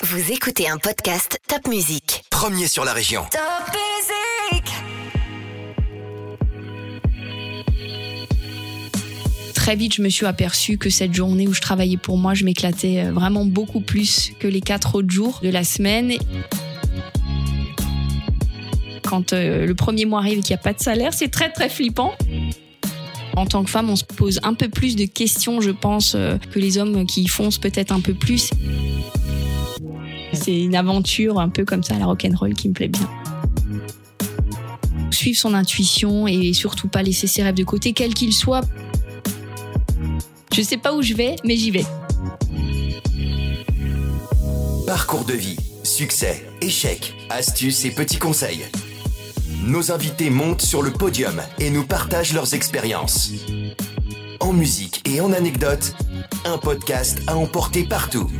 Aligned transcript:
Vous 0.00 0.30
écoutez 0.30 0.68
un 0.68 0.78
podcast 0.78 1.40
Top 1.48 1.66
Music. 1.66 2.22
Premier 2.30 2.68
sur 2.68 2.84
la 2.84 2.92
région. 2.92 3.22
Top 3.32 3.40
Music 3.74 4.64
Très 9.54 9.74
vite, 9.74 9.94
je 9.94 10.02
me 10.02 10.08
suis 10.08 10.24
aperçue 10.24 10.78
que 10.78 10.88
cette 10.88 11.12
journée 11.12 11.48
où 11.48 11.52
je 11.52 11.60
travaillais 11.60 11.96
pour 11.96 12.16
moi, 12.16 12.34
je 12.34 12.44
m'éclatais 12.44 13.06
euh, 13.06 13.10
vraiment 13.10 13.44
beaucoup 13.44 13.80
plus 13.80 14.30
que 14.38 14.46
les 14.46 14.60
quatre 14.60 14.94
autres 14.94 15.10
jours 15.10 15.40
de 15.42 15.48
la 15.48 15.64
semaine. 15.64 16.12
Quand 19.02 19.32
euh, 19.32 19.66
le 19.66 19.74
premier 19.74 20.04
mois 20.04 20.20
arrive 20.20 20.38
et 20.38 20.42
qu'il 20.42 20.54
n'y 20.54 20.60
a 20.60 20.62
pas 20.62 20.74
de 20.74 20.80
salaire, 20.80 21.12
c'est 21.12 21.28
très 21.28 21.50
très 21.50 21.68
flippant. 21.68 22.14
En 23.34 23.46
tant 23.46 23.64
que 23.64 23.70
femme, 23.70 23.90
on 23.90 23.96
se 23.96 24.04
pose 24.04 24.38
un 24.44 24.54
peu 24.54 24.68
plus 24.68 24.94
de 24.94 25.06
questions, 25.06 25.60
je 25.60 25.72
pense, 25.72 26.14
euh, 26.14 26.38
que 26.52 26.60
les 26.60 26.78
hommes 26.78 27.04
qui 27.04 27.22
y 27.22 27.28
foncent 27.28 27.58
peut-être 27.58 27.90
un 27.90 28.00
peu 28.00 28.14
plus. 28.14 28.52
C'est 30.40 30.60
une 30.62 30.76
aventure 30.76 31.40
un 31.40 31.48
peu 31.48 31.64
comme 31.64 31.82
ça, 31.82 31.98
la 31.98 32.06
rock'n'roll, 32.06 32.54
qui 32.54 32.68
me 32.68 32.74
plaît 32.74 32.88
bien. 32.88 33.08
Suivre 35.10 35.38
son 35.38 35.54
intuition 35.54 36.26
et 36.26 36.52
surtout 36.52 36.88
pas 36.88 37.02
laisser 37.02 37.26
ses 37.26 37.42
rêves 37.42 37.54
de 37.54 37.64
côté, 37.64 37.92
quels 37.92 38.14
qu'ils 38.14 38.32
soient. 38.32 38.62
Je 40.54 40.62
sais 40.62 40.76
pas 40.76 40.94
où 40.94 41.02
je 41.02 41.14
vais, 41.14 41.36
mais 41.44 41.56
j'y 41.56 41.70
vais. 41.70 41.84
Parcours 44.86 45.24
de 45.24 45.34
vie, 45.34 45.56
succès, 45.82 46.46
échecs, 46.62 47.14
astuces 47.30 47.84
et 47.84 47.90
petits 47.90 48.18
conseils. 48.18 48.64
Nos 49.64 49.92
invités 49.92 50.30
montent 50.30 50.62
sur 50.62 50.82
le 50.82 50.90
podium 50.92 51.42
et 51.58 51.70
nous 51.70 51.84
partagent 51.84 52.32
leurs 52.32 52.54
expériences. 52.54 53.32
En 54.40 54.52
musique 54.52 55.02
et 55.08 55.20
en 55.20 55.32
anecdotes, 55.32 55.94
un 56.44 56.58
podcast 56.58 57.18
à 57.26 57.36
emporter 57.36 57.84
partout. 57.84 58.30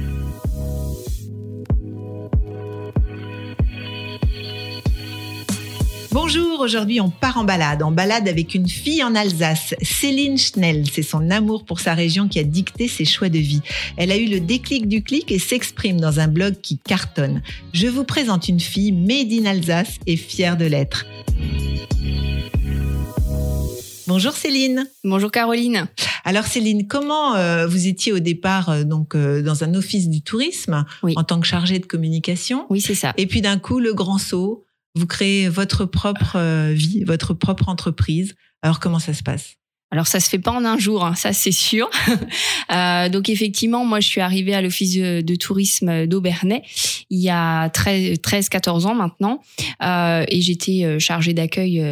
Bonjour, 6.11 6.61
aujourd'hui 6.61 7.01
on 7.03 7.11
part 7.11 7.37
en 7.37 7.45
balade, 7.45 7.83
en 7.83 7.93
balade 7.93 8.29
avec 8.29 8.55
une 8.55 8.67
fille 8.69 9.03
en 9.05 9.15
Alsace, 9.15 9.75
Céline 9.83 10.39
Schnell. 10.39 10.85
C'est 10.91 11.03
son 11.03 11.31
amour 11.31 11.65
pour 11.65 11.81
sa 11.81 11.93
région 11.95 12.29
qui 12.29 12.39
a 12.39 12.45
dicté 12.45 12.89
ses 12.89 13.05
choix 13.05 13.29
de 13.29 13.39
vie. 13.39 13.61
Elle 13.99 14.11
a 14.11 14.17
eu 14.17 14.27
le 14.27 14.41
déclic 14.41 14.89
du 14.89 15.03
clic 15.03 15.31
et 15.31 15.39
s'exprime 15.39 16.01
dans 16.01 16.19
un 16.19 16.27
blog 16.29 16.55
qui 16.63 16.79
cartonne. 16.79 17.43
Je 17.75 17.89
vous 17.89 18.05
présente 18.05 18.49
une 18.49 18.61
fille 18.61 18.93
made 18.93 19.31
in 19.33 19.45
Alsace 19.45 19.99
et 20.07 20.17
fière 20.17 20.57
de 20.57 20.65
l'être. 20.65 21.05
Bonjour 24.07 24.33
Céline. 24.33 24.87
Bonjour 25.05 25.31
Caroline. 25.31 25.87
Alors 26.25 26.47
Céline, 26.47 26.87
comment 26.89 27.35
euh, 27.37 27.67
vous 27.67 27.87
étiez 27.87 28.13
au 28.13 28.19
départ 28.19 28.71
euh, 28.71 28.85
donc 28.85 29.15
euh, 29.15 29.43
dans 29.43 29.63
un 29.65 29.75
office 29.75 30.09
du 30.09 30.23
tourisme 30.23 30.87
Oui. 31.03 31.13
en 31.17 31.25
tant 31.25 31.39
que 31.41 31.47
chargée 31.47 31.79
de 31.79 31.85
communication 31.87 32.65
Oui, 32.71 32.81
c'est 32.81 32.95
ça. 32.95 33.13
et 33.19 33.27
puis 33.27 33.43
d'un 33.43 33.59
coup 33.59 33.79
le 33.79 33.93
grand 33.93 34.17
saut, 34.17 34.65
vous 34.95 35.07
créez 35.07 35.49
votre 35.49 35.85
propre 35.85 36.37
euh, 36.37 36.73
vie, 36.73 37.05
votre 37.05 37.35
propre 37.35 37.69
entreprise. 37.69 38.35
Alors 38.63 38.81
comment 38.81 38.99
ça 38.99 39.15
se 39.15 39.23
passe? 39.23 39.55
Alors 39.91 40.07
ça 40.07 40.21
se 40.21 40.29
fait 40.29 40.39
pas 40.39 40.51
en 40.51 40.67
un 40.67 40.77
jour, 40.77 41.05
hein, 41.05 41.15
ça 41.15 41.33
c'est 41.33 41.53
sûr. 41.53 41.91
Euh, 42.71 43.09
donc 43.09 43.31
effectivement, 43.31 43.87
moi 43.87 43.99
je 44.01 44.07
suis 44.07 44.21
arrivée 44.21 44.55
à 44.55 44.61
l'office 44.61 44.95
de, 44.95 45.35
tourisme 45.37 46.07
d'Aubernais 46.07 46.63
il 47.09 47.19
y 47.19 47.31
a 47.31 47.69
13-14 47.69 48.85
ans 48.85 48.95
maintenant, 48.95 49.41
euh, 49.83 50.23
et 50.29 50.43
j'étais 50.43 51.01
chargée 51.01 51.33
d'accueil. 51.33 51.83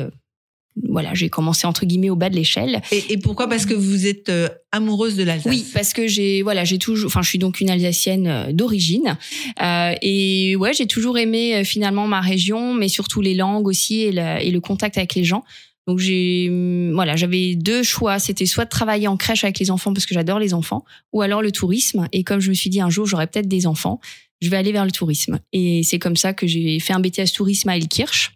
Voilà, 0.89 1.15
j'ai 1.15 1.29
commencé 1.31 1.67
entre 1.67 1.87
guillemets 1.87 2.11
au 2.11 2.17
bas 2.17 2.29
de 2.29 2.37
l'échelle. 2.37 2.83
et, 2.93 3.05
et 3.11 3.17
pourquoi? 3.19 3.49
Parce 3.49 3.65
que 3.67 3.75
vous 3.75 4.07
êtes 4.07 4.29
euh, 4.29 4.49
amoureuse 4.73 5.17
de 5.17 5.23
l'Alsace. 5.23 5.51
Oui, 5.51 5.65
parce 5.73 5.93
que 5.93 6.07
j'ai 6.07 6.43
voilà, 6.43 6.65
j'ai 6.65 6.79
toujours, 6.79 7.07
enfin, 7.07 7.23
je 7.23 7.29
suis 7.29 7.39
donc 7.39 7.61
une 7.61 7.71
Alsacienne 7.71 8.27
euh, 8.27 8.53
d'origine, 8.53 9.17
euh, 9.63 9.95
et 10.03 10.55
ouais, 10.57 10.73
j'ai 10.75 10.87
toujours 10.87 11.19
aimé 11.19 11.57
euh, 11.57 11.65
finalement 11.65 12.07
ma 12.07 12.21
région, 12.21 12.75
mais 12.75 12.89
surtout 12.89 13.21
les 13.21 13.35
langues 13.35 13.67
aussi 13.67 14.03
et, 14.03 14.13
la- 14.13 14.43
et 14.43 14.51
le 14.51 14.61
contact 14.61 14.99
avec 14.99 15.15
les 15.15 15.25
gens. 15.25 15.45
Donc 15.87 15.99
j'ai, 16.01 16.49
hum, 16.51 16.93
voilà, 16.95 17.15
j'avais 17.17 17.55
deux 17.55 17.83
choix. 17.85 18.19
C'était 18.19 18.45
soit 18.47 18.65
de 18.65 18.71
travailler 18.71 19.07
en 19.09 19.17
crèche 19.17 19.45
avec 19.45 19.59
les 19.61 19.71
enfants 19.71 19.95
parce 19.95 20.05
que 20.05 20.15
j'adore 20.15 20.39
les 20.41 20.53
enfants, 20.53 20.85
ou 21.13 21.23
alors 21.23 21.43
le 21.43 21.53
tourisme. 21.53 22.09
Et 22.13 22.25
comme 22.25 22.41
je 22.41 22.49
me 22.51 22.55
suis 22.55 22.71
dit 22.71 22.81
un 22.81 22.91
jour 22.91 23.07
j'aurai 23.07 23.27
peut-être 23.29 23.49
des 23.49 23.67
enfants, 23.67 24.01
je 24.43 24.51
vais 24.51 24.57
aller 24.57 24.73
vers 24.73 24.85
le 24.85 24.91
tourisme. 24.91 25.39
Et 25.53 25.83
c'est 25.85 25.99
comme 26.01 26.17
ça 26.17 26.35
que 26.35 26.47
j'ai 26.47 26.81
fait 26.81 26.93
un 26.93 27.01
BTS 27.01 27.33
tourisme 27.35 27.69
à 27.71 27.77
Elkirch 27.77 28.33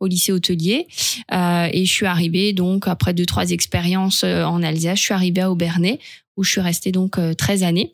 au 0.00 0.06
lycée 0.06 0.32
hôtelier 0.32 0.86
Euh, 1.32 1.68
et 1.72 1.84
je 1.84 1.92
suis 1.92 2.06
arrivée 2.06 2.52
donc 2.52 2.88
après 2.88 3.12
deux 3.12 3.26
trois 3.26 3.50
expériences 3.50 4.24
euh, 4.24 4.44
en 4.44 4.62
Alsace, 4.62 4.98
je 4.98 5.04
suis 5.04 5.14
arrivée 5.14 5.42
à 5.42 5.50
Aubernais 5.50 5.98
où 6.36 6.44
je 6.44 6.52
suis 6.52 6.60
restée 6.60 6.92
donc 6.92 7.18
euh, 7.18 7.34
13 7.34 7.64
années. 7.64 7.92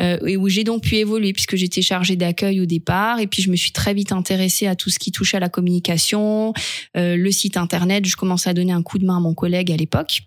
Euh, 0.00 0.18
et 0.26 0.36
où 0.36 0.48
j'ai 0.48 0.64
donc 0.64 0.84
pu 0.84 0.96
évoluer 0.96 1.32
puisque 1.32 1.56
j'étais 1.56 1.82
chargée 1.82 2.16
d'accueil 2.16 2.60
au 2.60 2.64
départ 2.64 3.18
et 3.18 3.26
puis 3.26 3.42
je 3.42 3.50
me 3.50 3.56
suis 3.56 3.72
très 3.72 3.92
vite 3.92 4.12
intéressée 4.12 4.66
à 4.66 4.76
tout 4.76 4.88
ce 4.88 4.98
qui 4.98 5.12
touchait 5.12 5.36
à 5.36 5.40
la 5.40 5.48
communication, 5.48 6.54
euh, 6.96 7.16
le 7.16 7.30
site 7.32 7.56
internet. 7.56 8.06
Je 8.06 8.16
commençais 8.16 8.48
à 8.48 8.54
donner 8.54 8.72
un 8.72 8.82
coup 8.82 8.98
de 8.98 9.04
main 9.04 9.16
à 9.16 9.20
mon 9.20 9.34
collègue 9.34 9.72
à 9.72 9.76
l'époque. 9.76 10.22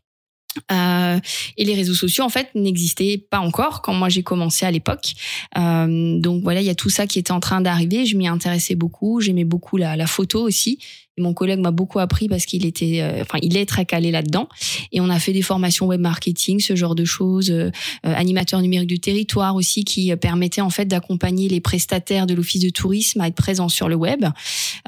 Euh, 0.72 1.20
et 1.58 1.66
les 1.66 1.76
réseaux 1.76 1.94
sociaux 1.94 2.24
en 2.24 2.30
fait 2.30 2.50
n'existaient 2.56 3.24
pas 3.30 3.40
encore 3.40 3.82
quand 3.82 3.94
moi 3.94 4.10
j'ai 4.10 4.24
commencé 4.24 4.66
à 4.66 4.72
l'époque. 4.72 5.14
Euh, 5.58 6.20
donc 6.20 6.44
voilà, 6.44 6.62
il 6.62 6.68
y 6.68 6.70
a 6.70 6.76
tout 6.76 6.90
ça 6.90 7.08
qui 7.08 7.20
était 7.20 7.32
en 7.32 7.40
train 7.40 7.62
d'arriver. 7.62 8.06
Je 8.06 8.18
m'y 8.18 8.28
intéressais 8.28 8.76
beaucoup. 8.76 9.22
J'aimais 9.22 9.46
beaucoup 9.46 9.78
la, 9.78 9.96
la 9.96 10.08
photo 10.08 10.42
aussi. 10.42 10.80
Mon 11.18 11.34
collègue 11.34 11.60
m'a 11.60 11.72
beaucoup 11.72 12.00
appris 12.00 12.28
parce 12.28 12.46
qu'il 12.46 12.66
était, 12.66 13.02
euh, 13.02 13.22
enfin, 13.22 13.40
il 13.42 13.58
est 13.58 13.66
très 13.66 13.86
calé 13.86 14.12
là-dedans. 14.12 14.48
Et 14.92 15.02
on 15.02 15.10
a 15.10 15.20
fait 15.20 15.34
des 15.34 15.42
formations 15.42 15.88
web 15.88 16.00
marketing, 16.00 16.60
ce 16.60 16.76
genre 16.76 16.94
de 16.94 17.06
choses, 17.06 17.50
euh, 17.50 17.72
euh, 18.06 18.14
animateur 18.16 18.62
numérique 18.62 18.88
du 18.88 19.00
territoire 19.00 19.56
aussi, 19.56 19.84
qui 19.84 20.12
euh, 20.12 20.16
permettait 20.16 20.62
en 20.62 20.70
fait 20.70 20.86
d'accompagner 20.86 21.50
les 21.50 21.60
prestataires 21.60 22.28
de 22.28 22.36
l'office 22.36 22.62
de 22.62 22.70
tourisme 22.70 23.22
à 23.22 23.28
être 23.28 23.36
présents 23.36 23.70
sur 23.70 23.90
le 23.90 23.96
web. 23.96 24.26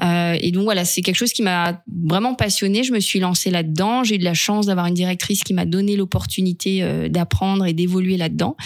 Euh, 0.02 0.36
et 0.40 0.52
donc 0.52 0.64
voilà, 0.64 0.84
c'est 0.84 1.02
quelque 1.02 1.16
chose 1.16 1.32
qui 1.32 1.42
m'a 1.42 1.82
vraiment 2.04 2.34
passionnée. 2.34 2.84
Je 2.84 2.92
me 2.92 3.00
suis 3.00 3.18
lancée 3.18 3.50
là-dedans. 3.50 4.04
J'ai 4.04 4.14
eu 4.14 4.18
de 4.18 4.24
la 4.24 4.34
chance 4.34 4.66
d'avoir 4.66 4.86
une 4.86 4.94
directrice 4.94 5.42
qui 5.42 5.54
m'a 5.54 5.64
donné 5.64 5.96
l'opportunité 5.96 7.08
d'apprendre 7.08 7.66
et 7.66 7.72
d'évoluer 7.72 8.16
là-dedans. 8.16 8.56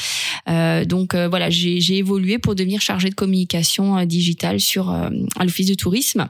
Donc 0.86 1.14
voilà, 1.14 1.50
j'ai 1.50 1.96
évolué 1.96 2.38
pour 2.38 2.54
devenir 2.54 2.80
chargée 2.80 3.08
de 3.08 3.14
communication 3.14 4.04
digitale 4.04 4.60
sur 4.60 4.94
l'office 5.40 5.68
de 5.68 5.74
tourisme. 5.74 6.28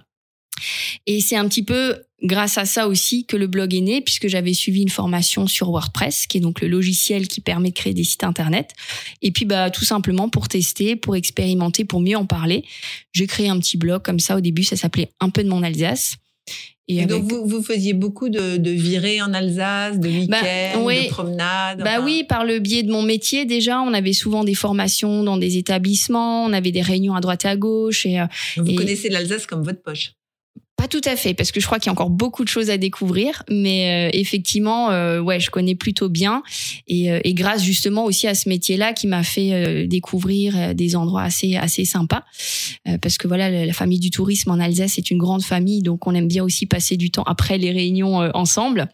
Et 1.06 1.20
c'est 1.20 1.36
un 1.36 1.48
petit 1.48 1.62
peu 1.62 1.96
grâce 2.22 2.56
à 2.58 2.64
ça 2.64 2.88
aussi 2.88 3.26
que 3.26 3.36
le 3.36 3.46
blog 3.46 3.74
est 3.74 3.80
né, 3.80 4.00
puisque 4.00 4.28
j'avais 4.28 4.54
suivi 4.54 4.80
une 4.82 4.88
formation 4.88 5.46
sur 5.46 5.68
WordPress, 5.70 6.26
qui 6.26 6.38
est 6.38 6.40
donc 6.40 6.60
le 6.62 6.68
logiciel 6.68 7.28
qui 7.28 7.40
permet 7.40 7.70
de 7.70 7.74
créer 7.74 7.92
des 7.92 8.04
sites 8.04 8.24
internet. 8.24 8.70
Et 9.20 9.30
puis, 9.30 9.44
bah, 9.44 9.70
tout 9.70 9.84
simplement 9.84 10.28
pour 10.28 10.48
tester, 10.48 10.96
pour 10.96 11.16
expérimenter, 11.16 11.84
pour 11.84 12.00
mieux 12.00 12.16
en 12.16 12.24
parler, 12.26 12.64
j'ai 13.12 13.26
créé 13.26 13.48
un 13.48 13.58
petit 13.58 13.76
blog 13.76 14.02
comme 14.02 14.20
ça. 14.20 14.36
Au 14.36 14.40
début, 14.40 14.64
ça 14.64 14.76
s'appelait 14.76 15.10
Un 15.20 15.28
peu 15.28 15.42
de 15.44 15.48
mon 15.48 15.62
Alsace. 15.62 16.16
Et 16.86 16.98
avec- 16.98 17.08
donc 17.08 17.24
vous, 17.30 17.46
vous 17.46 17.62
faisiez 17.62 17.94
beaucoup 17.94 18.28
de, 18.28 18.58
de 18.58 18.70
virées 18.70 19.22
en 19.22 19.32
Alsace, 19.32 19.98
de 19.98 20.08
week-ends, 20.08 20.82
oui. 20.84 21.04
de 21.06 21.08
promenades. 21.10 21.78
Bah 21.78 21.92
enfin, 21.96 22.04
oui, 22.04 22.24
par 22.28 22.44
le 22.44 22.58
biais 22.58 22.82
de 22.82 22.92
mon 22.92 23.00
métier 23.02 23.46
déjà, 23.46 23.80
on 23.80 23.94
avait 23.94 24.12
souvent 24.12 24.44
des 24.44 24.54
formations 24.54 25.24
dans 25.24 25.38
des 25.38 25.56
établissements, 25.56 26.44
on 26.44 26.52
avait 26.52 26.72
des 26.72 26.82
réunions 26.82 27.14
à 27.14 27.22
droite 27.22 27.46
et 27.46 27.48
à 27.48 27.56
gauche 27.56 28.04
et 28.04 28.20
euh, 28.20 28.26
Vous 28.58 28.68
et- 28.70 28.74
connaissez 28.74 29.08
l'Alsace 29.08 29.46
comme 29.46 29.62
votre 29.62 29.82
poche. 29.82 30.12
Pas 30.76 30.88
tout 30.88 31.00
à 31.04 31.14
fait, 31.14 31.34
parce 31.34 31.52
que 31.52 31.60
je 31.60 31.66
crois 31.66 31.78
qu'il 31.78 31.86
y 31.86 31.90
a 31.90 31.92
encore 31.92 32.10
beaucoup 32.10 32.42
de 32.42 32.48
choses 32.48 32.68
à 32.68 32.76
découvrir, 32.76 33.42
mais 33.48 34.08
euh, 34.08 34.10
effectivement, 34.12 34.90
euh, 34.90 35.20
ouais, 35.20 35.38
je 35.38 35.50
connais 35.50 35.76
plutôt 35.76 36.08
bien, 36.08 36.42
et, 36.88 37.12
euh, 37.12 37.20
et 37.22 37.32
grâce 37.32 37.62
justement 37.62 38.04
aussi 38.04 38.26
à 38.26 38.34
ce 38.34 38.48
métier-là 38.48 38.92
qui 38.92 39.06
m'a 39.06 39.22
fait 39.22 39.52
euh, 39.52 39.86
découvrir 39.86 40.54
euh, 40.56 40.74
des 40.74 40.96
endroits 40.96 41.22
assez 41.22 41.56
assez 41.56 41.84
sympas, 41.84 42.24
Euh, 42.88 42.98
parce 42.98 43.18
que 43.18 43.28
voilà, 43.28 43.50
la, 43.50 43.72
famille 43.72 44.00
du 44.00 44.10
tourisme 44.10 44.50
en 44.50 44.58
Alsace 44.58 44.98
est 44.98 45.10
une 45.10 45.18
grande 45.18 45.42
famille, 45.42 45.80
donc 45.80 46.06
on 46.06 46.14
aime 46.14 46.28
bien 46.28 46.44
aussi 46.44 46.66
passer 46.66 46.96
du 46.96 47.10
temps 47.10 47.22
après 47.24 47.56
les 47.56 47.70
réunions 47.70 48.16
ensemble. 48.34 48.88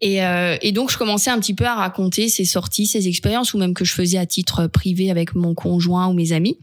Et, 0.00 0.22
euh, 0.22 0.56
et 0.60 0.72
donc 0.72 0.90
je 0.90 0.98
commençais 0.98 1.30
un 1.30 1.38
petit 1.40 1.54
peu 1.54 1.64
à 1.64 1.74
raconter 1.74 2.28
ces 2.28 2.44
sorties, 2.44 2.86
ces 2.86 3.08
expériences, 3.08 3.54
ou 3.54 3.58
même 3.58 3.74
que 3.74 3.84
je 3.84 3.94
faisais 3.94 4.18
à 4.18 4.26
titre 4.26 4.66
privé 4.66 5.10
avec 5.10 5.34
mon 5.34 5.54
conjoint 5.54 6.06
ou 6.08 6.12
mes 6.12 6.32
amis. 6.32 6.58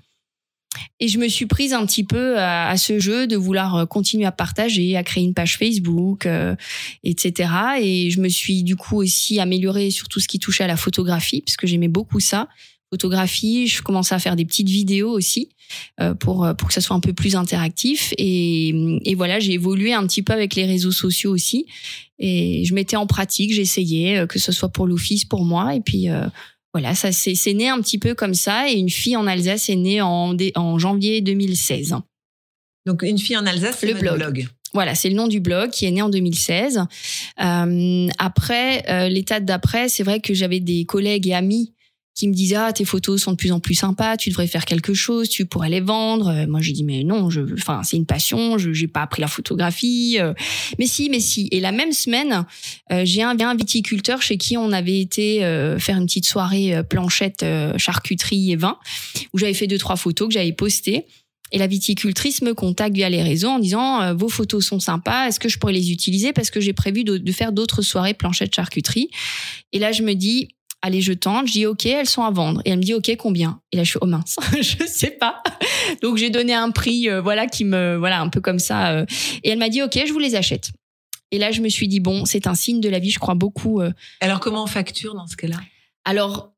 Et 1.00 1.07
je 1.07 1.19
me 1.19 1.28
suis 1.28 1.45
prise 1.45 1.74
un 1.74 1.86
petit 1.86 2.03
peu 2.03 2.39
à, 2.39 2.75
ce 2.77 3.00
jeu 3.00 3.27
de 3.27 3.36
vouloir 3.36 3.75
euh, 3.75 3.86
continuer 3.86 4.25
à 4.25 4.31
partager, 4.31 4.95
à 4.95 5.03
créer 5.03 5.24
une 5.24 5.33
page 5.33 5.57
Facebook, 5.57 6.25
euh, 6.25 6.56
etc. 7.03 7.50
Et 7.81 8.09
je 8.09 8.19
me 8.19 8.30
suis 8.30 8.63
du 8.63 8.75
coup 8.75 8.97
aussi 8.97 9.39
améliorée 9.39 9.92
sur 9.92 10.07
tout 10.07 10.19
ce 10.19 10.27
qui 10.27 10.39
touchait 10.39 10.63
à 10.63 10.68
la 10.68 10.77
photographie, 10.77 11.42
parce 11.42 11.57
que 11.57 11.68
j'aimais 11.68 11.88
beaucoup 11.88 12.19
ça. 12.19 12.47
Photographie, 12.89 13.65
je 13.65 13.81
commençais 13.81 14.13
à 14.13 14.19
faire 14.19 14.36
des 14.36 14.45
petites 14.45 14.69
vidéos 14.69 15.09
aussi 15.09 15.50
euh, 16.00 16.13
pour 16.13 16.47
pour 16.56 16.68
que 16.68 16.74
ça 16.75 16.81
soit 16.81 16.95
un 16.95 17.00
peu 17.00 17.13
plus 17.13 17.36
interactif. 17.36 18.13
Et, 18.19 19.00
et 19.03 19.15
voilà, 19.15 19.39
j'ai 19.39 19.53
évolué 19.53 19.94
un 19.94 20.06
petit 20.06 20.21
peu 20.21 20.31
avec 20.31 20.53
les 20.53 20.65
réseaux 20.65 20.92
sociaux 20.92 21.33
aussi. 21.33 21.65
Et 22.25 22.63
je 22.63 22.74
mettais 22.74 22.95
en 22.95 23.07
pratique, 23.07 23.53
j'essayais, 23.53 24.19
euh, 24.19 24.27
que 24.27 24.39
ce 24.39 24.51
soit 24.51 24.69
pour 24.69 24.88
l'office, 24.88 25.25
pour 25.25 25.44
moi. 25.44 25.75
Et 25.75 25.81
puis 25.81 26.09
euh, 26.09 26.25
voilà, 26.73 26.95
ça 26.95 27.11
c'est 27.11 27.53
né 27.53 27.69
un 27.69 27.79
petit 27.81 27.99
peu 27.99 28.15
comme 28.15 28.33
ça. 28.33 28.69
Et 28.69 28.73
une 28.73 28.89
fille 28.89 29.15
en 29.15 29.27
Alsace 29.27 29.69
est 29.69 29.75
née 29.75 30.01
en, 30.01 30.35
en 30.55 30.79
janvier 30.79 31.21
2016. 31.21 31.95
Donc 32.85 33.03
une 33.03 33.19
fille 33.19 33.37
en 33.37 33.45
Alsace, 33.45 33.81
Le 33.83 33.93
blog. 33.93 34.47
Voilà, 34.73 34.95
c'est 34.95 35.09
le 35.09 35.15
nom 35.15 35.27
du 35.27 35.39
blog 35.39 35.69
qui 35.69 35.85
est 35.85 35.91
né 35.91 36.01
en 36.01 36.09
2016. 36.09 36.79
Euh, 37.43 38.07
après, 38.17 38.83
euh, 38.89 39.07
l'étape 39.07 39.45
d'après, 39.45 39.87
c'est 39.87 40.01
vrai 40.01 40.19
que 40.19 40.33
j'avais 40.33 40.59
des 40.59 40.85
collègues 40.85 41.27
et 41.27 41.35
amis 41.35 41.72
qui 42.15 42.27
me 42.27 42.33
disaient 42.33 42.56
ah 42.56 42.74
tes 42.74 42.86
photos 42.86 43.21
sont 43.24 43.31
de 43.31 43.38
plus 43.38 43.51
en 43.51 43.60
plus 43.60 43.74
sympas, 43.74 44.18
tu 44.18 44.30
devrais 44.30 44.48
faire 44.48 44.65
quelque 44.65 44.94
chose, 44.94 45.30
tu 45.30 45.45
pourrais 45.45 45.69
les 45.69 45.80
vendre. 45.80 46.27
Euh, 46.27 46.48
moi 46.48 46.62
j'ai 46.62 46.71
dit 46.74 46.83
mais 46.83 47.04
non, 47.04 47.30
je, 47.30 47.42
enfin 47.54 47.81
c'est 47.83 47.98
une 47.98 48.06
passion, 48.06 48.57
je 48.57 48.71
j'ai 48.71 48.88
pas 48.88 49.01
appris 49.01 49.21
la 49.21 49.27
photographie. 49.27 50.18
euh. 50.19 50.33
mais 50.80 50.86
si, 50.86 51.10
mais 51.10 51.19
si. 51.19 51.48
Et 51.51 51.60
la 51.60 51.71
même 51.71 51.92
semaine, 51.92 52.45
euh, 52.92 53.01
j'ai 53.06 53.24
un, 53.24 53.39
un 53.39 53.56
viticulteur 53.56 54.21
chez 54.21 54.38
qui 54.38 54.57
on 54.57 54.71
avait 54.71 55.00
été 55.00 55.39
faire 55.80 55.98
une 55.98 56.06
petite 56.06 56.25
soirée 56.25 56.81
planchette 56.89 57.45
charcuterie 57.77 58.51
et 58.51 58.56
vin 58.56 58.77
où 59.33 59.38
j'avais 59.38 59.54
fait 59.54 59.68
deux 59.68 59.77
trois 59.77 59.95
photos 59.95 60.27
que 60.27 60.33
j'avais 60.33 60.54
postées. 60.54 61.06
Et 61.54 61.59
la 61.59 61.68
viticultrice 61.68 62.42
me 62.42 62.56
contacte 62.56 62.95
via 62.95 63.09
les 63.09 63.21
réseaux 63.21 63.50
en 63.50 63.59
disant 63.59 64.01
euh, 64.01 64.13
vos 64.16 64.27
photos 64.27 64.66
sont 64.66 64.80
sympas, 64.80 65.27
est-ce 65.27 65.39
que 65.39 65.50
je 65.50 65.59
pourrais 65.59 65.74
les 65.74 65.92
utiliser 65.92 66.33
parce 66.33 66.50
que 66.50 66.59
j'ai 66.59 66.74
prévu 66.74 67.04
de, 67.04 67.19
de 67.19 67.31
faire 67.31 67.51
d'autres 67.51 67.83
soirées 67.83 68.16
planchette 68.16 68.56
charcuterie? 68.56 69.09
Et 69.71 69.77
là 69.77 69.92
je 69.92 70.01
me 70.01 70.16
dis 70.16 70.50
allez 70.83 71.01
je 71.01 71.13
tente, 71.13 71.47
je 71.47 71.53
dis 71.53 71.65
ok 71.65 71.88
elles 71.88 72.09
sont 72.09 72.24
à 72.24 72.30
vendre. 72.30 72.62
Et 72.65 72.69
elle 72.69 72.77
me 72.77 72.83
dit 72.83 72.94
ok 72.94 73.15
combien? 73.18 73.59
Et 73.71 73.77
là 73.77 73.83
je 73.83 73.89
suis 73.89 74.00
oh 74.01 74.06
mince 74.06 74.35
je 74.62 74.85
sais 74.85 75.12
pas. 75.12 75.41
Donc 76.03 76.18
j'ai 76.18 76.30
donné 76.30 76.53
un 76.53 76.69
prix 76.69 77.09
euh, 77.09 77.21
voilà 77.21 77.47
qui 77.47 77.65
me 77.65 77.95
voilà 77.97 78.21
un 78.21 78.30
peu 78.30 78.41
comme 78.41 78.59
ça 78.59 78.91
euh, 78.91 79.06
et 79.44 79.50
elle 79.50 79.57
m'a 79.57 79.69
dit 79.69 79.81
ok 79.81 80.00
je 80.06 80.13
vous 80.13 80.19
les 80.19 80.35
achète. 80.35 80.69
Et 81.31 81.39
là 81.39 81.51
je 81.51 81.62
me 81.62 81.69
suis 81.69 81.88
dit 81.88 82.00
bon 82.00 82.25
c'est 82.25 82.45
un 82.45 82.53
signe 82.53 82.81
de 82.81 82.89
la 82.89 83.00
vie 83.00 83.09
je 83.09 83.19
crois 83.19 83.33
beaucoup 83.33 83.81
euh, 83.81 83.91
Alors 84.21 84.39
comment 84.39 84.63
on 84.63 84.68
facture 84.68 85.15
dans 85.15 85.25
ce 85.25 85.35
cas-là? 85.35 85.57
Alors, 86.06 86.53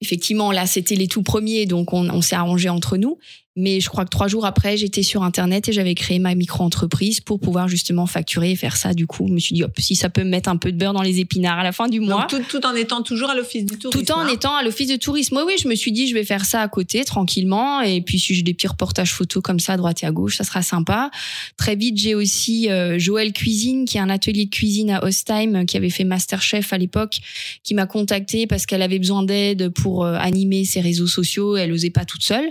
effectivement, 0.00 0.52
là, 0.52 0.66
c'était 0.66 0.94
les 0.94 1.08
tout 1.08 1.22
premiers, 1.22 1.66
donc 1.66 1.92
on, 1.92 2.08
on 2.08 2.20
s'est 2.20 2.36
arrangé 2.36 2.68
entre 2.68 2.96
nous. 2.96 3.18
Mais 3.56 3.80
je 3.80 3.88
crois 3.88 4.04
que 4.04 4.10
trois 4.10 4.28
jours 4.28 4.44
après, 4.44 4.76
j'étais 4.76 5.02
sur 5.02 5.22
Internet 5.22 5.68
et 5.68 5.72
j'avais 5.72 5.94
créé 5.94 6.18
ma 6.18 6.34
micro-entreprise 6.34 7.20
pour 7.20 7.40
pouvoir 7.40 7.68
justement 7.68 8.06
facturer 8.06 8.50
et 8.50 8.56
faire 8.56 8.76
ça. 8.76 8.92
Du 8.92 9.06
coup, 9.06 9.26
je 9.28 9.32
me 9.32 9.38
suis 9.38 9.54
dit, 9.54 9.64
hop, 9.64 9.72
si 9.78 9.96
ça 9.96 10.10
peut 10.10 10.24
me 10.24 10.28
mettre 10.28 10.50
un 10.50 10.58
peu 10.58 10.72
de 10.72 10.76
beurre 10.76 10.92
dans 10.92 11.02
les 11.02 11.20
épinards 11.20 11.58
à 11.58 11.64
la 11.64 11.72
fin 11.72 11.88
du 11.88 12.00
mois. 12.00 12.26
Donc 12.28 12.28
tout, 12.28 12.58
tout 12.58 12.66
en 12.66 12.74
étant 12.74 13.02
toujours 13.02 13.30
à 13.30 13.34
l'office 13.34 13.64
du 13.64 13.78
tourisme. 13.78 14.04
Tout 14.04 14.12
en 14.12 14.20
hein. 14.20 14.28
étant 14.28 14.54
à 14.54 14.62
l'office 14.62 14.88
de 14.88 14.96
tourisme. 14.96 15.36
Oui, 15.38 15.42
oui, 15.46 15.54
je 15.58 15.68
me 15.68 15.74
suis 15.74 15.90
dit, 15.90 16.06
je 16.06 16.14
vais 16.14 16.24
faire 16.24 16.44
ça 16.44 16.60
à 16.60 16.68
côté, 16.68 17.04
tranquillement. 17.04 17.80
Et 17.80 18.02
puis, 18.02 18.18
si 18.18 18.34
j'ai 18.34 18.42
des 18.42 18.52
petits 18.52 18.66
reportages 18.68 19.12
photos 19.12 19.42
comme 19.42 19.58
ça, 19.58 19.72
à 19.72 19.76
droite 19.78 20.02
et 20.02 20.06
à 20.06 20.10
gauche, 20.10 20.36
ça 20.36 20.44
sera 20.44 20.60
sympa. 20.60 21.10
Très 21.56 21.76
vite, 21.76 21.96
j'ai 21.96 22.14
aussi 22.14 22.70
euh, 22.70 22.98
Joël 22.98 23.32
Cuisine, 23.32 23.86
qui 23.86 23.96
est 23.96 24.00
un 24.00 24.10
atelier 24.10 24.44
de 24.44 24.50
cuisine 24.50 24.90
à 24.90 25.02
Ostheim, 25.02 25.64
qui 25.64 25.78
avait 25.78 25.90
fait 25.90 26.04
Masterchef 26.04 26.74
à 26.74 26.78
l'époque, 26.78 27.18
qui 27.62 27.74
m'a 27.74 27.86
contacté 27.86 28.46
parce 28.46 28.66
qu'elle 28.66 28.82
avait 28.82 28.98
besoin 28.98 29.22
d'aide 29.22 29.70
pour 29.70 30.04
euh, 30.04 30.16
animer 30.18 30.64
ses 30.64 30.80
réseaux 30.80 31.06
sociaux. 31.06 31.56
Elle 31.56 31.72
osait 31.72 31.90
pas 31.90 32.04
toute 32.04 32.22
seule. 32.22 32.50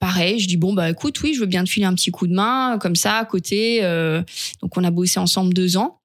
Pareil, 0.00 0.40
je 0.40 0.48
dis 0.48 0.56
bon 0.56 0.72
bah 0.72 0.90
écoute, 0.90 1.20
oui, 1.22 1.34
je 1.34 1.40
veux 1.40 1.46
bien 1.46 1.62
te 1.62 1.70
filer 1.70 1.86
un 1.86 1.94
petit 1.94 2.10
coup 2.10 2.26
de 2.26 2.32
main 2.34 2.78
comme 2.80 2.96
ça 2.96 3.18
à 3.18 3.24
côté. 3.24 3.80
euh, 3.82 4.22
donc 4.62 4.76
on 4.76 4.82
a 4.84 4.90
bossé 4.90 5.20
ensemble 5.20 5.54
deux 5.54 5.76
ans. 5.76 5.98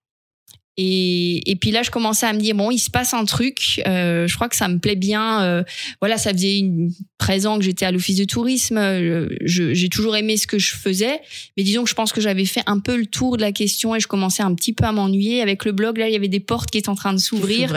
Et, 0.78 1.50
et 1.50 1.56
puis 1.56 1.72
là, 1.72 1.84
je 1.84 1.90
commençais 1.90 2.26
à 2.26 2.34
me 2.34 2.40
dire 2.40 2.54
bon, 2.54 2.70
il 2.70 2.80
se 2.80 2.90
passe 2.90 3.14
un 3.14 3.24
truc. 3.24 3.82
euh, 3.88 4.28
je 4.28 4.36
crois 4.36 4.50
que 4.50 4.58
ça 4.58 4.68
me 4.68 4.78
plaît 4.80 4.98
bien. 4.98 5.42
euh, 5.44 5.64
voilà, 6.02 6.18
ça 6.18 6.34
faisait 6.34 6.58
une, 6.60 6.92
13 7.18 7.46
ans 7.46 7.58
que 7.58 7.64
j'étais 7.64 7.86
à 7.86 7.92
l'office 7.94 8.18
de 8.18 8.26
tourisme. 8.26 8.78
euh, 8.78 9.30
J'ai 9.46 9.88
toujours 9.88 10.18
aimé 10.18 10.36
ce 10.36 10.46
que 10.48 10.60
je 10.60 10.76
faisais, 10.76 11.22
mais 11.56 11.64
disons 11.64 11.86
que 11.86 11.90
je 11.90 11.96
pense 11.96 12.12
que 12.12 12.20
j'avais 12.20 12.44
fait 12.44 12.64
un 12.66 12.80
peu 12.80 12.98
le 12.98 13.06
tour 13.06 13.38
de 13.38 13.42
la 13.42 13.54
question 13.54 13.96
et 13.96 14.02
je 14.02 14.08
commençais 14.10 14.44
un 14.44 14.54
petit 14.54 14.74
peu 14.74 14.84
à 14.84 14.92
m'ennuyer. 14.92 15.42
Avec 15.42 15.64
le 15.64 15.72
blog, 15.72 15.98
là, 15.98 16.10
il 16.10 16.12
y 16.12 16.18
avait 16.18 16.28
des 16.28 16.42
portes 16.42 16.70
qui 16.70 16.78
étaient 16.80 16.90
en 16.90 16.96
train 16.96 17.14
de 17.14 17.20
s'ouvrir 17.20 17.70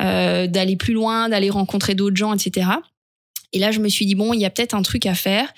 euh, 0.00 0.46
d'aller 0.46 0.76
plus 0.76 0.92
loin, 0.92 1.30
d'aller 1.30 1.48
rencontrer 1.48 1.94
d'autres 1.94 2.16
gens, 2.16 2.34
etc. 2.34 2.66
Et 3.54 3.60
là, 3.60 3.70
je 3.70 3.78
me 3.78 3.88
suis 3.88 4.04
dit, 4.04 4.16
bon, 4.16 4.34
il 4.34 4.40
y 4.40 4.44
a 4.44 4.50
peut-être 4.50 4.74
un 4.74 4.82
truc 4.82 5.06
à 5.06 5.14
faire. 5.14 5.50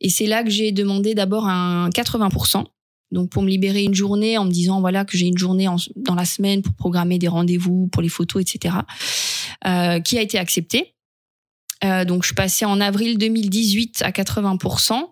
Et 0.00 0.08
c'est 0.08 0.26
là 0.26 0.42
que 0.42 0.50
j'ai 0.50 0.72
demandé 0.72 1.14
d'abord 1.14 1.46
un 1.46 1.90
80%. 1.90 2.64
Donc, 3.12 3.28
pour 3.28 3.42
me 3.42 3.50
libérer 3.50 3.84
une 3.84 3.94
journée 3.94 4.38
en 4.38 4.46
me 4.46 4.50
disant, 4.50 4.80
voilà, 4.80 5.04
que 5.04 5.18
j'ai 5.18 5.26
une 5.26 5.36
journée 5.36 5.68
dans 5.96 6.14
la 6.14 6.24
semaine 6.24 6.62
pour 6.62 6.72
programmer 6.74 7.18
des 7.18 7.28
rendez-vous, 7.28 7.88
pour 7.92 8.00
les 8.00 8.08
photos, 8.08 8.40
etc. 8.42 8.74
euh, 9.66 10.00
qui 10.00 10.16
a 10.16 10.22
été 10.22 10.38
accepté. 10.38 10.94
Euh, 11.84 12.06
donc, 12.06 12.22
je 12.22 12.28
suis 12.28 12.34
passée 12.34 12.64
en 12.64 12.80
avril 12.80 13.18
2018 13.18 14.02
à 14.02 14.12
80%. 14.12 15.10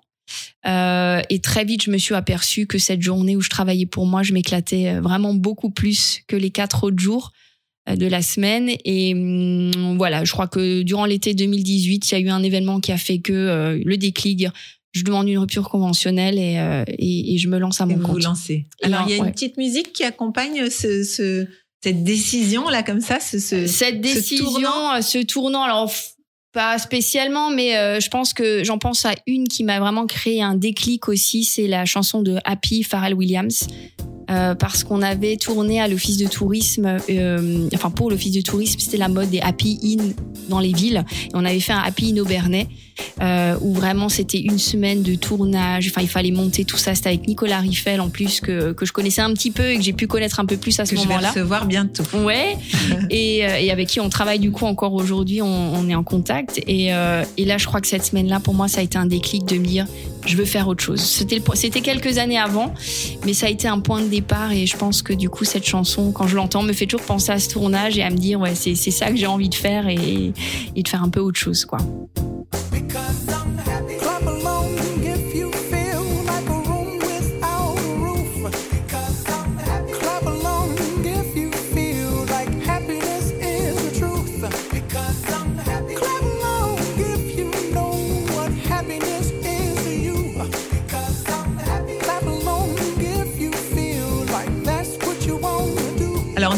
Euh, 0.67 1.21
et 1.29 1.41
très 1.41 1.65
vite, 1.67 1.83
je 1.83 1.91
me 1.91 1.99
suis 1.99 2.15
aperçue 2.15 2.67
que 2.67 2.79
cette 2.79 3.03
journée 3.03 3.37
où 3.37 3.43
je 3.43 3.51
travaillais 3.51 3.87
pour 3.87 4.07
moi, 4.07 4.23
je 4.23 4.33
m'éclatais 4.33 4.99
vraiment 5.01 5.35
beaucoup 5.35 5.71
plus 5.71 6.21
que 6.27 6.37
les 6.37 6.51
quatre 6.51 6.85
autres 6.85 7.01
jours 7.01 7.33
de 7.89 8.07
la 8.07 8.23
semaine. 8.23 8.71
Et 8.85 9.15
hum, 9.15 9.97
voilà, 9.97 10.25
je 10.25 10.33
crois 10.33 10.49
que 10.49 10.83
durant 10.83 11.05
l'été 11.07 11.35
2018, 11.35 12.11
il 12.11 12.15
y 12.15 12.17
a 12.17 12.21
eu 12.21 12.29
un 12.31 12.43
événement 12.43 12.81
qui 12.81 12.93
a 12.93 12.99
fait 12.99 13.19
que 13.19 13.33
euh, 13.33 13.81
le 13.85 13.97
déclic, 13.97 14.47
je 14.93 15.03
demande 15.05 15.29
une 15.29 15.39
rupture 15.39 15.69
conventionnelle 15.69 16.39
et, 16.39 16.59
euh, 16.59 16.85
et, 16.99 17.35
et 17.35 17.39
je 17.39 17.49
me 17.49 17.59
lance 17.59 17.81
à 17.81 17.85
Et 17.85 17.89
mon 17.89 17.95
vous 17.97 18.01
vous 18.03 18.13
compte. 18.15 18.23
lancez. 18.25 18.67
Et 18.83 18.87
Alors 18.87 19.05
il 19.09 19.15
y 19.15 19.19
a 19.19 19.23
ouais. 19.23 19.29
une 19.29 19.33
petite 19.33 19.57
musique 19.57 19.93
qui 19.93 20.03
accompagne 20.05 20.69
ce, 20.71 21.05
ce- 21.05 21.47
cette 21.83 22.03
décision 22.05 22.69
là 22.69 22.83
comme 22.83 23.01
ça, 23.01 23.21
ce, 23.21 23.39
ce- 23.39 23.67
Cette 23.67 23.97
ce 23.97 24.01
décision, 24.15 24.45
tournant 24.45 24.95
euh, 24.97 25.01
ce 25.01 25.19
tournant, 25.19 25.63
alors 25.63 25.93
pas 26.53 26.79
spécialement, 26.79 27.51
mais 27.51 27.77
euh, 27.77 28.01
je 28.01 28.09
pense 28.11 28.35
que 28.35 28.65
j'en 28.65 28.79
pense 28.79 29.07
à 29.07 29.15
une 29.29 29.47
qui 29.47 29.63
m'a 29.63 29.79
vraiment 29.79 30.07
créé 30.07 30.43
un 30.43 30.57
déclic 30.57 31.09
aussi, 31.09 31.45
c'est 31.45 31.69
la 31.69 31.85
chanson 31.87 32.23
de 32.23 32.39
Happy 32.45 32.83
Pharrell 32.83 33.15
Williams. 33.15 33.69
Euh, 34.31 34.55
parce 34.55 34.85
qu'on 34.85 35.03
avait 35.03 35.37
tourné 35.37 35.81
à 35.81 35.89
l'office 35.89 36.17
de 36.17 36.29
tourisme, 36.29 36.99
euh, 37.09 37.69
enfin 37.75 37.91
pour 37.91 38.11
l'office 38.11 38.33
de 38.33 38.41
tourisme, 38.41 38.79
c'était 38.79 38.97
la 38.97 39.09
mode 39.09 39.29
des 39.31 39.41
Happy 39.41 39.81
Inn 39.83 40.15
dans 40.49 40.61
les 40.61 40.73
villes. 40.73 41.05
Et 41.27 41.31
on 41.35 41.45
avait 41.45 41.59
fait 41.59 41.73
un 41.73 41.81
Happy 41.81 42.11
Inn 42.11 42.21
au 42.21 42.25
Bernay, 42.25 42.69
euh, 43.21 43.57
où 43.61 43.75
vraiment 43.75 44.09
c'était 44.09 44.41
une 44.41 44.59
semaine 44.59 45.03
de 45.03 45.15
tournage. 45.15 45.89
Enfin, 45.89 46.03
il 46.03 46.09
fallait 46.09 46.31
monter 46.31 46.65
tout 46.65 46.77
ça. 46.77 46.95
C'était 46.95 47.09
avec 47.11 47.27
Nicolas 47.27 47.61
Riffel 47.61 48.01
en 48.01 48.09
plus 48.09 48.41
que 48.41 48.73
que 48.73 48.87
je 48.87 48.93
connaissais 48.93 49.23
un 49.23 49.33
petit 49.33 49.51
peu 49.51 49.71
et 49.71 49.77
que 49.77 49.83
j'ai 49.83 49.93
pu 49.93 50.07
connaître 50.07 50.41
un 50.41 50.47
peu 50.47 50.57
plus 50.57 50.79
à 50.81 50.85
ce 50.87 50.91
que 50.93 50.97
je 50.97 51.03
vais 51.03 51.09
moment-là. 51.09 51.31
recevoir 51.31 51.67
bientôt. 51.67 52.05
Ouais, 52.25 52.57
et, 53.11 53.45
euh, 53.47 53.57
et 53.61 53.71
avec 53.71 53.89
qui 53.89 54.01
on 54.01 54.09
travaille 54.09 54.39
du 54.39 54.51
coup 54.51 54.65
encore 54.67 54.95
aujourd'hui, 54.95 55.43
on, 55.43 55.47
on 55.75 55.89
est 55.89 55.95
en 55.95 56.03
contact. 56.05 56.61
Et, 56.67 56.93
euh, 56.95 57.25
et 57.37 57.45
là, 57.45 57.59
je 57.59 57.67
crois 57.67 57.81
que 57.81 57.87
cette 57.87 58.05
semaine-là, 58.05 58.41
pour 58.41 58.55
moi, 58.55 58.69
ça 58.69 58.81
a 58.81 58.83
été 58.83 58.99
un 58.99 59.07
déclic 59.07 59.45
de 59.45 59.57
me 59.59 59.65
dire, 59.65 59.87
je 60.27 60.37
veux 60.37 60.45
faire 60.45 60.69
autre 60.69 60.83
chose. 60.83 61.01
C'était 61.01 61.41
c'était 61.55 61.81
quelques 61.81 62.19
années 62.19 62.39
avant, 62.39 62.73
mais 63.25 63.33
ça 63.33 63.47
a 63.47 63.49
été 63.51 63.69
un 63.69 63.81
point 63.81 64.01
de 64.03 64.09
départ. 64.09 64.53
Et 64.53 64.67
je 64.67 64.77
pense 64.77 65.03
que 65.03 65.13
du 65.13 65.29
coup, 65.29 65.45
cette 65.45 65.67
chanson, 65.67 66.13
quand 66.13 66.27
je 66.27 66.37
l'entends, 66.37 66.63
me 66.63 66.73
fait 66.73 66.87
toujours 66.87 67.07
penser 67.07 67.33
à 67.33 67.39
ce 67.39 67.49
tournage 67.49 67.99
et 67.99 68.03
à 68.03 68.11
me 68.11 68.17
dire, 68.17 68.41
ouais, 68.41 68.55
c'est 68.55 68.75
c'est 68.75 68.91
ça 68.91 69.11
que 69.11 69.17
j'ai 69.17 69.27
envie 69.27 69.49
de 69.49 69.55
faire 69.55 69.89
et, 69.89 70.33
et 70.77 70.83
de 70.83 70.89
faire 70.89 71.03
un 71.03 71.09
peu 71.09 71.21
autre 71.21 71.39
chose, 71.39 71.65
quoi. 71.65 71.79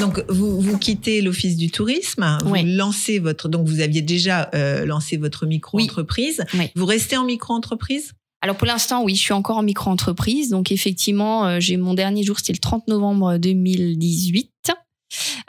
Donc 0.03 0.25
vous 0.29 0.61
vous 0.61 0.79
quittez 0.79 1.23
l'office 1.23 1.57
du 1.57 1.71
tourisme, 1.71 2.39
vous 2.45 2.55
lancez 2.65 3.19
votre 3.19 3.49
donc 3.49 3.67
vous 3.67 3.81
aviez 3.81 4.03
déjà 4.03 4.51
euh, 4.55 4.85
lancé 4.85 5.17
votre 5.17 5.47
micro-entreprise. 5.47 6.45
Oui. 6.55 6.71
Vous 6.75 6.87
restez 6.87 7.17
en 7.17 7.25
micro-entreprise? 7.25 8.13
Alors 8.41 8.57
pour 8.57 8.67
l'instant, 8.67 9.05
oui, 9.05 9.15
je 9.15 9.21
suis 9.21 9.33
encore 9.33 9.59
en 9.59 9.63
micro-entreprise. 9.63 10.51
Donc 10.51 10.73
effectivement, 10.73 11.47
euh, 11.47 11.61
j'ai 11.61 11.77
mon 11.77 11.95
dernier 11.95 12.25
jour, 12.25 12.39
c'était 12.39 12.53
le 12.53 12.59
30 12.59 12.89
novembre 12.89 13.37
2018. 13.39 14.51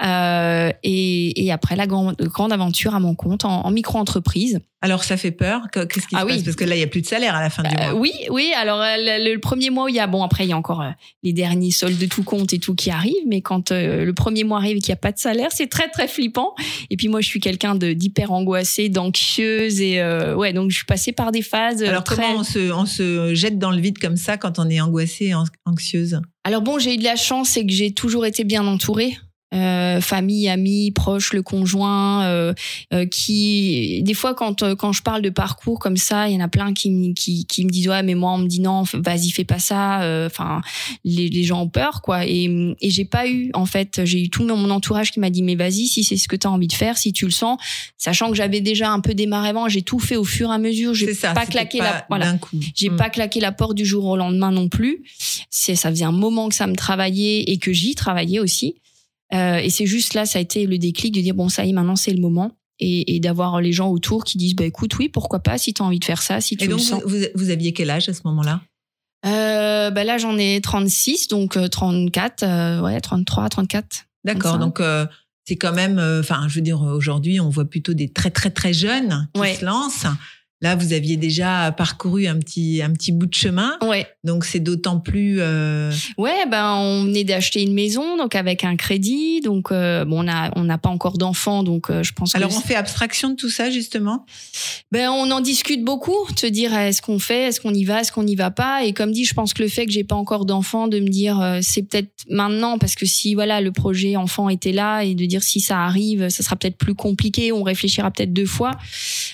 Euh, 0.03 0.71
et, 0.83 1.45
et 1.45 1.51
après 1.51 1.75
la 1.75 1.87
grande, 1.87 2.15
grande 2.17 2.51
aventure 2.51 2.95
à 2.95 2.99
mon 2.99 3.15
compte 3.15 3.45
en, 3.45 3.65
en 3.65 3.71
micro-entreprise. 3.71 4.59
Alors 4.81 5.05
ça 5.05 5.15
fait 5.15 5.31
peur. 5.31 5.61
Que- 5.71 5.85
Qu'est-ce 5.85 6.07
qui 6.07 6.15
Ah 6.17 6.21
se 6.21 6.25
oui. 6.25 6.33
passe? 6.33 6.43
Parce 6.43 6.55
que 6.57 6.65
là 6.65 6.75
il 6.75 6.79
y 6.79 6.83
a 6.83 6.87
plus 6.87 7.01
de 7.01 7.05
salaire 7.07 7.35
à 7.35 7.41
la 7.41 7.49
fin 7.49 7.63
du 7.63 7.69
Euh, 7.73 7.91
mois. 7.91 7.93
oui, 8.01 8.11
oui. 8.29 8.51
Alors 8.57 8.81
euh, 8.81 8.95
le, 8.97 9.33
le 9.33 9.39
premier 9.39 9.69
mois, 9.69 9.89
il 9.89 9.95
y 9.95 9.99
a 9.99 10.07
bon 10.07 10.23
après 10.23 10.43
il 10.45 10.49
y 10.49 10.53
a 10.53 10.57
encore 10.57 10.81
euh, 10.81 10.89
les 11.23 11.31
derniers 11.31 11.71
soldes 11.71 11.97
de 11.97 12.05
tout 12.05 12.23
compte 12.23 12.51
et 12.51 12.59
tout 12.59 12.75
qui 12.75 12.91
arrivent, 12.91 13.13
mais 13.27 13.39
quand 13.41 13.71
euh, 13.71 14.03
le 14.03 14.13
premier 14.13 14.43
mois 14.43 14.57
arrive 14.57 14.77
et 14.77 14.79
qu'il 14.81 14.91
n'y 14.91 14.97
a 14.97 15.01
pas 15.01 15.13
de 15.13 15.19
salaire, 15.19 15.49
c'est 15.53 15.67
très 15.67 15.87
très 15.87 16.07
flippant. 16.09 16.53
Et 16.89 16.97
puis 16.97 17.07
moi, 17.07 17.21
je 17.21 17.27
suis 17.27 17.39
quelqu'un 17.39 17.75
d'hyper 17.75 18.31
angoissée, 18.33 18.89
d'anxieuse 18.89 19.79
et 19.79 20.01
euh, 20.01 20.35
ouais, 20.35 20.51
donc 20.51 20.69
je 20.71 20.75
suis 20.75 20.85
passée 20.85 21.13
par 21.13 21.31
des 21.31 21.41
phases. 21.43 21.81
Alors 21.83 22.03
très... 22.03 22.17
comment 22.17 22.39
on 22.39 22.43
se, 22.43 22.71
on 22.73 22.85
se 22.85 23.33
jette 23.33 23.57
dans 23.59 23.71
le 23.71 23.79
vide 23.79 23.99
comme 23.99 24.17
ça 24.17 24.35
quand 24.37 24.59
on 24.59 24.69
est 24.69 24.81
angoissée 24.81 25.27
et 25.27 25.33
an- 25.35 25.45
anxieuse? 25.65 26.19
Alors 26.43 26.61
bon, 26.61 26.77
j'ai 26.77 26.95
eu 26.95 26.97
de 26.97 27.03
la 27.05 27.15
chance, 27.15 27.49
c'est 27.49 27.65
que 27.65 27.71
j'ai 27.71 27.93
toujours 27.93 28.25
été 28.25 28.43
bien 28.43 28.67
entourée. 28.67 29.15
Euh, 29.53 30.01
famille, 30.01 30.49
amis, 30.49 30.89
proches, 30.91 31.31
le 31.33 31.41
conjoint, 31.43 32.23
euh, 32.25 32.53
euh, 32.93 33.05
qui 33.05 34.01
des 34.03 34.13
fois 34.15 34.33
quand 34.33 34.63
euh, 34.63 34.75
quand 34.75 34.91
je 34.93 35.03
parle 35.03 35.21
de 35.21 35.29
parcours 35.29 35.79
comme 35.79 35.97
ça, 35.97 36.27
il 36.27 36.33
y 36.33 36.37
en 36.37 36.43
a 36.43 36.47
plein 36.47 36.73
qui 36.73 36.89
me 36.89 37.13
qui, 37.13 37.45
qui 37.45 37.63
me 37.63 37.69
disent 37.69 37.87
ouais 37.87 38.01
mais 38.03 38.15
moi 38.15 38.31
on 38.33 38.39
me 38.39 38.47
dit 38.47 38.59
non, 38.61 38.83
vas-y 38.93 39.29
fais 39.29 39.43
pas 39.43 39.59
ça. 39.59 40.01
euh, 40.03 40.25
Enfin 40.25 40.61
les, 41.05 41.29
les 41.29 41.43
gens 41.43 41.61
ont 41.61 41.69
peur 41.69 42.01
quoi. 42.01 42.25
Et 42.25 42.75
et 42.81 42.89
j'ai 42.89 43.05
pas 43.05 43.27
eu 43.27 43.51
en 43.53 43.65
fait, 43.65 44.01
j'ai 44.05 44.21
eu 44.23 44.29
tout 44.29 44.43
mon 44.43 44.69
entourage 44.71 45.11
qui 45.11 45.19
m'a 45.19 45.29
dit 45.29 45.43
mais 45.43 45.55
vas-y 45.55 45.85
si 45.87 46.03
c'est 46.03 46.17
ce 46.17 46.27
que 46.27 46.35
tu 46.35 46.47
as 46.47 46.51
envie 46.51 46.67
de 46.67 46.73
faire, 46.73 46.97
si 46.97 47.13
tu 47.13 47.25
le 47.25 47.31
sens, 47.31 47.59
sachant 47.97 48.29
que 48.29 48.35
j'avais 48.35 48.59
déjà 48.61 48.89
un 48.91 48.99
peu 49.01 49.13
démarré 49.13 49.49
avant, 49.49 49.69
j'ai 49.69 49.81
tout 49.83 49.99
fait 49.99 50.15
au 50.15 50.23
fur 50.23 50.49
et 50.49 50.53
à 50.53 50.57
mesure, 50.57 50.93
j'ai 50.95 51.13
ça. 51.13 51.33
pas 51.33 51.45
claqué 51.45 51.77
pas 51.77 51.83
la 51.83 52.05
voilà. 52.09 52.35
J'ai 52.75 52.89
Mm. 52.89 52.95
pas 52.97 53.09
claqué 53.09 53.39
la 53.39 53.51
porte 53.51 53.75
du 53.75 53.85
jour 53.85 54.05
au 54.05 54.17
lendemain 54.17 54.51
non 54.51 54.67
plus. 54.67 55.03
C'est, 55.49 55.75
ça 55.75 55.89
faisait 55.89 56.05
un 56.05 56.11
moment 56.11 56.49
que 56.49 56.55
ça 56.55 56.67
me 56.67 56.75
travaillait 56.75 57.43
et 57.43 57.57
que 57.57 57.71
j'y 57.71 57.95
travaillais 57.95 58.39
aussi. 58.39 58.75
Euh, 59.33 59.57
et 59.57 59.69
c'est 59.69 59.85
juste 59.85 60.13
là, 60.13 60.25
ça 60.25 60.39
a 60.39 60.41
été 60.41 60.65
le 60.67 60.77
déclic 60.77 61.13
de 61.13 61.21
dire 61.21 61.33
bon, 61.35 61.49
ça 61.49 61.65
y 61.65 61.69
est, 61.69 61.73
maintenant 61.73 61.95
c'est 61.95 62.13
le 62.13 62.21
moment. 62.21 62.51
et, 62.79 63.15
et 63.15 63.19
d'avoir 63.19 63.61
les 63.61 63.71
gens 63.71 63.89
autour 63.91 64.23
qui 64.23 64.37
disent 64.37 64.55
bah 64.55 64.65
écoute 64.65 64.97
oui 64.97 65.07
pourquoi 65.07 65.39
pas 65.39 65.57
si 65.59 65.73
tu 65.73 65.81
as 65.81 65.85
envie 65.85 65.99
de 65.99 66.05
faire 66.05 66.21
ça 66.23 66.41
si 66.41 66.57
tu 66.57 66.63
Et 66.63 66.67
le 66.67 66.73
donc, 66.73 66.81
sens. 66.81 67.01
vous, 67.03 67.09
vous- 67.17 67.25
vous 67.35 67.49
aviez 67.51 67.71
quel 67.71 67.89
âge 67.91 68.09
à 68.09 68.13
ce 68.13 68.21
moment-là? 68.25 68.61
Euh, 69.25 69.89
bah 69.91 70.03
là 70.03 70.17
j'en 70.17 70.37
ai 70.37 70.59
36 70.61 71.27
donc 71.29 71.55
euh, 71.55 71.67
34 71.69 72.43
euh, 72.43 72.81
ouais 72.81 72.99
33 72.99 73.47
34. 73.49 74.05
D'accord. 74.25 74.57
Donc, 74.57 74.79
euh, 74.79 75.05
c'est 75.45 75.55
quand 75.57 75.73
même. 75.73 75.99
euh, 75.99 76.19
Enfin, 76.21 76.47
je 76.47 76.55
veux 76.55 76.61
dire, 76.61 76.81
aujourd'hui, 76.81 77.39
on 77.41 77.49
voit 77.49 77.65
plutôt 77.65 77.93
des 77.93 78.09
très, 78.11 78.31
très, 78.31 78.49
très 78.49 78.71
jeunes 78.73 79.27
qui 79.33 79.41
Ouais. 79.41 79.55
se 79.55 79.65
lancent. 79.65 80.05
Là, 80.63 80.75
vous 80.75 80.93
aviez 80.93 81.17
déjà 81.17 81.71
parcouru 81.75 82.25
un 82.25 82.39
petit, 82.39 82.81
un 82.81 82.91
petit 82.93 83.11
bout 83.11 83.25
de 83.27 83.33
chemin. 83.35 83.77
Ouais. 83.81 84.07
Donc, 84.23 84.45
c'est 84.45 84.61
d'autant 84.61 84.99
plus. 84.99 85.37
euh, 85.41 85.91
Ouais, 86.17 86.45
ben 86.49 86.73
on 86.77 87.03
venait 87.03 87.25
d'acheter 87.25 87.61
une 87.61 87.73
maison 87.73 88.17
donc 88.17 88.33
avec 88.35 88.63
un 88.63 88.75
crédit 88.77 89.41
donc 89.41 89.71
euh, 89.71 90.05
bon 90.05 90.23
on 90.25 90.27
a 90.31 90.51
on 90.55 90.63
n'a 90.63 90.77
pas 90.77 90.89
encore 90.89 91.17
d'enfants 91.17 91.63
donc 91.63 91.89
euh, 91.89 92.01
je 92.03 92.13
pense 92.13 92.33
Alors, 92.35 92.49
que 92.49 92.55
on 92.55 92.61
fait 92.61 92.75
abstraction 92.75 93.29
de 93.31 93.35
tout 93.35 93.49
ça, 93.49 93.69
justement? 93.69 94.25
Ben, 94.91 95.09
on 95.09 95.29
en 95.31 95.41
discute 95.41 95.83
beaucoup, 95.83 96.15
de 96.33 96.39
se 96.39 96.47
dire 96.47 96.73
est-ce 96.73 97.01
qu'on 97.01 97.19
fait, 97.19 97.47
est-ce 97.49 97.59
qu'on 97.59 97.73
y 97.73 97.83
va, 97.83 97.99
est-ce 98.01 98.11
qu'on 98.13 98.23
n'y 98.23 98.35
va 98.35 98.49
pas? 98.51 98.85
Et 98.85 98.93
comme 98.93 99.11
dit, 99.11 99.25
je 99.25 99.33
pense 99.33 99.53
que 99.53 99.61
le 99.63 99.69
fait 99.69 99.85
que 99.85 99.91
j'ai 99.91 100.05
pas 100.05 100.15
encore 100.15 100.45
d'enfant, 100.45 100.87
de 100.87 100.99
me 100.99 101.09
dire 101.09 101.41
euh, 101.41 101.59
c'est 101.61 101.83
peut-être 101.83 102.11
maintenant 102.29 102.77
parce 102.77 102.95
que 102.95 103.05
si 103.05 103.35
voilà 103.35 103.59
le 103.59 103.73
projet 103.73 104.15
enfant 104.15 104.47
était 104.47 104.71
là 104.71 105.01
et 105.03 105.13
de 105.13 105.25
dire 105.25 105.43
si 105.43 105.59
ça 105.59 105.79
arrive, 105.79 106.29
ça 106.29 106.41
sera 106.41 106.55
peut-être 106.55 106.77
plus 106.77 106.95
compliqué, 106.95 107.51
on 107.51 107.63
réfléchira 107.63 108.09
peut-être 108.11 108.31
deux 108.31 108.45
fois. 108.45 108.71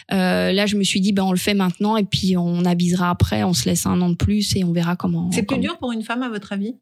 Là, 0.09 0.65
je 0.65 0.75
me 0.75 0.83
suis 0.83 1.01
dit 1.01 1.13
ben 1.19 1.25
on 1.25 1.31
le 1.31 1.37
fait 1.37 1.53
maintenant 1.53 1.97
et 1.97 2.03
puis 2.05 2.37
on 2.37 2.63
avisera 2.65 3.09
après, 3.09 3.43
on 3.43 3.53
se 3.53 3.65
laisse 3.67 3.85
un 3.85 3.99
an 4.01 4.09
de 4.09 4.15
plus 4.15 4.55
et 4.55 4.63
on 4.63 4.71
verra 4.71 4.95
comment. 4.95 5.29
C'est 5.31 5.41
plus 5.43 5.47
comment- 5.55 5.61
dur 5.61 5.77
pour 5.77 5.91
une 5.91 6.03
femme, 6.03 6.23
à 6.23 6.29
votre 6.29 6.53
avis? 6.53 6.75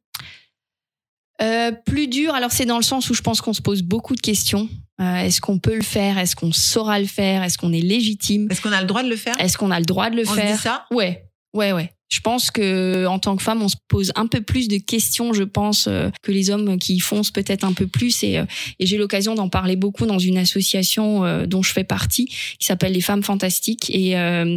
Euh, 1.42 1.72
plus 1.72 2.08
dur, 2.08 2.34
alors 2.34 2.52
c'est 2.52 2.66
dans 2.66 2.78
le 2.78 2.84
sens 2.84 3.10
où 3.10 3.14
je 3.14 3.22
pense 3.22 3.42
qu'on 3.42 3.54
se 3.54 3.62
pose 3.62 3.84
beaucoup 3.84 4.16
de 4.16 4.22
questions. 4.22 4.68
Euh, 5.00 5.18
est-ce 5.18 5.40
qu'on 5.40 5.60
peut 5.60 5.76
le 5.76 5.84
faire? 5.84 6.18
Est-ce 6.18 6.36
qu'on 6.36 6.52
saura 6.52 7.00
le 7.00 7.06
faire? 7.06 7.44
Est-ce 7.44 7.58
qu'on 7.60 7.72
est 7.74 7.80
légitime? 7.82 8.48
Est-ce 8.50 8.62
qu'on 8.62 8.72
a 8.72 8.82
le 8.82 8.88
droit 8.88 9.04
de 9.04 9.10
le 9.10 9.16
faire? 9.16 9.36
Est-ce 9.40 9.56
qu'on 9.58 9.70
a 9.70 9.80
le 9.80 9.86
droit 9.86 10.10
de 10.10 10.16
le 10.16 10.24
On 10.28 10.32
se 10.32 10.36
faire? 10.36 10.56
dit 10.56 10.62
ça? 10.62 10.86
Ouais, 10.92 11.30
ouais, 11.54 11.74
ouais. 11.74 11.92
Je 12.10 12.20
pense 12.22 12.52
que 12.52 13.06
en 13.06 13.20
tant 13.20 13.36
que 13.36 13.44
femme, 13.44 13.62
on 13.62 13.68
se 13.68 13.76
pose 13.88 14.12
un 14.16 14.28
peu 14.28 14.42
plus 14.42 14.68
de 14.68 14.78
questions, 14.78 15.34
je 15.34 15.44
pense, 15.44 15.88
euh, 15.88 16.10
que 16.22 16.32
les 16.32 16.50
hommes 16.50 16.78
qui 16.80 16.96
y 16.96 17.00
foncent 17.00 17.32
peut-être 17.32 17.64
un 17.64 17.74
peu 17.74 17.88
plus. 17.88 18.24
Et, 18.24 18.38
euh, 18.38 18.46
et 18.80 18.86
j'ai 18.86 18.98
l'occasion 18.98 19.36
d'en 19.36 19.50
parler 19.50 19.76
beaucoup 19.76 20.06
dans 20.06 20.20
une 20.20 20.38
association 20.38 21.26
euh, 21.26 21.46
dont 21.46 21.62
je 21.62 21.72
fais 21.72 21.84
partie, 21.84 22.26
qui 22.26 22.66
s'appelle 22.66 22.94
les 22.94 23.02
Femmes 23.02 23.24
Fantastiques 23.24 23.90
et, 23.90 24.14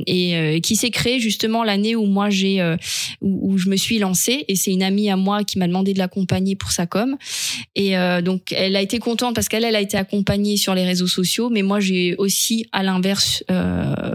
et 0.07 0.61
qui 0.61 0.76
s'est 0.76 0.90
créée 0.90 1.21
justement 1.21 1.64
l'année 1.64 1.97
où 1.97 2.07
moi 2.07 2.30
j'ai 2.30 2.62
où, 3.21 3.52
où 3.52 3.59
je 3.59 3.69
me 3.69 3.76
suis 3.76 3.99
lancée. 3.99 4.45
Et 4.49 4.57
c'est 4.57 4.73
une 4.73 4.83
amie 4.83 5.11
à 5.11 5.16
moi 5.16 5.45
qui 5.45 5.59
m'a 5.59 5.66
demandé 5.66 5.92
de 5.92 5.99
l'accompagner 5.99 6.57
pour 6.57 6.71
sa 6.71 6.87
com. 6.87 7.16
Et 7.75 7.95
donc 8.23 8.52
elle 8.52 8.76
a 8.76 8.83
été 8.83 8.99
contente 8.99 9.35
parce 9.35 9.49
qu'elle 9.49 9.64
elle 9.64 9.76
a 9.76 9.80
été 9.80 9.97
accompagnée 9.97 10.57
sur 10.57 10.75
les 10.75 10.85
réseaux 10.85 11.07
sociaux, 11.07 11.50
mais 11.50 11.62
moi 11.62 11.80
j'ai 11.80 12.14
aussi 12.16 12.66
à 12.73 12.83
l'inverse 12.83 13.45
euh, 13.50 14.12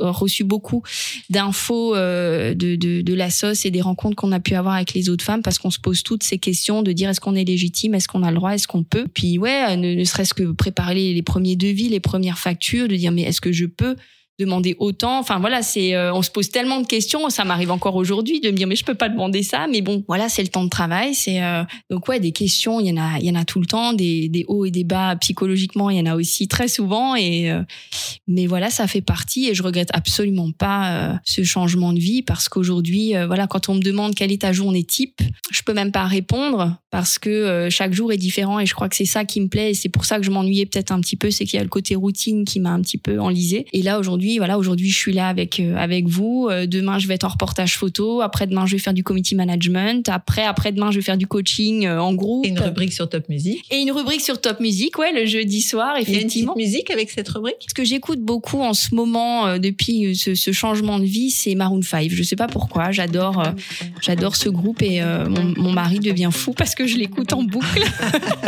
reçu 0.00 0.44
beaucoup 0.44 0.82
d'infos 1.30 1.94
euh, 1.94 2.54
de, 2.54 2.77
de, 2.78 3.02
de 3.02 3.14
la 3.14 3.30
sauce 3.30 3.64
et 3.64 3.70
des 3.70 3.80
rencontres 3.80 4.16
qu'on 4.16 4.32
a 4.32 4.40
pu 4.40 4.54
avoir 4.54 4.74
avec 4.74 4.94
les 4.94 5.08
autres 5.08 5.24
femmes 5.24 5.42
parce 5.42 5.58
qu'on 5.58 5.70
se 5.70 5.78
pose 5.78 6.02
toutes 6.02 6.22
ces 6.22 6.38
questions 6.38 6.82
de 6.82 6.92
dire 6.92 7.10
est-ce 7.10 7.20
qu'on 7.20 7.34
est 7.34 7.44
légitime, 7.44 7.94
est-ce 7.94 8.08
qu'on 8.08 8.22
a 8.22 8.30
le 8.30 8.36
droit, 8.36 8.52
est-ce 8.52 8.68
qu'on 8.68 8.84
peut? 8.84 9.06
Puis 9.12 9.38
ouais, 9.38 9.76
ne, 9.76 10.04
serait-ce 10.04 10.34
que 10.34 10.44
préparer 10.52 11.12
les 11.12 11.22
premiers 11.22 11.56
devis, 11.56 11.88
les 11.88 12.00
premières 12.00 12.38
factures, 12.38 12.88
de 12.88 12.96
dire 12.96 13.12
mais 13.12 13.22
est-ce 13.22 13.40
que 13.40 13.52
je 13.52 13.66
peux 13.66 13.96
demander 14.38 14.76
autant. 14.78 15.18
Enfin 15.18 15.38
voilà 15.38 15.62
c'est 15.62 15.94
euh, 15.94 16.14
on 16.14 16.22
se 16.22 16.30
pose 16.30 16.50
tellement 16.50 16.80
de 16.80 16.86
questions. 16.86 17.28
Ça 17.28 17.44
m'arrive 17.44 17.70
encore 17.70 17.96
aujourd'hui 17.96 18.40
de 18.40 18.50
me 18.50 18.56
dire 18.56 18.66
mais 18.66 18.76
je 18.76 18.84
peux 18.84 18.94
pas 18.94 19.08
demander 19.08 19.42
ça. 19.42 19.66
Mais 19.70 19.80
bon 19.80 20.04
voilà 20.06 20.28
c'est 20.28 20.42
le 20.42 20.48
temps 20.48 20.64
de 20.64 20.68
travail. 20.68 21.14
C'est 21.14 21.42
euh, 21.42 21.64
donc 21.90 22.08
ouais 22.08 22.20
des 22.20 22.32
questions 22.32 22.80
il 22.80 22.86
y 22.86 22.92
en 22.92 23.02
a 23.02 23.18
il 23.18 23.26
y 23.26 23.30
en 23.30 23.34
a 23.34 23.44
tout 23.44 23.60
le 23.60 23.66
temps. 23.66 23.92
Des, 23.92 24.28
des 24.28 24.44
hauts 24.48 24.64
et 24.64 24.70
des 24.70 24.84
bas 24.84 25.16
psychologiquement 25.16 25.90
il 25.90 25.98
y 25.98 26.00
en 26.00 26.06
a 26.06 26.14
aussi 26.14 26.46
très 26.48 26.68
souvent. 26.68 27.16
Et 27.16 27.50
euh, 27.50 27.62
mais 28.26 28.46
voilà 28.46 28.70
ça 28.70 28.86
fait 28.86 29.00
partie. 29.00 29.48
Et 29.48 29.54
je 29.54 29.62
regrette 29.62 29.90
absolument 29.92 30.50
pas 30.52 30.92
euh, 30.92 31.12
ce 31.24 31.42
changement 31.42 31.92
de 31.92 31.98
vie 31.98 32.22
parce 32.22 32.48
qu'aujourd'hui 32.48 33.16
euh, 33.16 33.26
voilà 33.26 33.46
quand 33.46 33.68
on 33.68 33.74
me 33.74 33.82
demande 33.82 34.14
quelle 34.14 34.32
est 34.32 34.42
ta 34.42 34.52
journée 34.52 34.84
type 34.84 35.20
je 35.50 35.62
peux 35.62 35.72
même 35.72 35.92
pas 35.92 36.06
répondre 36.06 36.76
parce 36.90 37.18
que 37.18 37.30
euh, 37.30 37.70
chaque 37.70 37.92
jour 37.92 38.12
est 38.12 38.16
différent. 38.18 38.60
Et 38.60 38.66
je 38.66 38.74
crois 38.74 38.88
que 38.88 38.96
c'est 38.96 39.04
ça 39.04 39.24
qui 39.24 39.40
me 39.40 39.48
plaît. 39.48 39.70
Et 39.70 39.74
c'est 39.74 39.88
pour 39.88 40.04
ça 40.04 40.18
que 40.18 40.24
je 40.24 40.30
m'ennuyais 40.30 40.66
peut-être 40.66 40.92
un 40.92 41.00
petit 41.00 41.16
peu. 41.16 41.30
C'est 41.30 41.44
qu'il 41.44 41.56
y 41.56 41.60
a 41.60 41.62
le 41.62 41.68
côté 41.68 41.94
routine 41.94 42.44
qui 42.44 42.60
m'a 42.60 42.70
un 42.70 42.80
petit 42.80 42.98
peu 42.98 43.20
enlisé 43.20 43.66
et 43.72 43.82
là 43.82 43.98
aujourd'hui 43.98 44.27
voilà 44.36 44.58
aujourd'hui 44.58 44.90
je 44.90 44.96
suis 44.98 45.14
là 45.14 45.28
avec 45.28 45.58
euh, 45.60 45.74
avec 45.76 46.06
vous 46.06 46.48
Euh, 46.50 46.66
demain 46.66 46.98
je 46.98 47.06
vais 47.08 47.14
être 47.14 47.24
en 47.24 47.28
reportage 47.28 47.76
photo 47.78 48.20
après 48.20 48.46
demain 48.46 48.66
je 48.66 48.72
vais 48.72 48.78
faire 48.78 48.92
du 48.92 49.02
committee 49.02 49.34
management 49.34 50.08
après 50.10 50.44
après 50.44 50.72
demain 50.72 50.90
je 50.90 50.96
vais 50.98 51.02
faire 51.02 51.16
du 51.16 51.26
coaching 51.26 51.86
euh, 51.86 52.00
en 52.00 52.12
groupe 52.14 52.44
Et 52.44 52.48
une 52.50 52.60
rubrique 52.60 52.92
sur 52.92 53.08
Top 53.08 53.28
Music. 53.30 53.64
et 53.70 53.76
une 53.76 53.90
rubrique 53.92 54.20
sur 54.20 54.40
Top 54.40 54.60
Music 54.60 54.98
ouais 54.98 55.12
le 55.12 55.24
jeudi 55.24 55.62
soir 55.62 55.94
Il 55.98 56.02
y 56.02 56.06
a 56.06 56.10
une 56.10 56.16
effectivement 56.18 56.54
musique 56.56 56.90
avec 56.90 57.10
cette 57.10 57.28
rubrique? 57.30 57.64
Ce 57.68 57.74
que 57.74 57.84
j'écoute 57.84 58.20
beaucoup 58.20 58.60
en 58.60 58.74
ce 58.74 58.94
moment 58.94 59.58
depuis 59.58 60.14
ce, 60.16 60.34
ce 60.34 60.52
changement 60.52 60.98
de 60.98 61.04
vie, 61.04 61.30
c'est 61.30 61.54
Maroon 61.54 61.80
5. 61.82 62.10
Je 62.10 62.22
sais 62.22 62.36
pas 62.36 62.48
pourquoi, 62.48 62.90
j'adore, 62.90 63.42
j'adore 64.02 64.36
ce 64.36 64.48
groupe 64.48 64.82
et 64.82 65.00
mon, 65.02 65.54
mon 65.56 65.72
mari 65.72 66.00
devient 66.00 66.30
fou 66.32 66.52
parce 66.52 66.74
que 66.74 66.86
je 66.86 66.96
l'écoute 66.96 67.32
en 67.32 67.42
boucle. 67.42 67.84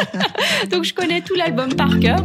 Donc 0.70 0.84
je 0.84 0.92
connais 0.94 1.20
tout 1.20 1.34
l'album 1.34 1.74
par 1.74 1.98
cœur. 2.00 2.24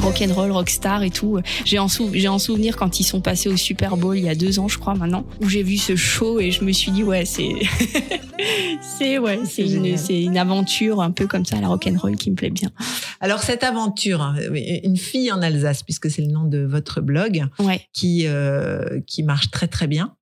Côté 0.00 0.24
rock'n'roll, 0.26 0.50
rockstar 0.52 1.02
et 1.02 1.10
tout. 1.10 1.40
J'ai 1.64 1.78
en, 1.78 1.88
sou- 1.88 2.10
en 2.28 2.38
souvenir 2.38 2.76
quand 2.76 3.00
ils 3.00 3.04
sont 3.04 3.20
passés 3.20 3.48
au 3.48 3.56
Super 3.56 3.96
Bowl 3.96 4.16
il 4.18 4.24
y 4.24 4.28
a 4.28 4.34
deux 4.34 4.58
ans, 4.58 4.68
je 4.68 4.78
crois 4.78 4.94
maintenant, 4.94 5.24
où 5.40 5.48
j'ai 5.48 5.62
vu 5.62 5.76
ce 5.78 5.96
show 5.96 6.38
et 6.40 6.50
je 6.50 6.64
me 6.64 6.72
suis 6.72 6.90
dit 6.92 7.02
ouais 7.02 7.24
c'est 7.24 7.48
c'est 8.80 9.18
ouais 9.18 9.40
c'est 9.44 9.62
une, 9.66 9.96
une 10.10 10.38
aventure 10.38 11.00
un 11.00 11.10
peu 11.10 11.26
comme 11.26 11.44
ça 11.44 11.60
la 11.60 11.68
rock'n'roll 11.68 12.16
qui 12.16 12.30
me 12.30 12.36
plaît 12.36 12.50
bien. 12.50 12.70
Alors, 13.20 13.40
cette 13.42 13.64
aventure, 13.64 14.20
hein, 14.22 14.36
une 14.84 14.96
fille 14.96 15.32
en 15.32 15.40
Alsace, 15.42 15.82
puisque 15.82 16.10
c'est 16.10 16.22
le 16.22 16.28
nom 16.28 16.44
de 16.44 16.58
votre 16.58 17.00
blog, 17.00 17.44
Ouais 17.58 17.80
qui, 17.92 18.24
euh, 18.26 19.00
qui 19.06 19.22
marche 19.22 19.50
très, 19.50 19.68
très 19.68 19.86
bien. 19.86 20.14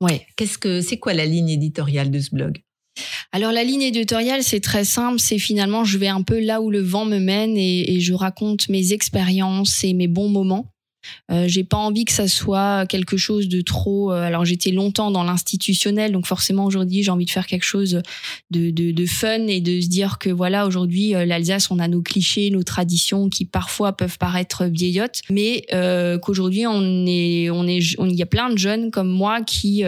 ouais. 0.00 0.26
Qu'est-ce 0.36 0.58
que 0.58 0.80
c'est 0.80 0.98
quoi 0.98 1.14
la 1.14 1.26
ligne 1.26 1.50
éditoriale 1.50 2.10
de 2.10 2.18
ce 2.20 2.30
blog? 2.34 2.62
Alors 3.32 3.52
la 3.52 3.62
ligne 3.62 3.82
éditoriale, 3.82 4.42
c'est 4.42 4.60
très 4.60 4.84
simple, 4.84 5.20
c'est 5.20 5.38
finalement 5.38 5.84
je 5.84 5.98
vais 5.98 6.08
un 6.08 6.22
peu 6.22 6.40
là 6.40 6.60
où 6.60 6.70
le 6.70 6.80
vent 6.80 7.04
me 7.04 7.18
mène 7.18 7.56
et, 7.56 8.00
je 8.00 8.12
raconte 8.14 8.68
mes 8.68 8.92
expériences 8.92 9.84
et 9.84 9.94
mes 9.94 10.08
bons 10.08 10.28
moments. 10.28 10.72
Euh, 11.30 11.44
j'ai 11.48 11.64
pas 11.64 11.76
envie 11.76 12.04
que 12.04 12.12
ça 12.12 12.28
soit 12.28 12.86
quelque 12.86 13.16
chose 13.16 13.48
de 13.48 13.60
trop. 13.60 14.12
euh, 14.12 14.22
alors 14.22 14.44
j'étais 14.44 14.70
longtemps 14.70 15.10
dans 15.10 15.24
l'institutionnel, 15.24 16.12
donc 16.12 16.26
forcément 16.26 16.64
aujourd'hui 16.64 17.02
j'ai 17.02 17.10
envie 17.10 17.24
de 17.24 17.30
faire 17.30 17.46
quelque 17.46 17.64
chose 17.64 18.02
de, 18.50 18.70
de, 18.70 19.06
fun 19.06 19.46
et 19.46 19.60
de 19.60 19.80
se 19.80 19.88
dire 19.88 20.18
que 20.18 20.30
voilà 20.30 20.66
aujourd'hui 20.66 21.14
euh, 21.14 21.24
l'Alsace 21.24 21.70
on 21.70 21.78
a 21.78 21.88
nos 21.88 22.02
clichés, 22.02 22.50
nos 22.50 22.62
traditions 22.62 23.28
qui 23.28 23.44
parfois 23.44 23.92
peuvent 23.96 24.18
paraître 24.18 24.66
vieillottes, 24.66 25.22
mais 25.30 25.64
qu'aujourd'hui 26.22 26.66
on 26.66 27.06
est 27.06 27.50
on 27.50 27.66
est 27.66 27.80
y 27.98 28.22
a 28.22 28.26
plein 28.26 28.50
de 28.50 28.58
jeunes 28.58 28.90
comme 28.90 29.08
moi 29.08 29.42
qui 29.42 29.82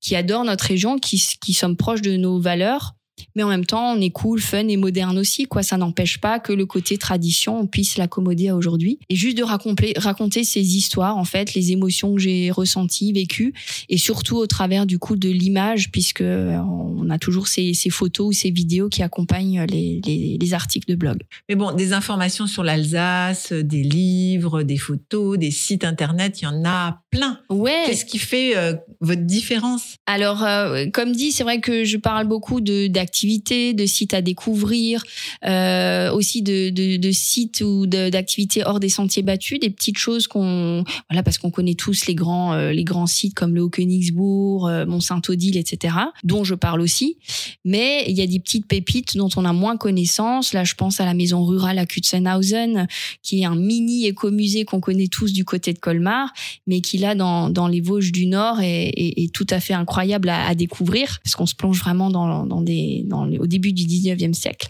qui 0.00 0.16
adorent 0.16 0.44
notre 0.44 0.64
région, 0.64 0.98
qui 0.98 1.22
qui 1.40 1.52
sommes 1.52 1.76
proches 1.76 2.02
de 2.02 2.16
nos 2.16 2.38
valeurs 2.38 2.94
mais 3.34 3.42
en 3.42 3.48
même 3.48 3.64
temps, 3.64 3.92
on 3.92 4.00
est 4.00 4.10
cool, 4.10 4.40
fun 4.40 4.68
et 4.68 4.76
moderne 4.76 5.18
aussi. 5.18 5.44
Quoi, 5.44 5.62
ça 5.62 5.76
n'empêche 5.76 6.18
pas 6.18 6.38
que 6.38 6.52
le 6.52 6.66
côté 6.66 6.98
tradition, 6.98 7.58
on 7.60 7.66
puisse 7.66 7.96
l'accommoder 7.96 8.48
à 8.48 8.56
aujourd'hui. 8.56 8.98
Et 9.08 9.16
juste 9.16 9.36
de 9.36 9.42
raconter, 9.42 10.44
ces 10.44 10.76
histoires, 10.76 11.16
en 11.16 11.24
fait, 11.24 11.54
les 11.54 11.72
émotions 11.72 12.14
que 12.14 12.20
j'ai 12.20 12.50
ressenties, 12.50 13.12
vécues, 13.12 13.54
et 13.88 13.98
surtout 13.98 14.36
au 14.36 14.46
travers 14.46 14.86
du 14.86 14.98
coup 14.98 15.16
de 15.16 15.28
l'image, 15.28 15.90
puisque 15.90 16.20
euh, 16.20 16.56
on 16.58 17.10
a 17.10 17.18
toujours 17.18 17.48
ces, 17.48 17.72
photos 17.90 18.28
ou 18.28 18.32
ces 18.32 18.50
vidéos 18.50 18.88
qui 18.88 19.02
accompagnent 19.02 19.64
les, 19.68 20.00
les 20.40 20.54
articles 20.54 20.90
de 20.90 20.94
blog. 20.94 21.22
Mais 21.48 21.54
bon, 21.54 21.72
des 21.72 21.92
informations 21.92 22.46
sur 22.46 22.62
l'Alsace, 22.62 23.52
des 23.52 23.82
livres, 23.82 24.62
des 24.62 24.78
photos, 24.78 25.38
des 25.38 25.50
sites 25.50 25.84
internet, 25.84 26.40
il 26.40 26.44
y 26.44 26.48
en 26.48 26.64
a 26.64 27.01
plein. 27.12 27.38
Ouais. 27.50 27.84
Qu'est-ce 27.86 28.06
qui 28.06 28.18
fait 28.18 28.56
euh, 28.56 28.74
votre 29.00 29.22
différence? 29.22 29.96
Alors, 30.06 30.42
euh, 30.42 30.86
comme 30.92 31.12
dit, 31.12 31.30
c'est 31.30 31.44
vrai 31.44 31.60
que 31.60 31.84
je 31.84 31.98
parle 31.98 32.26
beaucoup 32.26 32.60
de 32.60 32.86
d'activités, 32.88 33.74
de 33.74 33.86
sites 33.86 34.14
à 34.14 34.22
découvrir, 34.22 35.04
euh, 35.44 36.10
aussi 36.10 36.42
de, 36.42 36.70
de, 36.70 36.96
de 36.96 37.10
sites 37.12 37.60
ou 37.60 37.86
d'activités 37.86 38.64
hors 38.64 38.80
des 38.80 38.88
sentiers 38.88 39.22
battus, 39.22 39.60
des 39.60 39.70
petites 39.70 39.98
choses 39.98 40.26
qu'on, 40.26 40.84
voilà, 41.10 41.22
parce 41.22 41.36
qu'on 41.36 41.50
connaît 41.50 41.74
tous 41.74 42.06
les 42.06 42.14
grands 42.14 42.56
les 42.70 42.84
grands 42.84 43.06
sites 43.06 43.34
comme 43.34 43.54
le 43.54 43.60
Haut-Königsbourg, 43.60 44.70
Mont-Saint-Odile, 44.86 45.58
etc., 45.58 45.94
dont 46.24 46.44
je 46.44 46.54
parle 46.54 46.80
aussi. 46.80 47.18
Mais 47.64 48.04
il 48.08 48.16
y 48.16 48.22
a 48.22 48.26
des 48.26 48.40
petites 48.40 48.66
pépites 48.66 49.16
dont 49.16 49.28
on 49.36 49.44
a 49.44 49.52
moins 49.52 49.76
connaissance. 49.76 50.54
Là, 50.54 50.64
je 50.64 50.74
pense 50.74 50.98
à 51.00 51.04
la 51.04 51.12
maison 51.12 51.44
rurale 51.44 51.78
à 51.78 51.84
Kutzenhausen, 51.84 52.86
qui 53.22 53.42
est 53.42 53.44
un 53.44 53.56
mini 53.56 54.06
écomusée 54.06 54.64
qu'on 54.64 54.80
connaît 54.80 55.08
tous 55.08 55.34
du 55.34 55.44
côté 55.44 55.74
de 55.74 55.78
Colmar, 55.78 56.32
mais 56.66 56.80
qui 56.80 57.01
qu'il 57.02 57.08
a 57.10 57.14
dans, 57.14 57.50
dans 57.50 57.66
les 57.66 57.80
Vosges 57.80 58.12
du 58.12 58.26
Nord 58.26 58.60
est, 58.60 58.88
est, 58.88 59.24
est 59.24 59.32
tout 59.32 59.46
à 59.50 59.58
fait 59.60 59.74
incroyable 59.74 60.28
à, 60.28 60.46
à 60.46 60.54
découvrir 60.54 61.18
parce 61.24 61.34
qu'on 61.34 61.46
se 61.46 61.54
plonge 61.54 61.78
vraiment 61.80 62.10
dans, 62.10 62.46
dans 62.46 62.60
des, 62.60 63.04
dans 63.06 63.24
les- 63.24 63.38
au 63.38 63.46
début 63.46 63.72
du 63.72 63.84
19e 63.84 64.32
siècle. 64.34 64.68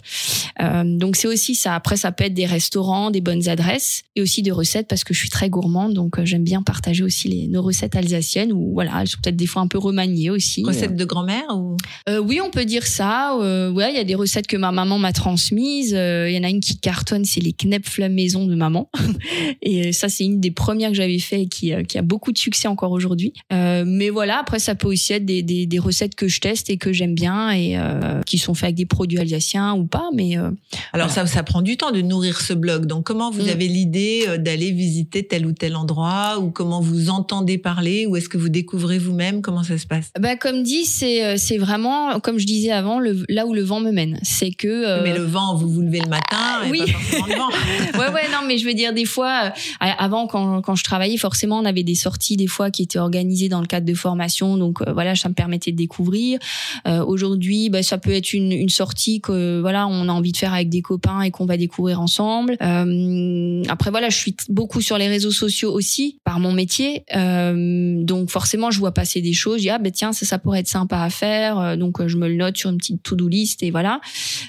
Euh, 0.61 0.83
donc 0.85 1.15
c'est 1.15 1.27
aussi 1.27 1.55
ça. 1.55 1.75
Après, 1.75 1.95
ça 1.95 2.11
peut 2.11 2.23
être 2.23 2.33
des 2.33 2.45
restaurants, 2.45 3.11
des 3.11 3.21
bonnes 3.21 3.47
adresses 3.49 4.03
et 4.15 4.21
aussi 4.21 4.41
des 4.41 4.51
recettes 4.51 4.87
parce 4.87 5.03
que 5.03 5.13
je 5.13 5.19
suis 5.19 5.29
très 5.29 5.49
gourmande, 5.49 5.93
donc 5.93 6.17
euh, 6.17 6.25
j'aime 6.25 6.43
bien 6.43 6.61
partager 6.63 7.03
aussi 7.03 7.27
les, 7.27 7.47
nos 7.47 7.61
recettes 7.61 7.95
alsaciennes 7.95 8.51
ou 8.51 8.73
voilà, 8.73 9.01
elles 9.01 9.07
sont 9.07 9.17
peut-être 9.23 9.35
des 9.35 9.47
fois 9.47 9.61
un 9.61 9.67
peu 9.67 9.77
remaniées 9.77 10.29
aussi. 10.29 10.63
Recette 10.63 10.95
de 10.95 11.05
grand-mère 11.05 11.45
ou? 11.55 11.77
Euh, 12.09 12.19
oui, 12.19 12.39
on 12.43 12.49
peut 12.49 12.65
dire 12.65 12.87
ça. 12.87 13.35
Euh, 13.39 13.71
ouais, 13.71 13.91
il 13.91 13.95
y 13.95 13.99
a 13.99 14.03
des 14.03 14.15
recettes 14.15 14.47
que 14.47 14.57
ma 14.57 14.71
maman 14.71 14.97
m'a 14.97 15.11
transmises. 15.13 15.91
Il 15.91 16.31
y 16.33 16.37
en 16.39 16.43
a 16.43 16.49
une 16.49 16.59
qui 16.61 16.77
cartonne, 16.77 17.25
c'est 17.25 17.41
les 17.41 17.53
knepfle 17.53 18.07
maison 18.09 18.45
de 18.45 18.55
maman. 18.55 18.89
et 19.61 19.91
ça, 19.91 20.09
c'est 20.09 20.23
une 20.23 20.39
des 20.39 20.51
premières 20.51 20.89
que 20.89 20.95
j'avais 20.95 21.19
fait 21.19 21.41
et 21.43 21.47
qui, 21.47 21.73
qui 21.87 21.97
a 21.97 22.01
beaucoup 22.01 22.22
de 22.31 22.37
succès 22.37 22.67
encore 22.67 22.91
aujourd'hui. 22.91 23.33
Euh, 23.51 23.83
mais 23.85 24.09
voilà, 24.09 24.39
après, 24.39 24.59
ça 24.59 24.75
peut 24.75 24.87
aussi 24.87 25.13
être 25.13 25.25
des, 25.25 25.41
des, 25.43 25.65
des 25.65 25.79
recettes 25.79 26.15
que 26.15 26.27
je 26.27 26.39
teste 26.39 26.69
et 26.69 26.77
que 26.77 26.93
j'aime 26.93 27.13
bien 27.15 27.51
et 27.51 27.77
euh, 27.77 28.21
qui 28.25 28.37
sont 28.37 28.53
faites 28.53 28.63
avec 28.63 28.75
des 28.75 28.85
produits 28.85 29.19
alsaciens 29.19 29.73
ou 29.73 29.85
pas. 29.85 30.09
Mais 30.13 30.37
euh, 30.37 30.49
Alors 30.93 31.09
ça, 31.09 31.25
ça 31.27 31.43
prend 31.43 31.61
du 31.61 31.77
temps 31.77 31.91
de 31.91 32.01
nourrir 32.01 32.39
ce 32.41 32.53
blog. 32.53 32.85
Donc 32.85 33.05
comment 33.05 33.29
vous 33.31 33.43
Mm. 33.43 33.49
avez 33.49 33.67
l'idée 33.67 34.25
d'aller 34.39 34.71
visiter 34.71 35.25
tel 35.27 35.45
ou 35.45 35.51
tel 35.51 35.75
endroit 35.75 36.39
ou 36.39 36.49
comment 36.51 36.79
vous 36.81 37.09
entendez 37.09 37.57
parler 37.57 38.05
ou 38.05 38.15
est-ce 38.15 38.29
que 38.29 38.37
vous 38.37 38.49
découvrez 38.49 38.99
vous-même? 38.99 39.41
Comment 39.41 39.63
ça 39.63 39.77
se 39.77 39.85
passe? 39.85 40.11
Bah, 40.19 40.35
comme 40.37 40.63
dit, 40.63 40.85
c'est 40.85 41.37
c'est 41.37 41.57
vraiment, 41.57 42.19
comme 42.21 42.39
je 42.39 42.45
disais 42.45 42.71
avant, 42.71 42.99
le, 42.99 43.25
là 43.27 43.45
où 43.45 43.53
le 43.53 43.63
vent 43.63 43.79
me 43.81 43.91
mène. 43.91 44.19
C'est 44.21 44.51
que 44.51 45.01
Mais 45.03 45.15
le 45.17 45.23
vent, 45.23 45.55
vous 45.55 45.69
vous 45.69 45.81
levez 45.81 45.99
le 45.99 46.09
matin 46.09 46.63
et 46.65 46.71
oui. 46.71 46.79
pas 46.79 46.85
forcément 46.99 47.25
le 47.27 47.33
vent. 47.35 47.49
ouais, 47.99 48.13
ouais, 48.13 48.29
non, 48.31 48.47
mais 48.47 48.57
je 48.57 48.65
veux 48.65 48.73
dire, 48.73 48.93
des 48.93 49.05
fois, 49.05 49.51
avant, 49.79 50.27
quand, 50.27 50.61
quand 50.61 50.75
je 50.75 50.83
travaillais, 50.83 51.17
forcément, 51.17 51.59
on 51.59 51.65
avait 51.65 51.83
des 51.83 51.95
sorties, 51.95 52.12
des 52.37 52.47
fois, 52.47 52.71
qui 52.71 52.83
étaient 52.83 52.99
organisées 52.99 53.49
dans 53.49 53.61
le 53.61 53.67
cadre 53.67 53.85
de 53.85 53.93
formation. 53.93 54.57
Donc, 54.57 54.81
euh, 54.81 54.93
voilà, 54.93 55.15
ça 55.15 55.29
me 55.29 55.33
permettait 55.33 55.71
de 55.71 55.77
découvrir. 55.77 56.39
Euh, 56.87 57.03
Aujourd'hui, 57.03 57.69
bah, 57.69 57.83
ça 57.83 57.97
peut 57.97 58.11
être 58.11 58.33
une, 58.33 58.69
sortie 58.69 59.21
que, 59.21 59.61
voilà, 59.61 59.87
on 59.87 60.07
a 60.09 60.11
envie 60.11 60.31
de 60.31 60.37
faire 60.37 60.53
avec 60.53 60.69
des 60.69 60.81
copains 60.81 61.21
et 61.21 61.31
qu'on 61.31 61.45
va 61.45 61.57
découvrir 61.57 61.99
ensemble. 61.99 62.57
Euh, 62.61 63.63
après, 63.67 63.91
voilà, 63.91 64.09
je 64.09 64.17
suis 64.17 64.35
beaucoup 64.49 64.81
sur 64.81 64.97
les 64.97 65.07
réseaux 65.07 65.31
sociaux 65.31 65.71
aussi, 65.71 66.19
par 66.23 66.39
mon 66.39 66.51
métier. 66.51 67.03
Donc, 67.13 68.29
forcément, 68.29 68.71
je 68.71 68.79
vois 68.79 68.93
passer 68.93 69.21
des 69.21 69.33
choses. 69.33 69.57
Je 69.57 69.63
dis, 69.63 69.69
ah, 69.69 69.79
ben, 69.79 69.91
tiens, 69.91 70.13
ça, 70.13 70.25
ça 70.25 70.39
pourrait 70.39 70.59
être 70.59 70.67
sympa 70.67 71.01
à 71.01 71.09
faire. 71.09 71.77
Donc, 71.77 72.05
je 72.05 72.17
me 72.17 72.27
le 72.27 72.35
note 72.35 72.57
sur 72.57 72.69
une 72.69 72.77
petite 72.77 73.03
to-do 73.03 73.27
list 73.27 73.63
et 73.63 73.71
voilà. 73.71 73.99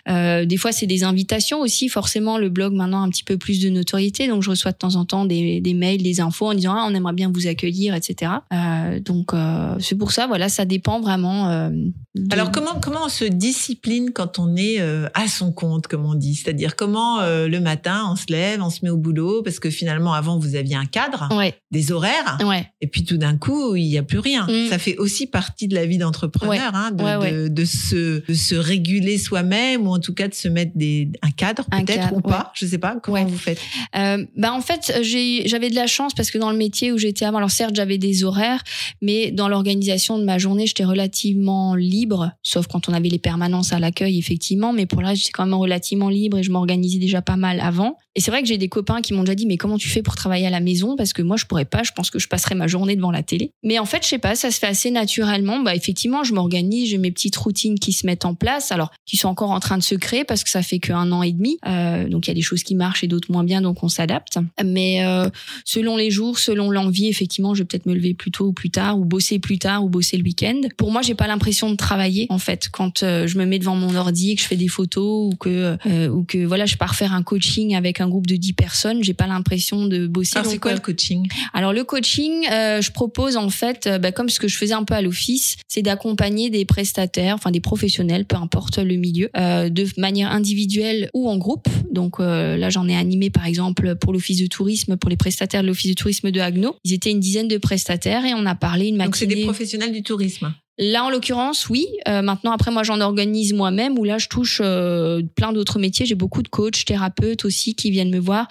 Des 0.06 0.56
fois, 0.56 0.73
c'est 0.73 0.87
des 0.87 1.04
invitations 1.04 1.61
aussi. 1.61 1.88
Forcément, 1.88 2.38
le 2.38 2.49
blog 2.49 2.73
maintenant 2.73 3.02
a 3.02 3.04
un 3.04 3.11
petit 3.11 3.25
peu 3.25 3.37
plus 3.37 3.61
de 3.61 3.68
notoriété, 3.68 4.28
donc 4.28 4.42
je 4.42 4.50
reçois 4.50 4.73
de 4.73 4.76
temps 4.76 4.97
en 4.97 5.04
temps 5.04 5.25
des, 5.25 5.61
des 5.61 5.75
mails, 5.75 6.02
des 6.02 6.21
infos 6.21 6.47
en 6.47 6.54
disant 6.54 6.75
ah, 6.76 6.87
on 6.88 6.94
aimerait 6.94 7.12
bien 7.12 7.30
vous 7.33 7.47
accueillir, 7.47 7.53
etc. 7.94 8.32
Euh, 8.52 9.00
donc 9.00 9.32
euh, 9.34 9.76
c'est 9.80 9.96
pour 9.96 10.12
ça, 10.12 10.26
voilà, 10.26 10.49
ça 10.49 10.64
dépend 10.64 11.00
vraiment. 11.00 11.49
euh, 11.50 11.70
de- 12.14 12.32
Alors 12.32 12.50
comment 12.52 12.78
comment 12.80 13.00
on 13.04 13.08
se 13.08 13.25
discipline 13.25 14.11
quand 14.12 14.38
on 14.38 14.56
est 14.56 14.80
à 15.14 15.28
son 15.28 15.52
compte, 15.52 15.87
comme 15.87 16.04
on 16.06 16.14
dit? 16.14 16.34
C'est-à-dire 16.34 16.76
comment 16.76 17.20
le 17.23 17.58
matin 17.61 18.08
on 18.11 18.16
se 18.16 18.26
lève, 18.28 18.62
on 18.62 18.70
se 18.70 18.80
met 18.84 18.90
au 18.90 18.96
boulot? 18.96 19.42
Parce 19.42 19.58
que 19.58 19.70
finalement 19.70 20.12
avant 20.14 20.38
vous 20.38 20.54
aviez 20.56 20.76
un 20.76 20.87
cadre, 20.87 21.28
Ouais, 21.32 21.54
des 21.70 21.90
horaires. 21.92 22.38
ouais, 22.44 22.66
Et 22.80 22.87
puis 22.87 23.04
tout 23.04 23.16
d'un 23.16 23.37
coup, 23.37 23.75
il 23.76 23.88
n'y 23.88 23.99
a 23.99 24.02
plus 24.02 24.18
rien. 24.20 24.46
Mm. 24.46 24.68
Ça 24.70 24.78
fait 24.78 24.96
aussi 24.99 25.26
partie 25.26 25.66
de 25.68 25.75
la 25.75 25.87
vie 25.87 25.99
d'entrepreneur, 25.99 26.73
Ouais. 26.73 26.78
hein, 26.78 27.49
de, 27.49 27.64
se, 27.64 28.25
de 28.26 28.34
se 28.34 28.54
réguler 28.54 29.18
soi-même 29.18 29.87
ou 29.87 29.90
en 29.94 29.99
tout 29.99 30.14
cas 30.14 30.28
de 30.28 30.34
se 30.34 30.49
mettre 30.49 30.73
des, 30.76 31.11
un 31.23 31.30
cadre 31.30 31.64
peut-être 31.70 32.12
ou 32.12 32.20
pas. 32.20 32.52
Je 32.54 32.66
sais 32.66 32.78
pas. 32.78 32.96
Comment 33.02 33.25
vous 33.25 33.37
faites? 33.38 33.58
Euh, 33.96 34.25
bah 34.37 34.52
en 34.52 34.61
fait, 34.61 34.99
j'ai- 35.02 35.46
j'avais 35.49 35.70
de 35.70 35.75
la 35.75 35.87
chance 35.87 36.14
parce 36.14 36.30
que 36.30 36.38
dans 36.38 36.50
le 36.50 36.56
métier 36.58 36.92
où 36.92 36.99
j'étais 36.99 37.25
avant, 37.25 37.40
alors 37.45 37.51
certes 37.51 37.77
j'avais 37.77 37.99
des 37.99 38.25
horaires, 38.25 38.65
mais 39.03 39.31
dans 39.31 39.49
l'organisation 39.49 40.19
de 40.19 40.25
ma 40.25 40.39
journée, 40.39 40.67
j'étais 40.67 40.87
relativement 40.87 41.75
libre, 41.75 42.31
sauf 42.43 42.67
quand 42.67 42.89
on 42.89 42.95
avait 42.95 43.11
les 43.11 43.19
permanences 43.19 43.75
à 43.75 43.79
l'accueil 43.79 44.19
effectivement, 44.19 44.73
mais 44.73 44.87
pour 44.87 45.01
reste 45.01 45.21
j'étais 45.21 45.33
quand 45.33 45.45
même 45.45 45.53
relativement 45.53 46.09
libre 46.09 46.39
et 46.39 46.43
je 46.43 46.51
m'organisais 46.51 46.99
déjà 46.99 47.21
pas 47.21 47.37
mal 47.37 47.61
avant. 47.61 47.99
Et 48.17 48.21
c'est 48.21 48.31
vrai 48.31 48.41
que 48.41 48.49
j'ai 48.49 48.57
des 48.57 48.69
copains 48.69 49.03
qui 49.03 49.13
m'ont 49.13 49.25
déjà 49.25 49.35
dit 49.35 49.45
mais 49.45 49.59
comment 49.59 49.77
tu 49.77 49.91
fais 49.91 50.01
pour 50.01 50.15
travailler 50.15 50.47
à 50.47 50.51
la 50.51 50.61
maison? 50.61 50.97
Parce 50.97 51.13
que 51.13 51.21
moi 51.21 51.37
je 51.37 51.45
pourrais 51.45 51.67
pas, 51.67 51.83
je 51.83 51.93
pense 51.93 52.11
que 52.11 52.19
je 52.19 52.28
passerais 52.28 52.54
ma 52.54 52.67
journée 52.67 52.97
devant 52.97 53.11
la 53.11 53.23
télé. 53.23 53.50
Mais 53.63 53.78
en 53.78 53.85
fait 53.85 54.02
je 54.04 54.09
sais 54.09 54.19
pas, 54.19 54.35
ça 54.37 54.50
se 54.50 54.59
fait 54.59 54.69
assez 54.69 54.91
naturellement. 54.91 55.61
Bah 55.61 55.75
effectivement 55.75 56.25
je 56.25 56.33
m'organise, 56.33 56.89
j'ai 56.89 56.99
mes 56.99 57.11
petites 57.11 57.37
routines 57.37 57.78
qui 57.78 57.93
se 57.93 58.07
mettent 58.07 58.25
en 58.25 58.35
place, 58.35 58.73
alors 58.73 58.91
qui 59.04 59.19
sont 59.19 59.28
encore 59.28 59.50
en 59.50 59.61
train 59.61 59.76
de 59.76 59.83
se 59.83 59.97
créer 59.97 60.25
parce 60.25 60.45
que 60.45 60.50
ça 60.50 60.63
fait 60.63 60.78
qu'un 60.78 61.13
an 61.13 61.23
et 61.23 61.33
demi, 61.33 61.59
Euh, 61.67 62.09
donc 62.09 62.26
il 62.26 62.30
y 62.30 62.33
a 62.33 62.35
des 62.35 62.41
choses 62.41 62.63
qui 62.63 62.75
marchent 62.75 63.04
et 63.04 63.07
d'autres 63.07 63.30
moins 63.30 63.45
bien, 63.45 63.61
donc 63.61 63.83
on 63.83 63.89
s'adapte. 63.89 64.39
Mais 64.65 65.04
euh, 65.04 65.28
selon 65.65 65.97
les 65.97 66.11
jours, 66.11 66.39
selon 66.39 66.71
l'envie, 66.71 67.09
effectivement, 67.09 67.24
je 67.30 67.58
vais 67.58 67.65
peut-être 67.65 67.87
me 67.87 67.95
lever 67.95 68.15
plus 68.15 68.30
tôt 68.30 68.47
ou 68.47 68.52
plus 68.52 68.71
tard, 68.71 68.99
ou 68.99 69.04
bosser 69.04 69.39
plus 69.39 69.58
tard, 69.58 69.84
ou 69.84 69.89
bosser 69.89 70.17
le 70.17 70.23
week-end. 70.23 70.60
Pour 70.76 70.91
moi, 70.91 71.02
j'ai 71.02 71.15
pas 71.15 71.26
l'impression 71.26 71.71
de 71.71 71.76
travailler 71.76 72.26
en 72.30 72.39
fait 72.39 72.69
quand 72.71 73.02
euh, 73.02 73.26
je 73.26 73.39
me 73.39 73.47
mets 73.47 73.58
devant 73.58 73.76
mon 73.76 73.95
ordi, 73.95 74.32
et 74.32 74.34
que 74.37 74.43
je 74.43 74.47
fais 74.47 74.56
des 74.56 74.69
photos 74.69 75.32
ou 75.32 75.37
que 75.37 75.76
euh, 75.87 76.08
ou 76.08 76.25
que 76.25 76.45
voilà, 76.45 76.67
je 76.67 76.76
pars 76.76 76.95
faire 76.95 77.13
un 77.13 77.23
coaching 77.23 77.75
avec 77.75 78.00
un 78.00 78.08
groupe 78.08 78.26
de 78.26 78.37
10 78.37 78.52
personnes, 78.52 79.04
j'ai 79.04 79.15
pas 79.15 79.26
l'impression 79.26 79.87
de 79.87 80.06
bosser. 80.06 80.39
Alors 80.39 80.50
c'est 80.50 80.58
quoi 80.58 80.73
euh, 80.73 80.75
le 80.75 80.80
coaching? 80.80 81.28
Alors 81.52 81.73
le 81.73 81.84
coaching, 81.84 82.47
euh, 82.50 82.80
je 82.80 82.91
propose 82.91 83.37
en 83.37 83.50
fait, 83.50 83.89
bah, 84.00 84.13
comme 84.13 84.28
ce 84.28 84.41
que 84.41 84.49
je 84.49 84.56
faisais 84.56 84.75
un 84.75 84.84
peu 84.84 84.95
à 84.95 85.02
l'office, 85.02 85.56
c'est 85.69 85.82
d'accompagner 85.82 86.50
des 86.50 86.65
prestataires, 86.65 87.34
enfin 87.34 87.50
des 87.50 87.60
professionnels, 87.60 88.25
peu 88.25 88.37
importe 88.37 88.78
le 88.78 88.97
milieu, 88.97 89.30
de 89.34 90.00
manière 90.00 90.30
individuelle 90.30 91.10
ou 91.15 91.28
en 91.28 91.37
groupe. 91.37 91.69
Donc 91.91 92.19
là, 92.19 92.71
j'en 92.71 92.89
ai 92.89 92.97
animé 92.97 93.30
par 93.30 93.47
exemple 93.47 93.95
pour 93.97 94.13
l'office 94.13 94.41
de 94.41 94.47
tourisme, 94.47 94.97
pour 94.97 95.10
les 95.10 95.17
prestataires 95.17 95.63
de 95.63 95.69
l'office 95.69 95.91
de 95.91 95.95
tourisme 95.95 96.30
de 96.30 96.41
Haguenau. 96.41 96.76
Ils 96.84 96.93
étaient 96.93 97.10
une 97.15 97.21
dizaine 97.21 97.49
de 97.49 97.59
prestataires 97.59 98.25
et 98.25 98.35
on 98.35 98.45
a 98.47 98.55
parlé 98.55 98.89
une 98.89 98.99
Donc 98.99 99.17
c'est 99.17 99.27
des 99.27 99.35
matinée. 99.37 99.47
professionnels 99.47 99.93
du 99.93 100.03
tourisme. 100.03 100.53
Là, 100.77 101.05
en 101.05 101.11
l'occurrence, 101.11 101.69
oui. 101.69 101.87
Euh, 102.09 102.21
maintenant, 102.21 102.50
après, 102.50 102.73
moi, 102.73 102.83
j'en 102.83 103.00
organise 103.00 103.53
moi-même, 103.53 103.97
où 103.97 104.03
là, 104.03 104.19
je 104.19 104.27
touche 104.27 104.61
euh, 104.61 105.23
plein 105.37 105.53
d'autres 105.53 105.79
métiers. 105.79 106.05
J'ai 106.05 106.17
beaucoup 106.17 106.43
de 106.43 106.49
coachs, 106.49 106.85
thérapeutes 106.85 107.45
aussi 107.45 107.77
qui 107.77 107.93
viennent 107.93 108.11
me 108.11 108.19
voir. 108.19 108.49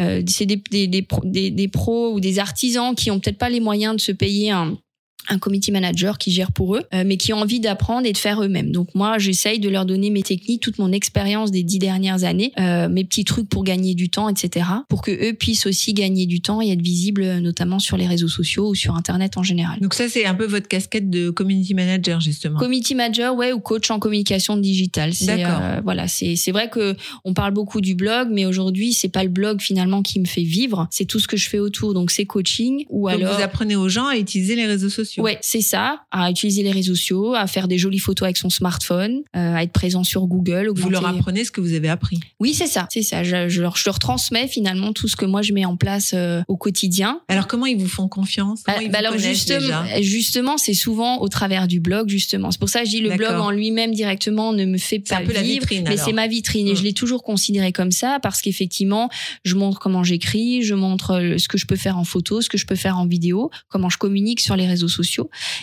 Euh, 0.00 0.22
c'est 0.26 0.46
des, 0.46 0.56
des, 0.70 0.86
des, 0.86 1.50
des 1.50 1.68
pros 1.68 2.14
ou 2.14 2.20
des 2.20 2.38
artisans 2.38 2.94
qui 2.94 3.10
ont 3.10 3.20
peut-être 3.20 3.36
pas 3.36 3.50
les 3.50 3.60
moyens 3.60 3.94
de 3.94 4.00
se 4.00 4.12
payer 4.12 4.52
un 4.52 4.78
un 5.28 5.38
committee 5.38 5.72
manager 5.72 6.18
qui 6.18 6.30
gère 6.30 6.52
pour 6.52 6.76
eux, 6.76 6.82
euh, 6.94 7.04
mais 7.06 7.16
qui 7.16 7.32
ont 7.32 7.38
envie 7.38 7.60
d'apprendre 7.60 8.06
et 8.06 8.12
de 8.12 8.18
faire 8.18 8.42
eux-mêmes. 8.42 8.72
Donc 8.72 8.88
moi, 8.94 9.18
j'essaye 9.18 9.58
de 9.58 9.68
leur 9.68 9.84
donner 9.84 10.10
mes 10.10 10.22
techniques, 10.22 10.62
toute 10.62 10.78
mon 10.78 10.92
expérience 10.92 11.50
des 11.50 11.62
dix 11.62 11.78
dernières 11.78 12.24
années, 12.24 12.52
euh, 12.58 12.88
mes 12.88 13.04
petits 13.04 13.24
trucs 13.24 13.48
pour 13.48 13.64
gagner 13.64 13.94
du 13.94 14.08
temps, 14.08 14.28
etc., 14.28 14.66
pour 14.88 15.02
que 15.02 15.10
eux 15.10 15.34
puissent 15.34 15.66
aussi 15.66 15.94
gagner 15.94 16.26
du 16.26 16.40
temps 16.40 16.62
et 16.62 16.70
être 16.70 16.82
visibles, 16.82 17.22
euh, 17.22 17.40
notamment 17.40 17.78
sur 17.78 17.96
les 17.96 18.06
réseaux 18.06 18.28
sociaux 18.28 18.70
ou 18.70 18.74
sur 18.74 18.94
Internet 18.96 19.36
en 19.36 19.42
général. 19.42 19.80
Donc 19.80 19.94
ça 19.94 20.08
c'est 20.08 20.26
un 20.26 20.34
peu 20.34 20.46
votre 20.46 20.68
casquette 20.68 21.10
de 21.10 21.30
community 21.30 21.74
manager 21.74 22.20
justement. 22.20 22.58
Community 22.58 22.94
manager, 22.94 23.34
ouais, 23.34 23.52
ou 23.52 23.60
coach 23.60 23.90
en 23.90 23.98
communication 23.98 24.56
digitale. 24.56 25.12
D'accord. 25.22 25.58
euh, 25.60 25.80
voilà, 25.82 26.08
c'est 26.08 26.36
c'est 26.36 26.52
vrai 26.52 26.68
que 26.70 26.96
on 27.24 27.34
parle 27.34 27.52
beaucoup 27.52 27.80
du 27.80 27.94
blog, 27.94 28.28
mais 28.30 28.44
aujourd'hui 28.44 28.92
c'est 28.92 29.08
pas 29.08 29.22
le 29.22 29.30
blog 29.30 29.60
finalement 29.60 30.02
qui 30.02 30.20
me 30.20 30.26
fait 30.26 30.42
vivre, 30.42 30.86
c'est 30.90 31.04
tout 31.04 31.18
ce 31.18 31.28
que 31.28 31.36
je 31.36 31.48
fais 31.48 31.58
autour. 31.58 31.94
Donc 31.94 32.10
c'est 32.10 32.26
coaching 32.26 32.84
ou 32.88 33.08
Donc 33.08 33.20
alors. 33.20 33.36
vous 33.36 33.42
apprenez 33.42 33.76
aux 33.76 33.88
gens 33.88 34.06
à 34.06 34.16
utiliser 34.16 34.56
les 34.56 34.66
réseaux 34.66 34.90
sociaux. 34.90 35.15
Ouais, 35.22 35.38
c'est 35.40 35.60
ça, 35.60 36.00
à 36.10 36.30
utiliser 36.30 36.62
les 36.62 36.70
réseaux 36.72 36.94
sociaux, 36.94 37.34
à 37.34 37.46
faire 37.46 37.68
des 37.68 37.78
jolies 37.78 37.98
photos 37.98 38.26
avec 38.26 38.36
son 38.36 38.50
smartphone, 38.50 39.22
euh, 39.36 39.54
à 39.54 39.62
être 39.62 39.72
présent 39.72 40.04
sur 40.04 40.26
Google. 40.26 40.70
Vous 40.74 40.90
leur 40.90 41.06
apprenez 41.06 41.44
ce 41.44 41.50
que 41.50 41.60
vous 41.60 41.72
avez 41.74 41.88
appris. 41.88 42.20
Oui, 42.40 42.54
c'est 42.54 42.66
ça, 42.66 42.86
c'est 42.90 43.02
ça. 43.02 43.22
Je, 43.22 43.48
je 43.48 43.62
leur, 43.62 43.76
je 43.76 43.84
leur 43.86 43.98
transmets 43.98 44.48
finalement 44.48 44.92
tout 44.92 45.08
ce 45.08 45.16
que 45.16 45.24
moi 45.24 45.42
je 45.42 45.52
mets 45.52 45.64
en 45.64 45.76
place 45.76 46.12
euh, 46.14 46.42
au 46.48 46.56
quotidien. 46.56 47.20
Alors 47.28 47.46
comment 47.46 47.66
ils 47.66 47.76
vous 47.76 47.88
font 47.88 48.08
confiance? 48.08 48.62
Comment 48.64 48.78
Bah, 48.78 48.82
ils 48.84 48.90
bah 48.90 48.98
vous 49.00 49.06
alors 49.06 49.18
justement, 49.18 49.82
déjà? 49.82 50.02
justement, 50.02 50.58
c'est 50.58 50.74
souvent 50.74 51.18
au 51.20 51.28
travers 51.28 51.66
du 51.68 51.80
blog 51.80 52.08
justement. 52.08 52.50
C'est 52.50 52.58
pour 52.60 52.68
ça 52.68 52.80
que 52.80 52.86
je 52.86 52.90
dis 52.90 53.00
le 53.00 53.14
blog 53.16 53.34
en 53.34 53.50
lui-même 53.50 53.92
directement 53.94 54.52
ne 54.52 54.64
me 54.64 54.78
fait 54.78 54.98
pas 54.98 55.16
un 55.16 55.24
peu 55.24 55.32
la 55.32 55.42
vivre, 55.42 55.60
vitrine, 55.60 55.84
mais 55.88 55.96
c'est 55.96 56.12
ma 56.12 56.26
vitrine 56.26 56.68
et 56.68 56.76
je 56.76 56.82
l'ai 56.82 56.92
toujours 56.92 57.22
considéré 57.22 57.72
comme 57.72 57.90
ça 57.90 58.18
parce 58.22 58.40
qu'effectivement, 58.42 59.08
je 59.44 59.54
montre 59.54 59.78
comment 59.78 60.02
j'écris, 60.04 60.62
je 60.62 60.74
montre 60.74 61.12
euh, 61.12 61.38
ce 61.38 61.48
que 61.48 61.58
je 61.58 61.66
peux 61.66 61.76
faire 61.76 61.98
en 61.98 62.04
photo, 62.04 62.40
ce 62.40 62.48
que 62.48 62.58
je 62.58 62.66
peux 62.66 62.74
faire 62.76 62.98
en 62.98 63.06
vidéo, 63.06 63.50
comment 63.68 63.88
je 63.88 63.98
communique 63.98 64.40
sur 64.40 64.56
les 64.56 64.66
réseaux 64.66 64.88
sociaux. 64.88 65.05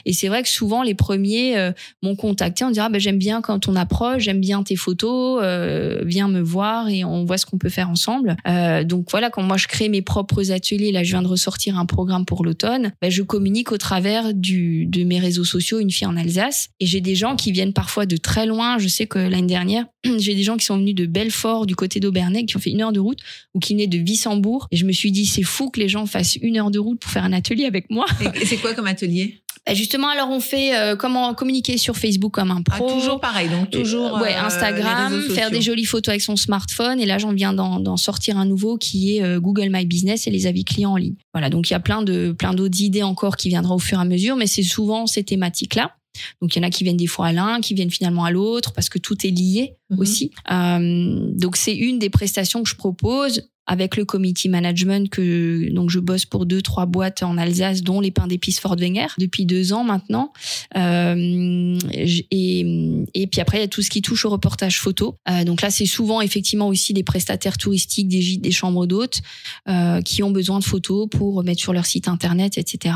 Et 0.06 0.14
c'est 0.14 0.28
vrai 0.28 0.44
que 0.44 0.50
souvent 0.50 0.84
les 0.84 0.96
premiers 0.96 1.58
euh, 1.58 1.72
m'ont 2.02 2.16
contacté 2.16 2.64
en 2.64 2.70
disant 2.70 2.86
ah, 2.86 2.90
ben, 2.90 3.00
j'aime 3.00 3.18
bien 3.18 3.42
quand 3.42 3.68
on 3.68 3.76
approche, 3.76 4.24
j'aime 4.24 4.40
bien 4.40 4.64
tes 4.64 4.76
photos, 4.76 5.42
euh, 5.44 6.02
viens 6.06 6.28
me 6.28 6.42
voir 6.42 6.90
et 6.90 7.04
on 7.04 7.26
voit 7.26 7.38
ce 7.38 7.46
qu'on 7.46 7.58
peut 7.58 7.70
faire 7.70 7.90
ensemble. 7.90 8.36
Euh, 8.48 8.84
donc 8.84 9.08
voilà, 9.12 9.30
quand 9.30 9.44
moi 9.44 9.58
je 9.58 9.68
crée 9.68 9.90
mes 9.90 10.02
propres 10.02 10.52
ateliers, 10.52 10.92
là 10.92 11.04
je 11.04 11.12
viens 11.12 11.22
de 11.22 11.28
ressortir 11.28 11.78
un 11.78 11.86
programme 11.86 12.26
pour 12.26 12.44
l'automne, 12.44 12.92
ben, 13.02 13.12
je 13.12 13.22
communique 13.22 13.72
au 13.72 13.78
travers 13.78 14.34
de 14.34 15.04
mes 15.04 15.20
réseaux 15.20 15.44
sociaux 15.44 15.80
Une 15.80 15.92
fille 15.92 16.08
en 16.08 16.18
Alsace. 16.18 16.70
Et 16.80 16.86
j'ai 16.86 17.02
des 17.02 17.16
gens 17.16 17.36
qui 17.36 17.52
viennent 17.52 17.74
parfois 17.74 18.06
de 18.06 18.18
très 18.18 18.46
loin. 18.46 18.78
Je 18.78 18.88
sais 18.88 19.06
que 19.06 19.20
l'année 19.20 19.48
dernière, 19.48 19.86
j'ai 20.18 20.36
des 20.36 20.44
gens 20.44 20.58
qui 20.58 20.66
sont 20.66 20.78
venus 20.78 20.96
de 20.96 21.06
Belfort, 21.06 21.66
du 21.66 21.76
côté 21.76 22.00
d'Aubernay, 22.00 22.46
qui 22.46 22.58
ont 22.58 22.60
fait 22.60 22.72
une 22.72 22.82
heure 22.82 22.92
de 22.94 23.00
route, 23.00 23.20
ou 23.54 23.60
qui 23.60 23.74
venaient 23.74 23.88
de 23.88 23.98
Wissembourg. 23.98 24.68
Et 24.72 24.78
je 24.78 24.86
me 24.86 24.92
suis 24.92 25.12
dit, 25.12 25.26
c'est 25.26 25.44
fou 25.44 25.70
que 25.70 25.80
les 25.80 25.90
gens 25.90 26.06
fassent 26.06 26.36
une 26.38 26.58
heure 26.58 26.72
de 26.72 26.80
route 26.80 27.00
pour 27.00 27.12
faire 27.12 27.24
un 27.24 27.34
atelier 27.34 27.66
avec 27.66 27.90
moi. 27.90 28.06
Et 28.42 28.46
c'est 28.46 28.58
quoi 28.58 28.74
comme 28.74 28.88
atelier? 28.88 29.40
Bah, 29.66 29.74
justement, 29.74 30.10
alors 30.10 30.30
on 30.30 30.42
fait 30.42 30.76
euh, 30.76 30.98
comment 30.98 31.34
communiquer 31.34 31.78
sur 31.78 31.96
Facebook 31.96 32.34
comme 32.34 32.52
un 32.52 32.62
Ah, 32.70 32.76
pro. 32.76 32.92
toujours 32.92 33.22
pareil, 33.22 33.48
donc 33.48 33.70
toujours. 33.70 34.18
Euh, 34.18 34.22
ouais, 34.22 34.34
euh, 34.36 34.46
Instagram, 34.46 35.22
faire 35.30 35.52
des 35.52 35.62
jolies 35.62 35.86
photos 35.86 36.10
avec 36.10 36.22
son 36.22 36.36
smartphone. 36.36 37.00
Et 37.00 37.06
là, 37.06 37.18
j'en 37.18 37.32
viens 37.32 37.54
d'en 37.54 37.80
d'en 37.80 37.96
sortir 37.96 38.38
un 38.38 38.44
nouveau 38.46 38.78
qui 38.78 39.16
est 39.16 39.24
euh, 39.24 39.40
Google 39.40 39.70
My 39.72 39.86
Business 39.86 40.28
et 40.28 40.32
les 40.32 40.48
avis 40.48 40.66
clients 40.66 40.92
en 40.92 40.98
ligne. 40.98 41.16
Voilà, 41.34 41.50
donc 41.50 41.70
il 41.70 41.74
y 41.74 41.76
a 41.78 41.80
plein 41.80 42.02
de 42.02 42.34
plein 42.38 42.54
d'autres 42.54 42.82
idées 42.82 43.04
encore 43.04 43.38
qui 43.38 43.48
viendront 43.48 43.76
au 43.76 43.80
fur 43.80 44.00
et 44.00 44.02
à 44.02 44.06
mesure, 44.06 44.36
mais 44.36 44.48
c'est 44.48 44.64
souvent 44.64 45.08
ces 45.08 45.24
thématiques-là. 45.24 45.96
Donc 46.42 46.56
il 46.56 46.60
y 46.60 46.66
en 46.66 46.68
a 46.68 46.70
qui 46.70 46.84
viennent 46.84 46.98
des 46.98 47.08
fois 47.08 47.28
à 47.28 47.32
l'un, 47.34 47.62
qui 47.62 47.74
viennent 47.74 47.92
finalement 47.92 48.26
à 48.26 48.32
l'autre, 48.32 48.74
parce 48.74 48.90
que 48.90 49.00
tout 49.00 49.26
est 49.26 49.32
lié 49.32 49.76
Mhm. 49.90 50.00
aussi. 50.00 50.32
Euh, 50.52 51.30
donc 51.34 51.56
c'est 51.58 51.76
une 51.76 52.00
des 52.00 52.10
prestations 52.10 52.64
que 52.64 52.70
je 52.70 52.76
propose 52.76 53.50
avec 53.66 53.96
le 53.96 54.04
committee 54.04 54.50
management 54.50 55.10
que 55.10 55.72
donc 55.72 55.90
je 55.90 56.00
bosse 56.00 56.26
pour 56.26 56.46
deux 56.46 56.62
trois 56.62 56.86
boîtes 56.86 57.24
en 57.24 57.38
Alsace 57.38 57.82
dont 57.82 58.02
les 58.02 58.12
pains 58.12 58.28
d'épices 58.28 58.60
Fort 58.60 58.76
Wenger 58.78 59.08
depuis 59.18 59.46
deux 59.46 59.72
ans 59.72 59.86
maintenant 59.86 60.34
euh, 60.76 61.78
et, 61.94 62.66
et 63.14 63.28
puis 63.28 63.40
après 63.42 63.58
il 63.60 63.62
y 63.62 63.64
a 63.64 63.68
tout 63.70 63.82
ce 63.82 63.90
qui 63.90 64.02
touche 64.02 64.26
au 64.26 64.30
reportage 64.30 64.80
photo 64.82 65.16
Euh, 65.30 65.46
donc 65.46 65.62
là 65.62 65.70
c'est 65.70 65.86
souvent 65.86 66.20
effectivement 66.20 66.68
aussi 66.68 66.94
des 66.94 67.04
prestataires 67.04 67.58
touristiques 67.58 68.10
des 68.10 68.22
gîtes 68.22 68.42
des 68.42 68.52
chambres 68.52 68.86
d'hôtes 68.86 69.22
euh, 69.70 70.02
qui 70.02 70.24
ont 70.24 70.32
besoin 70.32 70.60
de 70.60 70.66
photos 70.66 71.08
pour 71.10 71.42
mettre 71.44 71.62
sur 71.62 71.72
leur 71.72 71.86
site 71.86 72.08
internet 72.10 72.58
etc 72.58 72.96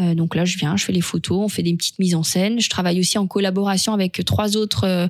euh, 0.00 0.14
donc 0.14 0.34
là, 0.34 0.44
je 0.44 0.58
viens, 0.58 0.76
je 0.76 0.84
fais 0.84 0.92
les 0.92 1.00
photos, 1.00 1.38
on 1.38 1.48
fait 1.48 1.62
des 1.62 1.74
petites 1.74 1.98
mises 1.98 2.14
en 2.14 2.22
scène. 2.22 2.60
Je 2.60 2.68
travaille 2.68 2.98
aussi 2.98 3.16
en 3.18 3.26
collaboration 3.26 3.92
avec 3.92 4.24
trois 4.24 4.56
autres 4.56 4.84
euh, 4.84 5.06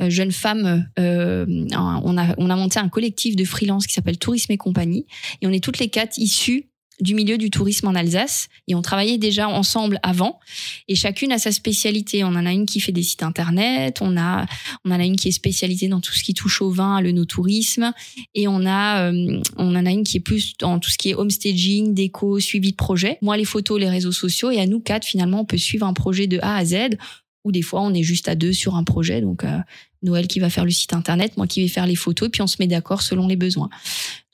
euh, 0.00 0.10
jeunes 0.10 0.32
femmes. 0.32 0.86
Euh, 0.98 1.46
on, 1.72 2.18
a, 2.18 2.34
on 2.38 2.50
a 2.50 2.56
monté 2.56 2.78
un 2.78 2.88
collectif 2.88 3.34
de 3.34 3.44
freelance 3.44 3.86
qui 3.86 3.94
s'appelle 3.94 4.18
Tourisme 4.18 4.52
et 4.52 4.56
compagnie. 4.56 5.06
Et 5.42 5.46
on 5.46 5.52
est 5.52 5.62
toutes 5.62 5.78
les 5.78 5.88
quatre 5.88 6.18
issues 6.18 6.68
du 7.00 7.14
milieu 7.14 7.38
du 7.38 7.50
tourisme 7.50 7.88
en 7.88 7.94
Alsace 7.94 8.48
et 8.66 8.74
on 8.74 8.82
travaillait 8.82 9.18
déjà 9.18 9.48
ensemble 9.48 10.00
avant 10.02 10.40
et 10.88 10.94
chacune 10.94 11.32
a 11.32 11.38
sa 11.38 11.52
spécialité. 11.52 12.24
On 12.24 12.28
en 12.28 12.46
a 12.46 12.52
une 12.52 12.66
qui 12.66 12.80
fait 12.80 12.92
des 12.92 13.02
sites 13.02 13.22
internet, 13.22 13.98
on 14.00 14.16
a 14.16 14.46
on 14.84 14.90
en 14.90 15.00
a 15.00 15.04
une 15.04 15.16
qui 15.16 15.28
est 15.28 15.32
spécialisée 15.32 15.88
dans 15.88 16.00
tout 16.00 16.12
ce 16.12 16.22
qui 16.22 16.34
touche 16.34 16.62
au 16.62 16.70
vin, 16.70 17.00
le 17.00 17.12
no-tourisme 17.12 17.92
et 18.34 18.48
on 18.48 18.66
a 18.66 19.10
euh, 19.10 19.40
on 19.56 19.74
en 19.74 19.86
a 19.86 19.90
une 19.90 20.04
qui 20.04 20.18
est 20.18 20.20
plus 20.20 20.54
dans 20.58 20.78
tout 20.78 20.90
ce 20.90 20.98
qui 20.98 21.10
est 21.10 21.14
homestaging, 21.14 21.94
déco, 21.94 22.40
suivi 22.40 22.72
de 22.72 22.76
projet. 22.76 23.18
Moi 23.22 23.36
les 23.36 23.44
photos, 23.44 23.78
les 23.80 23.90
réseaux 23.90 24.12
sociaux 24.12 24.50
et 24.50 24.60
à 24.60 24.66
nous 24.66 24.80
quatre 24.80 25.04
finalement 25.04 25.40
on 25.40 25.44
peut 25.44 25.58
suivre 25.58 25.86
un 25.86 25.94
projet 25.94 26.26
de 26.26 26.38
A 26.42 26.56
à 26.56 26.64
Z 26.64 26.96
ou 27.44 27.52
des 27.52 27.62
fois 27.62 27.80
on 27.82 27.94
est 27.94 28.02
juste 28.02 28.28
à 28.28 28.34
deux 28.34 28.52
sur 28.52 28.76
un 28.76 28.84
projet. 28.84 29.20
Donc 29.20 29.44
euh, 29.44 29.58
Noël 30.02 30.26
qui 30.26 30.40
va 30.40 30.50
faire 30.50 30.64
le 30.64 30.70
site 30.70 30.92
internet, 30.92 31.36
moi 31.36 31.46
qui 31.46 31.62
vais 31.62 31.68
faire 31.68 31.86
les 31.86 31.96
photos 31.96 32.28
et 32.28 32.30
puis 32.30 32.42
on 32.42 32.46
se 32.46 32.56
met 32.60 32.66
d'accord 32.66 33.02
selon 33.02 33.26
les 33.26 33.36
besoins. 33.36 33.68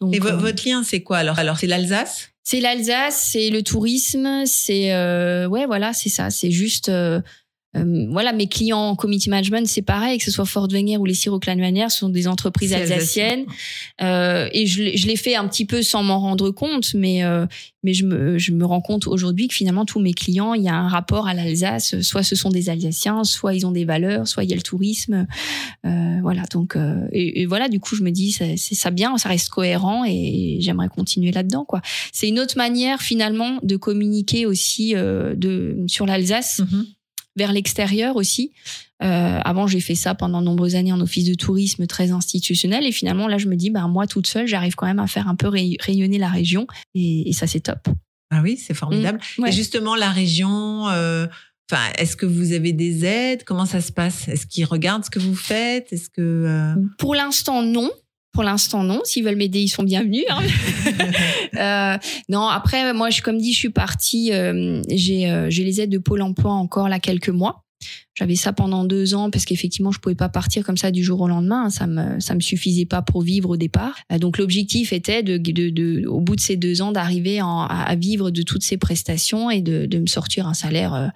Donc 0.00 0.14
Et 0.14 0.20
euh, 0.20 0.36
votre 0.36 0.66
lien, 0.66 0.82
c'est 0.82 1.02
quoi 1.02 1.18
alors? 1.18 1.38
Alors, 1.38 1.58
c'est 1.58 1.66
l'Alsace? 1.66 2.30
C'est 2.42 2.60
l'Alsace, 2.60 3.30
c'est 3.32 3.48
le 3.48 3.62
tourisme, 3.62 4.44
c'est 4.44 4.92
euh, 4.92 5.48
ouais 5.48 5.64
voilà, 5.64 5.94
c'est 5.94 6.10
ça, 6.10 6.28
c'est 6.28 6.50
juste 6.50 6.90
euh, 7.76 8.06
voilà 8.10 8.32
mes 8.32 8.46
clients 8.46 8.78
en 8.90 8.96
committee 8.96 9.30
management, 9.30 9.66
c'est 9.66 9.82
pareil 9.82 10.18
que 10.18 10.24
ce 10.24 10.30
soit 10.30 10.44
Fort 10.44 10.68
Wenger 10.70 10.96
ou 10.98 11.04
les 11.04 11.14
Sirop 11.14 11.38
Clanmanière, 11.40 11.90
ce 11.90 11.98
sont 12.00 12.08
des 12.08 12.26
entreprises 12.28 12.72
alsaciennes. 12.92 13.44
Euh, 14.02 14.48
et 14.52 14.66
je, 14.66 14.82
l'ai- 14.82 14.96
je 14.96 15.06
l'ai 15.06 15.16
fait 15.16 15.34
un 15.36 15.46
petit 15.48 15.64
peu 15.64 15.82
sans 15.82 16.02
m'en 16.02 16.18
rendre 16.20 16.50
compte, 16.50 16.94
mais 16.94 17.24
euh, 17.24 17.46
mais 17.82 17.92
je 17.94 18.04
me 18.06 18.38
je 18.38 18.52
me 18.52 18.64
rends 18.64 18.80
compte 18.80 19.06
aujourd'hui 19.06 19.48
que 19.48 19.54
finalement 19.54 19.84
tous 19.84 20.00
mes 20.00 20.14
clients, 20.14 20.54
il 20.54 20.62
y 20.62 20.68
a 20.68 20.74
un 20.74 20.88
rapport 20.88 21.26
à 21.26 21.34
l'Alsace, 21.34 22.00
soit 22.00 22.22
ce 22.22 22.34
sont 22.36 22.48
des 22.50 22.70
Alsaciens, 22.70 23.24
soit 23.24 23.54
ils 23.54 23.66
ont 23.66 23.72
des 23.72 23.84
valeurs, 23.84 24.26
soit 24.26 24.44
il 24.44 24.50
y 24.50 24.52
a 24.52 24.56
le 24.56 24.62
tourisme, 24.62 25.26
euh, 25.84 26.18
voilà 26.22 26.42
donc 26.50 26.76
euh, 26.76 27.06
et, 27.12 27.42
et 27.42 27.46
voilà 27.46 27.68
du 27.68 27.80
coup 27.80 27.94
je 27.96 28.02
me 28.02 28.10
dis 28.10 28.32
c'est 28.32 28.56
ça 28.56 28.90
bien, 28.90 29.16
ça 29.18 29.28
reste 29.28 29.48
cohérent 29.50 30.04
et 30.06 30.58
j'aimerais 30.60 30.88
continuer 30.88 31.32
là-dedans 31.32 31.64
quoi. 31.64 31.80
C'est 32.12 32.28
une 32.28 32.38
autre 32.40 32.56
manière 32.56 33.02
finalement 33.02 33.58
de 33.62 33.76
communiquer 33.76 34.46
aussi 34.46 34.94
euh, 34.94 35.34
de 35.36 35.76
sur 35.86 36.06
l'Alsace. 36.06 36.60
Mhm. 36.60 36.86
Vers 37.36 37.52
l'extérieur 37.52 38.16
aussi. 38.16 38.52
Euh, 39.02 39.38
avant, 39.44 39.66
j'ai 39.66 39.80
fait 39.80 39.94
ça 39.96 40.14
pendant 40.14 40.40
de 40.40 40.46
nombreuses 40.46 40.76
années 40.76 40.92
en 40.92 41.00
office 41.00 41.24
de 41.26 41.34
tourisme 41.34 41.86
très 41.86 42.10
institutionnel 42.12 42.86
et 42.86 42.92
finalement 42.92 43.26
là, 43.28 43.38
je 43.38 43.48
me 43.48 43.56
dis 43.56 43.70
bah 43.70 43.86
moi 43.88 44.06
toute 44.06 44.26
seule, 44.26 44.46
j'arrive 44.46 44.74
quand 44.76 44.86
même 44.86 45.00
à 45.00 45.06
faire 45.06 45.28
un 45.28 45.34
peu 45.34 45.48
ray- 45.48 45.76
rayonner 45.80 46.18
la 46.18 46.28
région 46.28 46.66
et, 46.94 47.28
et 47.28 47.32
ça 47.32 47.46
c'est 47.46 47.60
top. 47.60 47.88
Ah 48.30 48.40
oui, 48.42 48.56
c'est 48.56 48.74
formidable. 48.74 49.20
Ouais. 49.38 49.50
Et 49.50 49.52
justement, 49.52 49.94
la 49.94 50.10
région, 50.10 50.88
euh, 50.88 51.26
enfin, 51.70 51.82
est-ce 51.98 52.16
que 52.16 52.26
vous 52.26 52.52
avez 52.52 52.72
des 52.72 53.04
aides? 53.04 53.44
Comment 53.44 53.66
ça 53.66 53.80
se 53.80 53.92
passe? 53.92 54.26
Est-ce 54.28 54.46
qu'ils 54.46 54.64
regardent 54.64 55.04
ce 55.04 55.10
que 55.10 55.18
vous 55.20 55.36
faites? 55.36 55.92
Est-ce 55.92 56.08
que 56.08 56.20
euh, 56.20 56.74
Pour 56.98 57.14
l'instant, 57.14 57.62
non. 57.62 57.90
Pour 58.34 58.42
l'instant, 58.42 58.82
non. 58.82 59.00
S'ils 59.04 59.24
veulent 59.24 59.36
m'aider, 59.36 59.60
ils 59.60 59.68
sont 59.68 59.84
bienvenus. 59.84 60.24
hein. 60.28 60.42
Euh, 61.56 61.96
non, 62.28 62.48
après, 62.48 62.92
moi, 62.92 63.10
je, 63.10 63.22
comme 63.22 63.38
dit, 63.38 63.52
je 63.52 63.58
suis 63.58 63.70
partie. 63.70 64.32
euh, 64.32 64.82
j'ai, 64.90 65.30
euh, 65.30 65.48
j'ai 65.50 65.62
les 65.62 65.80
aides 65.80 65.90
de 65.90 65.98
Pôle 65.98 66.20
Emploi 66.22 66.52
encore 66.52 66.88
là 66.88 66.98
quelques 66.98 67.28
mois. 67.28 67.62
J'avais 68.14 68.34
ça 68.34 68.52
pendant 68.52 68.84
deux 68.84 69.14
ans 69.14 69.30
parce 69.30 69.44
qu'effectivement, 69.44 69.92
je 69.92 70.00
pouvais 70.00 70.14
pas 70.16 70.28
partir 70.28 70.64
comme 70.64 70.76
ça 70.76 70.90
du 70.90 71.04
jour 71.04 71.20
au 71.20 71.28
lendemain. 71.28 71.70
Ça 71.70 71.86
me, 71.86 72.18
ça 72.18 72.34
me 72.34 72.40
suffisait 72.40 72.86
pas 72.86 73.02
pour 73.02 73.22
vivre 73.22 73.50
au 73.50 73.56
départ. 73.56 73.94
Euh, 74.12 74.18
Donc, 74.18 74.38
l'objectif 74.38 74.92
était 74.92 75.22
de, 75.22 75.36
de, 75.36 75.70
de, 75.70 76.06
au 76.08 76.20
bout 76.20 76.34
de 76.34 76.40
ces 76.40 76.56
deux 76.56 76.82
ans, 76.82 76.90
d'arriver 76.90 77.38
à, 77.40 77.46
à 77.66 77.94
vivre 77.94 78.30
de 78.32 78.42
toutes 78.42 78.64
ces 78.64 78.76
prestations 78.76 79.50
et 79.50 79.62
de, 79.62 79.86
de 79.86 79.98
me 80.00 80.06
sortir 80.06 80.48
un 80.48 80.54
salaire. 80.54 81.12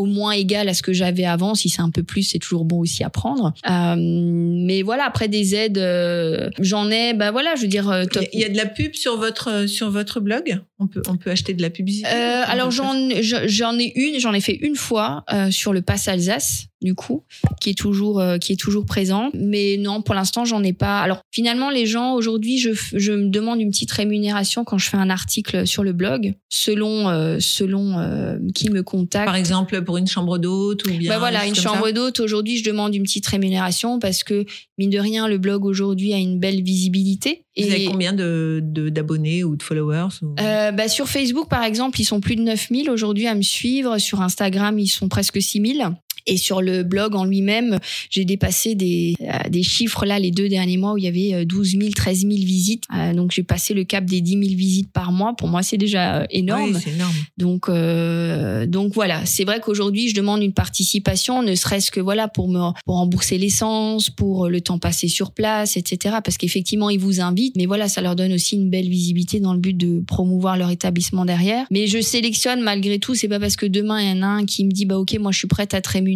Au 0.00 0.06
moins 0.06 0.32
égal 0.32 0.68
à 0.68 0.74
ce 0.74 0.82
que 0.82 0.92
j'avais 0.92 1.24
avant. 1.24 1.54
Si 1.54 1.68
c'est 1.68 1.82
un 1.82 1.90
peu 1.90 2.02
plus, 2.02 2.22
c'est 2.22 2.38
toujours 2.38 2.64
bon 2.64 2.78
aussi 2.80 3.04
à 3.04 3.10
prendre. 3.10 3.52
Euh, 3.68 3.94
mais 3.98 4.82
voilà, 4.82 5.04
après 5.04 5.28
des 5.28 5.54
aides, 5.54 5.78
euh, 5.78 6.48
j'en 6.58 6.90
ai, 6.90 7.12
bah 7.14 7.30
voilà, 7.30 7.54
je 7.56 7.62
veux 7.62 7.68
dire, 7.68 7.88
euh, 7.90 8.04
top. 8.04 8.24
il 8.32 8.40
y 8.40 8.44
a 8.44 8.48
de 8.48 8.56
la 8.56 8.66
pub 8.66 8.94
sur 8.94 9.16
votre 9.18 9.66
sur 9.68 9.90
votre 9.90 10.20
blog? 10.20 10.60
On 10.78 10.86
peut 10.86 11.02
on 11.08 11.16
peut 11.16 11.30
acheter 11.30 11.52
de 11.54 11.62
la 11.62 11.70
publicité? 11.70 12.08
Euh, 12.08 12.42
alors 12.46 12.70
j'en 12.70 12.92
je- 13.20 13.46
j'en 13.46 13.78
ai 13.78 13.92
une, 13.94 14.18
j'en 14.18 14.32
ai 14.32 14.40
fait 14.40 14.54
une 14.60 14.76
fois 14.76 15.24
sur 15.50 15.72
le 15.72 15.82
pass 15.82 16.08
Alsace 16.08 16.66
du 16.82 16.94
coup, 16.94 17.24
qui 17.60 17.70
est 17.70 17.74
toujours 17.78 18.20
euh, 18.20 18.38
qui 18.38 18.52
est 18.52 18.56
toujours 18.56 18.86
présent. 18.86 19.30
Mais 19.34 19.76
non, 19.78 20.02
pour 20.02 20.14
l'instant 20.14 20.44
j'en 20.44 20.62
ai 20.62 20.72
pas. 20.72 21.00
Alors 21.00 21.20
finalement 21.30 21.70
les 21.70 21.86
gens 21.86 22.14
aujourd'hui, 22.14 22.58
je 22.58 22.70
je 22.94 23.12
me 23.12 23.28
demande 23.28 23.60
une 23.60 23.70
petite 23.70 23.90
rémunération 23.92 24.64
quand 24.64 24.78
je 24.78 24.88
fais 24.88 24.96
un 24.96 25.10
article 25.10 25.66
sur 25.66 25.84
le 25.84 25.92
blog, 25.92 26.34
selon 26.48 27.08
euh, 27.08 27.38
selon 27.40 27.98
euh, 27.98 28.38
qui 28.54 28.70
me 28.70 28.82
contacte. 28.82 29.26
Par 29.26 29.36
exemple, 29.36 29.82
pour 29.82 29.96
une 29.98 30.06
chambre 30.06 30.38
d'hôte 30.38 30.84
ou 30.86 30.90
bien. 30.90 31.10
Bah 31.10 31.18
voilà, 31.18 31.46
une 31.46 31.54
chambre 31.54 31.90
d'hôte. 31.90 32.20
Aujourd'hui, 32.20 32.56
je 32.56 32.64
demande 32.64 32.94
une 32.94 33.02
petite 33.02 33.26
rémunération 33.26 33.98
parce 33.98 34.24
que, 34.24 34.44
mine 34.78 34.90
de 34.90 34.98
rien, 34.98 35.28
le 35.28 35.38
blog 35.38 35.64
aujourd'hui 35.64 36.12
a 36.12 36.18
une 36.18 36.38
belle 36.38 36.62
visibilité. 36.62 37.44
Vous 37.58 37.64
avez 37.66 37.84
combien 37.84 38.12
de 38.14 38.60
de- 38.62 38.88
d'abonnés 38.88 39.44
ou 39.44 39.56
de 39.56 39.62
followers 39.62 40.08
ou- 40.22 40.34
bah, 40.36 40.88
sur 40.88 41.08
Facebook, 41.08 41.48
par 41.48 41.62
exemple, 41.64 42.00
ils 42.00 42.04
sont 42.04 42.20
plus 42.20 42.36
de 42.36 42.42
9000 42.42 42.88
aujourd'hui 42.90 43.26
à 43.26 43.34
me 43.34 43.42
suivre. 43.42 43.98
Sur 43.98 44.22
Instagram, 44.22 44.78
ils 44.78 44.88
sont 44.88 45.08
presque 45.08 45.42
6000. 45.42 45.90
Et 46.26 46.36
sur 46.36 46.62
le 46.62 46.82
blog 46.82 47.14
en 47.14 47.24
lui-même, 47.24 47.78
j'ai 48.10 48.24
dépassé 48.24 48.74
des, 48.74 49.14
euh, 49.22 49.48
des 49.48 49.62
chiffres 49.62 50.04
là 50.04 50.18
les 50.18 50.30
deux 50.30 50.48
derniers 50.48 50.76
mois 50.76 50.92
où 50.92 50.98
il 50.98 51.04
y 51.04 51.08
avait 51.08 51.34
euh, 51.34 51.44
12 51.44 51.78
000, 51.78 51.90
13 51.94 52.20
000 52.20 52.30
visites. 52.30 52.84
Euh, 52.94 53.14
donc 53.14 53.32
j'ai 53.32 53.42
passé 53.42 53.74
le 53.74 53.84
cap 53.84 54.04
des 54.04 54.20
10 54.20 54.30
000 54.32 54.42
visites 54.56 54.92
par 54.92 55.12
mois. 55.12 55.34
Pour 55.36 55.48
moi, 55.48 55.62
c'est 55.62 55.76
déjà 55.76 56.20
euh, 56.20 56.26
énorme. 56.30 56.72
Oui, 56.74 56.80
c'est 56.82 56.90
énorme. 56.90 57.14
Donc, 57.36 57.68
euh, 57.68 58.66
donc 58.66 58.94
voilà, 58.94 59.24
c'est 59.26 59.44
vrai 59.44 59.60
qu'aujourd'hui, 59.60 60.08
je 60.08 60.14
demande 60.14 60.42
une 60.42 60.52
participation, 60.52 61.42
ne 61.42 61.54
serait-ce 61.54 61.90
que 61.90 62.00
voilà 62.00 62.28
pour 62.28 62.48
me 62.48 62.60
pour 62.84 62.96
rembourser 62.96 63.38
l'essence, 63.38 64.10
pour 64.10 64.48
le 64.48 64.60
temps 64.60 64.78
passé 64.78 65.08
sur 65.08 65.32
place, 65.32 65.76
etc. 65.76 66.16
Parce 66.22 66.36
qu'effectivement, 66.36 66.90
ils 66.90 66.98
vous 66.98 67.20
invitent, 67.20 67.56
mais 67.56 67.66
voilà, 67.66 67.88
ça 67.88 68.00
leur 68.00 68.16
donne 68.16 68.32
aussi 68.32 68.56
une 68.56 68.70
belle 68.70 68.88
visibilité 68.88 69.40
dans 69.40 69.54
le 69.54 69.58
but 69.58 69.76
de 69.76 70.02
promouvoir 70.06 70.56
leur 70.56 70.70
établissement 70.70 71.24
derrière. 71.24 71.66
Mais 71.70 71.86
je 71.86 72.00
sélectionne 72.00 72.60
malgré 72.60 72.98
tout, 72.98 73.14
c'est 73.14 73.28
pas 73.28 73.40
parce 73.40 73.56
que 73.56 73.66
demain 73.66 74.00
il 74.00 74.08
y 74.08 74.18
en 74.18 74.22
a 74.22 74.26
un 74.26 74.44
qui 74.44 74.64
me 74.64 74.70
dit 74.70 74.84
bah 74.84 74.98
ok, 74.98 75.16
moi 75.18 75.32
je 75.32 75.38
suis 75.38 75.48
prête 75.48 75.74
à 75.74 75.80
te 75.80 75.88
rémunérer, 75.88 76.09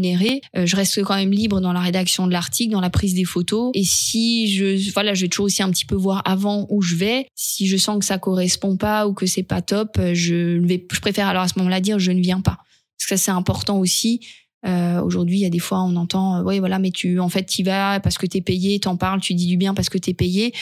Euh, 0.56 0.66
je 0.66 0.76
reste 0.76 1.02
quand 1.02 1.14
même 1.14 1.32
libre 1.32 1.60
dans 1.60 1.72
la 1.72 1.80
rédaction 1.80 2.26
de 2.26 2.32
l'article, 2.32 2.72
dans 2.72 2.80
la 2.80 2.90
prise 2.90 3.14
des 3.14 3.24
photos. 3.24 3.70
Et 3.74 3.84
si 3.84 4.52
je 4.52 4.92
voilà, 4.92 5.14
je 5.14 5.22
vais 5.22 5.28
toujours 5.28 5.46
aussi 5.46 5.62
un 5.62 5.70
petit 5.70 5.84
peu 5.84 5.94
voir 5.94 6.22
avant 6.24 6.66
où 6.70 6.82
je 6.82 6.96
vais. 6.96 7.26
Si 7.34 7.66
je 7.66 7.76
sens 7.76 7.98
que 7.98 8.04
ça 8.04 8.18
correspond 8.18 8.76
pas 8.76 9.06
ou 9.06 9.14
que 9.14 9.26
c'est 9.26 9.42
pas 9.42 9.62
top, 9.62 9.96
euh, 9.98 10.14
je 10.14 10.58
vais, 10.66 10.84
je 10.92 11.00
préfère 11.00 11.28
alors 11.28 11.42
à 11.42 11.48
ce 11.48 11.58
moment-là 11.58 11.80
dire 11.80 11.98
je 11.98 12.12
ne 12.12 12.20
viens 12.20 12.40
pas. 12.40 12.58
Parce 12.98 13.08
que 13.08 13.16
ça 13.16 13.24
c'est 13.24 13.30
important 13.30 13.78
aussi. 13.78 14.20
Euh, 14.66 15.02
Aujourd'hui, 15.02 15.38
il 15.38 15.42
y 15.42 15.46
a 15.46 15.50
des 15.50 15.58
fois 15.58 15.82
on 15.82 15.96
entend, 15.96 16.38
euh, 16.38 16.42
ouais 16.42 16.58
voilà, 16.58 16.78
mais 16.78 16.90
tu 16.90 17.18
en 17.20 17.28
fait 17.28 17.44
t'y 17.44 17.62
vas 17.62 18.00
parce 18.00 18.18
que 18.18 18.26
t'es 18.26 18.40
payé, 18.40 18.80
t'en 18.80 18.96
parles, 18.96 19.20
tu 19.20 19.34
dis 19.34 19.46
du 19.46 19.56
bien 19.56 19.74
parce 19.74 19.88
que 19.88 19.98
t'es 19.98 20.14
payé. 20.14 20.54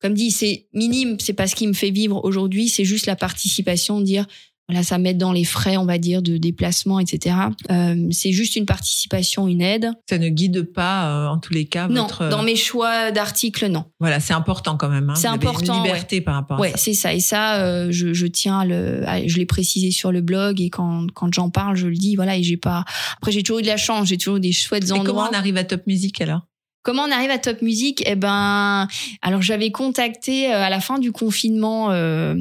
Comme 0.00 0.14
dit, 0.14 0.30
c'est 0.30 0.66
minime, 0.72 1.16
c'est 1.20 1.34
pas 1.34 1.46
ce 1.46 1.54
qui 1.54 1.66
me 1.66 1.74
fait 1.74 1.90
vivre 1.90 2.24
aujourd'hui, 2.24 2.68
c'est 2.68 2.86
juste 2.86 3.04
la 3.04 3.16
participation, 3.16 4.00
dire 4.00 4.26
voilà, 4.70 4.82
ça 4.84 4.98
m'aide 4.98 5.18
dans 5.18 5.32
les 5.32 5.44
frais, 5.44 5.76
on 5.76 5.84
va 5.84 5.98
dire, 5.98 6.22
de 6.22 6.36
déplacement, 6.36 7.00
etc. 7.00 7.36
Euh, 7.70 8.08
c'est 8.10 8.32
juste 8.32 8.56
une 8.56 8.66
participation, 8.66 9.48
une 9.48 9.60
aide. 9.62 9.90
Ça 10.08 10.18
ne 10.18 10.28
guide 10.28 10.62
pas 10.72 11.08
euh, 11.10 11.26
en 11.28 11.38
tous 11.38 11.52
les 11.52 11.66
cas 11.66 11.88
Non, 11.88 12.02
votre. 12.02 12.28
dans 12.28 12.42
mes 12.42 12.56
choix 12.56 13.10
d'articles, 13.10 13.66
non. 13.68 13.84
Voilà, 14.00 14.20
c'est 14.20 14.32
important 14.34 14.76
quand 14.76 14.88
même. 14.88 15.10
hein. 15.10 15.14
C'est 15.16 15.26
important, 15.28 15.78
Une 15.78 15.84
liberté 15.84 16.20
par 16.20 16.34
rapport 16.34 16.58
à 16.58 16.60
Ouais, 16.60 16.70
ça. 16.70 16.76
c'est 16.76 16.94
ça. 16.94 17.14
Et 17.14 17.20
ça, 17.20 17.62
euh, 17.64 17.88
je, 17.90 18.12
je 18.12 18.26
tiens 18.26 18.60
à 18.60 18.64
le, 18.64 19.02
à- 19.08 19.26
je 19.26 19.36
l'ai 19.38 19.46
précisé 19.46 19.90
sur 19.90 20.12
le 20.12 20.20
blog 20.20 20.60
et 20.60 20.70
quand, 20.70 21.06
quand 21.14 21.32
j'en 21.34 21.50
parle, 21.50 21.76
je 21.76 21.86
le 21.88 21.96
dis. 21.96 22.16
Voilà, 22.16 22.36
et 22.36 22.42
j'ai 22.42 22.56
pas. 22.56 22.84
Après, 23.16 23.32
j'ai 23.32 23.42
toujours 23.42 23.58
eu 23.58 23.62
de 23.62 23.66
la 23.66 23.76
chance. 23.76 24.08
J'ai 24.08 24.16
toujours 24.18 24.36
eu 24.36 24.40
des 24.40 24.52
chouettes 24.52 24.84
Et 24.84 24.88
comment 24.88 25.00
endroits. 25.00 25.30
on 25.32 25.36
arrive 25.36 25.56
à 25.56 25.64
Top 25.64 25.86
Music 25.86 26.20
alors? 26.20 26.42
Comment 26.82 27.02
on 27.02 27.10
arrive 27.10 27.28
à 27.28 27.36
Top 27.36 27.60
Music? 27.60 28.02
Eh 28.06 28.14
ben, 28.14 28.88
alors 29.20 29.42
j'avais 29.42 29.70
contacté 29.70 30.50
euh, 30.50 30.62
à 30.62 30.70
la 30.70 30.80
fin 30.80 30.98
du 30.98 31.12
confinement 31.12 31.90
euh, 31.90 32.34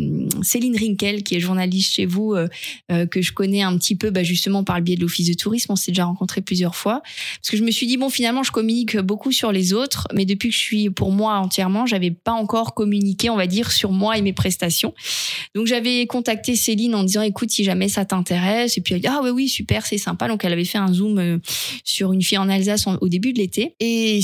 Céline 0.43 0.77
Rinkel, 0.77 1.23
qui 1.23 1.35
est 1.35 1.41
journaliste 1.41 1.95
chez 1.95 2.05
vous, 2.05 2.35
euh, 2.35 2.47
que 3.07 3.21
je 3.21 3.33
connais 3.33 3.63
un 3.63 3.77
petit 3.77 3.95
peu, 3.95 4.11
bah, 4.11 4.23
justement 4.23 4.63
par 4.63 4.77
le 4.77 4.83
biais 4.83 4.95
de 4.95 5.01
l'office 5.01 5.27
de 5.27 5.33
tourisme. 5.33 5.73
On 5.73 5.75
s'est 5.75 5.91
déjà 5.91 6.05
rencontré 6.05 6.39
plusieurs 6.39 6.77
fois, 6.77 7.01
parce 7.03 7.49
que 7.49 7.57
je 7.57 7.63
me 7.63 7.71
suis 7.71 7.85
dit 7.85 7.97
bon, 7.97 8.09
finalement, 8.09 8.43
je 8.43 8.53
communique 8.53 8.97
beaucoup 8.97 9.33
sur 9.33 9.51
les 9.51 9.73
autres, 9.73 10.07
mais 10.13 10.23
depuis 10.23 10.47
que 10.47 10.55
je 10.55 10.61
suis 10.61 10.89
pour 10.89 11.11
moi 11.11 11.33
entièrement, 11.39 11.85
j'avais 11.85 12.11
pas 12.11 12.31
encore 12.31 12.73
communiqué, 12.73 13.29
on 13.29 13.35
va 13.35 13.45
dire, 13.45 13.73
sur 13.73 13.91
moi 13.91 14.17
et 14.17 14.21
mes 14.21 14.33
prestations. 14.33 14.93
Donc 15.53 15.67
j'avais 15.67 16.07
contacté 16.07 16.55
Céline 16.55 16.95
en 16.95 17.03
disant 17.03 17.23
écoute, 17.23 17.51
si 17.51 17.65
jamais 17.65 17.89
ça 17.89 18.05
t'intéresse, 18.05 18.77
et 18.77 18.81
puis 18.81 18.93
elle 18.93 19.01
dit 19.01 19.07
ah 19.07 19.19
oui 19.21 19.31
oui 19.31 19.49
super, 19.49 19.85
c'est 19.85 19.97
sympa. 19.97 20.29
Donc 20.29 20.45
elle 20.45 20.53
avait 20.53 20.63
fait 20.63 20.77
un 20.77 20.93
zoom 20.93 21.41
sur 21.83 22.13
une 22.13 22.21
fille 22.21 22.37
en 22.37 22.47
Alsace 22.47 22.85
au 23.01 23.09
début 23.09 23.33
de 23.33 23.39
l'été. 23.39 23.75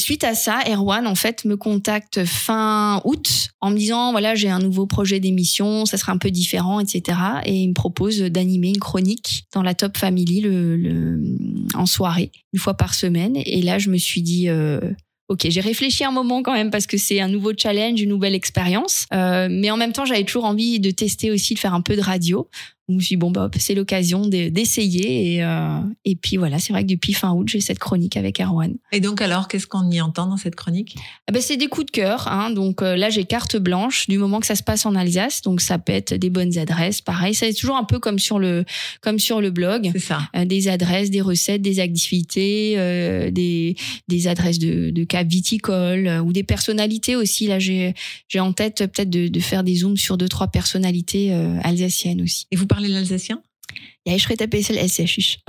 Suite 0.06 0.24
à 0.24 0.36
ça, 0.36 0.60
Erwan 0.68 1.08
en 1.08 1.16
fait 1.16 1.46
me 1.46 1.58
contacte 1.58 2.24
fin 2.26 3.02
août 3.06 3.50
en 3.60 3.72
me 3.72 3.78
disant 3.78 4.12
voilà 4.12 4.36
j'ai 4.36 4.50
un 4.50 4.60
nouveau 4.60 4.86
projet 4.86 5.20
d'émission, 5.20 5.86
ça 5.86 5.98
sera 5.98 6.12
un 6.12 6.18
peu 6.18 6.32
différent, 6.32 6.80
etc. 6.80 7.18
Et 7.46 7.56
il 7.56 7.70
me 7.70 7.74
propose 7.74 8.20
d'animer 8.20 8.70
une 8.70 8.80
chronique 8.80 9.46
dans 9.54 9.64
la 9.64 9.74
Top 9.74 9.98
Family 9.98 10.42
le, 10.42 10.78
le- 10.78 11.20
en 11.74 11.86
soirée 11.86 12.32
une 12.54 12.60
fois 12.60 12.76
par 12.76 12.94
semaine. 12.94 13.34
Et 13.36 13.62
là 13.62 13.80
je 13.80 13.90
me 13.90 13.98
suis 13.98 14.22
dit 14.22 14.48
euh, 14.48 14.80
Ok, 15.28 15.48
j'ai 15.50 15.60
réfléchi 15.62 16.04
un 16.04 16.12
moment 16.12 16.44
quand 16.44 16.54
même 16.54 16.70
parce 16.70 16.86
que 16.86 16.98
c'est 16.98 17.20
un 17.20 17.28
nouveau 17.28 17.52
challenge, 17.58 18.00
une 18.00 18.10
nouvelle 18.10 18.36
expérience. 18.36 19.08
Euh, 19.12 19.48
mais 19.50 19.72
en 19.72 19.78
même 19.78 19.92
temps, 19.92 20.06
j'avais 20.06 20.24
toujours 20.24 20.46
envie 20.46 20.80
de 20.80 20.92
tester 20.92 21.32
aussi, 21.32 21.56
de 21.56 21.60
faire 21.60 21.74
un 21.74 21.82
peu 21.82 21.96
de 21.96 22.02
radio. 22.02 22.48
Donc, 22.88 22.94
je 22.94 22.94
me 22.98 23.00
suis 23.02 23.16
dit, 23.16 23.20
bon, 23.20 23.32
bah, 23.32 23.50
c'est 23.58 23.74
l'occasion 23.74 24.28
de- 24.28 24.50
d'essayer. 24.50 25.36
Et, 25.36 25.44
euh, 25.44 25.80
et 26.06 26.16
puis 26.16 26.38
voilà, 26.38 26.60
c'est 26.60 26.72
vrai 26.72 26.84
que 26.84 26.90
depuis 26.90 27.14
fin 27.14 27.32
août, 27.34 27.48
j'ai 27.48 27.60
cette 27.60 27.80
chronique 27.80 28.16
avec 28.16 28.40
Erwan. 28.40 28.76
Et 28.92 29.00
donc 29.00 29.22
alors, 29.22 29.48
qu'est-ce 29.48 29.66
qu'on 29.66 29.90
y 29.90 30.00
entend 30.02 30.28
dans 30.28 30.38
cette 30.38 30.56
chronique? 30.56 30.96
Ah 31.28 31.32
ben, 31.32 31.42
c'est 31.42 31.58
des 31.58 31.68
coups 31.68 31.88
de 31.88 31.92
cœur. 31.92 32.28
Hein. 32.28 32.52
Donc 32.52 32.82
euh, 32.82 32.96
là, 32.96 33.10
j'ai 33.10 33.24
carte 33.26 33.58
blanche 33.58 34.08
du 34.08 34.18
moment 34.20 34.40
que 34.40 34.46
ça 34.46 34.56
se 34.56 34.62
passe 34.64 34.86
en 34.86 34.94
Alsace. 34.96 35.42
Donc 35.42 35.62
ça 35.62 35.80
peut 35.80 35.94
être 35.94 36.14
des 36.14 36.30
bonnes 36.30 36.58
adresses. 36.58 37.02
Pareil, 37.02 37.34
c'est 37.34 37.54
toujours 37.54 37.78
un 37.78 37.86
peu 37.86 37.98
comme 38.00 38.20
sur 38.20 38.38
le, 38.38 38.66
comme 39.02 39.18
sur 39.18 39.42
le 39.42 39.50
blog. 39.50 39.90
C'est 39.94 40.00
ça. 40.00 40.20
Euh, 40.36 40.46
des 40.46 40.68
adresses, 40.68 41.10
des 41.10 41.22
recettes, 41.22 41.62
des 41.64 41.80
activités, 41.80 42.76
des, 43.32 43.76
des 44.08 44.28
adresses 44.28 44.60
de, 44.60 44.92
de 44.92 45.04
caves 45.04 45.28
viticoles 45.28 46.08
ou 46.24 46.32
des 46.34 46.44
personnalités 46.44 47.16
aussi. 47.16 47.48
Là, 47.48 47.60
j'ai 47.60 47.94
j'ai 48.28 48.40
en 48.40 48.54
tête 48.54 48.78
peut-être 48.78 49.10
de, 49.10 49.28
de 49.28 49.40
faire 49.40 49.64
des 49.64 49.76
zooms 49.78 49.98
sur 49.98 50.18
deux 50.18 50.30
trois 50.30 50.48
personnalités 50.48 51.34
alsaciennes 51.64 52.22
aussi. 52.22 52.46
Et 52.52 52.56
vous 52.56 52.68
parlez 52.76 52.90
l'alsacien? 52.90 53.42
Ja, 54.06 54.14
ich 54.16 54.28
rede 54.28 54.48
besser 54.48 54.76
Elsässisch. 54.78 55.40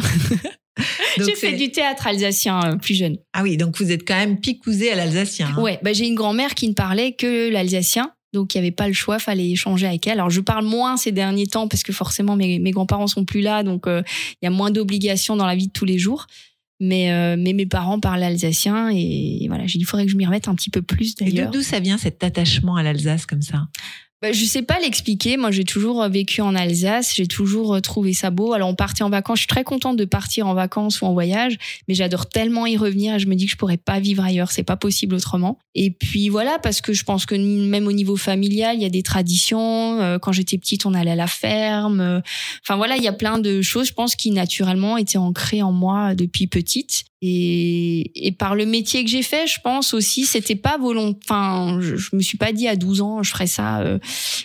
Donc 1.18 1.26
J'ai 1.28 1.34
fait 1.34 1.52
du 1.56 1.70
théâtre 1.70 2.06
alsacien 2.06 2.60
euh, 2.64 2.76
plus 2.76 2.94
jeune. 2.94 3.16
Ah 3.32 3.42
oui, 3.42 3.56
donc 3.56 3.78
vous 3.78 3.90
êtes 3.90 4.06
quand 4.06 4.16
même 4.16 4.38
picousé 4.40 4.92
à 4.92 4.94
l'alsacien. 4.96 5.48
hein. 5.56 5.62
Ouais, 5.62 5.78
bah, 5.82 5.92
j'ai 5.94 6.06
une 6.06 6.14
grand-mère 6.14 6.54
qui 6.54 6.68
ne 6.68 6.74
parlait 6.74 7.12
que 7.12 7.50
l'alsacien. 7.50 8.12
Donc, 8.34 8.54
il 8.54 8.58
n'y 8.58 8.66
avait 8.66 8.72
pas 8.76 8.86
le 8.86 8.92
choix, 8.92 9.18
fallait 9.18 9.48
échanger 9.50 9.86
avec 9.86 10.06
elle. 10.06 10.14
Alors, 10.14 10.28
je 10.28 10.40
parle 10.42 10.66
moins 10.66 10.98
ces 10.98 11.12
derniers 11.12 11.46
temps 11.46 11.68
parce 11.68 11.82
que 11.82 11.92
forcément, 11.94 12.36
mes, 12.36 12.58
mes 12.58 12.70
grands-parents 12.70 13.06
sont 13.06 13.24
plus 13.24 13.40
là. 13.40 13.62
Donc, 13.62 13.86
euh, 13.86 14.02
il 14.42 14.44
y 14.44 14.46
a 14.46 14.50
moins 14.50 14.70
d'obligations 14.70 15.36
dans 15.36 15.46
la 15.46 15.54
vie 15.56 15.68
de 15.68 15.72
tous 15.72 15.86
les 15.86 15.98
jours. 15.98 16.26
Mais, 16.78 17.10
euh, 17.12 17.36
mais 17.38 17.54
mes 17.54 17.64
parents 17.64 17.98
parlent 17.98 18.22
alsacien 18.22 18.90
et 18.92 19.46
voilà, 19.48 19.66
j'ai 19.66 19.78
dit, 19.78 19.84
il 19.84 19.86
faudrait 19.86 20.04
que 20.04 20.12
je 20.12 20.16
m'y 20.18 20.26
remette 20.26 20.48
un 20.48 20.54
petit 20.54 20.68
peu 20.68 20.82
plus 20.82 21.14
Et 21.20 21.24
d'où- 21.24 21.30
d'ailleurs. 21.30 21.50
d'où 21.50 21.62
ça 21.62 21.80
vient 21.80 21.96
cet 21.96 22.22
attachement 22.22 22.76
à 22.76 22.82
l'Alsace 22.82 23.24
comme 23.24 23.40
ça? 23.40 23.68
Bah, 24.26 24.32
je 24.32 24.44
sais 24.44 24.62
pas 24.62 24.80
l'expliquer. 24.80 25.36
Moi, 25.36 25.52
j'ai 25.52 25.62
toujours 25.62 26.02
euh, 26.02 26.08
vécu 26.08 26.40
en 26.40 26.56
Alsace. 26.56 27.14
J'ai 27.14 27.28
toujours 27.28 27.76
euh, 27.76 27.80
trouvé 27.80 28.12
ça 28.12 28.30
beau. 28.30 28.54
Alors, 28.54 28.68
on 28.68 28.74
partait 28.74 29.04
en 29.04 29.10
vacances. 29.10 29.38
Je 29.38 29.42
suis 29.42 29.46
très 29.46 29.62
contente 29.62 29.96
de 29.96 30.04
partir 30.04 30.48
en 30.48 30.54
vacances 30.54 31.00
ou 31.00 31.04
en 31.04 31.12
voyage, 31.12 31.58
mais 31.86 31.94
j'adore 31.94 32.26
tellement 32.26 32.66
y 32.66 32.76
revenir. 32.76 33.14
Et 33.14 33.18
je 33.20 33.28
me 33.28 33.36
dis 33.36 33.46
que 33.46 33.52
je 33.52 33.56
pourrais 33.56 33.76
pas 33.76 34.00
vivre 34.00 34.24
ailleurs. 34.24 34.50
C'est 34.50 34.64
pas 34.64 34.74
possible 34.74 35.14
autrement. 35.14 35.60
Et 35.76 35.92
puis 35.92 36.28
voilà, 36.28 36.58
parce 36.60 36.80
que 36.80 36.92
je 36.92 37.04
pense 37.04 37.24
que 37.24 37.36
même 37.36 37.86
au 37.86 37.92
niveau 37.92 38.16
familial, 38.16 38.74
il 38.74 38.82
y 38.82 38.86
a 38.86 38.90
des 38.90 39.04
traditions. 39.04 40.00
Euh, 40.00 40.18
Quand 40.18 40.32
j'étais 40.32 40.58
petite, 40.58 40.86
on 40.86 40.94
allait 40.94 41.12
à 41.12 41.16
la 41.16 41.28
ferme. 41.28 42.20
Enfin 42.64 42.74
voilà, 42.74 42.96
il 42.96 43.04
y 43.04 43.08
a 43.08 43.12
plein 43.12 43.38
de 43.38 43.62
choses, 43.62 43.86
je 43.86 43.92
pense, 43.92 44.16
qui 44.16 44.32
naturellement 44.32 44.96
étaient 44.96 45.18
ancrées 45.18 45.62
en 45.62 45.70
moi 45.70 46.16
depuis 46.16 46.48
petite. 46.48 47.04
Et, 47.22 48.26
et 48.26 48.32
par 48.32 48.54
le 48.54 48.66
métier 48.66 49.02
que 49.04 49.10
j'ai 49.10 49.22
fait, 49.22 49.46
je 49.46 49.58
pense 49.62 49.94
aussi, 49.94 50.26
c'était 50.26 50.54
pas 50.54 50.76
volontaire. 50.78 51.16
Enfin, 51.24 51.78
je, 51.80 51.96
je 51.96 52.14
me 52.14 52.20
suis 52.20 52.36
pas 52.38 52.52
dit 52.52 52.68
à 52.68 52.76
12 52.76 53.00
ans, 53.00 53.22
je 53.22 53.30
ferais 53.30 53.46
ça 53.46 53.80
euh, 53.80 53.98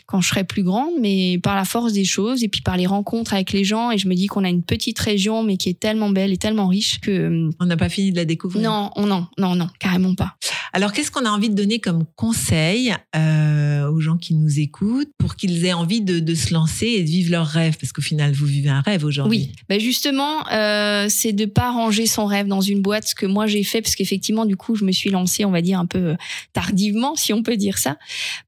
quand 0.06 0.22
je 0.22 0.30
serai 0.30 0.44
plus 0.46 0.64
grande, 0.64 0.92
mais 1.00 1.38
par 1.38 1.56
la 1.56 1.66
force 1.66 1.94
des 1.94 2.06
choses 2.06 2.44
et 2.44 2.48
puis 2.48 2.62
par 2.62 2.78
les 2.78 2.86
rencontres 2.88 3.34
avec 3.34 3.52
les 3.52 3.64
gens. 3.64 3.92
Et 3.92 3.98
je 3.98 4.08
me 4.08 4.16
dis 4.16 4.28
qu'on 4.28 4.44
a 4.44 4.50
une 4.50 4.64
petite 4.64 5.00
région, 5.00 5.44
mais 5.44 5.58
qui 5.58 5.70
est 5.70 5.80
tellement 5.80 6.10
belle 6.10 6.32
et 6.32 6.38
tellement 6.38 6.68
riche 6.68 7.00
que 7.02 7.12
euh, 7.12 7.50
On 7.60 7.66
n'a 7.66 7.78
pas 7.78 7.90
fini 7.90 8.12
de 8.12 8.18
la 8.18 8.26
découvrir. 8.26 8.62
non, 8.70 8.90
on- 8.96 9.06
non, 9.06 9.28
non, 9.38 9.56
non, 9.56 9.68
carrément 9.80 10.16
pas. 10.16 10.36
Alors, 10.74 10.94
qu'est-ce 10.94 11.12
qu'on 11.12 11.26
a 11.26 11.30
envie 11.30 11.50
de 11.50 11.56
donner 11.56 11.80
comme 11.80 12.06
conseil 12.16 12.96
euh, 13.16 13.90
aux 13.90 14.00
gens 14.00 14.18
qui 14.18 14.36
nous 14.36 14.60
écoutent 14.60 15.12
pour 15.18 15.36
qu'ils 15.36 15.66
aient 15.66 15.74
envie 15.74 16.02
de, 16.02 16.20
de 16.20 16.36
se 16.36 16.54
lancer 16.54 16.88
et 16.88 17.04
de 17.04 17.10
vivre 17.10 17.32
leur 17.32 17.48
rêve? 17.48 17.78
Parce 17.80 17.92
qu'au 17.92 18.02
final, 18.02 18.32
vous 18.32 18.46
vivez 18.46 18.70
un 18.70 18.82
rêve 18.82 19.04
aujourd'hui. 19.04 19.50
Oui, 19.50 19.52
ben 19.68 19.80
justement, 19.80 20.48
euh, 20.52 21.08
c'est 21.10 21.34
de 21.34 21.46
pas 21.46 21.72
ranger 21.72 22.06
son 22.06 22.26
rêve 22.26 22.48
dans 22.48 22.62
une 22.62 22.82
boîte, 22.82 23.08
ce 23.08 23.16
que 23.16 23.26
moi 23.26 23.48
j'ai 23.48 23.64
fait, 23.64 23.82
parce 23.82 23.96
qu'effectivement, 23.96 24.46
du 24.46 24.56
coup, 24.56 24.76
je 24.76 24.86
me 24.86 24.92
suis 24.92 25.10
lancée, 25.10 25.44
on 25.46 25.52
va 25.52 25.62
dire 25.62 25.80
un 25.80 25.86
peu 25.86 26.16
tardivement, 26.54 27.16
si 27.16 27.34
on 27.34 27.44
peut 27.44 27.58
dire 27.58 27.78
ça, 27.78 27.98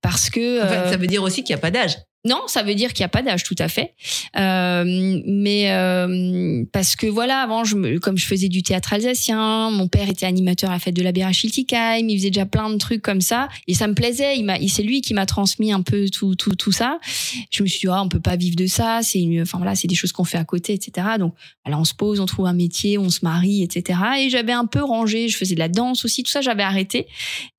parce 0.02 0.30
que 0.30 0.64
En 0.64 0.68
fait, 0.68 0.76
euh, 0.76 0.92
ça 0.92 0.98
veut 0.98 1.08
dire 1.08 1.24
aussi 1.24 1.44
qu'il 1.44 1.54
n'y 1.54 1.60
a 1.60 1.62
pas 1.62 1.72
d'âge. 1.72 1.98
Non, 2.26 2.42
ça 2.48 2.64
veut 2.64 2.74
dire 2.76 2.94
qu'il 2.94 3.02
n'y 3.04 3.08
a 3.08 3.10
pas 3.10 3.22
d'âge, 3.22 3.44
tout 3.44 3.56
à 3.60 3.68
fait. 3.68 3.94
Euh, 4.38 4.84
mais 5.26 5.72
euh, 5.72 6.64
parce 6.72 6.96
que 6.96 7.06
voilà, 7.08 7.42
avant, 7.42 7.64
je 7.66 7.76
me, 7.76 8.00
comme 8.00 8.18
je 8.18 8.26
faisais 8.26 8.48
du 8.48 8.64
théâtre 8.64 8.94
alsacien, 8.94 9.70
mon 9.72 9.88
père 9.90 10.10
était 10.10 10.26
animateur 10.26 10.70
à 10.70 10.74
la 10.74 10.80
fête 10.80 10.96
de 10.96 11.02
la 11.04 11.12
bière 11.12 11.28
à 11.28 11.34
Schiltigheim, 11.34 12.08
il 12.08 12.18
faisait 12.18 12.30
déjà 12.30 12.46
plein 12.46 12.70
de 12.70 12.78
trucs 12.78 13.02
comme 13.02 13.20
ça, 13.22 13.50
et 13.68 13.74
ça 13.74 13.88
me 13.88 13.94
plaisait. 13.94 14.38
Il 14.38 14.46
m'a, 14.46 14.56
c'est 14.70 14.84
lui 14.84 15.02
qui 15.02 15.14
m'a 15.14 15.26
transmis 15.26 15.72
un 15.74 15.82
peu 15.82 16.08
tout, 16.10 16.36
tout, 16.36 16.56
tout 16.56 16.72
ça. 16.72 16.98
Je 17.52 17.62
me 17.64 17.68
suis 17.68 17.80
dit, 17.82 17.88
ah, 17.90 18.02
on 18.02 18.10
peut 18.10 18.20
pas 18.22 18.36
vivre 18.38 18.56
de 18.56 18.68
ça. 18.68 19.02
C'est, 19.04 19.20
une- 19.20 19.42
enfin 19.42 19.58
voilà, 19.58 19.76
c'est 19.76 19.88
des 19.90 19.96
choses 19.96 20.12
qu'on 20.14 20.24
fait 20.24 20.38
à 20.38 20.46
côté, 20.46 20.74
etc. 20.74 21.06
Donc, 21.20 21.34
voilà, 21.66 21.78
on 21.80 21.84
se 21.84 21.94
pose, 21.94 22.20
on 22.22 22.26
trouve 22.26 22.46
un 22.48 22.54
métier, 22.54 22.98
on 22.98 23.10
se 23.10 23.20
marie, 23.24 23.64
etc. 23.64 24.00
Et 24.20 24.30
j'avais 24.30 24.54
un 24.54 24.66
peu 24.66 24.82
rangé. 24.82 25.28
Je 25.28 25.38
faisais 25.38 25.56
de 25.56 25.60
la 25.60 25.68
danse 25.70 26.06
aussi, 26.06 26.24
tout 26.24 26.32
ça, 26.32 26.42
j'avais 26.42 26.64
arrêté. 26.64 27.08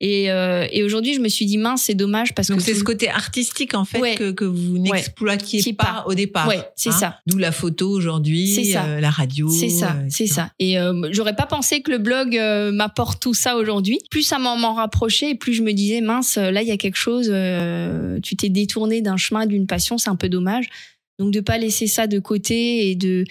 Et, 0.00 0.30
euh, 0.30 0.66
et 0.72 0.82
aujourd'hui, 0.84 1.12
je 1.14 1.20
me 1.20 1.28
suis 1.28 1.44
dit, 1.46 1.58
mince, 1.58 1.82
c'est 1.82 1.94
dommage 1.94 2.34
parce 2.34 2.48
Donc, 2.48 2.58
que 2.58 2.64
c'est 2.64 2.72
tout- 2.72 2.78
ce 2.78 2.84
côté 2.84 3.08
artistique, 3.10 3.74
en 3.74 3.84
fait, 3.84 3.98
Ouais. 4.00 4.14
que, 4.14 4.30
que 4.32 4.44
vous 4.54 4.78
n'exploitiez 4.78 5.72
pas, 5.74 5.84
pas. 5.84 6.04
au 6.06 6.14
départ. 6.14 6.46
hein. 6.46 6.48
Ouais, 6.48 6.62
c'est 6.76 6.90
ça. 6.92 7.18
D'où 7.26 7.38
la 7.38 7.52
photo 7.52 7.90
aujourd'hui, 7.90 8.74
euh, 8.76 9.00
la 9.00 9.10
radio. 9.10 9.48
C'est 9.48 9.68
ça, 9.68 9.92
euh, 9.96 10.06
c'est 10.08 10.26
ça. 10.26 10.50
Et 10.58 10.78
euh, 10.78 11.08
j'aurais 11.12 11.36
pas 11.36 11.46
pensé 11.46 11.82
que 11.82 11.90
le 11.90 11.98
blog 11.98 12.36
euh, 12.36 12.72
m'apporte 12.72 13.20
tout 13.22 13.34
ça 13.34 13.56
aujourd'hui. 13.56 13.98
Plus 14.10 14.22
ça 14.22 14.38
m'en 14.38 14.56
m'en 14.56 14.74
rapprochait, 14.74 15.30
et 15.30 15.34
plus 15.34 15.54
je 15.54 15.62
me 15.62 15.72
disais 15.72 16.00
mince, 16.00 16.36
là 16.36 16.62
il 16.62 16.68
y 16.68 16.72
a 16.72 16.76
quelque 16.76 16.96
chose. 16.96 17.28
euh, 17.30 18.18
tu 18.22 18.36
t'es 18.36 18.48
détourné 18.48 19.02
d'un 19.02 19.16
chemin, 19.16 19.46
d'une 19.46 19.66
passion, 19.66 19.98
c'est 19.98 20.10
un 20.10 20.16
peu 20.16 20.28
dommage. 20.28 20.68
Donc 21.18 21.32
de 21.32 21.40
pas 21.40 21.58
laisser 21.58 21.86
ça 21.86 22.06
de 22.06 22.18
côté 22.18 22.90
et 22.90 22.94
de 22.96 23.24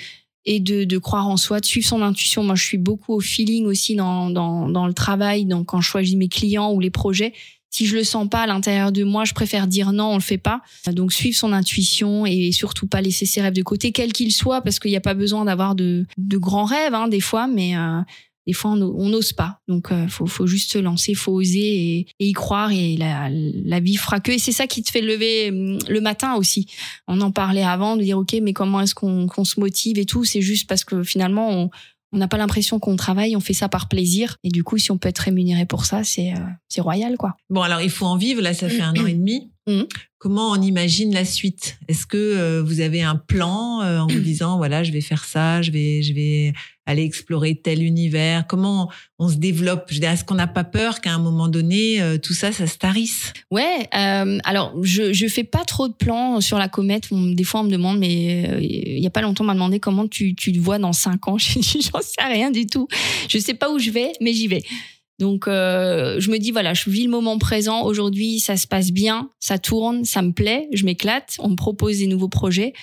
et 0.45 0.59
de, 0.59 0.83
de 0.83 0.97
croire 0.97 1.27
en 1.27 1.37
soi, 1.37 1.61
de 1.61 1.65
suivre 1.65 1.87
son 1.87 2.01
intuition. 2.01 2.43
Moi, 2.43 2.55
je 2.55 2.63
suis 2.65 2.77
beaucoup 2.77 3.13
au 3.13 3.21
feeling 3.21 3.65
aussi 3.65 3.95
dans 3.95 4.29
dans, 4.29 4.67
dans 4.69 4.87
le 4.87 4.93
travail, 4.93 5.45
donc 5.45 5.67
quand 5.67 5.79
je 5.81 5.87
choisis 5.89 6.15
mes 6.15 6.27
clients 6.27 6.71
ou 6.73 6.79
les 6.81 6.89
projets. 6.89 7.33
Si 7.73 7.87
je 7.87 7.95
le 7.95 8.03
sens 8.03 8.29
pas 8.29 8.41
à 8.41 8.45
l'intérieur 8.45 8.91
de 8.91 9.03
moi, 9.03 9.25
je 9.25 9.33
préfère 9.33 9.65
dire 9.65 9.93
non, 9.93 10.11
on 10.11 10.15
le 10.15 10.21
fait 10.21 10.37
pas. 10.37 10.61
Donc 10.91 11.11
suivre 11.11 11.35
son 11.35 11.51
intuition 11.53 12.23
et 12.27 12.51
surtout 12.51 12.85
pas 12.85 13.01
laisser 13.01 13.25
ses 13.25 13.41
rêves 13.41 13.55
de 13.55 13.63
côté, 13.63 13.91
quels 13.91 14.13
qu'ils 14.13 14.31
soient, 14.31 14.61
parce 14.61 14.77
qu'il 14.77 14.91
n'y 14.91 14.97
a 14.97 15.01
pas 15.01 15.15
besoin 15.15 15.45
d'avoir 15.45 15.73
de, 15.73 16.05
de 16.17 16.37
grands 16.37 16.65
rêves 16.65 16.93
hein, 16.93 17.07
des 17.07 17.19
fois, 17.19 17.47
mais 17.47 17.75
euh, 17.75 17.99
des 18.45 18.53
fois 18.53 18.71
on 18.73 19.09
n'ose 19.09 19.33
pas. 19.33 19.59
Donc 19.67 19.91
euh, 19.91 20.07
faut, 20.07 20.27
faut 20.27 20.45
juste 20.45 20.71
se 20.71 20.77
lancer, 20.77 21.15
faut 21.15 21.31
oser 21.31 21.97
et, 21.97 22.07
et 22.19 22.27
y 22.27 22.33
croire 22.33 22.71
et 22.71 22.95
la, 22.95 23.29
la 23.31 23.79
vie 23.79 23.95
fera 23.95 24.19
que. 24.19 24.33
Et 24.33 24.37
c'est 24.37 24.51
ça 24.51 24.67
qui 24.67 24.83
te 24.83 24.91
fait 24.91 25.01
lever 25.01 25.49
hum, 25.49 25.79
le 25.89 25.99
matin 25.99 26.35
aussi. 26.35 26.67
On 27.07 27.21
en 27.21 27.31
parlait 27.31 27.63
avant 27.63 27.97
de 27.97 28.03
dire 28.03 28.19
ok, 28.19 28.35
mais 28.43 28.53
comment 28.53 28.81
est-ce 28.81 28.93
qu'on 28.93 29.25
qu'on 29.25 29.45
se 29.45 29.59
motive 29.59 29.97
et 29.97 30.05
tout? 30.05 30.25
C'est 30.25 30.41
juste 30.41 30.69
parce 30.69 30.83
que 30.83 31.01
finalement 31.01 31.49
on 31.49 31.69
on 32.13 32.17
n'a 32.17 32.27
pas 32.27 32.37
l'impression 32.37 32.79
qu'on 32.79 32.95
travaille, 32.95 33.35
on 33.35 33.39
fait 33.39 33.53
ça 33.53 33.67
par 33.67 33.89
plaisir. 33.89 34.37
Et 34.43 34.49
du 34.49 34.63
coup, 34.63 34.77
si 34.77 34.91
on 34.91 34.97
peut 34.97 35.09
être 35.09 35.19
rémunéré 35.19 35.65
pour 35.65 35.85
ça, 35.85 36.03
c'est 36.03 36.31
euh, 36.33 36.81
royal, 36.81 37.17
quoi. 37.17 37.35
Bon, 37.49 37.61
alors 37.61 37.81
il 37.81 37.89
faut 37.89 38.05
en 38.05 38.17
vivre. 38.17 38.41
Là, 38.41 38.53
ça 38.53 38.69
fait 38.69 38.81
un 38.81 38.93
an 38.95 39.05
et 39.07 39.13
demi. 39.13 39.51
Mhm. 39.67 39.87
Comment 40.23 40.51
on 40.51 40.61
imagine 40.61 41.13
la 41.13 41.25
suite? 41.25 41.77
Est-ce 41.89 42.05
que 42.05 42.15
euh, 42.15 42.63
vous 42.65 42.79
avez 42.79 43.01
un 43.01 43.17
plan 43.17 43.81
euh, 43.81 43.99
en 43.99 44.07
vous 44.07 44.19
disant 44.21 44.55
voilà, 44.55 44.81
je 44.81 44.93
vais 44.93 45.01
faire 45.01 45.25
ça, 45.25 45.61
je 45.61 45.69
vais, 45.69 46.01
je 46.01 46.13
vais 46.13 46.53
aller 46.85 47.03
explorer 47.03 47.55
tel 47.55 47.83
univers? 47.83 48.47
Comment 48.47 48.89
on 49.19 49.27
se 49.27 49.35
développe? 49.35 49.87
Je 49.89 49.95
veux 49.95 49.99
dire, 49.99 50.11
est-ce 50.11 50.23
qu'on 50.23 50.35
n'a 50.35 50.47
pas 50.47 50.63
peur 50.63 51.01
qu'à 51.01 51.11
un 51.13 51.19
moment 51.19 51.49
donné, 51.49 52.01
euh, 52.01 52.17
tout 52.17 52.33
ça, 52.33 52.53
ça 52.53 52.67
se 52.67 52.77
tarisse? 52.77 53.33
Ouais, 53.51 53.89
alors 53.91 54.73
je 54.81 55.11
je 55.11 55.27
fais 55.27 55.43
pas 55.43 55.65
trop 55.65 55.89
de 55.89 55.93
plans 55.93 56.39
sur 56.39 56.57
la 56.57 56.69
comète. 56.69 57.09
On- 57.11 57.31
des 57.33 57.43
fois 57.43 57.59
on 57.59 57.65
me 57.65 57.71
demande, 57.71 57.99
mais 57.99 58.59
il 58.61 58.99
y 59.03 59.07
a 59.07 59.09
pas 59.09 59.21
longtemps 59.21 59.43
on 59.43 59.47
m'a 59.47 59.55
demandé 59.55 59.81
comment 59.81 60.07
tu 60.07 60.35
tu 60.35 60.53
te 60.53 60.57
vois 60.59 60.79
dans 60.79 60.93
cinq 60.93 61.27
ans. 61.27 61.37
J'ai 61.37 61.59
dit 61.59 61.81
j'en 61.81 61.99
sais 61.99 62.25
rien 62.25 62.49
du 62.49 62.65
tout. 62.65 62.87
Je 63.27 63.39
sais 63.39 63.55
pas 63.55 63.69
où 63.69 63.77
je 63.77 63.89
vais, 63.91 64.13
mais 64.21 64.31
j'y 64.31 64.47
vais. 64.47 64.63
Donc 65.19 65.47
euh, 65.47 66.19
je 66.19 66.31
me 66.31 66.37
dis 66.37 66.51
voilà, 66.51 66.73
je 66.73 66.89
vis 66.89 67.03
le 67.03 67.09
moment 67.09 67.37
présent. 67.37 67.83
Aujourd'hui 67.83 68.39
ça 68.39 68.57
se 68.57 68.67
passe 68.67 68.91
bien, 68.91 69.29
ça 69.39 69.57
tourne, 69.57 70.05
ça 70.05 70.21
me 70.21 70.31
plaît, 70.31 70.67
je 70.73 70.85
m'éclate. 70.85 71.35
On 71.39 71.49
me 71.49 71.55
propose 71.55 71.99
des 71.99 72.07
nouveaux 72.07 72.29
projets. 72.29 72.73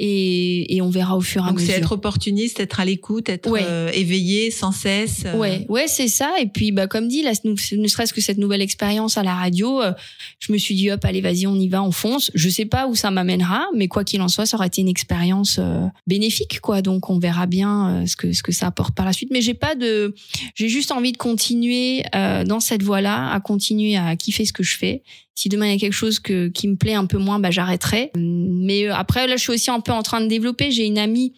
Et, 0.00 0.76
et 0.76 0.80
on 0.80 0.90
verra 0.90 1.16
au 1.16 1.20
fur 1.20 1.42
et 1.44 1.46
à 1.46 1.48
Donc 1.48 1.58
c'est 1.60 1.66
mesure. 1.66 1.78
être 1.78 1.92
opportuniste, 1.92 2.60
être 2.60 2.78
à 2.80 2.84
l'écoute, 2.84 3.28
être 3.28 3.50
Ouais. 3.50 3.62
euh, 3.64 3.90
éveillé 3.92 4.50
sans 4.52 4.70
cesse. 4.72 5.24
euh, 5.26 5.36
Ouais, 5.36 5.66
ouais, 5.68 5.86
c'est 5.88 6.06
ça. 6.08 6.34
Et 6.40 6.46
puis, 6.46 6.70
bah, 6.70 6.86
comme 6.86 7.08
dit, 7.08 7.22
là, 7.22 7.32
ne 7.44 7.88
serait-ce 7.88 8.12
que 8.14 8.20
cette 8.20 8.38
nouvelle 8.38 8.62
expérience 8.62 9.18
à 9.18 9.22
la 9.24 9.34
radio, 9.34 9.82
euh, 9.82 9.92
je 10.38 10.52
me 10.52 10.58
suis 10.58 10.74
dit, 10.76 10.90
hop, 10.90 11.04
allez, 11.04 11.20
vas-y, 11.20 11.46
on 11.48 11.56
y 11.56 11.68
va, 11.68 11.82
on 11.82 11.90
fonce. 11.90 12.30
Je 12.34 12.48
sais 12.48 12.64
pas 12.64 12.86
où 12.86 12.94
ça 12.94 13.10
m'amènera, 13.10 13.66
mais 13.74 13.88
quoi 13.88 14.04
qu'il 14.04 14.20
en 14.22 14.28
soit, 14.28 14.46
ça 14.46 14.56
aura 14.56 14.66
été 14.66 14.80
une 14.80 14.88
expérience 14.88 15.56
euh, 15.58 15.80
bénéfique, 16.06 16.60
quoi. 16.60 16.80
Donc, 16.80 17.10
on 17.10 17.18
verra 17.18 17.46
bien 17.46 18.02
euh, 18.02 18.06
ce 18.06 18.14
que 18.16 18.32
ce 18.32 18.42
que 18.44 18.52
ça 18.52 18.68
apporte 18.68 18.94
par 18.94 19.04
la 19.04 19.12
suite. 19.12 19.30
Mais 19.32 19.40
j'ai 19.40 19.54
pas 19.54 19.74
de, 19.74 20.14
j'ai 20.54 20.68
juste 20.68 20.92
envie 20.92 21.10
de 21.12 21.16
continuer 21.18 22.04
euh, 22.14 22.44
dans 22.44 22.60
cette 22.60 22.82
voie-là, 22.82 23.32
à 23.32 23.40
continuer 23.40 23.96
à 23.96 24.14
kiffer 24.16 24.44
ce 24.44 24.52
que 24.52 24.62
je 24.62 24.76
fais. 24.76 25.02
Si 25.38 25.48
demain 25.48 25.66
il 25.66 25.72
y 25.72 25.76
a 25.76 25.78
quelque 25.78 25.92
chose 25.92 26.18
que, 26.18 26.48
qui 26.48 26.66
me 26.66 26.74
plaît 26.74 26.94
un 26.94 27.06
peu 27.06 27.18
moins, 27.18 27.38
bah, 27.38 27.52
j'arrêterai. 27.52 28.10
Mais 28.16 28.88
euh, 28.88 28.94
après, 28.94 29.28
là, 29.28 29.36
je 29.36 29.42
suis 29.42 29.52
aussi 29.52 29.70
un 29.70 29.78
peu 29.78 29.92
en 29.92 30.02
train 30.02 30.20
de 30.20 30.26
développer. 30.26 30.72
J'ai 30.72 30.84
une 30.84 30.98
amie 30.98 31.32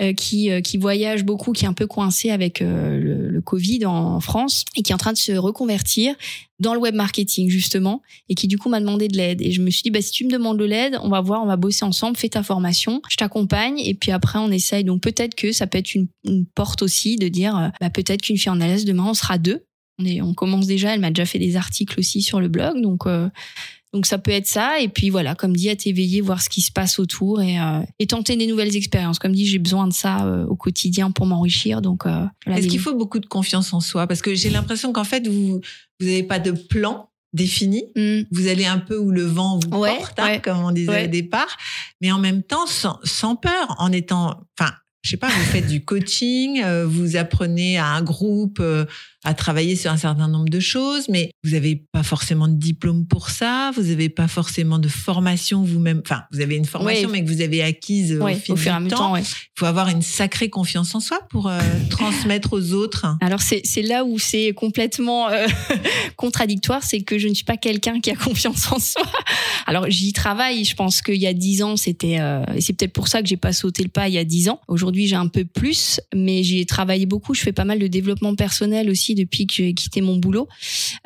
euh, 0.00 0.14
qui, 0.14 0.50
euh, 0.50 0.62
qui 0.62 0.78
voyage 0.78 1.22
beaucoup, 1.22 1.52
qui 1.52 1.66
est 1.66 1.68
un 1.68 1.74
peu 1.74 1.86
coincée 1.86 2.30
avec 2.30 2.62
euh, 2.62 2.98
le, 2.98 3.28
le 3.28 3.40
Covid 3.42 3.84
en 3.84 4.20
France 4.20 4.64
et 4.74 4.80
qui 4.80 4.90
est 4.90 4.94
en 4.94 4.98
train 4.98 5.12
de 5.12 5.18
se 5.18 5.32
reconvertir 5.32 6.14
dans 6.60 6.72
le 6.72 6.80
web 6.80 6.94
marketing 6.94 7.50
justement 7.50 8.00
et 8.30 8.34
qui 8.34 8.48
du 8.48 8.56
coup 8.56 8.70
m'a 8.70 8.80
demandé 8.80 9.08
de 9.08 9.18
l'aide 9.18 9.42
et 9.42 9.52
je 9.52 9.60
me 9.60 9.68
suis 9.68 9.82
dit 9.82 9.90
bah 9.90 10.00
si 10.00 10.12
tu 10.12 10.24
me 10.24 10.30
demandes 10.30 10.58
de 10.58 10.64
l'aide 10.64 10.96
on 11.02 11.10
va 11.10 11.20
voir 11.20 11.42
on 11.42 11.46
va 11.46 11.56
bosser 11.56 11.84
ensemble 11.84 12.16
fais 12.16 12.30
ta 12.30 12.42
formation 12.42 13.02
je 13.10 13.16
t'accompagne 13.16 13.80
et 13.80 13.94
puis 13.94 14.12
après 14.12 14.38
on 14.38 14.50
essaye 14.50 14.84
donc 14.84 15.02
peut-être 15.02 15.34
que 15.34 15.52
ça 15.52 15.66
peut 15.66 15.78
être 15.78 15.94
une, 15.94 16.06
une 16.24 16.46
porte 16.46 16.80
aussi 16.80 17.16
de 17.16 17.28
dire 17.28 17.56
euh, 17.58 17.68
bah 17.80 17.90
peut-être 17.90 18.22
qu'une 18.22 18.38
fille 18.38 18.50
en 18.50 18.56
LS 18.56 18.84
demain 18.84 19.06
on 19.08 19.14
sera 19.14 19.36
deux 19.36 19.66
on 19.98 20.04
est 20.04 20.20
on 20.22 20.34
commence 20.34 20.66
déjà 20.66 20.94
elle 20.94 21.00
m'a 21.00 21.10
déjà 21.10 21.26
fait 21.26 21.38
des 21.38 21.56
articles 21.56 21.98
aussi 21.98 22.22
sur 22.22 22.40
le 22.40 22.48
blog 22.48 22.80
donc 22.80 23.06
euh, 23.06 23.28
donc 23.92 24.06
ça 24.06 24.16
peut 24.16 24.30
être 24.30 24.46
ça 24.46 24.80
et 24.80 24.88
puis 24.88 25.10
voilà 25.10 25.34
comme 25.34 25.54
dit 25.54 25.68
à 25.68 25.76
t'éveiller 25.76 26.22
voir 26.22 26.40
ce 26.40 26.48
qui 26.48 26.62
se 26.62 26.72
passe 26.72 26.98
autour 26.98 27.42
et, 27.42 27.60
euh, 27.60 27.80
et 27.98 28.06
tenter 28.06 28.36
des 28.36 28.46
nouvelles 28.46 28.74
expériences 28.74 29.18
comme 29.18 29.32
dit 29.32 29.44
j'ai 29.46 29.58
besoin 29.58 29.86
de 29.86 29.92
ça 29.92 30.24
euh, 30.26 30.46
au 30.46 30.56
quotidien 30.56 31.10
pour 31.10 31.26
m'enrichir 31.26 31.82
donc 31.82 32.06
euh, 32.06 32.24
voilà, 32.46 32.58
Est-ce 32.58 32.66
des- 32.66 32.68
qu'il 32.68 32.80
faut 32.80 32.94
beaucoup 32.94 33.18
de 33.18 33.26
confiance 33.26 33.72
en 33.74 33.80
soi? 33.80 34.06
Parce 34.06 34.22
que 34.22 34.34
j'ai 34.34 34.48
l'impression 34.48 34.92
qu'en 34.94 35.04
fait, 35.04 35.28
vous 35.28 35.60
vous 36.00 36.06
n'avez 36.06 36.22
pas 36.22 36.38
de 36.38 36.52
plan 36.52 37.10
défini. 37.34 37.84
Hmm. 37.96 38.22
Vous 38.30 38.46
allez 38.48 38.64
un 38.66 38.78
peu 38.78 38.96
où 38.98 39.10
le 39.10 39.24
vent 39.24 39.58
vous 39.58 39.78
Ouais, 39.78 39.96
porte, 39.98 40.18
hein, 40.18 40.24
ouais. 40.26 40.40
comme 40.40 40.58
on 40.58 40.70
disait 40.72 40.90
Ouais. 40.90 41.04
au 41.04 41.08
départ, 41.10 41.56
mais 42.00 42.10
en 42.12 42.18
même 42.18 42.42
temps 42.42 42.66
sans, 42.66 42.98
sans 43.04 43.36
peur, 43.36 43.74
en 43.78 43.90
étant, 43.92 44.40
enfin, 44.58 44.72
je 45.02 45.10
sais 45.10 45.16
pas, 45.16 45.28
vous 45.28 45.44
faites 45.50 45.66
du 45.66 45.84
coaching, 45.84 46.62
vous 46.86 47.16
apprenez 47.16 47.76
à 47.78 47.86
un 47.88 48.02
groupe 48.02 48.62
à 49.24 49.34
travailler 49.34 49.76
sur 49.76 49.90
un 49.92 49.96
certain 49.96 50.26
nombre 50.26 50.48
de 50.48 50.60
choses, 50.60 51.08
mais 51.08 51.30
vous 51.44 51.50
n'avez 51.52 51.76
pas 51.76 52.02
forcément 52.02 52.48
de 52.48 52.56
diplôme 52.56 53.06
pour 53.06 53.30
ça, 53.30 53.70
vous 53.76 53.82
n'avez 53.82 54.08
pas 54.08 54.26
forcément 54.26 54.78
de 54.78 54.88
formation 54.88 55.62
vous-même. 55.62 56.02
Enfin, 56.04 56.24
vous 56.32 56.40
avez 56.40 56.56
une 56.56 56.64
formation, 56.64 57.08
mais 57.08 57.24
que 57.24 57.28
vous 57.28 57.40
avez 57.40 57.62
acquise 57.62 58.18
au 58.20 58.26
fil 58.28 58.52
au 58.54 58.56
fur 58.56 58.72
et 58.72 58.74
à 58.74 58.78
du 58.78 58.84
mesure 58.84 59.10
ouais. 59.12 59.22
Il 59.22 59.58
faut 59.58 59.66
avoir 59.66 59.88
une 59.88 60.02
sacrée 60.02 60.48
confiance 60.48 60.94
en 60.94 61.00
soi 61.00 61.20
pour 61.30 61.48
euh, 61.48 61.60
transmettre 61.90 62.52
aux 62.52 62.72
autres. 62.72 63.06
Alors 63.20 63.40
c'est 63.40 63.60
c'est 63.64 63.82
là 63.82 64.04
où 64.04 64.18
c'est 64.18 64.52
complètement 64.54 65.28
euh, 65.28 65.46
contradictoire, 66.16 66.82
c'est 66.82 67.02
que 67.02 67.18
je 67.18 67.28
ne 67.28 67.34
suis 67.34 67.44
pas 67.44 67.56
quelqu'un 67.56 68.00
qui 68.00 68.10
a 68.10 68.16
confiance 68.16 68.70
en 68.72 68.80
soi. 68.80 69.02
Alors 69.66 69.88
j'y 69.88 70.12
travaille, 70.12 70.64
je 70.64 70.74
pense 70.74 71.00
qu'il 71.00 71.16
y 71.16 71.26
a 71.28 71.32
dix 71.32 71.62
ans 71.62 71.76
c'était, 71.76 72.18
euh, 72.18 72.42
et 72.56 72.60
c'est 72.60 72.72
peut-être 72.72 72.92
pour 72.92 73.06
ça 73.06 73.22
que 73.22 73.28
j'ai 73.28 73.36
pas 73.36 73.52
sauté 73.52 73.84
le 73.84 73.88
pas 73.88 74.08
il 74.08 74.14
y 74.14 74.18
a 74.18 74.24
dix 74.24 74.48
ans. 74.48 74.60
Aujourd'hui 74.66 75.06
j'ai 75.06 75.16
un 75.16 75.28
peu 75.28 75.44
plus, 75.44 76.00
mais 76.12 76.42
j'y 76.42 76.58
ai 76.58 76.66
travaillé 76.66 77.06
beaucoup. 77.06 77.34
Je 77.34 77.42
fais 77.42 77.52
pas 77.52 77.64
mal 77.64 77.78
de 77.78 77.86
développement 77.86 78.34
personnel 78.34 78.90
aussi 78.90 79.11
depuis 79.14 79.46
que 79.46 79.54
j'ai 79.54 79.74
quitté 79.74 80.00
mon 80.00 80.16
boulot, 80.16 80.48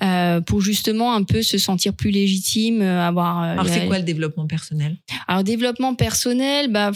euh, 0.03 0.41
pour 0.41 0.61
justement 0.61 1.15
un 1.15 1.23
peu 1.23 1.43
se 1.43 1.59
sentir 1.59 1.95
plus 1.95 2.11
légitime, 2.11 2.83
euh, 2.83 3.07
avoir. 3.07 3.43
euh, 3.43 3.53
Alors, 3.53 3.69
c'est 3.69 3.87
quoi 3.87 3.99
le 3.99 4.05
développement 4.05 4.47
personnel? 4.47 4.97
Alors 5.29 5.45
développement 5.45 5.95
personnel, 5.95 6.71
bah 6.71 6.93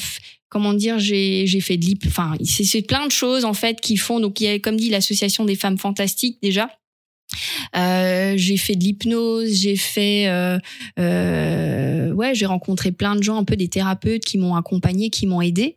comment 0.49 0.75
dire, 0.75 0.99
j'ai 0.99 1.47
j'ai 1.47 1.61
fait 1.61 1.77
de 1.77 1.85
l'hyp, 1.85 2.05
enfin 2.07 2.35
c'est 2.45 2.65
c'est 2.65 2.83
plein 2.83 3.07
de 3.07 3.13
choses 3.13 3.45
en 3.45 3.55
fait 3.55 3.81
qui 3.81 3.97
font. 3.97 4.21
Donc 4.21 4.41
il 4.41 4.45
y 4.45 4.49
a 4.49 4.59
comme 4.59 4.77
dit 4.77 4.91
l'association 4.91 5.45
des 5.45 5.57
femmes 5.57 5.79
fantastiques 5.79 6.39
déjà. 6.43 6.69
Euh, 7.77 8.35
j'ai 8.37 8.57
fait 8.57 8.75
de 8.75 8.83
l'hypnose, 8.83 9.53
j'ai 9.55 9.77
fait, 9.77 10.27
euh, 10.27 10.59
euh, 10.99 12.11
ouais, 12.13 12.35
j'ai 12.35 12.47
rencontré 12.47 12.91
plein 12.91 13.15
de 13.15 13.23
gens, 13.23 13.37
un 13.37 13.45
peu 13.45 13.57
des 13.57 13.69
thérapeutes 13.69 14.25
qui 14.25 14.37
m'ont 14.37 14.57
accompagné, 14.57 15.11
qui 15.11 15.27
m'ont 15.27 15.41
aidé. 15.41 15.77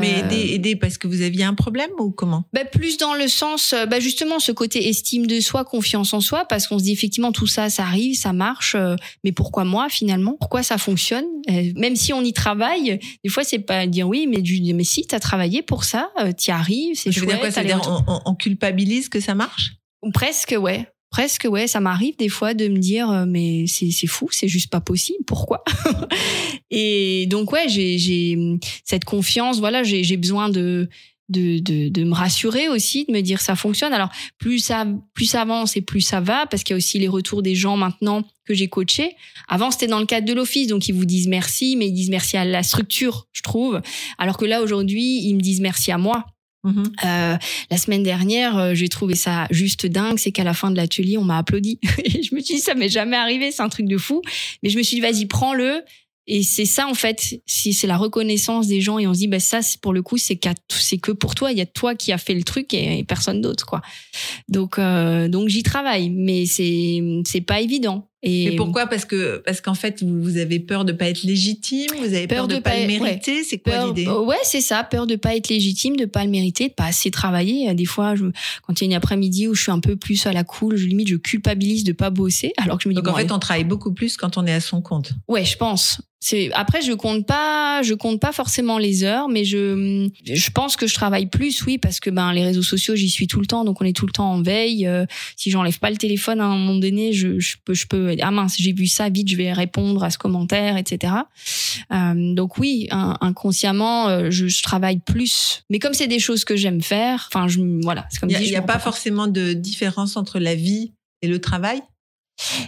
Mais 0.00 0.14
Euh, 0.14 0.18
aider, 0.20 0.54
aider 0.54 0.76
parce 0.76 0.98
que 0.98 1.06
vous 1.08 1.22
aviez 1.22 1.44
un 1.44 1.54
problème 1.54 1.90
ou 1.98 2.10
comment? 2.10 2.44
Bah, 2.52 2.64
plus 2.64 2.96
dans 2.98 3.14
le 3.14 3.28
sens, 3.28 3.72
euh, 3.72 3.86
bah, 3.86 4.00
justement, 4.00 4.38
ce 4.38 4.52
côté 4.52 4.88
estime 4.88 5.26
de 5.26 5.40
soi, 5.40 5.64
confiance 5.64 6.12
en 6.14 6.20
soi, 6.20 6.44
parce 6.46 6.66
qu'on 6.66 6.78
se 6.78 6.84
dit 6.84 6.92
effectivement 6.92 7.32
tout 7.32 7.46
ça, 7.46 7.70
ça 7.70 7.82
arrive, 7.84 8.16
ça 8.16 8.32
marche, 8.32 8.74
euh, 8.74 8.96
mais 9.24 9.32
pourquoi 9.32 9.64
moi 9.64 9.88
finalement? 9.88 10.36
Pourquoi 10.38 10.62
ça 10.62 10.78
fonctionne? 10.78 11.24
Euh, 11.50 11.72
Même 11.76 11.96
si 11.96 12.12
on 12.12 12.22
y 12.22 12.32
travaille, 12.32 12.98
des 13.22 13.30
fois 13.30 13.44
c'est 13.44 13.58
pas 13.58 13.86
dire 13.86 14.08
oui, 14.08 14.26
mais 14.26 14.42
du, 14.42 14.60
mais 14.74 14.84
si 14.84 15.02
t'as 15.06 15.20
travaillé 15.20 15.62
pour 15.62 15.84
ça, 15.84 16.10
euh, 16.20 16.32
t'y 16.32 16.50
arrives, 16.50 16.96
c'est 16.96 17.10
veut 17.10 17.14
dire 17.14 17.24
chouette. 17.24 17.40
quoi 17.40 17.50
Ça 17.50 17.60
veut 17.62 17.66
dire 17.68 17.80
on, 18.06 18.12
on- 18.12 18.20
on 18.26 18.34
culpabilise 18.34 19.08
que 19.08 19.20
ça 19.20 19.34
marche? 19.34 19.74
Ou 20.02 20.10
Presque 20.10 20.54
ouais. 20.58 20.86
Presque 21.14 21.46
ouais, 21.48 21.68
ça 21.68 21.78
m'arrive 21.78 22.16
des 22.16 22.28
fois 22.28 22.54
de 22.54 22.66
me 22.66 22.78
dire 22.78 23.08
euh, 23.08 23.24
mais 23.24 23.66
c'est 23.68 23.92
c'est 23.92 24.08
fou, 24.08 24.26
c'est 24.32 24.48
juste 24.48 24.68
pas 24.68 24.80
possible, 24.80 25.22
pourquoi 25.28 25.62
Et 26.72 27.26
donc 27.26 27.52
ouais, 27.52 27.68
j'ai 27.68 27.98
j'ai 27.98 28.36
cette 28.84 29.04
confiance, 29.04 29.60
voilà, 29.60 29.84
j'ai 29.84 30.02
j'ai 30.02 30.16
besoin 30.16 30.48
de 30.48 30.88
de, 31.28 31.60
de, 31.60 31.88
de 31.88 32.02
me 32.02 32.14
rassurer 32.14 32.68
aussi, 32.68 33.04
de 33.04 33.12
me 33.12 33.20
dire 33.20 33.40
ça 33.40 33.54
fonctionne. 33.54 33.92
Alors 33.92 34.08
plus 34.38 34.58
ça 34.58 34.88
plus 35.14 35.26
ça 35.26 35.42
avance 35.42 35.76
et 35.76 35.82
plus 35.82 36.00
ça 36.00 36.20
va, 36.20 36.46
parce 36.46 36.64
qu'il 36.64 36.74
y 36.74 36.74
a 36.74 36.78
aussi 36.78 36.98
les 36.98 37.06
retours 37.06 37.42
des 37.42 37.54
gens 37.54 37.76
maintenant 37.76 38.24
que 38.44 38.52
j'ai 38.52 38.66
coachés. 38.66 39.14
Avant 39.46 39.70
c'était 39.70 39.86
dans 39.86 40.00
le 40.00 40.06
cadre 40.06 40.26
de 40.26 40.32
l'office, 40.32 40.66
donc 40.66 40.88
ils 40.88 40.94
vous 40.96 41.04
disent 41.04 41.28
merci, 41.28 41.76
mais 41.76 41.86
ils 41.86 41.94
disent 41.94 42.10
merci 42.10 42.36
à 42.36 42.44
la 42.44 42.64
structure, 42.64 43.28
je 43.32 43.42
trouve. 43.42 43.80
Alors 44.18 44.36
que 44.36 44.46
là 44.46 44.62
aujourd'hui 44.62 45.20
ils 45.20 45.34
me 45.36 45.40
disent 45.40 45.60
merci 45.60 45.92
à 45.92 45.96
moi. 45.98 46.26
Mhm. 46.64 46.84
Euh, 47.04 47.36
la 47.70 47.76
semaine 47.76 48.02
dernière, 48.02 48.56
euh, 48.56 48.74
j'ai 48.74 48.88
trouvé 48.88 49.14
ça 49.14 49.46
juste 49.50 49.86
dingue, 49.86 50.18
c'est 50.18 50.32
qu'à 50.32 50.44
la 50.44 50.54
fin 50.54 50.70
de 50.70 50.76
l'atelier, 50.76 51.18
on 51.18 51.24
m'a 51.24 51.38
applaudi. 51.38 51.78
Et 52.04 52.22
je 52.22 52.34
me 52.34 52.40
suis 52.40 52.56
dit, 52.56 52.60
ça 52.60 52.74
m'est 52.74 52.88
jamais 52.88 53.16
arrivé, 53.16 53.52
c'est 53.52 53.62
un 53.62 53.68
truc 53.68 53.86
de 53.86 53.98
fou. 53.98 54.22
Mais 54.62 54.70
je 54.70 54.78
me 54.78 54.82
suis 54.82 54.96
dit, 54.96 55.00
vas-y, 55.00 55.26
prends-le. 55.26 55.82
Et 56.26 56.42
c'est 56.42 56.64
ça, 56.64 56.86
en 56.88 56.94
fait, 56.94 57.42
si 57.44 57.74
c'est 57.74 57.86
la 57.86 57.98
reconnaissance 57.98 58.66
des 58.66 58.80
gens 58.80 58.98
et 58.98 59.06
on 59.06 59.12
se 59.12 59.18
dit, 59.18 59.28
bah, 59.28 59.40
ça, 59.40 59.60
pour 59.82 59.92
le 59.92 60.00
coup, 60.00 60.16
c'est 60.16 60.36
que 60.36 61.12
pour 61.12 61.34
toi, 61.34 61.52
il 61.52 61.58
y 61.58 61.60
a 61.60 61.66
toi 61.66 61.94
qui 61.94 62.12
a 62.12 62.18
fait 62.18 62.32
le 62.32 62.44
truc 62.44 62.72
et, 62.72 62.98
et 62.98 63.04
personne 63.04 63.42
d'autre, 63.42 63.66
quoi. 63.66 63.82
Donc, 64.48 64.78
euh, 64.78 65.28
donc 65.28 65.48
j'y 65.48 65.62
travaille, 65.62 66.08
mais 66.08 66.46
c'est, 66.46 67.02
c'est 67.26 67.42
pas 67.42 67.60
évident. 67.60 68.08
Et, 68.26 68.44
Et 68.54 68.56
pourquoi? 68.56 68.86
Parce 68.86 69.04
que 69.04 69.42
parce 69.44 69.60
qu'en 69.60 69.74
fait 69.74 70.02
vous, 70.02 70.22
vous 70.22 70.36
avez 70.38 70.58
peur 70.58 70.84
de 70.84 70.92
pas 70.92 71.08
être 71.10 71.22
légitime, 71.22 71.88
vous 71.98 72.04
avez 72.14 72.26
peur, 72.26 72.38
Peur 72.38 72.48
de, 72.48 72.54
de 72.54 72.60
pas, 72.60 72.74
le 72.74 72.80
ouais. 72.80 72.98
mériter. 72.98 73.44
C'est 73.44 73.58
quoi 73.58 73.72
Peur, 73.74 73.86
l'idée? 73.88 74.06
euh, 74.08 74.20
ouais, 74.22 74.38
c'est 74.44 74.60
ça, 74.62 74.82
peur 74.82 75.06
de 75.06 75.16
pas 75.16 75.36
être 75.36 75.48
légitime, 75.50 75.96
de 75.96 76.06
pas 76.06 76.24
le 76.24 76.30
mériter, 76.30 76.68
de 76.68 76.74
pas 76.74 76.86
assez 76.86 77.10
travailler. 77.10 77.68
Euh, 77.68 77.74
Des 77.74 77.84
fois, 77.84 78.14
je, 78.14 78.24
quand 78.62 78.80
il 78.80 78.84
y 78.84 78.86
a 78.86 78.90
une 78.90 78.94
après-midi 78.96 79.46
où 79.48 79.54
je 79.54 79.62
suis 79.62 79.72
un 79.72 79.80
peu 79.80 79.96
plus 79.96 80.26
à 80.26 80.32
la 80.32 80.42
cool, 80.42 80.76
je 80.76 80.86
limite 80.86 81.08
je 81.08 81.16
culpabilise 81.16 81.84
de 81.84 81.92
pas 81.92 82.08
bosser, 82.10 82.52
alors 82.56 82.78
que 82.78 82.84
je 82.84 82.88
me 82.88 82.94
dis 82.94 83.00
Donc 83.02 83.08
en 83.12 83.16
fait 83.16 83.30
on 83.30 83.38
travaille 83.38 83.64
beaucoup 83.64 83.92
plus 83.92 84.16
quand 84.16 84.38
on 84.38 84.46
est 84.46 84.52
à 84.54 84.60
son 84.60 84.80
compte. 84.80 85.12
ouais, 85.28 85.44
je 85.44 85.56
pense. 85.56 86.00
C'est 86.26 86.50
après 86.54 86.80
je 86.80 86.92
compte 86.94 87.26
pas, 87.26 87.82
je 87.82 87.92
compte 87.92 88.18
pas 88.18 88.32
forcément 88.32 88.78
les 88.78 89.04
heures, 89.04 89.28
mais 89.28 89.44
je 89.44 90.08
je 90.24 90.50
pense 90.50 90.74
que 90.76 90.86
je 90.86 90.94
travaille 90.94 91.26
plus, 91.26 91.62
oui, 91.66 91.76
parce 91.76 92.00
que 92.00 92.08
ben 92.08 92.32
les 92.32 92.42
réseaux 92.42 92.62
sociaux 92.62 92.94
j'y 92.94 93.10
suis 93.10 93.26
tout 93.26 93.40
le 93.40 93.46
temps, 93.46 93.62
donc 93.66 93.82
on 93.82 93.84
est 93.84 93.94
tout 93.94 94.06
le 94.06 94.12
temps 94.12 94.32
en 94.32 94.40
veille. 94.40 94.86
Euh, 94.86 95.04
si 95.36 95.50
j'enlève 95.50 95.78
pas 95.78 95.90
le 95.90 95.98
téléphone 95.98 96.40
à 96.40 96.44
un 96.46 96.56
moment 96.56 96.76
donné, 96.78 97.12
je, 97.12 97.38
je 97.40 97.56
peux 97.62 97.74
je 97.74 97.86
peux 97.86 98.16
ah 98.22 98.30
mince 98.30 98.54
j'ai 98.58 98.72
vu 98.72 98.86
ça 98.86 99.10
vite, 99.10 99.28
je 99.30 99.36
vais 99.36 99.52
répondre 99.52 100.02
à 100.02 100.08
ce 100.08 100.16
commentaire, 100.16 100.78
etc. 100.78 101.12
Euh, 101.92 102.34
donc 102.34 102.56
oui, 102.56 102.88
in- 102.90 103.18
inconsciemment, 103.20 104.08
euh, 104.08 104.30
je, 104.30 104.46
je 104.48 104.62
travaille 104.62 105.00
plus. 105.00 105.62
Mais 105.68 105.78
comme 105.78 105.92
c'est 105.92 106.06
des 106.08 106.20
choses 106.20 106.44
que 106.46 106.56
j'aime 106.56 106.80
faire, 106.80 107.28
enfin, 107.30 107.48
je, 107.48 107.60
voilà, 107.82 108.06
c'est 108.10 108.18
comme 108.18 108.30
Il 108.30 108.38
n'y 108.38 108.46
je 108.46 108.56
a, 108.56 108.62
pas- 108.62 108.78
forcément 108.78 109.26
de 109.26 109.52
différence 109.52 110.16
entre 110.16 110.38
la 110.38 110.54
vie 110.54 110.92
et 111.20 111.28
le 111.28 111.38
travail? 111.38 111.80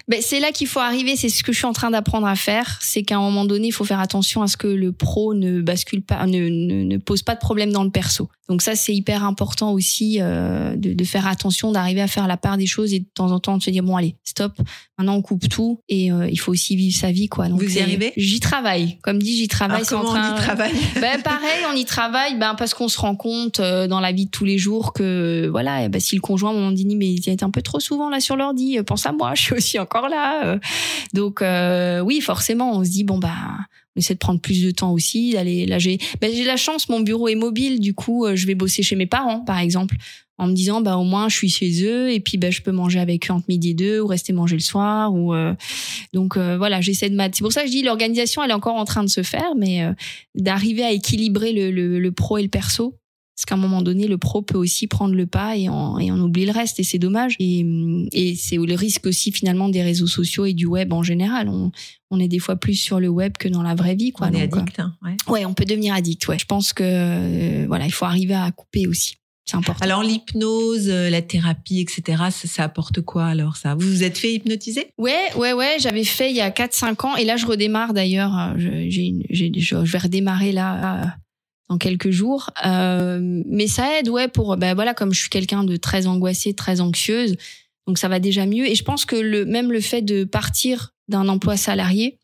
Ben, 0.09 0.20
c'est 0.22 0.40
là 0.40 0.52
qu'il 0.52 0.66
faut 0.68 0.79
arriver. 0.81 1.16
C'est 1.16 1.29
ce 1.29 1.42
que 1.42 1.52
je 1.52 1.59
suis 1.59 1.66
en 1.66 1.72
train 1.72 1.90
d'apprendre 1.90 2.26
à 2.26 2.37
faire. 2.37 2.79
C'est 2.83 3.02
qu'à 3.02 3.16
un 3.16 3.20
moment 3.20 3.44
donné, 3.44 3.68
il 3.68 3.72
faut 3.72 3.85
faire 3.85 4.00
attention 4.00 4.42
à 4.42 4.46
ce 4.46 4.57
que 4.57 4.68
le 4.68 4.92
pro 4.92 5.35
ne 5.35 5.61
bascule 5.61 6.02
pas, 6.02 6.24
ne, 6.26 6.48
ne, 6.48 6.85
ne 6.85 6.96
pose 6.98 7.22
pas 7.22 7.35
de 7.35 7.40
problème 7.40 7.72
dans 7.72 7.85
le 7.85 7.90
perso. 7.90 8.29
Donc 8.48 8.62
ça, 8.62 8.76
c'est 8.76 8.94
hyper 8.94 9.24
important 9.24 9.72
aussi 9.72 10.18
euh, 10.20 10.76
de, 10.76 10.92
de 10.92 11.05
faire 11.05 11.26
attention, 11.26 11.72
d'arriver 11.72 12.00
à 12.00 12.07
faire 12.07 12.29
la 12.29 12.37
part 12.37 12.57
des 12.57 12.66
choses 12.66 12.94
et 12.94 13.00
de 13.00 13.07
temps 13.12 13.33
en 13.33 13.40
temps 13.40 13.59
de 13.59 13.62
se 13.62 13.70
dire 13.70 13.83
bon 13.83 13.96
allez, 13.96 14.14
stop. 14.22 14.52
Maintenant, 14.98 15.16
on 15.16 15.22
coupe 15.22 15.48
tout 15.48 15.81
et 15.88 16.12
euh, 16.12 16.29
il 16.31 16.37
faut 16.38 16.52
aussi 16.52 16.76
vivre 16.76 16.96
sa 16.96 17.11
vie, 17.11 17.26
quoi. 17.29 17.48
Donc 17.48 17.61
Vous 17.61 17.68
y 17.68 17.72
c'est- 17.72 17.83
arrivez? 17.83 18.12
J'y 18.16 18.38
travaille. 18.38 18.98
Comme 19.02 19.20
dit, 19.20 19.37
j'y 19.37 19.48
travaille. 19.48 19.79
Alors 19.79 19.88
c'est 19.88 19.94
en 19.96 20.02
comment 20.02 20.12
train- 20.14 20.33
on 20.33 20.37
y 20.37 20.38
travaille? 20.40 20.74
Ben 21.00 21.20
pareil, 21.22 21.64
on 21.72 21.76
y 21.76 21.85
travaille, 21.85 22.38
ben 22.38 22.55
parce 22.55 22.72
qu'on 22.72 22.88
se 22.88 23.00
rend 23.00 23.16
compte 23.16 23.59
euh, 23.59 23.88
dans 23.88 23.98
la 24.00 24.12
vie 24.12 24.26
de 24.26 24.31
tous 24.31 24.44
les 24.44 24.59
jours 24.59 24.92
que 24.92 25.48
voilà, 25.50 25.85
eh 25.85 25.88
ben, 25.88 26.00
si 26.00 26.14
le 26.14 26.20
conjoint 26.20 26.52
moment 26.52 26.70
dit 26.70 26.87
mais 26.87 27.09
il 27.12 27.29
est 27.29 27.42
un 27.42 27.50
peu 27.50 27.62
trop 27.62 27.81
souvent 27.81 28.09
là 28.11 28.20
sur 28.20 28.37
l'ordi, 28.37 28.79
euh, 28.79 28.85
pense 28.85 29.07
à 29.07 29.12
moi, 29.12 29.35
je 29.35 29.42
suis 29.42 29.55
aussi 29.57 29.79
encore 29.79 30.09
là. 30.09 30.47
euh. 30.47 30.59
Donc 31.14 31.42
euh, 31.42 32.01
oui, 32.01 32.21
forcément, 32.21 32.77
on 32.79 32.85
se 32.85 32.90
dit 32.90 33.05
bon 33.05 33.19
bah 33.19 33.35
on 33.97 34.01
essaie 34.01 34.14
de 34.14 34.19
prendre 34.19 34.40
plus 34.40 34.62
de 34.62 34.71
temps 34.71 34.92
aussi, 34.92 35.33
d'aller 35.33 35.64
là 35.66 35.79
j'ai 35.79 35.99
ben, 36.21 36.31
j'ai 36.35 36.45
la 36.45 36.57
chance, 36.57 36.88
mon 36.88 37.01
bureau 37.01 37.29
est 37.29 37.35
mobile, 37.35 37.81
du 37.81 37.95
coup 37.95 38.27
euh, 38.27 38.37
je 38.37 38.47
vais 38.47 38.55
bosser 38.55 38.83
chez 38.83 38.97
mes 38.97 39.07
parents 39.07 39.40
par 39.40 39.59
exemple. 39.59 39.96
En 40.38 40.48
me 40.48 40.52
disant 40.52 40.83
bah 40.83 40.98
au 40.98 41.04
moins 41.04 41.31
je 41.31 41.35
suis 41.37 41.48
chez 41.48 41.83
eux 41.87 42.13
et 42.13 42.21
puis 42.21 42.37
ben 42.37 42.52
je 42.52 42.61
peux 42.61 42.71
manger 42.71 43.00
avec 43.00 43.31
eux 43.31 43.33
entre 43.33 43.46
midi 43.48 43.71
et 43.71 43.75
deux 43.75 44.00
ou 44.00 44.07
rester 44.07 44.35
manger 44.35 44.57
le 44.57 44.61
soir 44.61 45.15
ou 45.15 45.33
euh, 45.33 45.54
Donc 46.13 46.37
euh, 46.37 46.59
voilà, 46.59 46.83
j'essaie 46.83 47.09
de 47.09 47.15
mat- 47.17 47.35
C'est 47.35 47.42
pour 47.42 47.52
ça 47.52 47.63
que 47.63 47.69
je 47.69 47.73
dis 47.73 47.83
l'organisation, 47.83 48.42
elle 48.44 48.50
est 48.50 48.54
encore 48.54 48.77
en 48.77 48.85
train 48.85 49.02
de 49.02 49.09
se 49.09 49.23
faire, 49.23 49.54
mais 49.57 49.83
euh, 49.83 49.92
d'arriver 50.35 50.85
à 50.85 50.92
équilibrer 50.92 51.52
le, 51.54 51.71
le, 51.71 51.98
le 51.98 52.13
pro 52.13 52.37
et 52.37 52.42
le 52.42 52.50
perso. 52.50 52.98
Parce 53.37 53.44
qu'à 53.44 53.54
un 53.54 53.58
moment 53.58 53.82
donné, 53.82 54.06
le 54.08 54.16
pro 54.16 54.40
peut 54.40 54.56
aussi 54.56 54.87
prendre 54.87 55.14
le 55.14 55.26
pas 55.26 55.58
et 55.58 55.68
on, 55.68 55.98
et 55.98 56.10
on 56.10 56.16
oublie 56.20 56.46
le 56.46 56.52
reste 56.52 56.80
et 56.80 56.84
c'est 56.84 56.98
dommage. 56.98 57.37
Et, 57.38 57.66
et 58.12 58.34
c'est 58.34 58.56
le 58.56 58.74
risque 58.74 59.04
aussi 59.06 59.30
finalement 59.30 59.68
des 59.68 59.82
réseaux 59.82 60.06
sociaux 60.06 60.46
et 60.46 60.54
du 60.54 60.64
web 60.64 60.92
en 60.94 61.02
général. 61.02 61.50
On, 61.50 61.70
on 62.10 62.18
est 62.18 62.28
des 62.28 62.38
fois 62.38 62.56
plus 62.56 62.76
sur 62.76 62.98
le 62.98 63.08
web 63.08 63.34
que 63.38 63.48
dans 63.48 63.62
la 63.62 63.74
vraie 63.74 63.94
vie, 63.94 64.12
quoi. 64.12 64.28
On 64.32 64.34
est 64.34 64.48
Donc, 64.48 64.60
addict. 64.62 64.80
hein, 64.80 64.94
ouais. 65.04 65.16
Ouais, 65.28 65.44
on 65.44 65.52
peut 65.52 65.66
devenir 65.66 65.92
addict. 65.94 66.26
Ouais, 66.28 66.38
je 66.38 66.46
pense 66.46 66.72
que 66.72 66.82
euh, 66.82 67.64
voilà, 67.68 67.84
il 67.84 67.92
faut 67.92 68.06
arriver 68.06 68.32
à 68.34 68.50
couper 68.52 68.87
aussi. 68.87 69.16
C'est 69.44 69.56
important. 69.58 69.84
Alors 69.84 70.02
l'hypnose, 70.02 70.88
euh, 70.88 71.08
la 71.10 71.20
thérapie, 71.22 71.80
etc. 71.80 72.24
Ça, 72.30 72.48
ça 72.48 72.64
apporte 72.64 73.00
quoi 73.02 73.26
alors 73.26 73.56
ça? 73.56 73.74
Vous 73.74 73.87
vous 73.87 74.02
êtes 74.02 74.16
fait 74.18 74.32
hypnotiser? 74.32 74.87
Ouais, 74.98 75.14
ouais, 75.37 75.52
ouais. 75.52 75.76
J'avais 75.78 76.02
fait 76.04 76.30
il 76.30 76.37
y 76.37 76.40
a 76.40 76.50
4-5 76.50 77.06
ans 77.06 77.16
et 77.16 77.24
là 77.24 77.37
je 77.37 77.46
redémarre 77.46 77.92
d'ailleurs. 77.92 78.37
Euh, 78.37 78.54
Je, 78.56 78.90
j'ai 78.90 79.02
une- 79.06 79.22
j'ai- 79.30 79.52
je, 79.54 79.84
je 79.84 79.92
vais 79.92 79.98
redémarrer 79.98 80.50
là 80.52 81.14
dans 81.69 81.79
quelques 81.79 82.10
jours. 82.10 82.50
Euh, 82.64 83.19
mais 83.46 83.67
ça 83.67 83.98
aide, 83.98 84.08
ouais, 84.08 84.29
pour 84.29 84.56
ben 84.56 84.75
voilà, 84.75 84.94
comme 84.94 85.12
je 85.12 85.21
suis 85.21 85.31
quelqu'un 85.31 85.64
de 85.64 85.77
très 85.77 86.06
angoissé, 86.06 86.54
très 86.54 86.81
anxieuse, 86.81 87.37
donc 87.87 87.98
ça 87.98 88.08
va 88.08 88.19
déjà 88.21 88.46
mieux. 88.46 88.69
Et 88.69 88.75
je 88.75 88.85
pense 88.85 89.04
que 89.04 89.17
le 89.17 89.44
même 89.44 89.73
le 89.73 89.81
fait 89.81 90.02
de 90.02 90.25
partir 90.25 90.92
d'un 91.08 91.29
emploi 91.29 91.56
salarié, 91.56 92.19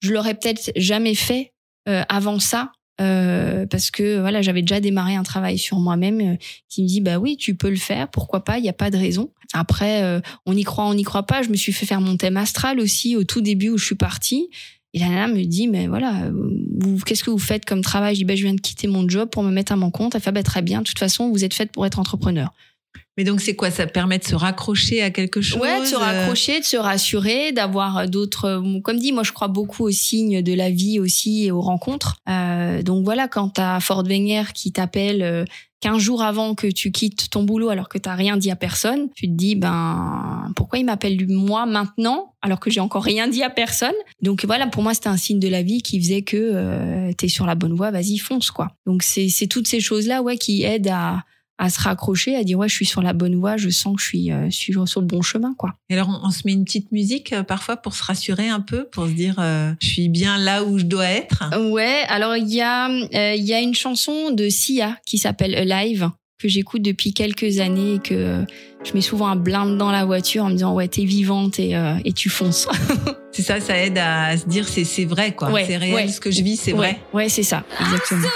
je 0.00 0.12
l'aurais 0.12 0.34
peut-être 0.34 0.72
jamais 0.76 1.14
fait 1.14 1.52
euh, 1.88 2.02
avant 2.08 2.38
ça. 2.38 2.72
euh, 3.00 3.66
parce 3.66 3.90
que 3.90 4.20
voilà 4.20 4.42
j'avais 4.42 4.60
déjà 4.60 4.78
démarré 4.80 5.14
un 5.14 5.22
travail 5.22 5.56
sur 5.58 5.78
moi-même 5.78 6.20
euh, 6.20 6.36
qui 6.68 6.82
me 6.82 6.86
dit 6.88 7.00
bah 7.00 7.18
oui 7.18 7.36
tu 7.38 7.54
peux 7.54 7.70
le 7.70 7.76
faire 7.76 8.10
pourquoi 8.10 8.44
pas 8.44 8.58
il 8.58 8.64
y 8.64 8.68
a 8.68 8.74
pas 8.74 8.90
de 8.90 8.98
raison 8.98 9.32
après 9.54 10.02
euh, 10.02 10.20
on 10.44 10.54
y 10.54 10.64
croit 10.64 10.84
on 10.84 10.92
n'y 10.92 11.02
croit 11.02 11.22
pas 11.24 11.40
je 11.42 11.48
me 11.48 11.56
suis 11.56 11.72
fait 11.72 11.86
faire 11.86 12.02
mon 12.02 12.18
thème 12.18 12.36
astral 12.36 12.78
aussi 12.78 13.16
au 13.16 13.24
tout 13.24 13.40
début 13.40 13.70
où 13.70 13.78
je 13.78 13.86
suis 13.86 13.94
partie 13.94 14.50
et 14.92 14.98
la 14.98 15.08
nana 15.08 15.28
me 15.28 15.44
dit 15.44 15.68
mais 15.68 15.86
voilà 15.86 16.30
qu'est-ce 17.06 17.24
que 17.24 17.30
vous 17.30 17.38
faites 17.38 17.64
comme 17.64 17.82
travail? 17.82 18.14
Je 18.14 18.20
dis 18.20 18.24
bah 18.24 18.34
je 18.34 18.42
viens 18.42 18.54
de 18.54 18.60
quitter 18.60 18.88
mon 18.88 19.08
job 19.08 19.28
pour 19.30 19.42
me 19.42 19.50
mettre 19.50 19.72
à 19.72 19.76
mon 19.76 19.90
compte. 19.90 20.14
Elle 20.14 20.20
fait 20.20 20.32
bah 20.32 20.42
très 20.42 20.62
bien. 20.62 20.80
De 20.80 20.84
toute 20.84 20.98
façon 20.98 21.30
vous 21.30 21.44
êtes 21.44 21.54
faite 21.54 21.72
pour 21.72 21.86
être 21.86 21.98
entrepreneur 21.98 22.52
Mais 23.20 23.24
donc 23.24 23.42
c'est 23.42 23.54
quoi? 23.54 23.70
Ça 23.70 23.86
permet 23.86 24.16
de 24.16 24.24
se 24.24 24.34
raccrocher 24.34 25.02
à 25.02 25.10
quelque 25.10 25.42
chose 25.42 25.60
Ouais, 25.60 25.78
de 25.82 25.84
se 25.84 25.94
euh, 25.94 25.98
raccrocher, 25.98 26.58
de 26.58 26.64
se 26.64 26.78
rassurer, 26.78 27.52
d'avoir 27.52 28.08
d'autres. 28.08 28.46
euh, 28.46 28.80
Comme 28.80 28.98
dit, 28.98 29.12
moi, 29.12 29.24
je 29.24 29.32
crois 29.32 29.48
beaucoup 29.48 29.84
aux 29.84 29.90
signes 29.90 30.40
de 30.40 30.54
la 30.54 30.70
vie 30.70 30.98
aussi 30.98 31.44
et 31.44 31.50
aux 31.50 31.60
rencontres. 31.60 32.16
Euh, 32.30 32.82
donc 32.82 33.04
voilà, 33.04 33.28
quand 33.28 33.50
t'as 33.50 33.78
Ford 33.80 34.04
Wenger 34.04 34.44
qui 34.54 34.72
t'appelle 34.72 35.22
euh, 35.22 35.44
15 35.80 35.98
jours 35.98 36.22
avant 36.22 36.54
que 36.54 36.66
tu 36.66 36.92
quittes 36.92 37.28
ton 37.28 37.42
boulot 37.42 37.68
alors 37.68 37.90
que 37.90 37.98
t'as 37.98 38.14
rien 38.14 38.38
dit 38.38 38.50
à 38.50 38.56
personne, 38.56 39.10
tu 39.14 39.26
te 39.26 39.32
dis 39.34 39.54
ben 39.54 40.50
pourquoi 40.56 40.78
il 40.78 40.86
m'appelle 40.86 41.26
moi 41.28 41.66
maintenant 41.66 42.32
alors 42.40 42.58
que 42.58 42.70
j'ai 42.70 42.80
encore 42.80 43.04
rien 43.04 43.28
dit 43.28 43.42
à 43.42 43.50
personne? 43.50 43.92
Donc 44.22 44.46
voilà, 44.46 44.66
pour 44.66 44.82
moi, 44.82 44.94
c'était 44.94 45.08
un 45.08 45.18
signe 45.18 45.40
de 45.40 45.48
la 45.48 45.62
vie 45.62 45.82
qui 45.82 46.00
faisait 46.00 46.22
que 46.22 46.38
euh, 46.38 47.12
t'es 47.18 47.28
sur 47.28 47.44
la 47.44 47.54
bonne 47.54 47.74
voie, 47.74 47.90
vas-y 47.90 48.16
fonce 48.16 48.50
quoi. 48.50 48.68
Donc 48.86 49.02
c'est 49.02 49.28
c'est 49.28 49.46
toutes 49.46 49.68
ces 49.68 49.80
choses 49.80 50.06
là 50.06 50.22
ouais 50.22 50.38
qui 50.38 50.62
aident 50.62 50.88
à 50.88 51.22
à 51.62 51.68
se 51.68 51.78
raccrocher, 51.78 52.36
à 52.36 52.42
dire 52.42 52.58
ouais 52.58 52.68
je 52.68 52.74
suis 52.74 52.86
sur 52.86 53.02
la 53.02 53.12
bonne 53.12 53.34
voie, 53.36 53.56
je 53.58 53.68
sens 53.68 53.94
que 53.96 54.02
je 54.02 54.06
suis, 54.06 54.32
euh, 54.32 54.46
je 54.46 54.56
suis 54.56 54.72
sur 54.86 55.00
le 55.02 55.06
bon 55.06 55.20
chemin 55.20 55.54
quoi. 55.58 55.74
Et 55.90 55.94
alors 55.94 56.08
on, 56.08 56.26
on 56.26 56.30
se 56.30 56.40
met 56.46 56.52
une 56.52 56.64
petite 56.64 56.90
musique 56.90 57.32
euh, 57.34 57.42
parfois 57.42 57.76
pour 57.76 57.94
se 57.94 58.02
rassurer 58.02 58.48
un 58.48 58.60
peu, 58.60 58.86
pour 58.90 59.06
se 59.06 59.12
dire 59.12 59.34
euh, 59.38 59.72
je 59.80 59.86
suis 59.86 60.08
bien 60.08 60.38
là 60.38 60.64
où 60.64 60.78
je 60.78 60.84
dois 60.84 61.04
être? 61.06 61.44
Ouais, 61.70 62.02
alors 62.08 62.34
il 62.36 62.48
y 62.48 62.62
a 62.62 62.88
euh, 62.88 63.34
il 63.34 63.44
y 63.44 63.52
a 63.52 63.60
une 63.60 63.74
chanson 63.74 64.30
de 64.30 64.48
Sia 64.48 64.96
qui 65.06 65.18
s'appelle 65.18 65.54
Alive 65.54 66.10
que 66.40 66.48
j'écoute 66.48 66.80
depuis 66.80 67.12
quelques 67.12 67.60
années 67.60 67.96
et 67.96 67.98
que 67.98 68.14
euh, 68.14 68.42
je 68.82 68.94
mets 68.94 69.02
souvent 69.02 69.26
un 69.28 69.36
blinde 69.36 69.76
dans 69.76 69.90
la 69.90 70.06
voiture 70.06 70.44
en 70.44 70.48
me 70.48 70.54
disant 70.54 70.72
ouais 70.72 70.88
t'es 70.88 71.04
vivante 71.04 71.58
et 71.58 71.76
euh, 71.76 71.96
et 72.06 72.14
tu 72.14 72.30
fonces. 72.30 72.66
C'est 73.32 73.42
ça, 73.42 73.60
ça 73.60 73.76
aide 73.76 73.98
à 73.98 74.34
se 74.38 74.46
dire 74.46 74.66
c'est 74.66 74.84
c'est 74.84 75.04
vrai 75.04 75.32
quoi, 75.34 75.50
Ouais, 75.52 75.64
c'est 75.66 75.76
réel 75.76 75.94
ouais. 75.94 76.08
ce 76.08 76.20
que 76.20 76.30
je 76.30 76.42
vis, 76.42 76.56
c'est 76.56 76.72
ouais, 76.72 76.78
vrai. 76.78 77.00
ouais 77.12 77.28
c'est 77.28 77.44
ça 77.44 77.62
exactement. 77.80 78.26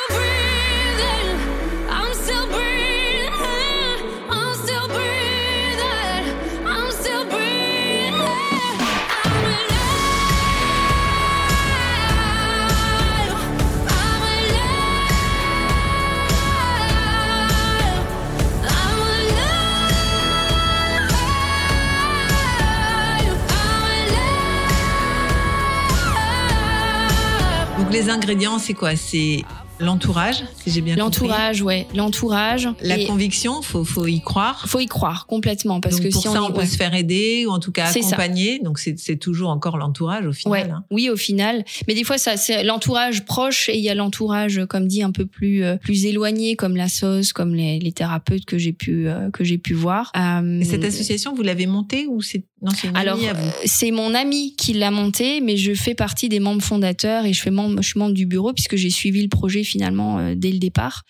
Les 27.95 28.11
ingrédients 28.11 28.59
c'est 28.59 28.75
quoi? 28.75 28.97
C'est 28.97 29.45
l'entourage, 29.81 30.45
si 30.63 30.71
j'ai 30.71 30.81
bien 30.81 30.95
compris. 30.95 31.27
L'entourage, 31.27 31.63
ouais, 31.63 31.87
l'entourage. 31.95 32.69
La 32.81 32.99
Et 32.99 33.07
conviction, 33.07 33.61
faut 33.63 33.85
faut 33.85 34.07
y 34.07 34.21
croire. 34.21 34.65
faut 34.69 34.79
y 34.81 34.87
croire 34.87 35.27
complètement 35.27 35.81
parce 35.81 35.97
Donc 35.97 36.07
que 36.07 36.13
pour 36.13 36.23
si 36.23 36.29
ça, 36.29 36.43
on, 36.43 36.53
peut 36.53 36.59
ouais. 36.61 36.67
se 36.67 36.77
faire 36.77 36.95
aider 36.95 37.45
ou 37.47 37.51
en 37.51 37.59
tout 37.59 37.73
cas 37.73 37.87
accompagner. 37.87 38.61
Donc 38.61 38.79
c'est 38.79 38.99
c'est 38.99 39.17
toujours 39.17 39.51
encore 39.51 39.77
l'entourage 39.77 40.27
au 40.27 40.33
final. 40.33 40.53
Ouais, 40.53 40.71
hein. 40.71 40.85
oui, 40.91 41.09
au 41.11 41.17
final. 41.17 41.65
Mais 41.89 41.95
des 41.95 42.05
fois, 42.05 42.19
ça, 42.19 42.37
c'est 42.37 42.63
l'entourage 42.65 43.25
proche 43.25 43.69
et 43.69 43.77
il 43.77 43.83
y 43.83 43.89
a 43.91 43.95
l'entourage, 43.95 44.61
comme 44.69 44.87
dit, 44.87 45.03
un 45.03 45.11
peu 45.13 45.27
plus 45.27 45.65
euh, 45.65 45.77
plus 45.77 46.07
éloigné, 46.07 46.57
comme 46.57 46.77
la 46.77 46.89
sauce, 46.89 47.33
comme 47.33 47.55
les, 47.55 47.79
les 47.79 47.93
thérapeutes 47.93 48.45
que 48.45 48.59
j'ai 48.59 48.73
pu 48.73 49.09
euh, 49.09 49.31
que 49.31 49.45
j'ai 49.45 49.59
pu 49.59 49.75
voir. 49.75 50.13
Euh, 50.17 50.61
Et 50.61 50.65
cette 50.65 50.85
association, 50.85 51.35
vous 51.35 51.43
l'avez 51.43 51.67
montée 51.67 52.07
ou 52.09 52.23
c'est 52.23 52.45
non 52.65 52.73
c'est 52.75 52.89
une 52.89 52.97
alors, 52.97 53.17
amie 53.19 53.29
à 53.29 53.35
vous 53.35 53.47
euh, 53.47 53.53
c'est 53.67 53.91
mon 53.93 54.15
ami 54.15 54.57
qui 54.57 54.73
l'a 54.73 54.91
monté, 54.91 55.41
mais 55.41 55.57
je 55.57 55.75
fais 55.75 55.95
partie 55.95 56.29
des 56.29 56.41
membres 56.41 56.63
fondateurs 56.63 57.27
et 57.27 57.33
je 57.33 57.41
fais 57.41 57.51
membre, 57.51 57.83
je 57.83 57.89
suis 57.89 57.99
membre 58.01 58.15
du 58.15 58.27
bureau 58.27 58.53
puisque 58.53 58.77
j'ai 58.77 58.91
suivi 58.91 59.23
le 59.23 59.29
projet 59.29 59.63
finalement 59.63 60.19
euh, 60.19 60.35
dès 60.37 60.51
le 60.51 60.59
départ. 60.59 61.03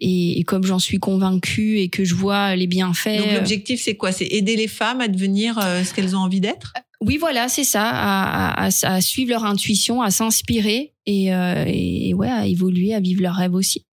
Et, 0.00 0.38
et 0.40 0.44
comme 0.44 0.64
j'en 0.64 0.78
suis 0.78 0.98
convaincue 0.98 1.78
et 1.78 1.88
que 1.88 2.04
je 2.04 2.14
vois 2.14 2.56
les 2.56 2.66
bienfaits. 2.66 3.18
Donc 3.18 3.28
euh, 3.28 3.34
l'objectif 3.34 3.80
c'est 3.82 3.96
quoi? 3.96 4.12
C'est 4.12 4.26
aider 4.26 4.56
les 4.56 4.68
femmes 4.68 5.00
à 5.00 5.08
devenir 5.08 5.58
euh, 5.58 5.84
ce 5.84 5.92
qu'elles 5.92 6.16
ont 6.16 6.20
envie 6.20 6.40
d'être? 6.40 6.72
Oui, 7.00 7.16
voilà, 7.18 7.48
c'est 7.48 7.64
ça, 7.64 7.82
à, 7.88 8.64
à- 8.64 8.68
à- 8.68 8.94
à 8.94 9.00
suivre 9.00 9.30
leur 9.30 9.44
intuition, 9.44 10.02
à 10.02 10.12
s'inspirer 10.12 10.92
et, 11.04 11.34
euh, 11.34 11.64
et 11.66 12.14
ouais, 12.14 12.30
à 12.30 12.46
évoluer, 12.46 12.94
à 12.94 13.00
vivre 13.00 13.22
leurs 13.22 13.34
rêves 13.34 13.54
aussi. 13.54 13.84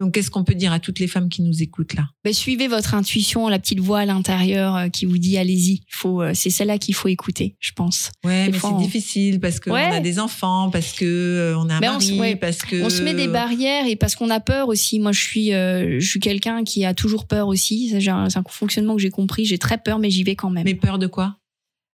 Donc 0.00 0.14
qu'est-ce 0.14 0.30
qu'on 0.30 0.44
peut 0.44 0.54
dire 0.54 0.72
à 0.72 0.80
toutes 0.80 0.98
les 0.98 1.06
femmes 1.06 1.28
qui 1.28 1.42
nous 1.42 1.62
écoutent 1.62 1.92
là? 1.94 2.08
Ben, 2.24 2.32
suivez 2.32 2.68
votre 2.68 2.94
intuition, 2.94 3.48
la 3.48 3.58
petite 3.58 3.80
voix 3.80 3.98
à 4.00 4.06
l'intérieur 4.06 4.74
euh, 4.76 4.88
qui 4.88 5.04
vous 5.04 5.18
dit 5.18 5.36
allez-y. 5.36 5.82
Faut, 5.90 6.22
euh, 6.22 6.32
c'est 6.34 6.48
celle-là 6.48 6.78
qu'il 6.78 6.94
faut 6.94 7.08
écouter, 7.08 7.56
je 7.60 7.72
pense. 7.72 8.10
Ouais, 8.24 8.46
Des 8.46 8.52
mais 8.52 8.58
c'est 8.58 8.66
on- 8.66 8.80
difficile 8.80 9.40
parce 9.40 9.60
qu'on 9.60 9.72
Ouais. 9.72 9.84
a 9.84 10.00
des 10.00 10.18
enfants, 10.18 10.70
parce 10.70 10.92
que 10.92 11.04
euh, 11.04 11.58
on 11.58 11.68
a 11.68 11.74
un 11.74 11.80
Mais 11.80 11.88
on 11.90 11.98
ouais. 12.18 12.34
parce 12.36 12.58
que 12.62 12.82
On 12.82 12.88
se 12.88 13.02
met 13.02 13.12
des 13.14 13.28
barrières 13.28 13.86
et 13.86 13.94
parce 13.96 14.14
qu'on 14.16 14.30
a 14.30 14.40
peur 14.40 14.68
aussi. 14.68 15.00
Moi, 15.00 15.12
je 15.12 15.20
suis, 15.20 15.52
euh, 15.52 16.00
je 16.00 16.06
suis 16.08 16.20
quelqu'un 16.20 16.64
qui 16.64 16.84
a 16.86 16.94
toujours 16.94 17.26
peur 17.26 17.46
aussi. 17.48 17.92
Un- 17.94 18.28
C'est 18.30 18.38
un 18.38 18.44
fonctionnement 18.48 18.96
que 18.96 19.02
j'ai 19.02 19.10
compris. 19.10 19.44
J'ai 19.44 19.58
très 19.58 19.76
peur, 19.76 19.98
mais 19.98 20.10
j'y 20.10 20.24
vais 20.24 20.34
quand 20.34 20.50
même. 20.50 20.64
Mais 20.64 20.74
peur 20.74 20.98
de 20.98 21.06
quoi? 21.08 21.36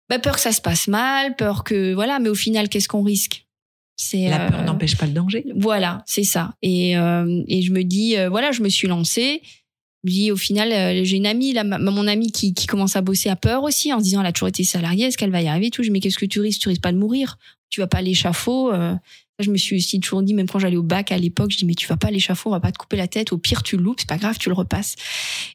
Ben, 0.08 0.20
peur 0.20 0.36
que 0.36 0.40
ça 0.40 0.52
se 0.52 0.60
passe 0.60 0.86
mal, 0.86 1.34
peur 1.34 1.64
que 1.64 1.92
voilà. 1.92 2.20
Mais 2.20 2.28
au 2.28 2.34
final, 2.36 2.68
qu'est-ce 2.68 2.86
qu'on 2.88 3.02
risque? 3.02 3.45
C'est 3.96 4.28
La 4.28 4.50
peur 4.50 4.60
euh, 4.60 4.64
n'empêche 4.64 4.96
pas 4.96 5.06
le 5.06 5.12
danger. 5.12 5.44
Voilà, 5.56 6.02
c'est 6.06 6.22
ça. 6.24 6.54
Et, 6.62 6.96
euh, 6.98 7.42
et 7.48 7.62
je 7.62 7.72
me 7.72 7.82
dis, 7.82 8.16
euh, 8.16 8.28
voilà, 8.28 8.52
je 8.52 8.62
me 8.62 8.68
suis 8.68 8.86
lancée. 8.88 9.40
Je 10.04 10.08
me 10.08 10.12
dis, 10.12 10.30
au 10.30 10.36
final, 10.36 11.04
j'ai 11.04 11.16
une 11.16 11.26
amie, 11.26 11.52
là, 11.52 11.64
ma- 11.64 11.78
mon 11.78 12.06
amie 12.06 12.30
qui, 12.30 12.52
qui 12.54 12.66
commence 12.66 12.94
à 12.94 13.00
bosser 13.00 13.28
à 13.30 13.36
peur 13.36 13.62
aussi, 13.64 13.92
en 13.92 13.98
se 13.98 14.04
disant, 14.04 14.20
elle 14.20 14.26
a 14.26 14.32
toujours 14.32 14.48
été 14.48 14.62
salariée, 14.64 15.06
est-ce 15.06 15.16
qu'elle 15.18 15.30
va 15.30 15.42
y 15.42 15.48
arriver 15.48 15.66
et 15.66 15.70
tout? 15.70 15.82
Je 15.82 15.88
dis, 15.88 15.92
mais 15.92 16.00
qu'est-ce 16.00 16.18
que 16.18 16.26
tu 16.26 16.40
risques? 16.40 16.60
Tu 16.60 16.68
risques 16.68 16.82
pas 16.82 16.92
de 16.92 16.98
mourir. 16.98 17.38
Tu 17.70 17.80
vas 17.80 17.86
pas 17.88 17.98
à 17.98 18.02
l'échafaud. 18.02 18.72
Je 19.38 19.50
me 19.50 19.56
suis 19.56 19.76
aussi 19.76 20.00
toujours 20.00 20.22
dit, 20.22 20.34
même 20.34 20.48
quand 20.48 20.58
j'allais 20.58 20.76
au 20.76 20.82
bac 20.82 21.12
à 21.12 21.18
l'époque, 21.18 21.50
je 21.50 21.58
dis, 21.58 21.66
mais 21.66 21.74
tu 21.74 21.86
vas 21.86 21.96
pas 21.96 22.08
à 22.08 22.10
l'échafaud, 22.10 22.50
on 22.50 22.52
va 22.52 22.60
pas 22.60 22.72
te 22.72 22.78
couper 22.78 22.96
la 22.96 23.06
tête. 23.06 23.32
Au 23.32 23.38
pire, 23.38 23.62
tu 23.62 23.76
le 23.76 23.82
loupes, 23.82 24.00
c'est 24.00 24.08
pas 24.08 24.16
grave, 24.16 24.38
tu 24.38 24.48
le 24.48 24.54
repasses. 24.54 24.96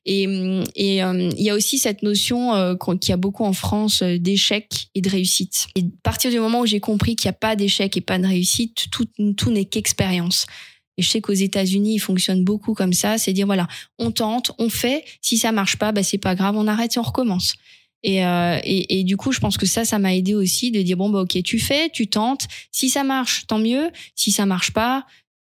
Et 0.06 0.28
euh, 0.28 0.64
il 0.76 1.44
y 1.44 1.50
a 1.50 1.56
aussi 1.56 1.80
cette 1.80 2.04
notion 2.04 2.54
euh, 2.54 2.76
qu'il 2.76 3.10
y 3.10 3.14
a 3.14 3.18
beaucoup 3.18 3.44
en 3.44 3.54
France 3.54 4.04
euh, 4.04 4.20
d'échec 4.20 4.90
et 4.94 5.02
de 5.02 5.10
réussite. 5.10 5.68
Et 5.76 5.82
à 5.82 6.02
partir 6.04 6.30
du 6.30 6.40
moment 6.40 6.62
où 6.62 6.66
j'ai 6.66 6.80
compris 6.80 7.16
qu'il 7.16 7.28
n'y 7.28 7.36
a 7.36 7.40
pas 7.40 7.56
d'échec 7.56 7.98
et 7.98 8.02
pas 8.02 8.20
de 8.20 8.28
réussite, 8.28 8.88
tout, 8.92 9.08
tout 9.36 9.52
n'est 9.52 9.66
qu'expérience. 9.66 10.46
Et 10.98 11.02
je 11.02 11.10
sais 11.10 11.22
qu'aux 11.22 11.34
États-Unis, 11.34 11.96
ils 11.96 12.00
fonctionnent 12.00 12.44
beaucoup 12.44 12.74
comme 12.74 12.94
ça, 12.94 13.18
c'est 13.18 13.34
dire 13.34 13.46
voilà, 13.48 13.68
on 13.98 14.12
tente, 14.12 14.52
on 14.60 14.70
fait, 14.70 15.04
si 15.22 15.38
ça 15.38 15.52
marche 15.52 15.78
pas, 15.78 15.92
bah 15.92 16.04
c'est 16.04 16.18
pas 16.18 16.36
grave, 16.36 16.56
on 16.58 16.68
arrête 16.68 16.96
et 16.96 17.00
on 17.00 17.04
recommence. 17.04 17.56
Et, 18.04 18.26
euh, 18.26 18.60
et, 18.64 19.00
et 19.00 19.04
du 19.04 19.16
coup, 19.16 19.32
je 19.32 19.40
pense 19.40 19.58
que 19.58 19.66
ça, 19.66 19.86
ça 19.86 20.00
m'a 20.00 20.16
aidé 20.16 20.34
aussi 20.34 20.72
de 20.72 20.82
dire 20.82 20.98
bon 20.98 21.10
bah 21.10 21.22
ok, 21.22 21.42
tu 21.44 21.60
fais, 21.60 21.90
tu 21.90 22.08
tentes, 22.08 22.48
si 22.72 22.90
ça 22.90 23.04
marche, 23.04 23.46
tant 23.48 23.60
mieux, 23.60 23.92
si 24.16 24.32
ça 24.32 24.46
marche 24.46 24.72
pas, 24.72 25.06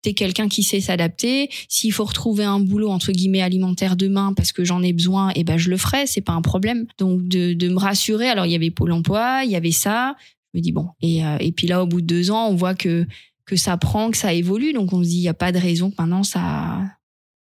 t'es 0.01 0.13
quelqu'un 0.13 0.49
qui 0.49 0.61
sait 0.61 0.81
s'adapter. 0.81 1.49
S'il 1.69 1.93
faut 1.93 2.03
retrouver 2.03 2.43
un 2.43 2.59
boulot 2.59 2.89
entre 2.89 3.11
guillemets 3.11 3.41
alimentaire 3.41 3.95
demain 3.95 4.33
parce 4.33 4.51
que 4.51 4.63
j'en 4.63 4.83
ai 4.83 4.93
besoin, 4.93 5.31
et 5.35 5.43
ben 5.43 5.57
je 5.57 5.69
le 5.69 5.77
ferai, 5.77 6.05
c'est 6.05 6.21
pas 6.21 6.33
un 6.33 6.41
problème. 6.41 6.85
Donc 6.99 7.27
de, 7.27 7.53
de 7.53 7.69
me 7.69 7.79
rassurer. 7.79 8.27
Alors 8.27 8.45
il 8.45 8.51
y 8.51 8.55
avait 8.55 8.71
Pôle 8.71 8.91
Emploi, 8.91 9.43
il 9.45 9.51
y 9.51 9.55
avait 9.55 9.71
ça. 9.71 10.15
Je 10.53 10.59
me 10.59 10.61
dis 10.61 10.71
bon. 10.71 10.89
Et, 11.01 11.25
euh, 11.25 11.37
et 11.39 11.51
puis 11.51 11.65
là, 11.67 11.81
au 11.81 11.87
bout 11.87 12.01
de 12.01 12.05
deux 12.05 12.29
ans, 12.29 12.47
on 12.49 12.55
voit 12.55 12.75
que 12.75 13.07
que 13.45 13.55
ça 13.55 13.75
prend, 13.77 14.11
que 14.11 14.17
ça 14.17 14.33
évolue. 14.33 14.73
Donc 14.73 14.93
on 14.93 15.03
se 15.03 15.09
dit 15.09 15.17
il 15.17 15.23
y 15.23 15.29
a 15.29 15.33
pas 15.33 15.51
de 15.51 15.59
raison 15.59 15.89
que 15.89 15.95
maintenant 15.97 16.23
ça 16.23 16.81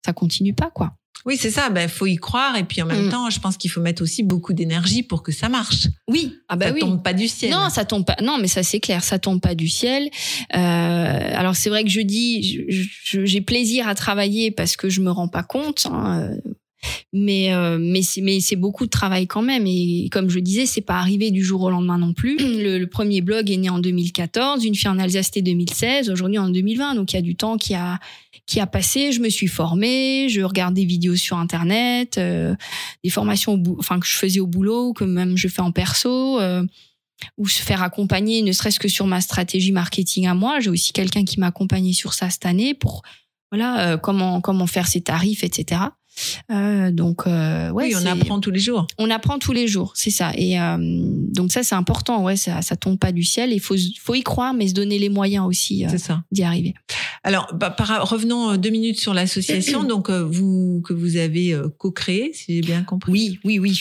ça 0.05 0.13
continue 0.13 0.55
pas 0.55 0.71
quoi. 0.71 0.98
Oui, 1.27 1.37
c'est 1.37 1.51
ça. 1.51 1.69
Ben, 1.71 1.89
faut 1.89 2.07
y 2.07 2.17
croire. 2.17 2.57
Et 2.57 2.65
puis 2.65 2.81
en 2.83 2.87
même 2.87 3.07
Mm. 3.07 3.11
temps, 3.11 3.31
je 3.31 3.41
pense 3.41 3.57
qu'il 3.57 3.71
faut 3.71 3.81
mettre 3.81 4.03
aussi 4.03 4.23
beaucoup 4.23 4.53
d'énergie 4.53 5.03
pour 5.03 5.23
que 5.23 5.33
ça 5.33 5.49
marche. 5.49 5.89
Oui, 6.09 6.35
ah 6.49 6.57
bah 6.57 6.69
ça 6.69 6.73
oui. 6.73 6.81
tombe 6.81 7.03
pas 7.03 7.13
du 7.13 7.29
ciel. 7.29 7.51
Non, 7.51 7.69
ça 7.71 7.85
tombe 7.85 8.05
pas. 8.07 8.17
Non, 8.23 8.39
mais 8.41 8.49
ça 8.49 8.63
c'est 8.63 8.81
clair, 8.81 9.03
ça 9.05 9.19
tombe 9.19 9.41
pas 9.41 9.55
du 9.55 9.69
ciel. 9.69 10.09
Euh, 10.55 10.59
alors 10.59 11.57
c'est 11.57 11.71
vrai 11.71 11.85
que 11.85 11.91
je 11.91 12.01
dis, 12.01 12.65
j'ai 13.05 13.41
plaisir 13.41 13.89
à 13.89 13.95
travailler 13.95 14.51
parce 14.51 14.77
que 14.77 14.89
je 14.89 15.01
me 15.01 15.11
rends 15.11 15.29
pas 15.29 15.43
compte. 15.43 15.87
hein, 15.91 16.31
mais 17.13 17.53
euh, 17.55 17.79
mais 17.81 18.03
c'est 18.03 18.21
mais 18.21 18.41
c'est 18.41 18.57
beaucoup 18.57 18.85
de 18.85 18.91
travail 18.91 19.27
quand 19.27 19.43
même. 19.43 19.65
Et 19.67 20.09
comme 20.11 20.29
je 20.31 20.39
disais, 20.39 20.67
c'est 20.67 20.81
pas 20.81 20.99
arrivé 20.99 21.31
du 21.31 21.43
jour 21.43 21.63
au 21.63 21.71
lendemain 21.71 21.99
non 21.99 22.13
plus. 22.13 22.37
Le, 22.39 22.79
le 22.79 22.87
premier 22.87 23.21
blog 23.21 23.51
est 23.51 23.57
né 23.57 23.71
en 23.71 23.79
2014, 23.79 24.65
une 24.65 24.75
fille 24.75 24.89
en 24.89 24.99
Alsace 24.99 25.27
c'était 25.27 25.43
2016, 25.43 26.11
aujourd'hui 26.11 26.39
en 26.39 26.49
2020. 26.49 26.95
Donc 26.95 27.13
il 27.13 27.17
y 27.17 27.19
a 27.19 27.23
du 27.23 27.37
temps 27.37 27.57
qui 27.57 27.75
a 27.75 27.99
qui 28.47 28.61
a 28.61 28.67
passé. 28.67 29.13
Je 29.13 29.21
me 29.21 29.29
suis 29.29 29.47
formée, 29.47 30.29
je 30.29 30.41
regarde 30.41 30.75
des 30.75 30.85
vidéos 30.85 31.17
sur 31.17 31.37
internet, 31.37 32.19
euh, 32.19 32.55
des 33.05 33.11
formations, 33.11 33.55
au 33.55 33.77
enfin 33.79 34.01
que 34.01 34.07
je 34.07 34.17
faisais 34.17 34.41
au 34.41 34.47
boulot, 34.47 34.93
que 34.93 35.05
même 35.05 35.37
je 35.37 35.49
fais 35.49 35.63
en 35.63 35.73
perso. 35.73 36.41
euh, 36.41 36.65
ou 37.37 37.49
se 37.49 37.63
faire 37.63 37.83
accompagner, 37.83 38.43
ne 38.43 38.53
serait-ce 38.53 38.79
que 38.79 38.89
sur 38.89 39.07
ma 39.07 39.21
stratégie 39.21 39.73
marketing 39.73 40.27
à 40.29 40.35
moi. 40.35 40.61
J'ai 40.61 40.71
aussi 40.71 40.93
quelqu'un 40.93 41.25
qui 41.25 41.41
m'a 41.41 41.49
accompagné 41.49 41.93
sur 41.93 42.15
ça 42.15 42.31
cette 42.31 42.47
année 42.47 42.75
pour 42.75 43.03
voilà 43.51 43.93
euh, 43.93 43.97
comment 43.97 44.41
comment 44.41 44.67
faire 44.67 44.87
ses 44.87 45.01
tarifs, 45.01 45.43
etc. 45.43 45.81
Euh, 46.51 46.91
donc 46.91 47.27
euh, 47.27 47.71
ouais, 47.71 47.87
oui, 47.87 47.95
on 48.01 48.07
apprend 48.07 48.41
tous 48.41 48.51
les 48.51 48.59
jours. 48.61 48.87
on 48.99 49.11
apprend 49.11 49.39
tous 49.39 49.53
les 49.53 49.69
jours, 49.69 49.93
c'est 49.95 50.11
ça. 50.11 50.33
Et 50.37 50.59
euh, 50.61 50.77
donc 50.79 51.53
ça 51.53 51.63
c'est 51.63 51.75
important, 51.75 52.23
ouais, 52.25 52.37
ça 52.37 52.63
ça 52.63 52.77
tombe 52.77 52.99
pas 52.99 53.13
du 53.13 53.23
ciel. 53.25 53.53
Il 53.53 53.61
faut 53.61 53.77
faut 54.01 54.15
y 54.15 54.23
croire, 54.23 54.55
mais 54.55 54.69
se 54.69 54.75
donner 54.75 54.99
les 54.99 55.09
moyens 55.09 55.47
aussi 55.47 55.85
d'y 56.33 56.43
arriver. 56.43 56.75
Alors, 57.25 57.53
bah, 57.55 57.71
par- 57.71 58.09
revenons 58.09 58.57
deux 58.57 58.71
minutes 58.71 58.99
sur 58.99 59.13
l'association 59.15 59.83
donc 59.85 60.11
vous 60.11 60.81
que 60.85 60.93
vous 60.93 61.17
avez 61.17 61.57
co-créée, 61.79 62.31
si 62.35 62.55
j'ai 62.57 62.61
bien 62.61 62.83
compris. 62.83 63.13
Oui, 63.13 63.39
oui, 63.45 63.59
oui. 63.59 63.81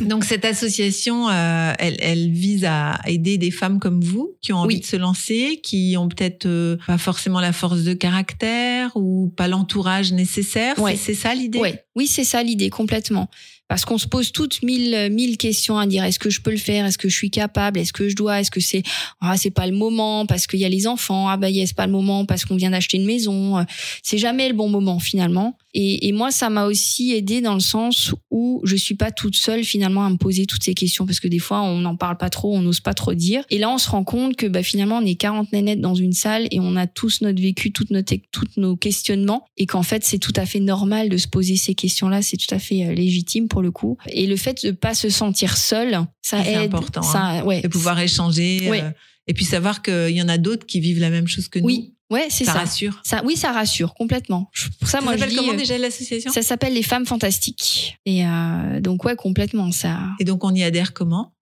Donc 0.00 0.24
cette 0.24 0.44
association, 0.44 1.30
elle, 1.30 1.96
elle 2.00 2.30
vise 2.30 2.64
à 2.64 2.98
aider 3.06 3.38
des 3.38 3.50
femmes 3.50 3.78
comme 3.80 4.00
vous 4.02 4.34
qui 4.40 4.52
ont 4.52 4.58
envie 4.58 4.76
Oui. 4.76 4.80
de 4.80 4.86
se 4.86 4.96
lancer, 4.96 5.60
qui 5.62 5.96
ont 5.98 6.08
peut-être 6.08 6.78
pas 6.86 6.98
forcément 6.98 7.40
la 7.40 7.52
force 7.52 7.82
de 7.82 7.92
caractère 7.94 8.90
ou 8.96 9.32
pas 9.36 9.48
l'entourage 9.48 10.12
nécessaire. 10.12 10.78
Ouais. 10.78 10.96
C'est 10.96 11.06
c'est 11.06 11.14
ça 11.14 11.34
l'idée? 11.34 11.58
Ouais, 11.60 11.75
oui, 11.94 12.06
c'est 12.06 12.24
ça 12.24 12.42
l'idée 12.42 12.70
complètement. 12.70 13.28
Parce 13.68 13.84
qu'on 13.84 13.98
se 13.98 14.06
pose 14.06 14.30
toutes 14.30 14.62
mille, 14.62 15.08
mille 15.10 15.36
questions 15.36 15.76
à 15.76 15.86
dire 15.86 16.04
est-ce 16.04 16.20
que 16.20 16.30
je 16.30 16.40
peux 16.40 16.52
le 16.52 16.56
faire, 16.56 16.86
est-ce 16.86 16.98
que 16.98 17.08
je 17.08 17.16
suis 17.16 17.30
capable, 17.30 17.80
est-ce 17.80 17.92
que 17.92 18.08
je 18.08 18.14
dois, 18.14 18.40
est-ce 18.40 18.50
que 18.50 18.60
c'est 18.60 18.84
ah 19.20 19.36
c'est 19.36 19.50
pas 19.50 19.66
le 19.66 19.76
moment 19.76 20.24
parce 20.24 20.46
qu'il 20.46 20.60
y 20.60 20.64
a 20.64 20.68
les 20.68 20.86
enfants, 20.86 21.28
ah 21.28 21.36
bah 21.36 21.50
yes, 21.50 21.70
c'est 21.70 21.76
pas 21.76 21.86
le 21.86 21.92
moment 21.92 22.24
parce 22.26 22.44
qu'on 22.44 22.54
vient 22.54 22.70
d'acheter 22.70 22.96
une 22.96 23.06
maison. 23.06 23.58
Euh, 23.58 23.64
C'est 24.04 24.18
jamais 24.18 24.48
le 24.48 24.54
bon 24.54 24.68
moment 24.68 25.00
finalement. 25.00 25.58
Et, 25.78 26.08
et 26.08 26.12
moi 26.12 26.30
ça 26.30 26.48
m'a 26.48 26.64
aussi 26.64 27.12
aidé 27.12 27.42
dans 27.42 27.52
le 27.54 27.60
sens 27.60 28.14
où 28.30 28.62
je 28.64 28.74
suis 28.76 28.94
pas 28.94 29.10
toute 29.12 29.36
seule 29.36 29.62
finalement 29.62 30.06
à 30.06 30.10
me 30.10 30.16
poser 30.16 30.46
toutes 30.46 30.62
ces 30.62 30.72
questions 30.72 31.04
parce 31.04 31.20
que 31.20 31.28
des 31.28 31.38
fois 31.38 31.60
on 31.62 31.78
n'en 31.80 31.96
parle 31.96 32.16
pas 32.16 32.30
trop, 32.30 32.56
on 32.56 32.62
n'ose 32.62 32.80
pas 32.80 32.94
trop 32.94 33.12
dire. 33.12 33.44
Et 33.50 33.58
là 33.58 33.68
on 33.70 33.76
se 33.76 33.90
rend 33.90 34.02
compte 34.02 34.36
que 34.36 34.46
bah 34.46 34.62
finalement 34.62 34.98
on 34.98 35.04
est 35.04 35.16
40 35.16 35.52
nénettes 35.52 35.80
dans 35.82 35.94
une 35.94 36.14
salle 36.14 36.48
et 36.50 36.60
on 36.60 36.76
a 36.76 36.86
tous 36.86 37.20
notre 37.20 37.42
vécu, 37.42 37.72
toutes 37.72 37.90
nos 37.90 38.00
toutes 38.32 38.56
nos 38.56 38.74
questionnements 38.76 39.44
et 39.58 39.66
qu'en 39.66 39.82
fait 39.82 40.02
c'est 40.02 40.18
tout 40.18 40.32
à 40.36 40.46
fait 40.46 40.60
normal 40.60 41.10
de 41.10 41.16
se 41.18 41.28
poser 41.28 41.56
ces 41.56 41.74
questions-là, 41.74 42.22
c'est 42.22 42.38
tout 42.38 42.54
à 42.54 42.58
fait 42.58 42.86
euh, 42.86 42.94
légitime 42.94 43.46
pour 43.48 43.60
le 43.60 43.70
coup. 43.70 43.98
Et 44.08 44.26
le 44.26 44.36
fait 44.36 44.64
de 44.64 44.70
pas 44.70 44.94
se 44.94 45.10
sentir 45.10 45.56
seul, 45.58 45.98
ça 46.22 46.42
C'est 46.42 46.52
aide. 46.54 46.74
important, 46.74 47.02
Ça, 47.02 47.44
ouais. 47.44 47.60
De 47.60 47.68
pouvoir 47.68 48.00
échanger 48.00 48.70
Ouais. 48.70 48.80
euh, 48.82 48.90
et 49.28 49.34
puis 49.34 49.44
savoir 49.44 49.82
qu'il 49.82 50.10
y 50.16 50.22
en 50.22 50.28
a 50.28 50.38
d'autres 50.38 50.64
qui 50.66 50.80
vivent 50.80 51.00
la 51.00 51.10
même 51.10 51.26
chose 51.26 51.48
que 51.48 51.58
nous. 51.58 51.66
Ouais, 52.10 52.26
c'est 52.30 52.44
ça, 52.44 52.52
ça. 52.52 52.58
rassure. 52.60 53.00
Ça, 53.04 53.22
oui, 53.24 53.36
ça 53.36 53.50
rassure 53.52 53.94
complètement. 53.94 54.48
Pour 54.78 54.88
ça, 54.88 54.98
Ça 54.98 55.04
moi, 55.04 55.16
je 55.16 55.24
dis, 55.24 55.34
comment 55.36 55.52
euh, 55.52 55.56
déjà 55.56 55.76
l'association? 55.76 56.30
ça 56.32 56.42
s'appelle 56.42 56.72
les 56.74 56.82
femmes 56.84 57.06
fantastiques. 57.06 57.98
Et 58.06 58.24
euh, 58.24 58.80
donc 58.80 59.04
ouais, 59.04 59.16
complètement 59.16 59.72
ça. 59.72 59.98
Et 60.20 60.24
donc 60.24 60.44
on 60.44 60.54
y 60.54 60.62
adhère 60.62 60.92
comment? 60.92 61.32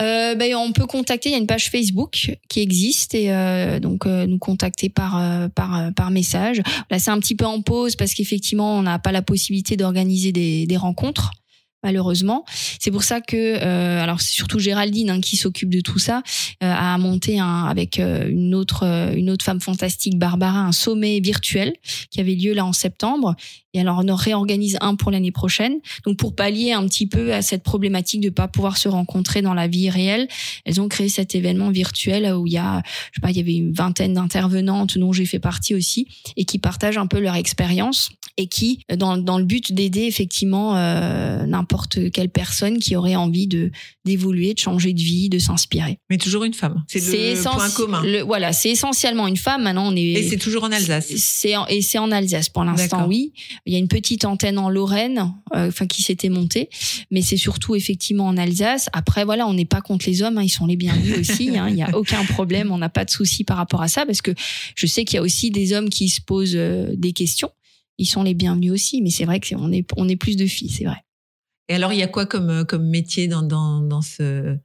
Euh, 0.00 0.34
ben, 0.34 0.54
on 0.56 0.72
peut 0.72 0.86
contacter. 0.86 1.28
Il 1.28 1.32
y 1.32 1.34
a 1.36 1.38
une 1.38 1.46
page 1.46 1.70
Facebook 1.70 2.36
qui 2.48 2.60
existe 2.60 3.14
et 3.14 3.30
euh, 3.32 3.78
donc 3.78 4.06
euh, 4.06 4.26
nous 4.26 4.38
contacter 4.38 4.88
par 4.88 5.16
euh, 5.18 5.48
par 5.48 5.76
euh, 5.78 5.90
par 5.92 6.10
message. 6.10 6.62
Là, 6.90 6.98
c'est 6.98 7.10
un 7.10 7.20
petit 7.20 7.36
peu 7.36 7.44
en 7.44 7.62
pause 7.62 7.94
parce 7.94 8.12
qu'effectivement, 8.14 8.76
on 8.78 8.82
n'a 8.82 8.98
pas 8.98 9.12
la 9.12 9.22
possibilité 9.22 9.76
d'organiser 9.76 10.32
des, 10.32 10.66
des 10.66 10.76
rencontres. 10.76 11.30
Malheureusement, 11.84 12.44
c'est 12.78 12.92
pour 12.92 13.02
ça 13.02 13.20
que 13.20 13.36
euh, 13.36 14.00
alors 14.00 14.20
c'est 14.20 14.34
surtout 14.34 14.60
Géraldine 14.60 15.10
hein, 15.10 15.20
qui 15.20 15.36
s'occupe 15.36 15.68
de 15.68 15.80
tout 15.80 15.98
ça 15.98 16.22
euh, 16.62 16.72
a 16.72 16.96
monté 16.96 17.40
un, 17.40 17.64
avec 17.64 17.98
euh, 17.98 18.28
une 18.28 18.54
autre 18.54 18.84
euh, 18.84 19.12
une 19.12 19.30
autre 19.30 19.44
femme 19.44 19.60
fantastique 19.60 20.16
Barbara 20.16 20.60
un 20.60 20.70
sommet 20.70 21.18
virtuel 21.18 21.74
qui 22.10 22.20
avait 22.20 22.36
lieu 22.36 22.52
là 22.52 22.64
en 22.64 22.72
septembre. 22.72 23.34
Et 23.74 23.80
alors 23.80 24.00
on 24.04 24.08
en 24.08 24.14
réorganise 24.14 24.78
un 24.80 24.94
pour 24.94 25.10
l'année 25.10 25.32
prochaine. 25.32 25.78
Donc 26.04 26.18
pour 26.18 26.36
pallier 26.36 26.72
un 26.72 26.86
petit 26.86 27.08
peu 27.08 27.34
à 27.34 27.42
cette 27.42 27.64
problématique 27.64 28.20
de 28.20 28.30
pas 28.30 28.46
pouvoir 28.46 28.76
se 28.76 28.88
rencontrer 28.88 29.42
dans 29.42 29.54
la 29.54 29.66
vie 29.66 29.90
réelle 29.90 30.28
elles 30.64 30.80
ont 30.80 30.88
créé 30.88 31.08
cet 31.08 31.34
événement 31.34 31.70
virtuel 31.70 32.32
où 32.32 32.46
il 32.46 32.52
y 32.52 32.58
a 32.58 32.80
je 33.10 33.16
sais 33.16 33.20
pas 33.20 33.30
il 33.30 33.36
y 33.36 33.40
avait 33.40 33.56
une 33.56 33.72
vingtaine 33.72 34.14
d'intervenantes 34.14 34.98
dont 34.98 35.12
j'ai 35.12 35.26
fait 35.26 35.40
partie 35.40 35.74
aussi 35.74 36.06
et 36.36 36.44
qui 36.44 36.60
partagent 36.60 36.98
un 36.98 37.08
peu 37.08 37.18
leur 37.18 37.34
expérience 37.34 38.10
et 38.36 38.46
qui 38.46 38.84
dans, 38.96 39.16
dans 39.16 39.38
le 39.38 39.44
but 39.44 39.72
d'aider 39.72 40.02
effectivement 40.02 40.76
euh, 40.76 41.44
n'importe 41.72 42.10
quelle 42.10 42.28
personne 42.28 42.78
qui 42.78 42.96
aurait 42.96 43.16
envie 43.16 43.46
de 43.46 43.70
d'évoluer 44.04 44.52
de 44.52 44.58
changer 44.58 44.92
de 44.92 45.00
vie 45.00 45.28
de 45.28 45.38
s'inspirer 45.38 45.98
Mais 46.10 46.18
toujours 46.18 46.44
une 46.44 46.52
femme. 46.54 46.82
C'est 46.88 47.00
le 47.00 47.42
point 47.42 47.70
commun. 47.70 48.02
le- 48.04 48.20
voilà 48.22 48.52
c'est 48.52 48.68
essentiellement 48.70 49.26
une 49.26 49.36
femme 49.36 49.62
maintenant 49.62 49.90
on 49.90 49.96
est 49.96 50.02
Et 50.02 50.28
c'est 50.28 50.36
toujours 50.36 50.64
en 50.64 50.72
Alsace. 50.72 51.12
c'est 51.16 51.54
et 51.70 51.80
c'est 51.82 51.98
en 51.98 52.10
Alsace 52.12 52.48
pour 52.50 52.64
l'instant, 52.64 53.06
oui. 53.06 53.32
Il 53.64 53.72
y 53.72 53.76
a 53.76 53.78
une 53.78 53.88
petite 53.88 54.24
antenne 54.24 54.58
en 54.58 54.68
Lorraine, 54.68 55.32
euh, 55.54 55.68
enfin 55.68 55.86
qui 55.86 56.02
s'était 56.02 56.28
montée, 56.28 56.68
mais 57.10 57.22
c'est 57.22 57.36
surtout 57.38 57.74
effectivement 57.74 58.26
en 58.26 58.36
Alsace. 58.36 58.88
Après, 58.92 59.24
voilà, 59.24 59.46
on 59.46 59.54
n'est 59.54 59.64
pas 59.64 59.80
contre 59.80 60.06
les 60.08 60.22
hommes, 60.22 60.36
hein, 60.38 60.42
ils 60.42 60.48
sont 60.50 60.66
les 60.66 60.76
bienvenus 60.76 61.16
aussi. 61.20 61.56
hein, 61.56 61.68
Il 61.68 61.74
n'y 61.74 61.82
a 61.82 61.96
aucun 61.96 62.24
problème, 62.24 62.70
on 62.70 62.78
n'a 62.78 62.88
pas 62.90 63.04
de 63.04 63.10
souci 63.10 63.44
par 63.44 63.56
rapport 63.56 63.80
à 63.82 63.88
ça, 63.88 64.04
parce 64.04 64.20
que 64.22 64.32
je 64.74 64.86
sais 64.86 65.04
qu'il 65.04 65.16
y 65.16 65.18
a 65.18 65.22
aussi 65.22 65.50
des 65.50 65.72
hommes 65.72 65.88
qui 65.88 66.08
se 66.08 66.20
posent 66.20 66.52
euh, 66.56 66.92
des 66.96 67.12
questions. 67.12 67.50
Ils 67.98 68.06
sont 68.06 68.22
les 68.22 68.34
bienvenus 68.34 68.72
aussi, 68.72 69.00
mais 69.02 69.10
c'est 69.10 69.24
vrai 69.24 69.38
que 69.40 69.46
c'est- 69.46 69.54
on 69.56 69.70
est 69.72 69.86
on 69.96 70.08
est 70.08 70.16
plus 70.16 70.36
de 70.36 70.46
filles, 70.46 70.70
c'est 70.70 70.84
vrai. 70.84 70.96
Et 71.72 71.74
alors 71.76 71.94
il 71.94 71.98
y 71.98 72.02
a 72.02 72.06
quoi 72.06 72.26
comme 72.26 72.50
euh, 72.50 72.64
comme 72.64 72.86
métier 72.86 73.28
dans 73.28 73.40
dans 73.42 73.80
dans 73.80 74.02
ce 74.02 74.58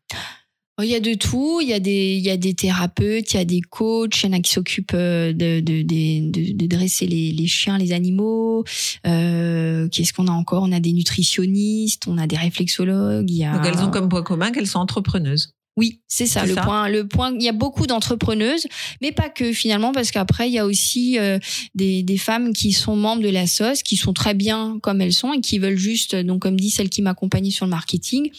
Oh, 0.79 0.83
Il 0.83 0.89
y 0.89 0.95
a 0.95 0.99
de 0.99 1.15
tout. 1.15 1.59
Il 1.59 1.67
y 1.67 1.73
a 1.73 1.79
des, 1.79 2.17
il 2.17 2.23
y 2.23 2.29
a 2.29 2.37
des 2.37 2.53
thérapeutes, 2.53 3.33
il 3.33 3.37
y 3.37 3.39
a 3.39 3.45
des 3.45 3.61
coachs, 3.61 4.21
il 4.21 4.27
y 4.27 4.29
en 4.29 4.37
a 4.37 4.39
qui 4.41 4.51
s'occupent 4.51 4.91
euh, 4.93 5.33
de, 5.33 5.59
de, 5.59 5.81
de, 5.81 6.29
de, 6.29 6.55
de 6.55 6.67
dresser 6.67 7.07
les, 7.07 7.31
les 7.31 7.47
chiens, 7.47 7.79
les 7.79 7.93
animaux. 7.93 8.63
Euh, 9.07 9.87
Qu'est-ce 9.89 10.13
qu'on 10.13 10.27
a 10.27 10.31
encore? 10.31 10.61
On 10.61 10.71
a 10.71 10.79
des 10.79 10.93
nutritionnistes, 10.93 12.07
on 12.07 12.19
a 12.19 12.27
des 12.27 12.37
réflexologues. 12.37 13.27
Il 13.31 13.37
y 13.37 13.43
a... 13.43 13.57
Donc 13.57 13.65
elles 13.65 13.83
ont 13.83 13.89
comme 13.89 14.07
point 14.07 14.21
commun 14.21 14.51
qu'elles 14.51 14.67
sont 14.67 14.77
entrepreneuses. 14.77 15.53
Oui, 15.78 15.99
c'est 16.07 16.25
ça, 16.25 16.45
le 16.45 16.55
ça. 16.55 16.61
point. 16.63 16.89
Le 16.89 17.07
point. 17.07 17.34
Il 17.36 17.43
y 17.43 17.47
a 17.47 17.53
beaucoup 17.53 17.86
d'entrepreneuses, 17.88 18.65
mais 19.01 19.11
pas 19.11 19.30
que 19.30 19.53
finalement, 19.53 19.91
parce 19.91 20.09
qu'après 20.11 20.49
il 20.49 20.53
y 20.53 20.57
a 20.59 20.65
aussi 20.65 21.17
euh, 21.19 21.38
des, 21.75 22.01
des 22.03 22.17
femmes 22.17 22.51
qui 22.51 22.71
sont 22.73 22.95
membres 22.95 23.21
de 23.21 23.30
la 23.30 23.45
SOS, 23.47 23.84
qui 23.84 23.95
sont 23.95 24.11
très 24.13 24.34
bien 24.34 24.80
comme 24.82 25.01
elles 25.01 25.13
sont 25.13 25.34
et 25.34 25.39
qui 25.41 25.59
veulent 25.59 25.78
juste, 25.78 26.15
donc 26.15 26.41
comme 26.41 26.59
dit 26.59 26.71
celle 26.71 26.89
qui 26.89 27.01
m'accompagnait 27.03 27.51
sur 27.51 27.65
le 27.65 27.69
marketing, 27.69 28.32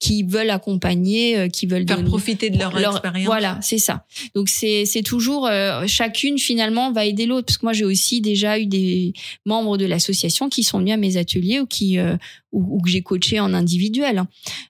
qui 0.00 0.22
veulent 0.22 0.48
accompagner, 0.50 1.36
euh, 1.38 1.48
qui 1.48 1.66
veulent 1.66 1.86
Faire 1.86 1.98
donner- 1.98 2.08
profiter 2.08 2.50
de 2.50 2.58
leur, 2.58 2.76
expérience. 2.78 3.26
voilà, 3.26 3.58
c'est 3.62 3.78
ça. 3.78 4.06
Donc 4.34 4.48
c'est 4.48 4.84
c'est 4.86 5.02
toujours 5.02 5.46
euh, 5.46 5.86
chacune 5.86 6.38
finalement 6.38 6.92
va 6.92 7.04
aider 7.04 7.26
l'autre 7.26 7.46
parce 7.46 7.58
que 7.58 7.66
moi 7.66 7.72
j'ai 7.74 7.84
aussi 7.84 8.20
déjà 8.22 8.58
eu 8.58 8.66
des 8.66 9.12
membres 9.44 9.76
de 9.76 9.84
l'association 9.84 10.48
qui 10.48 10.62
sont 10.62 10.78
venus 10.78 10.94
à 10.94 10.96
mes 10.96 11.18
ateliers 11.18 11.60
ou 11.60 11.66
qui 11.66 11.98
euh, 11.98 12.16
ou, 12.52 12.76
ou 12.76 12.80
que 12.80 12.88
j'ai 12.90 13.02
coaché 13.02 13.40
en 13.40 13.52
individuel. 13.54 14.24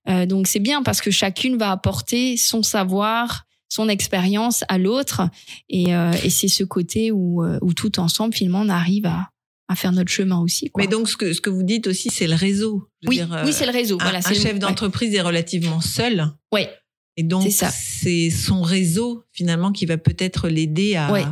Euh, 0.09 0.27
donc 0.27 0.47
c'est 0.47 0.59
bien 0.61 0.83
parce 0.83 1.01
que 1.01 1.11
chacune 1.11 1.57
va 1.57 1.71
apporter 1.71 2.37
son 2.37 2.63
savoir, 2.63 3.45
son 3.69 3.89
expérience 3.89 4.65
à 4.69 4.79
l'autre 4.79 5.23
et, 5.69 5.95
euh, 5.95 6.13
et 6.25 6.31
c'est 6.31 6.49
ce 6.49 6.65
côté 6.65 7.11
où 7.13 7.43
euh, 7.45 7.59
où 7.63 7.75
tout 7.75 7.99
ensemble 8.01 8.35
finalement 8.35 8.61
on 8.63 8.69
arrive 8.69 9.07
à 9.07 9.31
à 9.69 9.75
faire 9.75 9.91
notre 9.91 10.13
chemin 10.13 10.39
aussi. 10.41 10.71
Quoi. 10.71 10.85
Mais 10.85 10.89
donc 10.89 11.09
ce 11.09 11.17
que 11.17 11.33
ce 11.33 11.41
que 11.41 11.51
vous 11.51 11.65
dites 11.65 11.89
aussi 11.89 12.09
c'est 12.09 12.29
le 12.29 12.37
réseau. 12.37 12.89
Je 13.03 13.09
veux 13.09 13.11
oui, 13.11 13.17
dire, 13.17 13.43
oui 13.45 13.53
c'est 13.53 13.67
le 13.67 13.73
réseau. 13.73 13.97
un, 14.01 14.05
voilà, 14.05 14.19
un 14.19 14.23
c'est 14.23 14.35
le- 14.35 14.41
chef 14.41 14.53
ouais. 14.53 14.59
d'entreprise 14.61 15.13
est 15.15 15.21
relativement 15.21 15.81
seul. 15.81 16.27
Ouais. 16.53 16.71
Et 17.17 17.23
donc 17.25 17.51
C'est 17.51 18.31
son 18.31 18.63
réseau 18.63 19.25
finalement 19.33 19.73
qui 19.73 19.87
va 19.87 19.97
peut-être 19.99 20.49
l'aider 20.49 20.95
à 20.97 21.11
Ouais. 21.11 21.25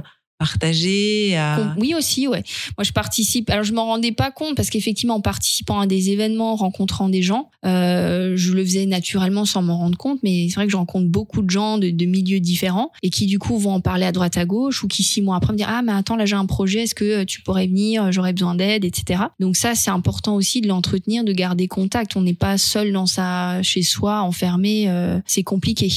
Oui 1.79 1.95
aussi, 1.95 2.29
ouais. 2.29 2.43
Moi, 2.77 2.85
je 2.85 2.93
participe. 2.93 3.51
Alors, 3.51 3.65
je 3.65 3.73
m'en 3.73 3.87
rendais 3.87 4.13
pas 4.13 4.31
compte 4.31 4.57
parce 4.57 4.71
qu'effectivement, 4.71 5.17
en 5.17 5.21
participant 5.21 5.81
à 5.81 5.87
des 5.87 6.11
événements, 6.11 6.53
en 6.53 6.57
rencontrant 6.57 7.09
des 7.09 7.23
gens, 7.23 7.51
euh, 7.65 8.33
je 8.37 8.53
le 8.53 8.65
faisais 8.65 8.87
naturellement 8.87 9.45
sans 9.45 9.63
m'en 9.63 9.79
rendre 9.79 9.97
compte. 9.97 10.21
Mais 10.23 10.49
c'est 10.49 10.57
vrai 10.57 10.67
que 10.67 10.73
je 10.73 10.77
rencontre 10.77 11.09
beaucoup 11.09 11.43
de 11.43 11.51
gens 11.51 11.79
de, 11.79 11.91
de 11.91 12.05
milieux 12.07 12.41
différents 12.41 12.91
et 13.03 13.11
qui 13.11 13.27
du 13.27 13.39
coup 13.39 13.59
vont 13.59 13.75
en 13.75 13.81
parler 13.81 14.07
à 14.07 14.13
droite 14.13 14.37
à 14.37 14.45
gauche 14.45 14.83
ou 14.83 14.89
qui 14.89 15.03
six 15.03 15.23
mois 15.23 15.37
après 15.37 15.53
me 15.53 15.59
dire 15.59 15.69
ah 15.69 15.83
mais 15.83 15.93
attends 15.93 16.17
là 16.17 16.27
j'ai 16.27 16.37
un 16.37 16.47
projet, 16.47 16.83
est-ce 16.83 16.95
que 16.95 17.23
euh, 17.23 17.25
tu 17.25 17.43
pourrais 17.43 17.67
venir, 17.67 18.13
j'aurais 18.13 18.33
besoin 18.33 18.55
d'aide, 18.55 18.85
etc. 18.85 19.25
Donc 19.41 19.57
ça 19.57 19.75
c'est 19.75 19.91
important 19.91 20.35
aussi 20.35 20.61
de 20.61 20.69
l'entretenir, 20.69 21.25
de 21.25 21.33
garder 21.33 21.69
contact. 21.69 22.17
On 22.17 22.23
n'est 22.23 22.35
pas 22.35 22.59
seul 22.59 22.93
dans 22.93 23.07
sa 23.07 23.63
chez 23.63 23.83
soi, 23.83 24.21
enfermé. 24.21 24.89
euh, 24.89 25.21
c'est 25.27 25.43
compliqué. 25.43 25.91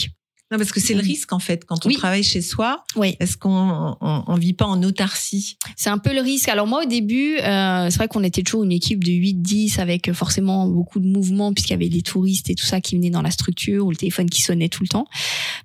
Non, 0.49 0.57
parce 0.57 0.71
que 0.71 0.79
c'est 0.79 0.93
le 0.93 1.01
risque 1.01 1.33
en 1.33 1.39
fait 1.39 1.65
quand 1.65 1.85
on 1.85 1.89
Oui. 1.89 1.95
travaille 1.97 2.23
chez 2.23 2.41
soi. 2.41 2.85
Oui. 2.95 3.17
Est-ce 3.19 3.35
qu'on 3.35 3.97
on, 3.99 4.23
on 4.27 4.35
vit 4.35 4.53
pas 4.53 4.65
en 4.65 4.81
autarcie? 4.81 5.57
C'est 5.75 5.89
un 5.89 5.97
peu 5.97 6.13
le 6.13 6.21
risque. 6.21 6.47
Alors 6.47 6.67
moi 6.67 6.83
au 6.83 6.87
début, 6.87 7.37
euh, 7.39 7.89
c'est 7.89 7.97
vrai 7.97 8.07
qu'on 8.07 8.23
était 8.23 8.43
toujours 8.43 8.63
une 8.63 8.71
équipe 8.71 9.03
de 9.03 9.11
8-10 9.11 9.79
avec 9.81 10.11
forcément 10.13 10.65
beaucoup 10.67 11.01
de 11.01 11.07
mouvements 11.07 11.53
puisqu'il 11.53 11.73
y 11.73 11.75
avait 11.75 11.89
des 11.89 12.01
touristes 12.01 12.49
et 12.49 12.55
tout 12.55 12.65
ça 12.65 12.79
qui 12.79 12.95
venaient 12.95 13.09
dans 13.09 13.21
la 13.21 13.31
structure 13.31 13.85
ou 13.85 13.89
le 13.89 13.97
téléphone 13.97 14.29
qui 14.29 14.41
sonnait 14.41 14.69
tout 14.69 14.83
le 14.83 14.87
temps. 14.89 15.07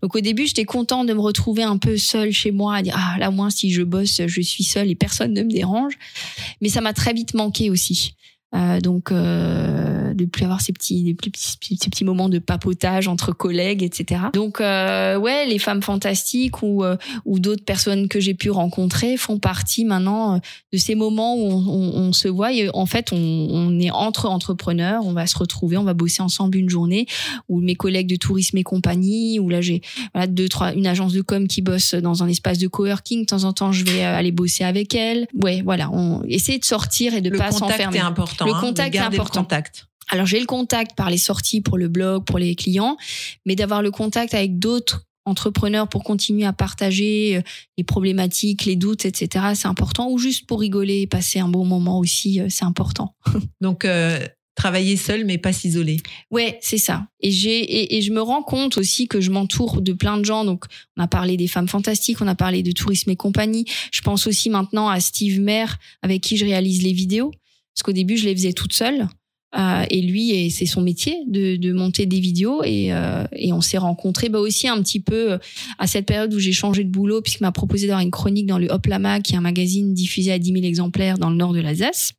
Donc 0.03 0.17
au 0.17 0.21
début, 0.21 0.47
j'étais 0.49 0.65
content 0.65 1.05
de 1.05 1.13
me 1.13 1.21
retrouver 1.21 1.63
un 1.63 1.79
peu 1.79 1.97
seule 1.97 2.33
chez 2.33 2.51
moi 2.51 2.75
à 2.77 2.83
dire 2.83 2.97
ah 2.99 3.17
là 3.21 3.31
moi 3.31 3.51
si 3.51 3.71
je 3.73 3.83
bosse, 3.83 4.21
je 4.27 4.41
suis 4.41 4.65
seule 4.65 4.91
et 4.91 4.97
personne 4.97 5.33
ne 5.33 5.43
me 5.45 5.51
dérange. 5.51 5.95
Mais 6.61 6.69
ça 6.69 6.81
m'a 6.81 6.93
très 6.93 7.13
vite 7.13 7.35
manqué 7.35 7.71
aussi. 7.71 8.15
Euh, 8.55 8.81
donc 8.81 9.11
euh, 9.11 10.13
de 10.15 10.25
plus 10.27 10.45
avoir 10.45 10.61
ces 10.61 10.73
petits, 10.75 11.03
des 11.05 11.15
plus 11.15 11.31
petits, 11.31 11.57
ces 11.81 11.89
petits 11.91 12.05
moments 12.05 12.29
de 12.29 12.39
papotage 12.39 13.09
entre 13.09 13.33
collègues, 13.33 13.83
etc. 13.83 14.21
Donc 14.35 14.61
euh, 14.61 15.17
ouais, 15.17 15.47
les 15.47 15.59
femmes 15.59 15.83
fantastiques 15.83 16.63
ou 16.63 16.85
euh, 16.85 16.97
ou 17.25 17.39
d'autres 17.39 17.65
personnes 17.65 18.09
que 18.09 18.21
j'ai 18.21 18.35
pu 18.35 18.51
rencontrer 18.51 19.17
font 19.17 19.39
partie 19.39 19.85
maintenant 19.87 20.35
euh, 20.35 20.39
de 20.73 20.79
ces 20.79 20.95
moments 20.95 21.35
où 21.37 21.47
on, 21.47 21.67
on- 21.67 21.93
on 22.09 22.13
se 22.13 22.29
voit. 22.29 22.53
Et 22.53 22.69
en 22.75 22.85
fait, 22.87 23.13
on, 23.13 23.17
on 23.17 23.79
est 23.81 23.91
entre 23.91 24.27
entrepreneurs, 24.29 25.03
on 25.07 25.13
va 25.15 25.27
se 25.27 25.39
retrouver, 25.39 25.77
on 25.79 25.85
va 25.85 25.95
bosser 25.95 26.23
ensemble 26.23 26.59
une 26.59 26.69
journée. 26.69 27.07
Ou 27.49 27.61
mes 27.61 27.75
collègues 27.75 28.09
de 28.09 28.17
tourisme 28.17 28.59
et 28.59 28.63
compagnie. 28.65 29.39
Ou 29.41 29.49
là, 29.49 29.61
j'ai 29.63 29.81
voilà 30.15 30.27
deux 30.27 30.49
trois 30.49 30.73
une 30.75 30.87
agence 30.87 31.13
de 31.15 31.23
com 31.23 31.49
qui 31.49 31.63
bosse 31.63 31.95
dans 31.95 32.23
un 32.23 32.29
espace 32.29 32.59
de 32.59 32.67
coworking. 32.69 33.21
De 33.23 33.27
temps 33.27 33.45
en 33.45 33.53
temps, 33.55 33.73
je 33.73 33.85
vais 33.85 34.05
euh, 34.05 34.15
aller 34.17 34.33
bosser 34.33 34.65
avec 34.65 34.95
elle. 34.95 35.27
Ouais, 35.43 35.63
voilà, 35.65 35.91
on 35.91 36.23
essaie 36.25 36.59
de 36.59 36.65
sortir 36.65 37.15
et 37.15 37.21
de 37.23 37.31
Le 37.31 37.39
pas 37.39 37.49
contact 37.51 37.73
s'enfermer. 37.73 37.97
est 37.99 38.01
important. 38.43 38.61
Le 38.61 38.67
hein, 38.67 38.69
contact 38.69 38.95
est 38.95 38.99
le 38.99 39.05
important. 39.05 39.43
contact. 39.43 39.87
Alors 40.09 40.27
j'ai 40.27 40.41
le 40.41 40.47
contact 40.47 40.97
par 40.97 41.11
les 41.11 41.19
sorties 41.19 41.61
pour 41.61 41.79
le 41.79 41.89
blog, 41.89 42.25
pour 42.25 42.39
les 42.39 42.55
clients, 42.55 42.97
mais 43.47 43.57
d'avoir 43.57 43.83
le 43.83 43.91
contact 43.91 44.35
avec 44.35 44.59
d'autres 44.59 45.07
entrepreneurs 45.25 45.89
pour 45.89 46.05
continuer 46.05 46.45
à 46.45 46.53
partager 46.53 47.37
euh, 47.37 47.43
les 47.79 47.85
problématiques, 47.85 48.65
les 48.65 48.77
doutes, 48.77 49.05
etc. 49.05 49.47
C'est 49.55 49.69
important. 49.69 50.11
Ou 50.11 50.19
juste 50.19 50.47
pour 50.47 50.61
rigoler 50.61 51.03
et 51.03 51.07
passer 51.07 51.39
un 51.39 51.49
bon 51.49 51.65
moment 51.65 51.99
aussi, 51.99 52.41
euh, 52.41 52.47
c'est 52.51 52.65
important. 52.65 53.15
Donc 53.61 53.85
euh, 53.85 54.19
travailler 54.55 54.97
seul 54.97 55.25
mais 55.25 55.39
pas 55.39 55.53
s'isoler. 55.53 55.99
Ouais, 56.31 56.59
c'est 56.61 56.79
ça. 56.79 57.07
Et 57.21 57.31
j'ai 57.31 57.59
et, 57.61 57.97
et 57.97 58.03
je 58.03 58.13
me 58.13 58.21
rends 58.21 58.43
compte 58.43 58.77
aussi 58.77 59.09
que 59.09 59.21
je 59.21 59.31
m'entoure 59.31 59.81
de 59.81 59.93
plein 59.93 60.19
de 60.19 60.25
gens. 60.25 60.45
Donc, 60.45 60.65
on 60.97 61.03
a 61.03 61.09
parlé 61.09 61.37
des 61.37 61.49
femmes 61.49 61.69
fantastiques, 61.69 62.21
on 62.21 62.29
a 62.29 62.35
parlé 62.35 62.63
de 62.63 62.73
tourisme 62.73 63.11
et 63.11 63.17
compagnie. 63.17 63.65
Je 63.93 64.01
pense 64.03 64.27
aussi 64.27 64.51
maintenant 64.51 64.89
à 64.89 65.01
Steve 65.01 65.41
Maire 65.41 65.79
avec 66.03 66.21
qui 66.21 66.37
je 66.37 66.45
réalise 66.45 66.83
les 66.83 66.93
vidéos, 66.93 67.33
parce 67.75 67.83
qu'au 67.85 67.93
début 67.93 68.17
je 68.17 68.25
les 68.27 68.35
faisais 68.35 68.53
toute 68.53 68.73
seule. 68.73 69.09
Euh, 69.55 69.85
et 69.91 70.01
lui, 70.01 70.51
c'est 70.51 70.67
son 70.67 70.81
métier 70.81 71.19
de, 71.27 71.73
monter 71.73 72.07
des 72.07 72.21
vidéos 72.21 72.63
et, 72.65 72.93
euh, 72.93 73.25
et 73.33 73.53
on 73.53 73.61
s'est 73.61 73.79
rencontrés 73.79 74.29
bah 74.29 74.39
aussi 74.39 74.69
un 74.69 74.81
petit 74.83 75.01
peu 75.01 75.33
euh, 75.33 75.39
à 75.79 75.87
cette 75.87 76.07
période 76.07 76.33
où 76.33 76.39
j'ai 76.39 76.53
changé 76.53 76.85
de 76.85 76.91
boulot 76.91 77.21
puisqu'il 77.21 77.45
m'a 77.45 77.53
proposé 77.53 77.87
d'avoir 77.87 78.03
une 78.03 78.11
chronique 78.11 78.47
dans 78.47 78.59
le 78.59 78.69
Hop 78.69 78.87
Lama 78.87 79.21
qui 79.21 79.35
est 79.35 79.37
un 79.37 79.43
magazine 79.43 79.93
diffusé 79.95 80.33
à 80.33 80.39
10 80.39 80.53
000 80.53 80.65
exemplaires 80.65 81.19
dans 81.19 81.31
le 81.31 81.37
nord 81.37 81.53
de 81.53 81.61
l'Alsace. 81.61 82.13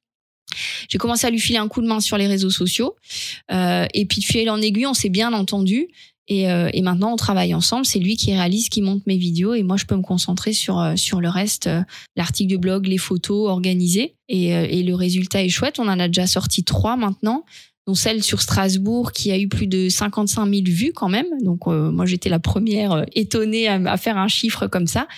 J'ai 0.89 0.97
commencé 0.99 1.25
à 1.25 1.31
lui 1.31 1.39
filer 1.39 1.57
un 1.57 1.67
coup 1.67 1.81
de 1.81 1.87
main 1.87 1.99
sur 1.99 2.17
les 2.17 2.27
réseaux 2.27 2.51
sociaux 2.51 2.95
et 3.49 4.05
puis 4.05 4.21
de 4.21 4.25
fil 4.25 4.49
en 4.51 4.61
aiguille, 4.61 4.85
on 4.85 4.93
s'est 4.93 5.09
bien 5.09 5.33
entendu. 5.33 5.87
Et, 6.29 6.49
euh, 6.49 6.69
et 6.73 6.81
maintenant, 6.81 7.13
on 7.13 7.15
travaille 7.17 7.53
ensemble. 7.53 7.85
C'est 7.85 7.99
lui 7.99 8.15
qui 8.15 8.33
réalise, 8.33 8.69
qui 8.69 8.81
monte 8.81 9.05
mes 9.07 9.17
vidéos, 9.17 9.53
et 9.53 9.63
moi, 9.63 9.75
je 9.77 9.85
peux 9.85 9.95
me 9.95 10.01
concentrer 10.01 10.53
sur 10.53 10.79
euh, 10.79 10.95
sur 10.95 11.19
le 11.19 11.29
reste, 11.29 11.67
euh, 11.67 11.81
l'article 12.15 12.53
de 12.53 12.57
blog, 12.57 12.87
les 12.87 12.97
photos 12.97 13.49
organisées. 13.49 14.15
Et, 14.29 14.55
euh, 14.55 14.65
et 14.69 14.83
le 14.83 14.95
résultat 14.95 15.43
est 15.43 15.49
chouette. 15.49 15.79
On 15.79 15.87
en 15.87 15.99
a 15.99 16.07
déjà 16.07 16.25
sorti 16.25 16.63
trois 16.63 16.95
maintenant, 16.95 17.43
dont 17.87 17.93
celle 17.93 18.23
sur 18.23 18.41
Strasbourg 18.41 19.11
qui 19.11 19.33
a 19.33 19.37
eu 19.37 19.49
plus 19.49 19.67
de 19.67 19.89
55 19.89 20.49
000 20.49 20.61
vues 20.67 20.93
quand 20.93 21.09
même. 21.09 21.25
Donc 21.41 21.67
moi, 21.67 22.05
j'étais 22.05 22.29
la 22.29 22.39
première 22.39 23.05
étonnée 23.13 23.67
à, 23.67 23.73
à 23.73 23.97
faire 23.97 24.17
un 24.17 24.29
chiffre 24.29 24.67
comme 24.67 24.87
ça. 24.87 25.09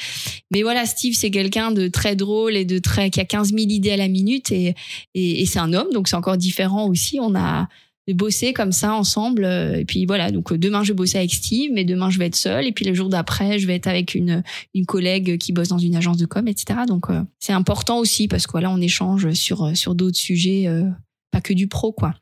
Mais 0.52 0.64
voilà, 0.64 0.88
Steve, 0.88 1.14
c'est 1.14 1.30
quelqu'un 1.30 1.72
de 1.72 1.88
très 1.88 2.16
drôle 2.16 2.56
et 2.56 2.66
de 2.66 2.80
très 2.80 3.12
qui 3.12 3.20
a 3.20 3.26
15 3.26 3.50
000 3.50 3.60
idées 3.70 3.92
à 3.92 3.98
la 3.98 4.08
minute, 4.08 4.52
et, 4.52 4.74
et 5.14 5.46
c'est 5.46 5.60
un 5.60 5.74
homme, 5.74 5.90
donc 5.94 6.08
c'est 6.08 6.16
encore 6.16 6.38
différent 6.38 6.88
aussi. 6.88 7.20
On 7.22 7.36
a 7.36 7.68
de 8.08 8.14
bosser 8.14 8.54
comme 8.54 8.72
ça 8.72 8.94
ensemble. 8.94 9.44
euh, 9.46 9.80
Et 9.80 9.86
puis 9.86 10.06
voilà, 10.06 10.32
donc 10.32 10.52
euh, 10.52 10.58
demain 10.58 10.84
je 10.84 10.90
vais 10.90 10.96
bosser 10.96 11.18
avec 11.18 11.34
Steve, 11.34 11.72
mais 11.74 11.84
demain 11.86 12.10
je 12.10 12.20
vais 12.20 12.28
être 12.28 12.36
seule. 12.36 12.66
Et 12.66 12.72
puis 12.72 12.86
le 12.86 12.94
jour 12.94 13.10
d'après, 13.10 13.60
je 13.60 13.68
vais 13.68 13.76
être 13.76 13.88
avec 13.88 14.16
une, 14.16 14.44
une 14.74 14.86
collègue 14.86 15.38
qui 15.38 15.52
bosse 15.54 15.70
dans 15.70 15.78
une 15.78 15.96
agence 15.96 16.18
de 16.18 16.26
com, 16.26 16.48
etc. 16.48 16.82
Donc 16.88 17.10
euh, 17.10 17.22
c'est 17.40 17.54
important 17.54 17.98
aussi 18.00 18.28
parce 18.28 18.46
que 18.46 18.52
voilà, 18.52 18.70
on 18.72 18.80
échange 18.82 19.32
sur, 19.34 19.66
euh, 19.66 19.74
sur 19.74 19.96
d'autres 19.96 20.18
sujets, 20.18 20.68
euh, 20.68 20.84
pas 21.32 21.42
que 21.42 21.54
du 21.54 21.68
pro, 21.68 21.92
quoi. 21.92 22.14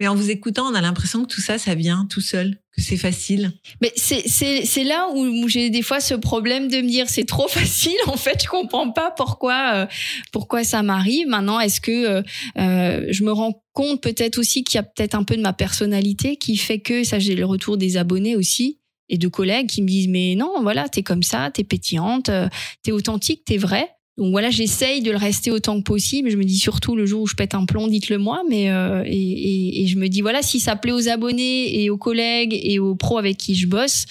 Mais 0.00 0.08
en 0.08 0.14
vous 0.14 0.30
écoutant, 0.30 0.66
on 0.70 0.74
a 0.74 0.80
l'impression 0.80 1.22
que 1.22 1.28
tout 1.28 1.40
ça, 1.40 1.58
ça 1.58 1.74
vient 1.74 2.06
tout 2.08 2.20
seul, 2.20 2.58
que 2.74 2.82
c'est 2.82 2.96
facile. 2.96 3.52
Mais 3.80 3.92
c'est 3.96 4.84
là 4.84 5.08
où, 5.14 5.20
où 5.20 5.48
j'ai 5.48 5.70
des 5.70 5.82
fois 5.82 6.00
ce 6.00 6.14
problème 6.14 6.68
de 6.68 6.78
me 6.78 6.88
dire 6.88 7.08
c'est 7.08 7.24
trop 7.24 7.48
facile 7.48 7.96
en 8.06 8.16
fait 8.16 8.42
je 8.42 8.48
comprends 8.48 8.90
pas 8.90 9.10
pourquoi 9.10 9.72
euh, 9.74 9.86
pourquoi 10.32 10.64
ça 10.64 10.82
m'arrive 10.82 11.26
maintenant 11.28 11.60
est-ce 11.60 11.80
que 11.80 11.90
euh, 11.90 12.22
euh, 12.58 13.06
je 13.10 13.24
me 13.24 13.32
rends 13.32 13.62
compte 13.72 14.02
peut-être 14.02 14.38
aussi 14.38 14.64
qu'il 14.64 14.76
y 14.76 14.78
a 14.78 14.82
peut-être 14.82 15.14
un 15.14 15.24
peu 15.24 15.36
de 15.36 15.42
ma 15.42 15.52
personnalité 15.52 16.36
qui 16.36 16.56
fait 16.56 16.80
que 16.80 17.04
ça 17.04 17.18
j'ai 17.18 17.34
le 17.34 17.44
retour 17.44 17.76
des 17.76 17.96
abonnés 17.96 18.36
aussi 18.36 18.78
et 19.08 19.18
de 19.18 19.28
collègues 19.28 19.68
qui 19.68 19.82
me 19.82 19.88
disent 19.88 20.08
mais 20.08 20.34
non 20.34 20.62
voilà 20.62 20.88
t'es 20.88 21.02
comme 21.02 21.22
ça 21.22 21.50
t'es 21.52 21.64
pétillante 21.64 22.28
euh, 22.28 22.48
t'es 22.82 22.92
authentique 22.92 23.44
t'es 23.44 23.56
vrai 23.56 23.88
donc 24.18 24.30
voilà, 24.30 24.50
j'essaye 24.50 25.02
de 25.02 25.10
le 25.10 25.16
rester 25.18 25.50
autant 25.50 25.76
que 25.78 25.82
possible. 25.82 26.30
Je 26.30 26.36
me 26.36 26.44
dis 26.44 26.58
surtout 26.58 26.96
le 26.96 27.04
jour 27.06 27.22
où 27.22 27.26
je 27.26 27.34
pète 27.34 27.54
un 27.54 27.66
plomb, 27.66 27.86
dites-le 27.86 28.16
moi. 28.18 28.42
Mais 28.48 28.70
euh, 28.70 29.02
et, 29.04 29.10
et, 29.12 29.82
et 29.82 29.86
je 29.86 29.98
me 29.98 30.08
dis 30.08 30.22
voilà, 30.22 30.40
si 30.42 30.58
ça 30.60 30.74
plaît 30.76 30.92
aux 30.92 31.08
abonnés 31.08 31.82
et 31.82 31.90
aux 31.90 31.98
collègues 31.98 32.58
et 32.62 32.78
aux 32.78 32.94
pros 32.94 33.18
avec 33.18 33.36
qui 33.36 33.54
je 33.54 33.66
bosse, 33.66 34.06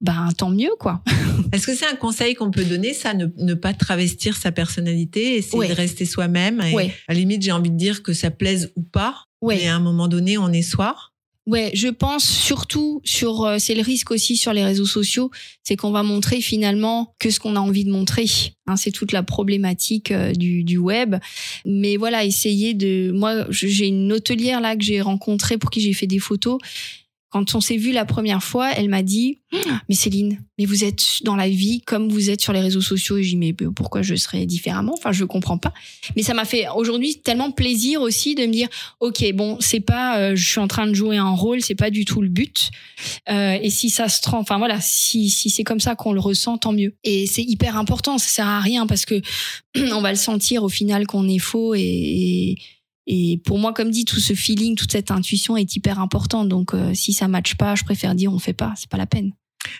ben 0.00 0.28
tant 0.38 0.50
mieux 0.50 0.70
quoi. 0.78 1.02
Est-ce 1.52 1.66
que 1.66 1.74
c'est 1.74 1.86
un 1.86 1.96
conseil 1.96 2.34
qu'on 2.34 2.50
peut 2.52 2.64
donner, 2.64 2.92
ça, 2.94 3.14
ne, 3.14 3.26
ne 3.38 3.54
pas 3.54 3.74
travestir 3.74 4.36
sa 4.36 4.52
personnalité, 4.52 5.34
essayer 5.36 5.58
Ouais. 5.58 5.68
de 5.68 5.72
rester 5.74 6.04
soi-même 6.04 6.62
Ouais. 6.72 6.92
À 7.08 7.14
la 7.14 7.18
limite, 7.18 7.42
j'ai 7.42 7.50
envie 7.52 7.70
de 7.70 7.76
dire 7.76 8.02
que 8.04 8.12
ça 8.12 8.30
plaise 8.30 8.70
ou 8.76 8.82
pas, 8.82 9.24
Ouais. 9.40 9.56
mais 9.56 9.66
à 9.68 9.74
un 9.74 9.80
moment 9.80 10.06
donné, 10.08 10.38
on 10.38 10.52
est 10.52 10.62
soi. 10.62 10.94
Ouais, 11.48 11.70
je 11.72 11.88
pense 11.88 12.24
surtout 12.24 13.00
sur 13.04 13.46
euh, 13.46 13.56
c'est 13.58 13.74
le 13.74 13.80
risque 13.80 14.10
aussi 14.10 14.36
sur 14.36 14.52
les 14.52 14.62
réseaux 14.62 14.84
sociaux, 14.84 15.30
c'est 15.62 15.76
qu'on 15.76 15.90
va 15.90 16.02
montrer 16.02 16.42
finalement 16.42 17.14
que 17.18 17.30
ce 17.30 17.40
qu'on 17.40 17.56
a 17.56 17.58
envie 17.58 17.86
de 17.86 17.90
montrer. 17.90 18.26
Hein, 18.66 18.76
c'est 18.76 18.90
toute 18.90 19.12
la 19.12 19.22
problématique 19.22 20.10
euh, 20.10 20.32
du, 20.32 20.62
du 20.62 20.76
web. 20.76 21.16
Mais 21.64 21.96
voilà, 21.96 22.26
essayer 22.26 22.74
de 22.74 23.12
moi 23.12 23.46
j'ai 23.48 23.86
une 23.86 24.12
hôtelière 24.12 24.60
là 24.60 24.76
que 24.76 24.84
j'ai 24.84 25.00
rencontrée 25.00 25.56
pour 25.56 25.70
qui 25.70 25.80
j'ai 25.80 25.94
fait 25.94 26.06
des 26.06 26.18
photos. 26.18 26.58
Quand 27.30 27.54
on 27.54 27.60
s'est 27.60 27.76
vu 27.76 27.92
la 27.92 28.04
première 28.04 28.42
fois, 28.42 28.70
elle 28.72 28.88
m'a 28.88 29.02
dit 29.02 29.38
Ah, 29.52 29.80
"Mais 29.88 29.94
Céline, 29.94 30.40
mais 30.58 30.64
vous 30.64 30.84
êtes 30.84 31.22
dans 31.24 31.36
la 31.36 31.48
vie 31.48 31.82
comme 31.82 32.08
vous 32.08 32.30
êtes 32.30 32.40
sur 32.40 32.52
les 32.52 32.60
réseaux 32.60 32.80
sociaux." 32.80 33.16
Et 33.18 33.22
j'ai 33.22 33.30
dit 33.30 33.36
"Mais 33.36 33.52
pourquoi 33.52 34.02
je 34.02 34.14
serais 34.14 34.46
différemment? 34.46 34.94
Enfin, 34.96 35.12
je 35.12 35.24
comprends 35.24 35.58
pas." 35.58 35.72
Mais 36.16 36.22
ça 36.22 36.34
m'a 36.34 36.44
fait 36.44 36.66
aujourd'hui 36.74 37.20
tellement 37.20 37.50
plaisir 37.50 38.00
aussi 38.02 38.34
de 38.34 38.42
me 38.46 38.52
dire 38.52 38.68
ok 39.00 39.32
bon 39.34 39.56
c'est 39.60 39.80
pas 39.80 40.18
euh, 40.18 40.36
je 40.36 40.48
suis 40.48 40.60
en 40.60 40.68
train 40.68 40.86
de 40.86 40.94
jouer 40.94 41.16
un 41.16 41.30
rôle 41.30 41.60
c'est 41.60 41.74
pas 41.74 41.90
du 41.90 42.04
tout 42.04 42.22
le 42.22 42.28
but 42.28 42.70
Euh, 43.30 43.58
et 43.62 43.70
si 43.70 43.90
ça 43.90 44.08
se 44.08 44.20
trans 44.20 44.38
enfin 44.40 44.58
voilà 44.58 44.80
si 44.80 45.28
si 45.30 45.50
c'est 45.50 45.64
comme 45.64 45.80
ça 45.80 45.94
qu'on 45.94 46.12
le 46.12 46.20
ressent 46.20 46.58
tant 46.58 46.72
mieux 46.72 46.94
et 47.04 47.26
c'est 47.26 47.42
hyper 47.42 47.76
important 47.76 48.18
ça 48.18 48.28
sert 48.28 48.46
à 48.46 48.60
rien 48.60 48.86
parce 48.86 49.04
que 49.04 49.20
on 49.92 50.00
va 50.00 50.10
le 50.10 50.16
sentir 50.16 50.62
au 50.64 50.68
final 50.68 51.06
qu'on 51.06 51.28
est 51.28 51.38
faux 51.38 51.74
et, 51.74 51.80
et 51.80 52.58
et 53.10 53.40
pour 53.44 53.58
moi, 53.58 53.72
comme 53.72 53.90
dit, 53.90 54.04
tout 54.04 54.20
ce 54.20 54.34
feeling, 54.34 54.76
toute 54.76 54.92
cette 54.92 55.10
intuition 55.10 55.56
est 55.56 55.74
hyper 55.74 55.98
importante. 55.98 56.48
Donc, 56.48 56.74
euh, 56.74 56.92
si 56.94 57.12
ça 57.14 57.26
matche 57.26 57.56
pas, 57.56 57.74
je 57.74 57.82
préfère 57.82 58.14
dire 58.14 58.32
on 58.32 58.38
fait 58.38 58.52
pas. 58.52 58.74
C'est 58.76 58.88
pas 58.90 58.98
la 58.98 59.06
peine. 59.06 59.32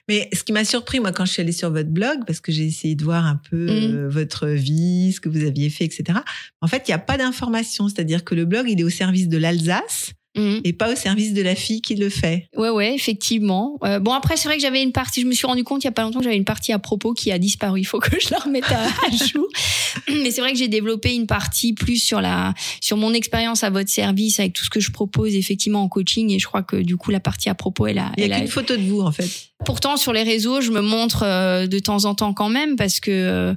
Mais 0.08 0.28
ce 0.32 0.42
qui 0.42 0.52
m'a 0.52 0.64
surpris, 0.64 0.98
moi, 0.98 1.12
quand 1.12 1.24
je 1.26 1.32
suis 1.32 1.42
allée 1.42 1.52
sur 1.52 1.70
votre 1.70 1.90
blog, 1.90 2.24
parce 2.26 2.40
que 2.40 2.50
j'ai 2.50 2.64
essayé 2.64 2.94
de 2.94 3.04
voir 3.04 3.24
un 3.26 3.40
peu 3.50 3.66
Mhm. 3.66 3.94
euh, 3.96 4.08
votre 4.08 4.48
vie, 4.48 5.12
ce 5.12 5.20
que 5.20 5.28
vous 5.28 5.44
aviez 5.44 5.70
fait, 5.70 5.84
etc. 5.84 6.18
En 6.62 6.66
fait, 6.66 6.84
il 6.88 6.90
n'y 6.90 6.94
a 6.94 6.98
pas 6.98 7.16
d'information. 7.16 7.88
C'est-à-dire 7.88 8.24
que 8.24 8.34
le 8.34 8.44
blog, 8.44 8.66
il 8.68 8.80
est 8.80 8.84
au 8.84 8.90
service 8.90 9.28
de 9.28 9.36
l'Alsace 9.38 10.12
Mhm. 10.38 10.60
et 10.64 10.72
pas 10.72 10.92
au 10.92 10.96
service 10.96 11.34
de 11.34 11.42
la 11.42 11.54
fille 11.54 11.80
qui 11.82 11.94
le 11.96 12.08
fait. 12.08 12.48
Ouais, 12.56 12.70
ouais, 12.70 12.94
effectivement. 12.94 13.78
Euh, 13.84 13.98
bon, 13.98 14.12
après, 14.12 14.36
c'est 14.36 14.48
vrai 14.48 14.56
que 14.56 14.62
j'avais 14.62 14.82
une 14.82 14.92
partie, 14.92 15.20
je 15.22 15.26
me 15.26 15.32
suis 15.32 15.46
rendu 15.46 15.64
compte 15.64 15.82
il 15.82 15.86
y 15.86 15.88
a 15.88 15.92
pas 15.92 16.02
longtemps 16.02 16.18
que 16.20 16.24
j'avais 16.24 16.36
une 16.36 16.44
partie 16.44 16.72
à 16.72 16.78
propos 16.78 17.12
qui 17.12 17.32
a 17.32 17.38
disparu. 17.38 17.80
Il 17.80 17.84
faut 17.84 17.98
que 17.98 18.18
je 18.20 18.28
la 18.30 18.38
remette 18.38 18.70
à, 18.70 18.84
à 18.84 19.10
jour. 19.10 19.46
Mais 20.08 20.30
c'est 20.30 20.40
vrai 20.40 20.52
que 20.52 20.58
j'ai 20.58 20.68
développé 20.68 21.14
une 21.14 21.26
partie 21.26 21.72
plus 21.72 22.02
sur 22.02 22.20
la, 22.20 22.54
sur 22.80 22.96
mon 22.96 23.12
expérience 23.12 23.64
à 23.64 23.70
votre 23.70 23.90
service 23.90 24.38
avec 24.40 24.52
tout 24.52 24.64
ce 24.64 24.70
que 24.70 24.80
je 24.80 24.90
propose 24.92 25.34
effectivement 25.34 25.82
en 25.82 25.88
coaching. 25.88 26.30
Et 26.32 26.38
je 26.38 26.46
crois 26.46 26.62
que 26.62 26.76
du 26.76 26.96
coup, 26.96 27.10
la 27.10 27.20
partie 27.20 27.48
à 27.48 27.54
propos, 27.54 27.86
elle 27.86 27.98
a, 27.98 28.12
Il 28.16 28.24
n'y 28.26 28.32
a 28.32 28.36
a- 28.36 28.38
qu'une 28.38 28.48
photo 28.48 28.76
de 28.76 28.82
vous, 28.82 29.00
en 29.00 29.12
fait. 29.12 29.28
Pourtant, 29.64 29.96
sur 29.96 30.12
les 30.12 30.22
réseaux, 30.22 30.60
je 30.60 30.70
me 30.70 30.80
montre 30.80 31.24
euh, 31.24 31.66
de 31.66 31.78
temps 31.80 32.04
en 32.04 32.14
temps 32.14 32.32
quand 32.32 32.48
même 32.48 32.76
parce 32.76 33.00
que 33.00 33.10
euh, 33.10 33.54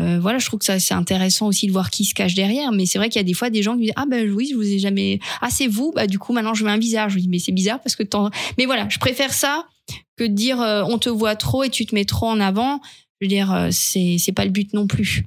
euh, 0.00 0.18
voilà, 0.20 0.38
je 0.38 0.46
trouve 0.46 0.58
que 0.58 0.64
ça 0.64 0.78
c'est 0.80 0.94
intéressant 0.94 1.46
aussi 1.46 1.66
de 1.66 1.72
voir 1.72 1.90
qui 1.90 2.04
se 2.04 2.14
cache 2.14 2.34
derrière. 2.34 2.72
Mais 2.72 2.86
c'est 2.86 2.98
vrai 2.98 3.08
qu'il 3.08 3.18
y 3.18 3.24
a 3.24 3.24
des 3.24 3.34
fois 3.34 3.50
des 3.50 3.62
gens 3.62 3.74
qui 3.74 3.82
disent 3.82 3.92
ah 3.96 4.06
ben 4.10 4.28
oui, 4.32 4.48
je 4.50 4.56
vous 4.56 4.66
ai 4.66 4.78
jamais 4.78 5.20
ah 5.40 5.48
c'est 5.50 5.66
vous? 5.66 5.92
Bah 5.94 6.06
du 6.06 6.18
coup 6.18 6.32
maintenant 6.32 6.54
je 6.54 6.64
mets 6.64 6.70
un 6.70 6.78
visage. 6.78 7.12
Je 7.12 7.18
dis 7.18 7.28
mais 7.28 7.38
c'est 7.38 7.52
bizarre 7.52 7.80
parce 7.80 7.96
que 7.96 8.02
tant... 8.02 8.30
mais 8.58 8.66
voilà, 8.66 8.88
je 8.88 8.98
préfère 8.98 9.32
ça 9.32 9.66
que 10.16 10.24
de 10.24 10.32
dire 10.32 10.60
euh, 10.60 10.82
on 10.86 10.98
te 10.98 11.08
voit 11.08 11.36
trop 11.36 11.62
et 11.64 11.70
tu 11.70 11.86
te 11.86 11.94
mets 11.94 12.04
trop 12.04 12.26
en 12.28 12.40
avant. 12.40 12.80
Je 13.20 13.26
veux 13.26 13.28
dire 13.28 13.52
euh, 13.52 13.68
c'est 13.70 14.16
c'est 14.18 14.32
pas 14.32 14.44
le 14.44 14.50
but 14.50 14.72
non 14.72 14.86
plus. 14.86 15.24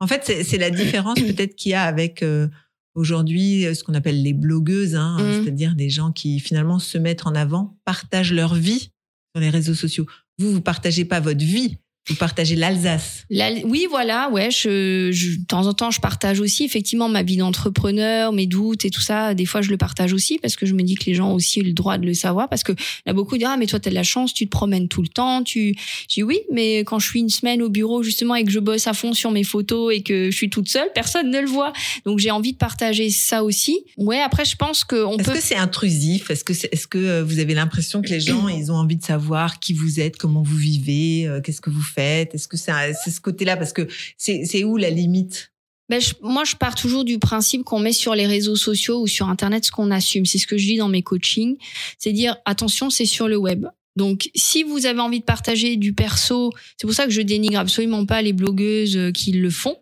En 0.00 0.06
fait, 0.06 0.22
c'est 0.24 0.44
c'est 0.44 0.58
la 0.58 0.70
différence 0.70 1.20
peut-être 1.20 1.54
qu'il 1.56 1.72
y 1.72 1.74
a 1.74 1.82
avec 1.82 2.22
euh, 2.22 2.48
aujourd'hui 2.94 3.66
ce 3.74 3.82
qu'on 3.84 3.94
appelle 3.94 4.22
les 4.22 4.32
blogueuses, 4.32 4.94
hein, 4.94 5.16
Mhm. 5.18 5.42
c'est-à-dire 5.44 5.74
des 5.74 5.90
gens 5.90 6.12
qui 6.12 6.40
finalement 6.40 6.78
se 6.78 6.98
mettent 6.98 7.26
en 7.26 7.34
avant, 7.34 7.76
partagent 7.84 8.32
leur 8.32 8.54
vie 8.54 8.90
sur 9.34 9.40
les 9.40 9.50
réseaux 9.50 9.74
sociaux. 9.74 10.06
Vous, 10.38 10.52
vous 10.52 10.60
partagez 10.60 11.04
pas 11.04 11.20
votre 11.20 11.44
vie, 11.44 11.78
vous 12.08 12.14
partagez 12.16 12.54
l'Alsace. 12.56 13.24
La- 13.30 13.50
oui, 13.64 13.86
voilà, 13.88 14.28
ouais. 14.30 14.50
Je, 14.50 15.10
je- 15.12 15.38
de 15.38 15.44
temps 15.46 15.66
en 15.66 15.72
temps, 15.72 15.90
je 15.90 16.00
partage 16.00 16.38
aussi 16.40 16.64
effectivement 16.64 17.08
ma 17.08 17.22
vie 17.22 17.36
d'entrepreneur, 17.38 18.32
mes 18.32 18.46
doutes 18.46 18.84
et 18.84 18.90
tout 18.90 19.00
ça. 19.00 19.34
Des 19.34 19.46
fois, 19.46 19.62
je 19.62 19.70
le 19.70 19.76
partage 19.78 20.12
aussi 20.12 20.38
parce 20.38 20.56
que 20.56 20.66
je 20.66 20.74
me 20.74 20.82
dis 20.82 20.96
que 20.96 21.04
les 21.06 21.14
gens 21.14 21.30
ont 21.30 21.34
aussi 21.34 21.60
le 21.62 21.72
droit 21.72 21.96
de 21.98 22.04
le 22.06 22.12
savoir. 22.14 22.48
Parce 22.48 22.62
que 22.62 22.72
il 22.72 23.08
y 23.08 23.10
a 23.10 23.12
beaucoup 23.14 23.38
disent 23.38 23.46
ah 23.48 23.56
mais 23.56 23.66
toi 23.66 23.80
t'as 23.80 23.88
de 23.90 23.94
la 23.94 24.02
chance, 24.02 24.34
tu 24.34 24.44
te 24.44 24.50
promènes 24.50 24.88
tout 24.88 25.00
le 25.02 25.08
temps. 25.08 25.42
Tu, 25.42 25.74
je 26.08 26.14
dis 26.14 26.22
oui, 26.22 26.40
mais 26.52 26.80
quand 26.80 26.98
je 26.98 27.08
suis 27.08 27.20
une 27.20 27.30
semaine 27.30 27.62
au 27.62 27.70
bureau 27.70 28.02
justement 28.02 28.34
et 28.34 28.44
que 28.44 28.50
je 28.50 28.58
bosse 28.60 28.86
à 28.86 28.92
fond 28.92 29.14
sur 29.14 29.30
mes 29.30 29.44
photos 29.44 29.94
et 29.94 30.02
que 30.02 30.30
je 30.30 30.36
suis 30.36 30.50
toute 30.50 30.68
seule, 30.68 30.88
personne 30.94 31.30
ne 31.30 31.40
le 31.40 31.46
voit. 31.48 31.72
Donc 32.04 32.18
j'ai 32.18 32.30
envie 32.30 32.52
de 32.52 32.58
partager 32.58 33.08
ça 33.08 33.42
aussi. 33.44 33.78
Ouais, 33.96 34.20
après 34.20 34.44
je 34.44 34.56
pense 34.56 34.84
qu'on 34.84 35.16
Est-ce 35.16 35.30
peut. 35.30 35.36
que 35.36 35.42
c'est 35.42 35.56
intrusif? 35.56 36.30
Est-ce 36.30 36.44
que, 36.44 36.52
est-ce 36.52 36.86
que 36.86 36.98
euh, 36.98 37.24
vous 37.24 37.38
avez 37.38 37.54
l'impression 37.54 38.02
que 38.02 38.08
les 38.10 38.20
gens, 38.20 38.46
ils 38.48 38.70
ont 38.70 38.76
envie 38.76 38.96
de 38.96 39.04
savoir 39.04 39.58
qui 39.58 39.72
vous 39.72 40.00
êtes, 40.00 40.18
comment 40.18 40.42
vous 40.42 40.56
vivez, 40.56 41.26
euh, 41.26 41.40
qu'est-ce 41.40 41.62
que 41.62 41.70
vous 41.70 41.80
faites 41.80 41.93
Est-ce 42.00 42.48
que 42.48 42.56
c'est 42.56 43.10
ce 43.10 43.20
côté-là? 43.20 43.56
Parce 43.56 43.72
que 43.72 43.88
c'est 44.16 44.64
où 44.64 44.76
la 44.76 44.90
limite? 44.90 45.50
Ben, 45.88 46.00
moi, 46.22 46.44
je 46.44 46.56
pars 46.56 46.74
toujours 46.74 47.04
du 47.04 47.18
principe 47.18 47.62
qu'on 47.62 47.78
met 47.78 47.92
sur 47.92 48.14
les 48.14 48.26
réseaux 48.26 48.56
sociaux 48.56 49.02
ou 49.02 49.06
sur 49.06 49.28
Internet 49.28 49.66
ce 49.66 49.70
qu'on 49.70 49.90
assume. 49.90 50.24
C'est 50.24 50.38
ce 50.38 50.46
que 50.46 50.56
je 50.56 50.64
dis 50.66 50.76
dans 50.78 50.88
mes 50.88 51.02
coachings. 51.02 51.56
C'est 51.98 52.12
dire, 52.12 52.36
attention, 52.46 52.88
c'est 52.88 53.04
sur 53.04 53.28
le 53.28 53.36
web. 53.36 53.66
Donc, 53.96 54.30
si 54.34 54.62
vous 54.62 54.86
avez 54.86 55.00
envie 55.00 55.20
de 55.20 55.24
partager 55.24 55.76
du 55.76 55.92
perso, 55.92 56.52
c'est 56.76 56.86
pour 56.86 56.94
ça 56.94 57.04
que 57.04 57.12
je 57.12 57.20
dénigre 57.20 57.58
absolument 57.58 58.06
pas 58.06 58.22
les 58.22 58.32
blogueuses 58.32 58.96
euh, 58.96 59.12
qui 59.12 59.32
le 59.32 59.50
font, 59.50 59.76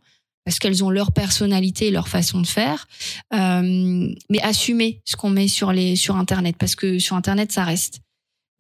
parce 0.44 0.58
qu'elles 0.58 0.84
ont 0.84 0.90
leur 0.90 1.12
personnalité 1.12 1.86
et 1.86 1.90
leur 1.90 2.08
façon 2.08 2.40
de 2.40 2.46
faire. 2.46 2.88
Euh, 3.32 4.08
mais 4.28 4.40
assumez 4.42 5.00
ce 5.04 5.16
qu'on 5.16 5.30
met 5.30 5.48
sur 5.48 5.72
les 5.72 5.96
sur 5.96 6.16
Internet, 6.16 6.56
parce 6.58 6.74
que 6.74 6.98
sur 6.98 7.16
Internet, 7.16 7.52
ça 7.52 7.64
reste. 7.64 8.00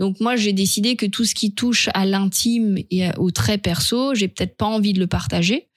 Donc 0.02 0.18
moi, 0.18 0.34
j'ai 0.34 0.52
décidé 0.52 0.96
que 0.96 1.06
tout 1.06 1.24
ce 1.24 1.32
qui 1.32 1.54
touche 1.54 1.88
à 1.94 2.04
l'intime 2.04 2.76
et 2.90 3.16
au 3.18 3.30
très 3.30 3.56
perso, 3.56 4.16
j'ai 4.16 4.26
peut-être 4.26 4.56
pas 4.56 4.66
envie 4.66 4.94
de 4.94 4.98
le 4.98 5.06
partager. 5.06 5.68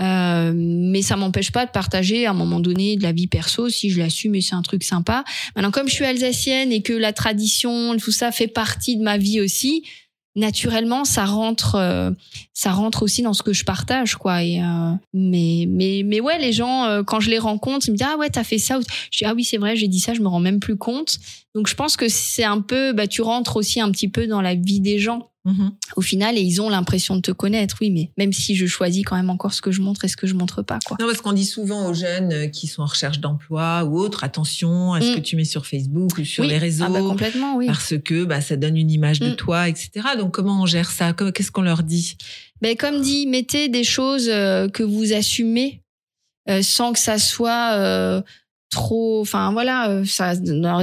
Euh, 0.00 0.54
mais 0.56 1.02
ça 1.02 1.16
m'empêche 1.16 1.52
pas 1.52 1.66
de 1.66 1.70
partager 1.70 2.24
à 2.24 2.30
un 2.30 2.34
moment 2.34 2.58
donné 2.58 2.96
de 2.96 3.02
la 3.02 3.12
vie 3.12 3.26
perso 3.26 3.68
si 3.68 3.90
je 3.90 3.98
l'assume 3.98 4.34
et 4.34 4.40
c'est 4.40 4.54
un 4.54 4.62
truc 4.62 4.82
sympa. 4.82 5.24
Maintenant, 5.54 5.70
comme 5.72 5.90
je 5.90 5.92
suis 5.92 6.06
alsacienne 6.06 6.72
et 6.72 6.80
que 6.80 6.94
la 6.94 7.12
tradition, 7.12 7.94
tout 7.98 8.12
ça 8.12 8.32
fait 8.32 8.48
partie 8.48 8.96
de 8.96 9.02
ma 9.02 9.18
vie 9.18 9.42
aussi, 9.42 9.82
naturellement, 10.36 11.04
ça 11.04 11.24
rentre, 11.24 11.74
euh, 11.74 12.10
ça 12.52 12.70
rentre 12.70 13.02
aussi 13.02 13.22
dans 13.22 13.32
ce 13.32 13.42
que 13.42 13.52
je 13.52 13.64
partage, 13.64 14.16
quoi. 14.16 14.44
Et 14.44 14.62
euh, 14.62 14.92
mais 15.12 15.64
mais 15.68 16.02
mais 16.04 16.20
ouais, 16.20 16.38
les 16.38 16.52
gens 16.52 16.84
euh, 16.84 17.02
quand 17.02 17.20
je 17.20 17.30
les 17.30 17.38
rencontre, 17.38 17.88
ils 17.88 17.92
me 17.92 17.96
disent 17.96 18.06
ah 18.08 18.16
ouais 18.18 18.30
t'as 18.30 18.44
fait 18.44 18.58
ça. 18.58 18.78
Je 19.10 19.18
dis 19.18 19.24
ah 19.24 19.34
oui 19.34 19.42
c'est 19.42 19.56
vrai, 19.56 19.74
j'ai 19.74 19.88
dit 19.88 19.98
ça, 19.98 20.14
je 20.14 20.20
me 20.20 20.28
rends 20.28 20.40
même 20.40 20.60
plus 20.60 20.76
compte. 20.76 21.18
Donc 21.54 21.66
je 21.66 21.74
pense 21.74 21.96
que 21.96 22.08
c'est 22.08 22.44
un 22.44 22.60
peu, 22.60 22.92
bah 22.92 23.06
tu 23.06 23.22
rentres 23.22 23.56
aussi 23.56 23.80
un 23.80 23.90
petit 23.90 24.08
peu 24.08 24.26
dans 24.26 24.42
la 24.42 24.54
vie 24.54 24.80
des 24.80 24.98
gens 24.98 25.30
Mhm. 25.46 25.70
au 25.96 26.00
final 26.02 26.36
et 26.36 26.40
ils 26.42 26.60
ont 26.60 26.68
l'impression 26.68 27.16
de 27.16 27.20
te 27.22 27.30
connaître, 27.30 27.76
oui, 27.80 27.90
mais 27.90 28.10
même 28.18 28.32
si 28.32 28.54
je 28.56 28.66
choisis 28.66 29.04
quand 29.04 29.16
même 29.16 29.30
encore 29.30 29.54
ce 29.54 29.62
que 29.62 29.70
je 29.70 29.80
montre 29.80 30.04
et 30.04 30.08
ce 30.08 30.16
que 30.16 30.26
je 30.26 30.34
montre 30.34 30.60
pas, 30.62 30.78
quoi. 30.84 30.96
Non, 31.00 31.06
parce 31.06 31.20
qu'on 31.20 31.32
dit 31.32 31.44
souvent 31.44 31.88
aux 31.88 31.94
jeunes 31.94 32.32
euh, 32.32 32.46
qui 32.48 32.66
sont 32.66 32.82
en 32.82 32.86
recherche 32.86 33.20
d'emploi 33.20 33.84
ou 33.84 33.96
autres, 33.98 34.24
attention 34.24 34.92
à 34.92 35.00
ce 35.00 35.12
Mm. 35.12 35.14
que 35.14 35.20
tu 35.20 35.36
mets 35.36 35.44
sur 35.44 35.64
Facebook 35.66 36.18
ou 36.18 36.24
sur 36.24 36.42
Oui. 36.42 36.50
les 36.50 36.58
réseaux. 36.58 36.84
Ah 36.88 36.90
bah 36.90 37.00
complètement, 37.00 37.56
oui. 37.56 37.66
Parce 37.66 37.94
que 38.04 38.24
bah, 38.24 38.40
ça 38.40 38.56
donne 38.56 38.76
une 38.76 38.90
image 38.90 39.20
de 39.20 39.30
Mm. 39.30 39.36
toi, 39.36 39.68
etc. 39.68 39.90
Donc 40.18 40.34
comment 40.34 40.60
on 40.62 40.66
gère 40.66 40.90
ça? 40.90 41.12
Qu'est-ce 41.12 41.52
qu'on 41.52 41.62
leur 41.62 41.82
dit? 41.84 42.16
Ben, 42.60 42.76
comme 42.76 43.00
dit, 43.00 43.26
mettez 43.26 43.68
des 43.68 43.84
choses 43.84 44.28
euh, 44.28 44.68
que 44.68 44.82
vous 44.82 45.12
assumez 45.12 45.80
euh, 46.48 46.60
sans 46.62 46.92
que 46.92 46.98
ça 46.98 47.18
soit 47.18 47.72
euh, 47.74 48.20
trop. 48.70 49.20
Enfin 49.20 49.52
voilà, 49.52 49.90
euh, 49.90 50.04
ça 50.04 50.34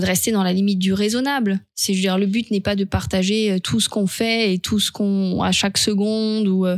rester 0.01 0.31
dans 0.31 0.43
la 0.43 0.53
limite 0.53 0.79
du 0.79 0.93
raisonnable. 0.93 1.59
C'est, 1.75 1.93
je 1.93 1.99
veux 1.99 2.03
dire, 2.03 2.17
le 2.17 2.25
but 2.25 2.51
n'est 2.51 2.61
pas 2.61 2.75
de 2.75 2.84
partager 2.84 3.51
euh, 3.51 3.59
tout 3.59 3.79
ce 3.79 3.89
qu'on 3.89 4.07
fait 4.07 4.53
et 4.53 4.59
tout 4.59 4.79
ce 4.79 4.91
qu'on 4.91 5.41
à 5.41 5.51
chaque 5.51 5.77
seconde 5.77 6.47
ou 6.47 6.65
euh, 6.65 6.77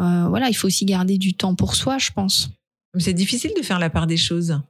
euh, 0.00 0.28
voilà, 0.28 0.48
il 0.48 0.54
faut 0.54 0.66
aussi 0.66 0.84
garder 0.84 1.18
du 1.18 1.34
temps 1.34 1.54
pour 1.54 1.74
soi, 1.74 1.98
je 1.98 2.10
pense. 2.10 2.50
C'est 2.98 3.12
difficile 3.12 3.52
de 3.56 3.62
faire 3.62 3.78
la 3.78 3.90
part 3.90 4.06
des 4.06 4.16
choses. 4.16 4.60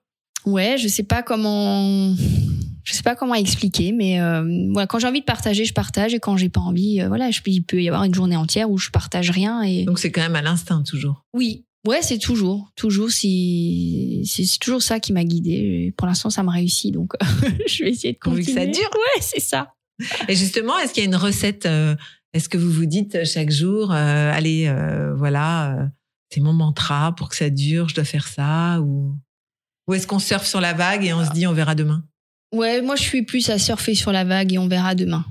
Ouais, 0.44 0.76
je 0.78 0.88
sais 0.88 1.02
pas 1.02 1.22
comment. 1.22 2.14
Je 2.82 2.94
sais 2.94 3.02
pas 3.02 3.14
comment 3.14 3.34
expliquer, 3.34 3.92
mais 3.92 4.20
euh, 4.20 4.68
voilà, 4.72 4.86
quand 4.86 4.98
j'ai 4.98 5.06
envie 5.06 5.20
de 5.20 5.24
partager, 5.26 5.64
je 5.64 5.74
partage, 5.74 6.14
et 6.14 6.18
quand 6.18 6.36
j'ai 6.36 6.48
pas 6.48 6.60
envie, 6.60 7.00
euh, 7.00 7.08
voilà, 7.08 7.30
je, 7.30 7.40
il 7.46 7.62
peut 7.62 7.80
y 7.80 7.88
avoir 7.88 8.04
une 8.04 8.14
journée 8.14 8.36
entière 8.36 8.70
où 8.70 8.78
je 8.78 8.90
partage 8.90 9.30
rien 9.30 9.62
et 9.62 9.84
Donc 9.84 9.98
c'est 9.98 10.10
quand 10.10 10.22
même 10.22 10.34
à 10.34 10.42
l'instinct 10.42 10.82
toujours. 10.82 11.24
oui, 11.34 11.66
ouais, 11.86 12.02
c'est 12.02 12.18
toujours, 12.18 12.70
toujours 12.76 13.10
si 13.10 14.22
c'est 14.26 14.58
toujours 14.58 14.82
ça 14.82 15.00
qui 15.00 15.12
m'a 15.12 15.24
guidée. 15.24 15.92
Pour 15.96 16.06
l'instant, 16.06 16.30
ça 16.30 16.42
me 16.42 16.50
réussit, 16.50 16.92
donc 16.92 17.12
je 17.66 17.84
vais 17.84 17.90
essayer 17.90 18.12
de 18.14 18.18
continuer. 18.18 18.44
que 18.44 18.52
ça 18.52 18.66
dure. 18.66 18.90
Ouais, 18.94 19.20
c'est 19.22 19.40
ça. 19.40 19.74
Et 20.28 20.34
justement, 20.34 20.78
est-ce 20.78 20.92
qu'il 20.94 21.02
y 21.02 21.06
a 21.06 21.08
une 21.08 21.16
recette 21.16 21.66
euh, 21.66 21.94
Est-ce 22.32 22.48
que 22.48 22.56
vous 22.58 22.70
vous 22.70 22.86
dites 22.86 23.24
chaque 23.24 23.50
jour, 23.50 23.92
euh, 23.92 24.32
allez, 24.32 24.66
euh, 24.66 25.14
voilà, 25.14 25.90
c'est 26.32 26.40
mon 26.40 26.52
mantra 26.52 27.14
pour 27.16 27.28
que 27.28 27.36
ça 27.36 27.50
dure, 27.50 27.88
je 27.88 27.94
dois 27.94 28.04
faire 28.04 28.26
ça 28.28 28.80
Ou, 28.80 29.14
ou 29.88 29.94
est-ce 29.94 30.06
qu'on 30.06 30.18
surfe 30.18 30.46
sur 30.46 30.60
la 30.60 30.72
vague 30.72 31.04
et 31.04 31.12
on 31.12 31.24
se 31.24 31.32
dit, 31.32 31.46
on 31.46 31.52
verra 31.52 31.74
demain? 31.74 32.04
Ouais, 32.54 32.80
moi 32.82 32.96
je 32.96 33.02
suis 33.02 33.22
plus 33.22 33.48
à 33.50 33.58
surfer 33.58 33.94
sur 33.94 34.10
la 34.10 34.24
vague 34.24 34.52
et 34.54 34.58
on 34.58 34.68
verra 34.68 34.94
demain. 34.94 35.24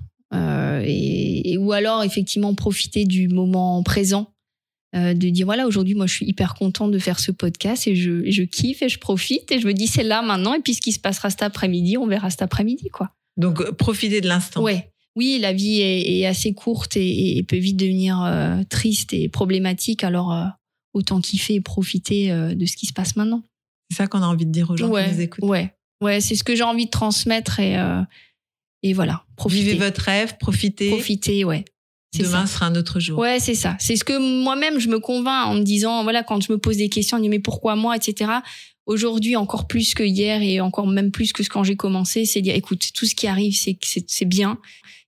Et, 0.84 1.52
et- 1.54 1.58
ou 1.58 1.72
alors 1.74 2.04
effectivement 2.04 2.54
profiter 2.56 3.04
du 3.06 3.28
moment 3.28 3.82
présent, 3.84 4.32
euh, 4.96 5.14
de 5.14 5.30
dire 5.30 5.46
voilà 5.46 5.68
aujourd'hui 5.68 5.94
moi 5.96 6.08
je 6.08 6.14
suis 6.14 6.26
hyper 6.26 6.56
contente 6.56 6.92
de 6.92 7.00
faire 7.00 7.20
ce 7.20 7.32
podcast 7.32 7.88
et 7.88 7.96
je, 7.96 8.30
je 8.30 8.44
kiffe 8.44 8.82
et 8.82 8.90
je 8.90 8.98
profite 8.98 9.52
et 9.52 9.60
je 9.60 9.68
me 9.68 9.74
dis 9.74 9.86
c'est 9.88 10.04
là 10.04 10.22
maintenant 10.22 10.54
et 10.56 10.62
puis 10.62 10.74
ce 10.74 10.82
qui 10.82 10.92
se 10.92 11.00
passera 11.00 11.30
cet 11.30 11.44
après-midi 11.44 11.98
on 11.98 12.08
verra 12.08 12.30
cet 12.30 12.42
après-midi 12.42 12.90
quoi. 12.90 13.12
Donc 13.38 13.62
euh, 13.62 13.72
profitez 13.72 14.20
de 14.22 14.28
l'instant. 14.28 14.62
Ouais. 14.64 14.92
Oui, 15.16 15.38
la 15.42 15.54
vie 15.54 15.82
est, 15.82 16.20
est 16.20 16.26
assez 16.26 16.54
courte 16.54 16.96
et, 16.98 17.38
et 17.38 17.44
peut 17.44 17.58
vite 17.58 17.78
devenir 17.78 18.22
euh, 18.24 18.62
triste 18.70 19.12
et 19.14 19.28
problématique. 19.28 20.04
Alors, 20.04 20.32
euh, 20.34 20.46
autant 20.94 21.20
kiffer 21.20 21.56
et 21.56 21.62
profiter 21.62 22.32
de 22.32 22.66
ce 22.66 22.76
qui 22.78 22.86
se 22.86 22.94
passe 22.94 23.16
maintenant. 23.16 23.44
C'est 23.90 23.98
ça 23.98 24.08
qu'on 24.08 24.22
a 24.22 24.28
envie 24.28 24.46
de 24.46 24.52
dire 24.52 24.70
aux 24.70 24.78
gens 24.78 24.86
qui 24.86 24.90
nous 24.92 24.96
Ouais, 24.96 25.22
écoutent. 25.24 25.44
ouais, 25.44 25.74
ouais. 26.02 26.22
C'est 26.22 26.36
ce 26.36 26.44
que 26.44 26.56
j'ai 26.56 26.64
envie 26.64 26.86
de 26.86 26.90
transmettre 26.92 27.60
et 27.60 27.76
et 28.82 28.94
voilà. 28.94 29.24
Profiter, 29.36 29.64
Vivez 29.74 29.78
votre 29.78 30.02
rêve, 30.02 30.38
profitez. 30.40 30.90
profiter, 30.90 31.44
ouais. 31.44 31.66
Demain 32.18 32.46
ça. 32.46 32.54
sera 32.54 32.66
un 32.68 32.76
autre 32.76 33.00
jour. 33.00 33.20
Ouais, 33.20 33.40
c'est 33.40 33.56
ça. 33.56 33.76
C'est 33.80 33.96
ce 33.96 34.04
que 34.04 34.18
moi-même 34.44 34.80
je 34.80 34.90
me 34.90 35.00
convainc 35.00 35.48
en 35.48 35.56
me 35.56 35.62
disant, 35.64 36.04
voilà, 36.04 36.24
quand 36.24 36.42
je 36.42 36.52
me 36.52 36.58
pose 36.58 36.78
des 36.78 36.90
questions, 36.90 37.18
je 37.18 37.22
me 37.22 37.26
dis 37.26 37.30
mais 37.30 37.40
pourquoi 37.40 37.76
moi, 37.76 37.96
etc. 37.96 38.32
Aujourd'hui, 38.86 39.36
encore 39.36 39.68
plus 39.68 39.94
que 39.94 40.04
hier 40.04 40.42
et 40.42 40.60
encore 40.62 40.88
même 40.88 41.12
plus 41.12 41.34
que 41.34 41.44
quand 41.44 41.64
j'ai 41.64 41.76
commencé, 41.76 42.26
c'est 42.26 42.42
dire, 42.42 42.56
écoute, 42.56 42.90
tout 42.96 43.06
ce 43.06 43.14
qui 43.14 43.28
arrive, 43.28 43.56
c'est 43.56 43.78
c'est 44.08 44.26
bien, 44.26 44.58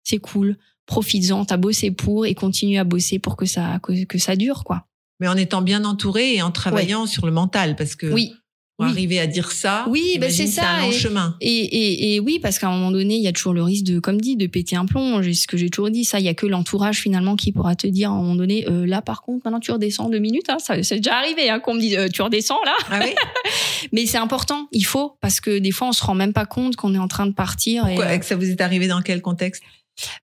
c'est 0.04 0.20
cool. 0.20 0.58
Profites-en, 0.86 1.46
t'as 1.46 1.58
bossé 1.58 1.90
pour 1.90 2.26
et 2.26 2.36
continue 2.36 2.78
à 2.78 2.84
bosser 2.84 3.18
pour 3.18 3.36
que 3.36 3.46
ça 3.46 3.80
que, 3.82 4.04
que 4.06 4.20
ça 4.20 4.36
dure, 4.36 4.64
quoi. 4.64 4.86
Mais 5.20 5.28
en 5.28 5.38
étant 5.38 5.62
bien 5.62 5.86
entouré 5.86 6.36
et 6.36 6.42
en 6.42 6.52
travaillant 6.52 7.06
sur 7.08 7.26
le 7.26 7.32
mental, 7.32 7.76
parce 7.76 7.96
que 7.96 8.08
Oui. 8.08 8.34
Pour 8.82 8.88
oui. 8.88 8.92
arriver 8.94 9.20
à 9.20 9.28
dire 9.28 9.52
ça, 9.52 9.86
Oui, 9.90 10.18
bah, 10.20 10.30
c'est 10.30 10.48
ça, 10.48 10.68
un 10.70 10.82
long 10.82 10.90
et- 10.90 10.94
chemin. 10.94 11.36
Et, 11.42 11.50
et, 11.50 12.16
et 12.16 12.20
oui, 12.20 12.40
parce 12.40 12.60
qu'à 12.60 12.68
un 12.68 12.72
moment 12.72 12.92
donné, 12.92 13.16
il 13.16 13.22
y 13.22 13.28
a 13.28 13.32
toujours 13.32 13.54
le 13.54 13.64
risque 13.64 13.86
de, 13.86 14.00
comme 14.00 14.20
dit, 14.20 14.36
de 14.36 14.48
péter 14.48 14.76
un 14.76 14.86
plomb. 14.86 15.22
Ce 15.24 15.48
que 15.48 15.58
j'ai 15.58 15.70
toujours 15.70 15.90
dit, 15.92 16.04
ça, 16.06 16.20
il 16.20 16.26
y 16.26 16.30
a 16.30 16.34
que 16.34 16.46
l'entourage 16.46 16.98
finalement 17.00 17.36
qui 17.36 17.52
pourra 17.52 17.76
te 17.76 17.88
dire 17.88 18.10
à 18.12 18.14
un 18.14 18.18
moment 18.18 18.36
donné, 18.36 18.66
euh, 18.70 18.86
là 18.86 19.02
par 19.02 19.22
contre, 19.22 19.42
maintenant 19.46 19.60
tu 19.60 19.72
redescends 19.72 20.10
deux 20.10 20.20
minutes. 20.20 20.50
Hein, 20.50 20.58
ça, 20.60 20.82
c'est 20.84 20.98
déjà 20.98 21.16
arrivé 21.18 21.50
hein, 21.50 21.60
qu'on 21.60 21.74
me 21.76 21.80
dise, 21.80 21.96
euh, 21.96 22.08
tu 22.08 22.22
redescends 22.22 22.60
là. 22.66 22.76
Ah 22.90 23.00
oui? 23.04 23.12
Mais 23.92 24.06
c'est 24.06 24.18
important, 24.18 24.68
il 24.72 24.86
faut, 24.86 25.16
parce 25.22 25.40
que 25.42 25.58
des 25.60 25.72
fois, 25.72 25.88
on 25.90 25.92
se 25.94 26.04
rend 26.04 26.16
même 26.16 26.34
pas 26.34 26.46
compte 26.46 26.76
qu'on 26.76 26.94
est 26.94 27.00
en 27.00 27.08
train 27.08 27.26
de 27.28 27.34
partir. 27.34 27.88
et, 27.88 27.98
euh, 28.00 28.18
Que 28.18 28.26
ça 28.26 28.36
vous 28.36 28.50
est 28.50 28.62
arrivé 28.62 28.88
dans 28.88 29.02
quel 29.02 29.22
contexte? 29.22 29.64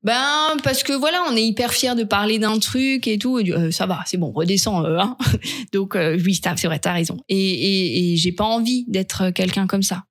Ben 0.02 0.56
parce 0.62 0.82
que 0.82 0.92
voilà, 0.92 1.22
on 1.30 1.36
est 1.36 1.44
hyper 1.44 1.72
fier 1.72 1.94
de 1.94 2.04
parler 2.04 2.38
d'un 2.38 2.58
truc 2.58 3.06
et 3.06 3.18
tout. 3.18 3.38
et 3.38 3.50
euh, 3.52 3.70
ça 3.70 3.86
va, 3.86 4.00
c'est 4.06 4.16
bon, 4.16 4.32
redescends. 4.32 4.84
euh, 4.84 4.98
hein. 4.98 5.16
Donc 5.72 5.94
euh, 5.96 6.18
oui, 6.24 6.34
c'est 6.42 6.66
vrai, 6.66 6.78
t'as 6.78 6.92
raison. 6.92 7.16
Et, 7.28 7.36
et, 7.38 8.12
et 8.12 8.16
j'ai 8.16 8.32
pas 8.32 8.44
envie 8.44 8.84
d'être 8.88 9.30
quelqu'un 9.30 9.66
comme 9.66 9.82
ça. 9.82 10.04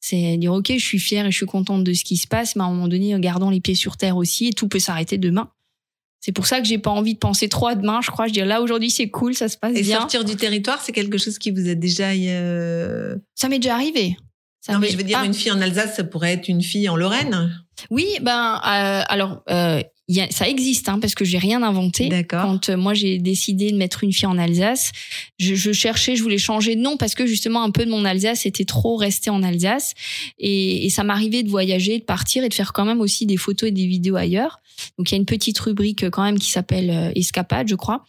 C'est 0.00 0.36
dire 0.38 0.52
ok, 0.54 0.72
je 0.72 0.84
suis 0.84 0.98
fière 0.98 1.26
et 1.26 1.30
je 1.30 1.36
suis 1.36 1.46
contente 1.46 1.84
de 1.84 1.92
ce 1.92 2.04
qui 2.04 2.16
se 2.16 2.26
passe, 2.26 2.56
mais 2.56 2.62
à 2.62 2.66
un 2.66 2.70
moment 2.70 2.88
donné, 2.88 3.14
gardons 3.18 3.50
les 3.50 3.60
pieds 3.60 3.74
sur 3.74 3.96
terre 3.98 4.16
aussi. 4.16 4.48
Et 4.48 4.52
tout 4.52 4.68
peut 4.68 4.78
s'arrêter 4.78 5.18
demain. 5.18 5.50
C'est 6.22 6.32
pour 6.32 6.46
ça 6.46 6.60
que 6.60 6.66
j'ai 6.66 6.78
pas 6.78 6.90
envie 6.90 7.14
de 7.14 7.18
penser 7.18 7.48
trop 7.48 7.68
à 7.68 7.74
demain. 7.74 8.00
Je 8.02 8.10
crois, 8.10 8.26
je 8.26 8.32
dis 8.32 8.40
là 8.40 8.60
aujourd'hui 8.62 8.90
c'est 8.90 9.08
cool, 9.08 9.34
ça 9.34 9.48
se 9.48 9.56
passe 9.56 9.74
Et 9.76 9.82
bien. 9.82 9.98
sortir 10.00 10.24
du 10.24 10.36
territoire, 10.36 10.80
c'est 10.82 10.92
quelque 10.92 11.16
chose 11.18 11.38
qui 11.38 11.50
vous 11.50 11.68
a 11.68 11.74
déjà. 11.74 12.10
euh, 12.12 13.16
Ça 13.34 13.48
m'est 13.48 13.58
déjà 13.58 13.74
arrivé. 13.74 14.16
Ça 14.60 14.74
Non, 14.74 14.78
mais 14.78 14.88
je 14.88 14.96
veux 14.96 15.02
dire, 15.02 15.18
Ah. 15.20 15.24
une 15.24 15.34
fille 15.34 15.50
en 15.52 15.60
Alsace, 15.60 15.96
ça 15.96 16.04
pourrait 16.04 16.32
être 16.34 16.48
une 16.48 16.62
fille 16.62 16.88
en 16.88 16.96
Lorraine. 16.96 17.50
Oui, 17.90 18.18
ben 18.20 18.56
euh, 18.56 19.02
alors 19.08 19.42
euh, 19.48 19.82
y 20.14 20.20
a, 20.20 20.30
ça 20.30 20.48
existe 20.48 20.88
hein, 20.88 20.98
parce 21.00 21.14
que 21.14 21.24
j'ai 21.24 21.38
rien 21.38 21.62
inventé. 21.62 22.08
Quand 22.28 22.68
euh, 22.68 22.76
moi 22.76 22.94
j'ai 22.94 23.18
décidé 23.18 23.70
de 23.70 23.76
mettre 23.76 24.04
une 24.04 24.12
fille 24.12 24.26
en 24.26 24.38
Alsace, 24.38 24.92
je, 25.38 25.54
je 25.54 25.72
cherchais, 25.72 26.16
je 26.16 26.22
voulais 26.22 26.38
changer 26.38 26.76
de 26.76 26.80
nom 26.80 26.96
parce 26.96 27.14
que 27.14 27.26
justement 27.26 27.62
un 27.62 27.70
peu 27.70 27.84
de 27.84 27.90
mon 27.90 28.04
Alsace 28.04 28.46
était 28.46 28.64
trop 28.64 28.96
resté 28.96 29.30
en 29.30 29.42
Alsace 29.42 29.94
et, 30.38 30.86
et 30.86 30.90
ça 30.90 31.04
m'arrivait 31.04 31.42
de 31.42 31.48
voyager, 31.48 31.98
de 31.98 32.04
partir 32.04 32.44
et 32.44 32.48
de 32.48 32.54
faire 32.54 32.72
quand 32.72 32.84
même 32.84 33.00
aussi 33.00 33.26
des 33.26 33.36
photos 33.36 33.68
et 33.68 33.72
des 33.72 33.86
vidéos 33.86 34.16
ailleurs. 34.16 34.60
Donc 34.98 35.10
il 35.10 35.14
y 35.14 35.16
a 35.16 35.18
une 35.18 35.26
petite 35.26 35.58
rubrique 35.58 36.04
euh, 36.04 36.10
quand 36.10 36.22
même 36.22 36.38
qui 36.38 36.50
s'appelle 36.50 36.90
euh, 36.90 37.12
Escapade, 37.14 37.68
je 37.68 37.74
crois. 37.74 38.04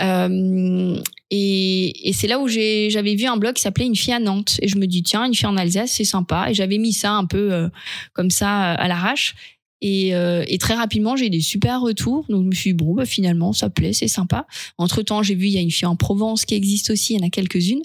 Euh, 0.00 0.96
et, 1.30 2.08
et 2.08 2.12
c'est 2.12 2.26
là 2.26 2.38
où 2.38 2.48
j'avais 2.48 3.14
vu 3.14 3.26
un 3.26 3.36
blog 3.36 3.54
qui 3.54 3.62
s'appelait 3.62 3.86
Une 3.86 3.96
fille 3.96 4.12
à 4.12 4.20
Nantes 4.20 4.56
et 4.60 4.68
je 4.68 4.76
me 4.76 4.86
dis 4.86 5.02
tiens 5.02 5.24
une 5.24 5.34
fille 5.34 5.46
en 5.46 5.56
Alsace 5.56 5.92
c'est 5.92 6.04
sympa 6.04 6.46
et 6.50 6.54
j'avais 6.54 6.78
mis 6.78 6.92
ça 6.92 7.12
un 7.12 7.24
peu 7.24 7.52
euh, 7.52 7.68
comme 8.12 8.30
ça 8.30 8.72
à 8.72 8.88
l'arrache. 8.88 9.34
Et, 9.80 10.14
euh, 10.14 10.44
et 10.48 10.58
très 10.58 10.74
rapidement, 10.74 11.16
j'ai 11.16 11.26
eu 11.26 11.30
des 11.30 11.40
super 11.40 11.80
retours. 11.80 12.24
Donc, 12.28 12.42
je 12.44 12.48
me 12.48 12.54
suis 12.54 12.70
dit, 12.70 12.84
bon, 12.84 12.94
bah, 12.94 13.04
finalement, 13.04 13.52
ça 13.52 13.70
plaît, 13.70 13.92
c'est 13.92 14.08
sympa. 14.08 14.46
Entre-temps, 14.78 15.22
j'ai 15.22 15.34
vu, 15.34 15.46
il 15.46 15.52
y 15.52 15.58
a 15.58 15.60
une 15.60 15.70
fille 15.70 15.86
en 15.86 15.96
Provence 15.96 16.44
qui 16.44 16.54
existe 16.54 16.90
aussi, 16.90 17.14
il 17.14 17.20
y 17.20 17.22
en 17.22 17.26
a 17.26 17.30
quelques-unes. 17.30 17.82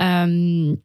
Euh, 0.00 0.76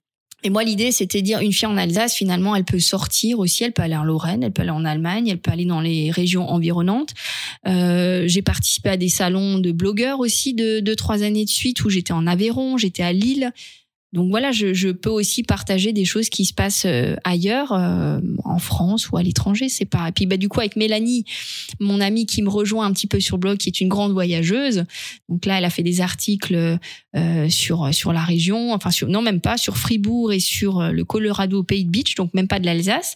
et 0.41 0.49
moi, 0.49 0.63
l'idée, 0.63 0.91
c'était 0.91 1.21
dire, 1.21 1.39
une 1.41 1.51
fille 1.51 1.67
en 1.67 1.75
Alsace, 1.75 2.15
finalement, 2.15 2.55
elle 2.55 2.63
peut 2.63 2.79
sortir 2.79 3.39
aussi, 3.39 3.65
elle 3.65 3.73
peut 3.73 3.81
aller 3.81 3.97
en 3.97 4.05
Lorraine, 4.05 4.41
elle 4.41 4.53
peut 4.53 4.61
aller 4.61 4.71
en 4.71 4.85
Allemagne, 4.85 5.27
elle 5.27 5.39
peut 5.39 5.51
aller 5.51 5.65
dans 5.65 5.81
les 5.81 6.11
régions 6.11 6.49
environnantes. 6.49 7.13
Euh, 7.67 8.23
j'ai 8.25 8.41
participé 8.41 8.89
à 8.89 8.97
des 8.97 9.09
salons 9.09 9.59
de 9.59 9.71
blogueurs 9.73 10.21
aussi 10.21 10.53
de 10.53 10.79
deux, 10.79 10.95
trois 10.95 11.23
années 11.23 11.43
de 11.43 11.49
suite 11.49 11.83
où 11.83 11.89
j'étais 11.89 12.13
en 12.13 12.25
Aveyron, 12.25 12.77
j'étais 12.77 13.03
à 13.03 13.11
Lille. 13.11 13.51
Donc 14.11 14.29
voilà, 14.29 14.51
je, 14.51 14.73
je 14.73 14.89
peux 14.89 15.09
aussi 15.09 15.43
partager 15.43 15.93
des 15.93 16.05
choses 16.05 16.29
qui 16.29 16.45
se 16.45 16.53
passent 16.53 16.85
euh, 16.85 17.15
ailleurs, 17.23 17.73
euh, 17.73 18.19
en 18.43 18.57
France 18.57 19.09
ou 19.09 19.17
à 19.17 19.23
l'étranger, 19.23 19.69
c'est 19.69 19.85
pas. 19.85 20.09
Et 20.09 20.11
puis 20.11 20.25
bah 20.25 20.37
du 20.37 20.49
coup 20.49 20.59
avec 20.59 20.75
Mélanie, 20.75 21.25
mon 21.79 22.01
amie 22.01 22.25
qui 22.25 22.41
me 22.41 22.49
rejoint 22.49 22.85
un 22.85 22.93
petit 22.93 23.07
peu 23.07 23.19
sur 23.19 23.37
le 23.37 23.41
blog, 23.41 23.57
qui 23.57 23.69
est 23.69 23.81
une 23.81 23.89
grande 23.89 24.11
voyageuse. 24.11 24.85
Donc 25.29 25.45
là, 25.45 25.59
elle 25.59 25.65
a 25.65 25.69
fait 25.69 25.83
des 25.83 26.01
articles 26.01 26.79
euh, 27.15 27.49
sur 27.49 27.91
sur 27.91 28.13
la 28.13 28.21
région, 28.21 28.71
enfin 28.71 28.91
sur 28.91 29.07
non 29.07 29.23
même 29.23 29.41
pas 29.41 29.57
sur 29.57 29.77
Fribourg 29.77 30.31
et 30.31 30.39
sur 30.39 30.79
euh, 30.79 30.91
le 30.91 31.03
Colorado 31.03 31.63
Pays 31.63 31.83
de 31.83 31.89
Beach, 31.89 32.13
donc 32.13 32.31
même 32.35 32.47
pas 32.47 32.59
de 32.59 32.65
l'Alsace. 32.65 33.15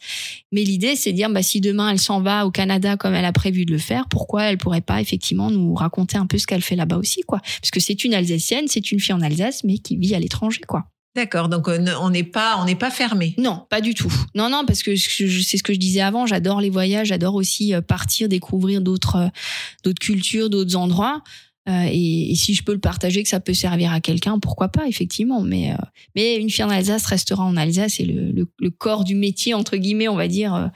Mais 0.52 0.64
l'idée 0.64 0.96
c'est 0.96 1.12
de 1.12 1.18
dire 1.18 1.30
bah 1.30 1.44
si 1.44 1.62
demain 1.62 1.92
elle 1.92 2.00
s'en 2.00 2.20
va 2.20 2.48
au 2.48 2.50
Canada 2.50 2.98
comme 2.98 3.14
elle 3.14 3.24
a 3.24 3.32
prévu 3.32 3.66
de 3.66 3.72
le 3.72 3.78
faire, 3.78 4.08
pourquoi 4.10 4.46
elle 4.46 4.58
pourrait 4.58 4.82
pas 4.82 5.00
effectivement 5.00 5.52
nous 5.52 5.76
raconter 5.76 6.18
un 6.18 6.26
peu 6.26 6.40
ce 6.40 6.48
qu'elle 6.48 6.64
fait 6.64 6.76
là-bas 6.76 6.98
aussi 6.98 7.22
quoi 7.22 7.40
Parce 7.62 7.70
que 7.70 7.80
c'est 7.80 8.04
une 8.04 8.16
Alsacienne, 8.16 8.66
c'est 8.68 8.92
une 8.92 9.00
fille 9.00 9.14
en 9.14 9.22
Alsace 9.22 9.64
mais 9.64 9.78
qui 9.78 9.96
vit 9.96 10.16
à 10.16 10.20
l'étranger 10.20 10.62
quoi. 10.68 10.83
D'accord, 11.16 11.48
donc 11.48 11.68
on 11.68 11.86
on 12.02 12.10
n'est 12.10 12.24
pas, 12.24 12.58
on 12.60 12.66
n'est 12.66 12.76
pas 12.76 12.90
fermé. 12.90 13.36
Non, 13.38 13.66
pas 13.70 13.82
du 13.82 13.94
tout. 13.94 14.12
Non, 14.34 14.50
non, 14.50 14.66
parce 14.66 14.82
que 14.82 14.96
c'est 14.96 15.58
ce 15.58 15.64
que 15.64 15.74
je 15.74 15.78
disais 15.78 16.02
avant. 16.02 16.26
J'adore 16.26 16.60
les 16.60 16.72
voyages, 16.72 17.08
j'adore 17.08 17.36
aussi 17.36 17.74
euh, 17.74 17.82
partir, 17.82 18.28
découvrir 18.28 18.82
d'autres, 18.82 19.16
euh, 19.18 19.28
d'autres 19.84 20.00
cultures, 20.00 20.50
d'autres 20.50 20.76
endroits. 20.76 21.22
Euh, 21.70 21.88
et, 21.90 22.32
et 22.32 22.36
si 22.36 22.56
je 22.56 22.64
peux 22.64 22.74
le 22.74 22.80
partager, 22.80 23.24
que 23.24 23.30
ça 23.30 23.40
peut 23.40 23.54
servir 23.54 23.94
à 23.94 24.02
quelqu'un, 24.02 24.38
pourquoi 24.40 24.70
pas, 24.70 24.88
effectivement. 24.88 25.42
Mais, 25.42 25.72
euh, 25.72 25.78
mais 26.16 26.36
une 26.36 26.50
fille 26.50 26.66
en 26.66 26.70
Alsace 26.70 27.06
restera 27.06 27.44
en 27.44 27.56
Alsace 27.56 28.00
et 28.00 28.06
le, 28.06 28.32
le, 28.32 28.52
le 28.60 28.70
corps 28.70 29.04
du 29.04 29.16
métier, 29.16 29.54
entre 29.54 29.78
guillemets, 29.78 30.08
on 30.10 30.16
va 30.16 30.28
dire, 30.28 30.54
euh, 30.56 30.68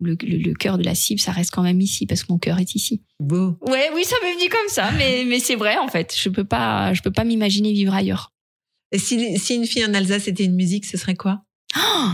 le, 0.00 0.16
le, 0.22 0.38
le 0.38 0.54
cœur 0.54 0.78
de 0.78 0.84
la 0.84 0.94
cible, 0.94 1.20
ça 1.20 1.32
reste 1.32 1.50
quand 1.50 1.62
même 1.62 1.80
ici 1.80 2.06
parce 2.06 2.22
que 2.22 2.32
mon 2.32 2.38
cœur 2.38 2.58
est 2.58 2.74
ici. 2.74 3.02
Beau. 3.18 3.58
Ouais, 3.66 3.90
oui, 3.94 4.02
ça 4.04 4.16
m'est 4.22 4.34
venu 4.34 4.48
comme 4.48 4.68
ça, 4.68 4.90
mais, 4.96 5.24
mais 5.26 5.40
c'est 5.40 5.56
vrai 5.56 5.76
en 5.76 5.88
fait. 5.88 6.14
Je 6.16 6.30
peux 6.30 6.44
pas, 6.44 6.94
je 6.94 7.02
peux 7.02 7.10
pas 7.10 7.24
m'imaginer 7.24 7.72
vivre 7.72 7.92
ailleurs. 7.92 8.32
Si, 8.96 9.38
si 9.38 9.54
une 9.54 9.66
fille 9.66 9.84
en 9.84 9.94
Alsace 9.94 10.28
était 10.28 10.44
une 10.44 10.54
musique, 10.54 10.84
ce 10.84 10.96
serait 10.96 11.14
quoi? 11.14 11.44
Ah, 11.74 12.12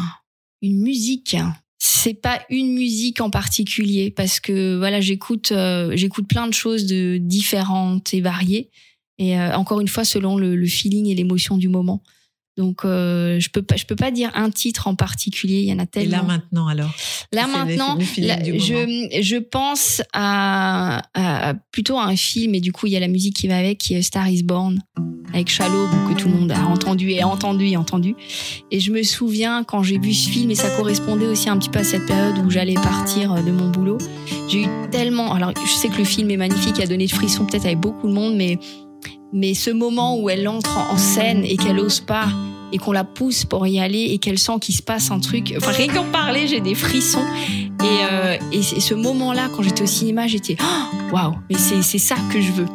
une 0.62 0.80
musique. 0.80 1.36
C'est 1.78 2.14
pas 2.14 2.42
une 2.50 2.72
musique 2.72 3.20
en 3.20 3.30
particulier 3.30 4.10
parce 4.10 4.40
que 4.40 4.76
voilà, 4.76 5.00
j'écoute 5.00 5.52
euh, 5.52 5.92
j'écoute 5.94 6.28
plein 6.28 6.46
de 6.46 6.54
choses 6.54 6.86
de 6.86 7.18
différentes 7.18 8.14
et 8.14 8.20
variées 8.20 8.70
et 9.18 9.38
euh, 9.38 9.54
encore 9.54 9.80
une 9.80 9.88
fois 9.88 10.04
selon 10.04 10.36
le 10.36 10.66
feeling 10.66 11.06
et 11.06 11.14
l'émotion 11.14 11.56
du 11.56 11.68
moment. 11.68 12.02
Donc 12.56 12.84
euh, 12.84 13.38
je 13.38 13.50
peux 13.50 13.62
pas 13.62 13.76
je 13.76 13.84
peux 13.84 13.96
pas 13.96 14.10
dire 14.10 14.30
un 14.34 14.50
titre 14.50 14.86
en 14.88 14.94
particulier, 14.94 15.60
il 15.60 15.68
y 15.68 15.72
en 15.72 15.78
a 15.78 15.82
Et 15.82 15.86
tellement. 15.86 16.16
là 16.18 16.22
maintenant 16.22 16.68
alors? 16.68 16.90
Là 17.32 17.46
maintenant, 17.46 17.98
là, 18.18 18.38
je, 18.44 19.18
je 19.22 19.36
pense 19.36 20.00
à, 20.14 21.02
à- 21.14 21.54
plutôt 21.72 21.98
à 21.98 22.04
un 22.04 22.16
film 22.16 22.54
et 22.54 22.60
du 22.60 22.72
coup 22.72 22.86
il 22.86 22.92
y 22.92 22.96
a 22.96 23.00
la 23.00 23.08
musique 23.08 23.36
qui 23.36 23.48
va 23.48 23.58
avec 23.58 23.78
qui 23.78 23.94
est 23.94 24.02
Star 24.02 24.28
is 24.28 24.42
Born 24.42 24.80
avec 25.34 25.50
Shallow 25.50 25.86
que 26.08 26.14
tout 26.18 26.28
le 26.28 26.34
monde 26.34 26.52
a 26.52 26.64
entendu 26.66 27.10
et 27.10 27.22
entendu 27.24 27.66
et 27.66 27.76
entendu. 27.76 28.14
Et 28.70 28.80
je 28.80 28.90
me 28.90 29.02
souviens 29.02 29.64
quand 29.64 29.82
j'ai 29.82 29.98
vu 29.98 30.14
ce 30.14 30.30
film 30.30 30.50
et 30.50 30.54
ça 30.54 30.70
correspondait 30.76 31.26
aussi 31.26 31.50
un 31.50 31.58
petit 31.58 31.68
peu 31.68 31.80
à 31.80 31.84
cette 31.84 32.06
période 32.06 32.38
où 32.38 32.48
j'allais 32.48 32.74
partir 32.74 33.34
de 33.44 33.50
mon 33.50 33.68
boulot 33.70 33.98
j'ai 34.48 34.62
eu 34.62 34.66
tellement 34.92 35.34
alors 35.34 35.52
je 35.62 35.72
sais 35.72 35.88
que 35.88 35.98
le 35.98 36.04
film 36.04 36.30
est 36.30 36.36
magnifique 36.36 36.74
il 36.78 36.82
a 36.82 36.86
donné 36.86 37.06
de 37.06 37.10
frissons 37.12 37.44
peut-être 37.44 37.66
avec 37.66 37.80
beaucoup 37.80 38.06
de 38.08 38.12
monde 38.12 38.36
mais 38.36 38.58
mais 39.36 39.54
ce 39.54 39.70
moment 39.70 40.18
où 40.18 40.28
elle 40.30 40.48
entre 40.48 40.78
en 40.78 40.96
scène 40.96 41.44
et 41.44 41.56
qu'elle 41.56 41.78
ose 41.78 42.00
pas 42.00 42.26
et 42.72 42.78
qu'on 42.78 42.90
la 42.92 43.04
pousse 43.04 43.44
pour 43.44 43.64
y 43.68 43.78
aller 43.78 44.08
et 44.10 44.18
qu'elle 44.18 44.40
sent 44.40 44.54
qu'il 44.60 44.74
se 44.74 44.82
passe 44.82 45.12
un 45.12 45.20
truc. 45.20 45.54
Enfin, 45.56 45.70
rien 45.70 45.86
qu'en 45.86 46.04
parler, 46.10 46.48
j'ai 46.48 46.60
des 46.60 46.74
frissons. 46.74 47.22
Et, 47.84 47.84
euh, 48.10 48.36
et 48.50 48.62
ce 48.62 48.94
moment-là, 48.94 49.48
quand 49.54 49.62
j'étais 49.62 49.82
au 49.82 49.86
cinéma, 49.86 50.26
j'étais 50.26 50.56
Oh, 50.60 51.14
waouh, 51.14 51.34
mais 51.48 51.56
c'est 51.56 51.82
c'est 51.82 51.98
ça 51.98 52.16
que 52.32 52.40
je 52.40 52.50
veux. 52.50 52.66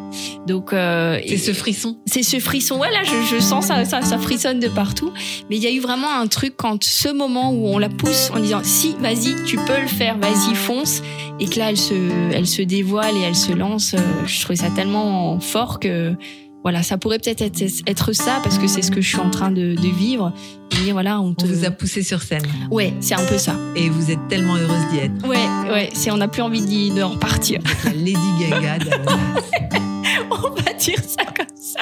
Donc 0.47 0.71
euh, 0.71 1.19
C'est 1.27 1.37
ce 1.37 1.51
frisson. 1.51 1.97
c'est 2.05 2.23
ce 2.23 2.39
frisson. 2.39 2.77
Ouais, 2.79 2.89
là, 2.91 3.01
je, 3.03 3.35
je 3.35 3.41
sens 3.41 3.65
ça, 3.65 3.83
ça, 3.83 4.01
ça 4.01 4.17
frissonne 4.17 4.61
de 4.61 4.69
partout. 4.69 5.11
Mais 5.49 5.57
il 5.57 5.63
y 5.63 5.67
a 5.67 5.71
eu 5.71 5.81
vraiment 5.81 6.09
un 6.15 6.27
truc 6.27 6.53
quand 6.55 6.81
ce 6.83 7.09
moment 7.09 7.51
où 7.51 7.67
on 7.67 7.77
la 7.77 7.89
pousse 7.89 8.31
en 8.33 8.39
disant 8.39 8.61
si, 8.63 8.95
vas-y, 9.01 9.35
tu 9.45 9.57
peux 9.57 9.81
le 9.81 9.87
faire, 9.87 10.17
vas-y, 10.19 10.55
fonce. 10.55 11.01
Et 11.41 11.47
que 11.47 11.59
là, 11.59 11.69
elle 11.71 11.77
se, 11.77 12.31
elle 12.33 12.47
se 12.47 12.61
dévoile 12.61 13.17
et 13.17 13.21
elle 13.21 13.35
se 13.35 13.51
lance. 13.51 13.93
euh, 13.95 13.97
Je 14.25 14.39
trouvais 14.41 14.55
ça 14.55 14.69
tellement 14.69 15.39
fort 15.41 15.79
que 15.79 16.13
voilà, 16.63 16.83
ça 16.83 16.97
pourrait 16.97 17.17
peut-être 17.19 17.41
être, 17.41 17.61
être 17.87 18.13
ça 18.13 18.39
parce 18.43 18.57
que 18.57 18.67
c'est 18.67 18.81
ce 18.81 18.91
que 18.91 19.01
je 19.01 19.07
suis 19.07 19.19
en 19.19 19.29
train 19.29 19.51
de, 19.51 19.73
de 19.75 19.95
vivre. 19.97 20.33
Et 20.87 20.91
voilà, 20.91 21.19
on 21.19 21.33
te. 21.33 21.43
On 21.45 21.47
vous 21.47 21.65
a 21.65 21.71
poussé 21.71 22.01
sur 22.03 22.21
scène 22.21 22.43
Ouais, 22.69 22.93
c'est 23.01 23.13
un 23.15 23.25
peu 23.25 23.37
ça. 23.37 23.55
et 23.75 23.89
vous 23.89 24.09
êtes 24.11 24.27
tellement 24.29 24.55
heureuse 24.55 24.87
d'y 24.91 24.99
être. 24.99 25.27
Ouais, 25.27 25.71
ouais, 25.71 25.89
c'est 25.93 26.11
on 26.11 26.17
n'a 26.17 26.27
plus 26.27 26.41
envie 26.41 26.61
d'y- 26.61 26.91
de 26.91 27.01
repartir. 27.03 27.59
La 27.85 27.91
Lady 27.93 28.15
Gaga 28.39 28.77
on 30.31 30.49
va 30.61 30.73
dire 30.73 30.99
ça 31.03 31.25
comme 31.25 31.45
ça. 31.55 31.81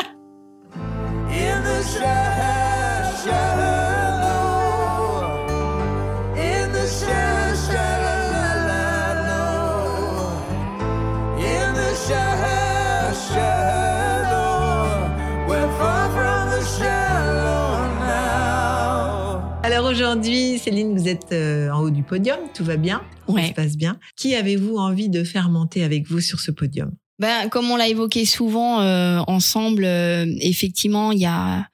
Aujourd'hui, 19.89 20.59
Céline, 20.59 20.95
vous 20.95 21.07
êtes 21.07 21.31
euh, 21.31 21.71
en 21.71 21.81
haut 21.81 21.89
du 21.89 22.03
podium, 22.03 22.37
tout 22.53 22.63
va 22.63 22.77
bien, 22.77 23.01
ça 23.27 23.47
se 23.47 23.53
passe 23.53 23.77
bien. 23.77 23.99
Qui 24.15 24.35
avez-vous 24.35 24.77
envie 24.77 25.09
de 25.09 25.23
faire 25.23 25.49
monter 25.49 25.83
avec 25.83 26.07
vous 26.07 26.21
sur 26.21 26.39
ce 26.39 26.51
podium? 26.51 26.91
Ben, 27.17 27.49
comme 27.49 27.69
on 27.71 27.75
l'a 27.75 27.87
évoqué 27.87 28.25
souvent 28.25 28.81
euh, 28.81 29.19
ensemble, 29.27 29.83
euh, 29.83 30.25
effectivement, 30.41 31.11
il 31.11 31.19
y 31.19 31.25
a 31.25 31.65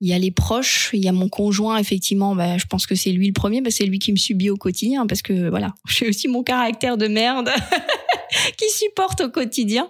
il 0.00 0.08
y 0.08 0.12
a 0.12 0.18
les 0.18 0.30
proches, 0.30 0.90
il 0.92 1.04
y 1.04 1.08
a 1.08 1.12
mon 1.12 1.28
conjoint, 1.28 1.76
effectivement, 1.76 2.36
ben, 2.36 2.56
je 2.56 2.66
pense 2.66 2.86
que 2.86 2.94
c'est 2.94 3.10
lui 3.10 3.26
le 3.26 3.32
premier, 3.32 3.60
ben, 3.60 3.70
c'est 3.70 3.84
lui 3.84 3.98
qui 3.98 4.12
me 4.12 4.16
subit 4.16 4.48
au 4.48 4.56
quotidien, 4.56 5.06
parce 5.06 5.22
que 5.22 5.50
voilà, 5.50 5.74
j'ai 5.88 6.08
aussi 6.08 6.28
mon 6.28 6.42
caractère 6.42 6.96
de 6.96 7.08
merde 7.08 7.50
qui 8.56 8.68
supporte 8.70 9.20
au 9.20 9.28
quotidien. 9.30 9.88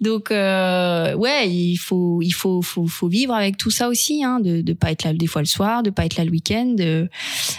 Donc 0.00 0.30
euh, 0.30 1.14
ouais, 1.14 1.48
il 1.50 1.76
faut 1.76 2.20
il 2.22 2.32
faut 2.32 2.62
faut 2.62 2.86
faut 2.86 3.08
vivre 3.08 3.34
avec 3.34 3.56
tout 3.56 3.70
ça 3.70 3.88
aussi, 3.88 4.24
hein, 4.24 4.40
de 4.40 4.60
de 4.60 4.72
pas 4.72 4.90
être 4.92 5.04
là 5.04 5.12
des 5.12 5.26
fois 5.26 5.42
le 5.42 5.46
soir, 5.46 5.82
de 5.82 5.90
pas 5.90 6.04
être 6.04 6.16
là 6.16 6.24
le 6.24 6.30
week-end. 6.30 6.76
Euh, 6.80 7.06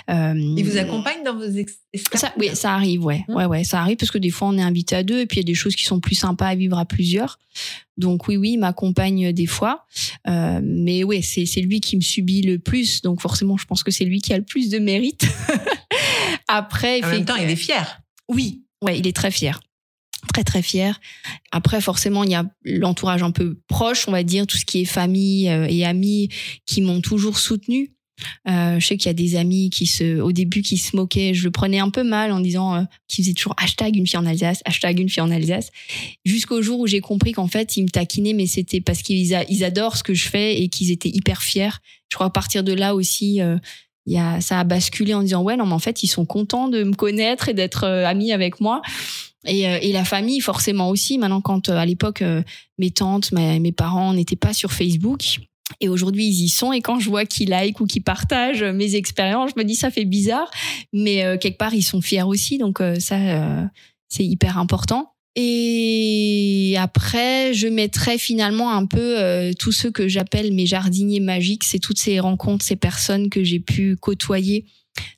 Il 0.10 0.64
vous 0.64 0.78
accompagne 0.78 1.24
dans 1.24 1.36
vos 1.36 1.44
ex- 1.50 1.80
ça, 2.14 2.32
oui, 2.38 2.50
ça 2.54 2.74
arrive, 2.74 3.04
ouais. 3.06 3.24
Hmm. 3.28 3.36
Ouais, 3.36 3.46
ouais, 3.46 3.64
ça 3.64 3.82
arrive 3.82 3.96
parce 3.98 4.12
que 4.12 4.18
des 4.18 4.30
fois 4.30 4.50
on 4.50 4.58
est 4.58 4.62
invité 4.62 4.96
à 4.96 5.04
deux 5.04 5.22
et 5.22 5.26
puis 5.26 5.38
il 5.38 5.40
y 5.40 5.46
a 5.46 5.52
des 5.52 5.56
choses 5.56 5.76
qui 5.76 5.84
sont 5.84 6.00
plus 6.00 6.16
sympas 6.16 6.48
à 6.48 6.56
vivre 6.56 6.78
à 6.78 6.86
plusieurs. 6.86 7.40
Donc 7.98 8.28
oui, 8.28 8.38
oui, 8.38 8.52
il 8.52 8.58
m'accompagne 8.58 9.32
des 9.34 9.48
fois. 9.48 9.86
Euh, 10.28 10.60
mais 10.64 11.04
ouais, 11.04 11.22
c'est, 11.24 11.46
lui 11.62 11.80
qui 11.80 11.96
me 11.96 12.02
subit 12.02 12.42
le 12.44 12.60
plus. 12.60 13.02
Donc 13.02 13.22
forcément, 13.22 13.58
je 13.58 13.66
pense 13.66 13.82
que 13.84 13.90
c'est 13.92 14.06
lui 14.06 14.22
qui 14.22 14.34
a 14.34 14.38
le 14.38 14.44
plus 14.44 14.70
de 14.70 14.78
mérite. 14.78 15.26
Après, 16.48 17.04
En 17.04 17.10
même 17.10 17.26
temps, 17.26 17.36
il 17.36 17.50
est 17.50 17.56
fier. 17.56 18.00
oui, 18.30 18.62
ouais, 18.82 19.00
il 19.00 19.08
est 19.08 19.16
très 19.16 19.32
fier. 19.32 19.60
Très, 20.34 20.44
très 20.44 20.62
fier. 20.62 21.00
Après, 21.52 21.82
forcément, 21.82 22.24
il 22.24 22.32
y 22.32 22.36
a 22.36 22.46
l'entourage 22.64 23.24
un 23.24 23.32
peu 23.32 23.60
proche, 23.68 24.08
on 24.08 24.12
va 24.12 24.24
dire, 24.24 24.46
tout 24.46 24.58
ce 24.58 24.66
qui 24.66 24.82
est 24.82 24.86
famille 24.86 25.50
euh, 25.50 25.66
et 25.70 25.86
amis 25.86 26.30
qui 26.66 26.82
m'ont 26.82 27.02
toujours 27.02 27.40
soutenu. 27.40 27.98
Euh, 28.48 28.80
je 28.80 28.86
sais 28.86 28.98
qu'il 28.98 29.08
y 29.08 29.10
a 29.10 29.14
des 29.14 29.36
amis 29.36 29.70
qui 29.70 29.86
se, 29.86 30.20
au 30.20 30.32
début, 30.32 30.62
qui 30.62 30.78
se 30.78 30.96
moquaient. 30.96 31.34
Je 31.34 31.44
le 31.44 31.52
prenais 31.52 31.80
un 31.80 31.90
peu 31.90 32.04
mal 32.04 32.32
en 32.32 32.40
disant, 32.40 32.76
euh, 32.76 32.82
qui 33.08 33.22
faisaient 33.22 33.34
toujours 33.34 33.56
hashtag 33.58 33.96
une 33.96 34.08
fille 34.08 34.18
en 34.18 34.26
Alsace, 34.26 34.62
hashtag 34.66 35.00
une 35.00 35.10
fille 35.10 35.22
en 35.22 35.32
Alsace. 35.32 35.70
Jusqu'au 36.26 36.62
jour 36.62 36.80
où 36.80 36.88
j'ai 36.88 37.02
compris 37.02 37.32
qu'en 37.34 37.48
fait, 37.48 37.78
ils 37.78 37.84
me 37.84 37.90
taquinaient, 37.90 38.34
mais 38.34 38.48
c'était 38.48 38.82
parce 38.82 39.02
qu'ils 39.02 39.38
ils 39.50 39.64
adorent 39.64 39.98
ce 39.98 40.04
que 40.04 40.14
je 40.14 40.28
fais 40.28 40.62
et 40.62 40.70
qu'ils 40.70 40.92
étaient 40.92 41.10
hyper 41.10 41.44
fiers. 41.44 41.70
Je 42.10 42.16
crois 42.16 42.28
à 42.28 42.32
partir 42.32 42.64
de 42.64 42.74
là 42.74 42.96
aussi, 42.96 43.42
euh, 43.42 43.58
y 44.06 44.18
a, 44.18 44.42
ça 44.42 44.60
a 44.60 44.64
basculé 44.64 45.14
en 45.14 45.22
disant, 45.22 45.44
ouais, 45.44 45.58
non, 45.58 45.66
mais 45.66 45.74
en 45.74 45.80
fait, 45.80 46.02
ils 46.04 46.08
sont 46.08 46.26
contents 46.26 46.70
de 46.70 46.84
me 46.84 46.94
connaître 46.94 47.50
et 47.50 47.54
d'être 47.54 47.84
amis 47.84 48.32
avec 48.32 48.60
moi. 48.62 48.82
Et, 49.46 49.68
euh, 49.68 49.78
et 49.82 49.92
la 49.92 50.04
famille, 50.04 50.42
forcément 50.42 50.90
aussi. 50.90 51.18
Maintenant, 51.18 51.42
quand 51.42 51.70
euh, 51.70 51.78
à 51.78 51.86
l'époque, 51.86 52.22
euh, 52.22 52.42
mes 52.78 52.92
tantes, 52.92 53.32
mes 53.32 53.72
parents 53.72 54.14
n'étaient 54.14 54.36
pas 54.36 54.54
sur 54.54 54.72
Facebook. 54.72 55.40
Et 55.82 55.90
aujourd'hui, 55.90 56.26
ils 56.26 56.46
y 56.46 56.50
sont. 56.50 56.72
Et 56.72 56.82
quand 56.82 57.00
je 57.00 57.10
vois 57.10 57.26
qu'ils 57.26 57.50
like 57.50 57.80
ou 57.80 57.86
qu'ils 57.86 58.04
partagent 58.04 58.64
mes 58.64 58.96
expériences, 58.96 59.52
je 59.56 59.62
me 59.62 59.66
dis, 59.66 59.76
ça 59.76 59.92
fait 59.92 60.06
bizarre. 60.06 60.50
Mais 60.94 61.24
euh, 61.24 61.38
quelque 61.38 61.58
part, 61.58 61.74
ils 61.74 61.84
sont 61.84 62.02
fiers 62.02 62.24
aussi. 62.24 62.58
Donc, 62.58 62.82
euh, 62.82 63.00
ça, 63.00 63.16
euh, 63.16 63.66
c'est 64.08 64.26
hyper 64.26 64.58
important. 64.58 65.12
Et 65.36 66.76
après, 66.80 67.54
je 67.54 67.68
mettrais 67.68 68.18
finalement 68.18 68.72
un 68.72 68.88
peu 68.88 69.54
tous 69.60 69.72
ceux 69.72 69.92
que 69.92 70.08
j'appelle 70.08 70.52
mes 70.52 70.66
jardiniers 70.66 71.20
magiques. 71.20 71.64
C'est 71.64 71.78
toutes 71.78 72.00
ces 72.00 72.20
rencontres, 72.20 72.66
ces 72.66 72.76
personnes 72.76 73.30
que 73.30 73.44
j'ai 73.44 73.60
pu 73.60 73.98
côtoyer 73.98 74.66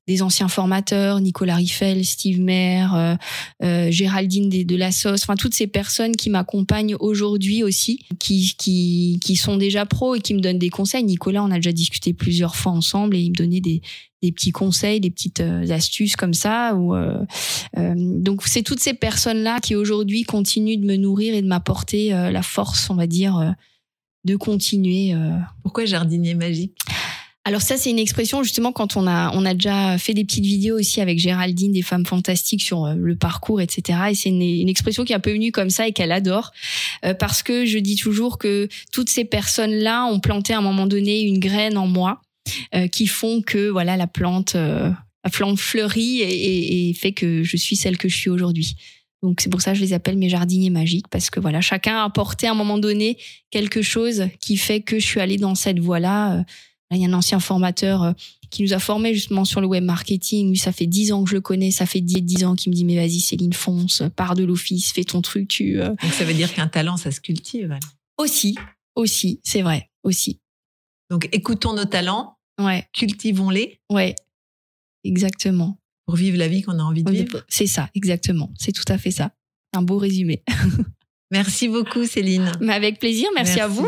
des 0.08 0.22
anciens 0.22 0.48
formateurs, 0.48 1.20
Nicolas 1.20 1.56
Riffel, 1.56 2.06
Steve 2.06 2.40
Mayer, 2.40 2.88
euh, 2.94 3.16
euh, 3.64 3.92
Géraldine 3.92 4.50
de, 4.50 4.76
la 4.76 4.92
Sauce, 4.92 5.24
enfin 5.24 5.36
toutes 5.36 5.54
ces 5.54 5.68
personnes 5.68 6.16
qui 6.16 6.30
m'accompagnent 6.30 6.96
aujourd'hui 7.00 7.64
aussi, 7.64 8.06
qui, 8.20 8.56
qui, 8.58 9.20
qui 9.22 9.36
sont 9.36 9.58
déjà 9.58 9.86
pros 9.86 10.16
et 10.16 10.22
qui 10.22 10.34
me 10.34 10.40
donnent 10.40 10.60
des 10.60 10.70
conseils. 10.70 11.04
Nicolas, 11.04 11.44
on 11.44 11.52
a 11.52 11.56
déjà 11.56 11.72
discuté 11.72 12.14
plusieurs 12.14 12.56
fois 12.56 12.72
ensemble 12.72 13.16
et 13.16 13.20
il 13.20 13.32
me 13.32 13.36
donnait 13.36 13.62
des, 13.62 13.82
des 14.22 14.32
petits 14.32 14.52
conseils, 14.52 15.00
des 15.00 15.12
petites 15.12 15.40
euh, 15.40 15.70
astuces 15.70 16.16
comme 16.16 16.34
ça. 16.34 16.74
Euh, 16.74 17.24
euh, 17.78 17.94
donc 17.96 18.44
c'est 18.46 18.64
toutes 18.64 18.80
ces 18.80 18.94
personnes-là 18.94 19.60
qui 19.62 19.76
aujourd'hui 19.76 20.24
continuent 20.24 20.80
de 20.80 20.86
me 20.86 20.96
nourrir 20.96 21.34
et 21.34 21.42
de 21.42 21.48
m'apporter 21.48 22.14
euh, 22.14 22.32
la 22.32 22.42
force, 22.42 22.90
on 22.90 22.96
va 22.96 23.08
dire, 23.08 23.38
euh, 23.38 23.52
de 24.26 24.36
continuer. 24.36 25.14
Pourquoi 25.64 25.86
jardinier 25.86 26.36
magique? 26.36 26.78
Alors 27.50 27.62
ça, 27.62 27.78
c'est 27.78 27.90
une 27.90 28.00
expression 28.00 28.44
justement 28.44 28.72
quand 28.72 28.96
on 28.96 29.08
a 29.08 29.32
on 29.34 29.44
a 29.46 29.54
déjà 29.54 29.98
fait 29.98 30.14
des 30.14 30.24
petites 30.24 30.46
vidéos 30.46 30.78
aussi 30.80 31.02
avec 31.02 31.20
Géraldine 31.20 31.72
des 31.74 31.82
femmes 31.82 32.06
fantastiques 32.06 32.62
sur 32.62 32.86
euh, 32.86 32.94
le 32.96 33.16
parcours, 33.16 33.60
etc. 33.60 34.00
Et 34.12 34.16
c'est 34.16 34.30
une, 34.30 34.42
une 34.42 34.70
expression 34.70 35.04
qui 35.04 35.14
est 35.14 35.16
un 35.16 35.20
peu 35.20 35.32
venue 35.34 35.52
comme 35.52 35.70
ça 35.70 35.88
et 35.88 35.92
qu'elle 35.92 36.12
adore 36.12 36.52
Euh, 37.06 37.14
parce 37.14 37.44
que 37.44 37.66
je 37.66 37.80
dis 37.80 37.96
toujours 37.96 38.38
que 38.38 38.68
toutes 38.92 39.10
ces 39.10 39.26
personnes-là 39.26 40.06
ont 40.06 40.20
planté 40.20 40.54
à 40.54 40.58
un 40.60 40.62
moment 40.62 40.86
donné 40.88 41.22
une 41.22 41.40
graine 41.40 41.78
en 41.78 41.88
moi 41.88 42.22
euh, 42.76 42.88
qui 42.88 43.08
font 43.08 43.42
que 43.42 43.70
voilà 43.70 43.98
la 43.98 44.08
plante 44.08 44.56
euh, 44.56 44.92
la 45.24 45.30
plante 45.30 45.60
fleurit 45.60 46.20
et, 46.22 46.30
et- 46.30 46.90
et 46.90 46.94
fait 46.94 47.12
que 47.14 47.44
je 47.44 47.58
suis 47.58 47.76
celle 47.76 47.98
que 47.98 48.10
je 48.10 48.18
suis 48.18 48.30
aujourd'hui. 48.30 48.76
Donc 49.24 49.42
c'est 49.42 49.50
pour 49.50 49.62
ça 49.62 49.72
que 49.72 49.78
je 49.78 49.84
les 49.84 49.92
appelle 49.94 50.18
mes 50.18 50.30
jardiniers 50.30 50.70
magiques 50.70 51.08
parce 51.10 51.30
que 51.30 51.40
voilà 51.42 51.60
chacun 51.62 51.98
a 51.98 52.04
apporté 52.06 52.48
à 52.48 52.52
un 52.52 52.56
moment 52.56 52.78
donné 52.78 53.18
quelque 53.52 53.82
chose 53.82 54.28
qui 54.40 54.56
fait 54.56 54.80
que 54.82 54.98
je 55.00 55.06
suis 55.06 55.20
allée 55.20 55.38
dans 55.38 55.56
cette 55.56 55.80
voie-là. 55.80 56.44
Là, 56.92 56.98
il 56.98 57.02
y 57.02 57.06
a 57.06 57.10
un 57.10 57.14
ancien 57.14 57.40
formateur 57.40 58.04
euh, 58.04 58.14
qui 58.50 58.64
nous 58.64 58.74
a 58.74 58.80
formés 58.80 59.14
justement 59.14 59.46
sur 59.46 59.62
le 59.62 59.68
web 59.68 59.84
marketing. 59.84 60.50
Lui, 60.50 60.58
ça 60.58 60.72
fait 60.72 60.88
dix 60.88 61.12
ans 61.12 61.24
que 61.24 61.30
je 61.30 61.36
le 61.36 61.42
connais. 61.42 61.72
Ça 61.72 61.86
fait 61.86 62.02
dix, 62.02 62.44
ans 62.44 62.56
qu'il 62.56 62.72
me 62.72 62.76
dit, 62.76 62.86
mais 62.86 62.96
vas-y, 62.96 63.20
Céline, 63.20 63.54
fonce, 63.54 64.04
pars 64.16 64.36
de 64.36 64.44
l'office, 64.44 64.92
fais 64.92 65.04
ton 65.04 65.22
truc, 65.22 65.48
tu, 65.48 65.80
euh. 65.80 65.90
Donc 66.02 66.14
ça 66.14 66.26
veut 66.26 66.34
dire 66.34 66.54
qu'un 66.54 66.68
talent, 66.68 66.98
ça 66.98 67.12
se 67.12 67.22
cultive. 67.22 67.78
Aussi, 68.18 68.56
aussi, 68.96 69.40
c'est 69.44 69.62
vrai, 69.62 69.90
aussi. 70.04 70.40
Donc 71.10 71.30
écoutons 71.32 71.74
nos 71.74 71.86
talents, 71.86 72.36
Ouais, 72.60 72.86
cultivons-les 72.94 73.80
ouais. 73.90 74.16
Exactement. 75.06 75.80
pour 76.06 76.16
vivre 76.16 76.38
la 76.38 76.50
vie 76.50 76.62
qu'on 76.62 76.78
a 76.78 76.84
envie 76.84 77.04
de 77.04 77.12
vivre. 77.12 77.44
C'est 77.48 77.68
ça, 77.68 77.90
exactement. 77.96 78.52
C'est 78.60 78.74
tout 78.74 78.84
à 78.90 78.98
fait 78.98 79.12
ça. 79.12 79.32
Un 79.74 79.82
beau 79.82 79.98
résumé. 79.98 80.44
Merci 81.32 81.70
beaucoup, 81.70 82.06
Céline. 82.06 82.52
Mais 82.60 82.74
avec 82.74 83.00
plaisir, 83.00 83.30
merci, 83.36 83.60
à 83.60 83.68
vous. 83.68 83.88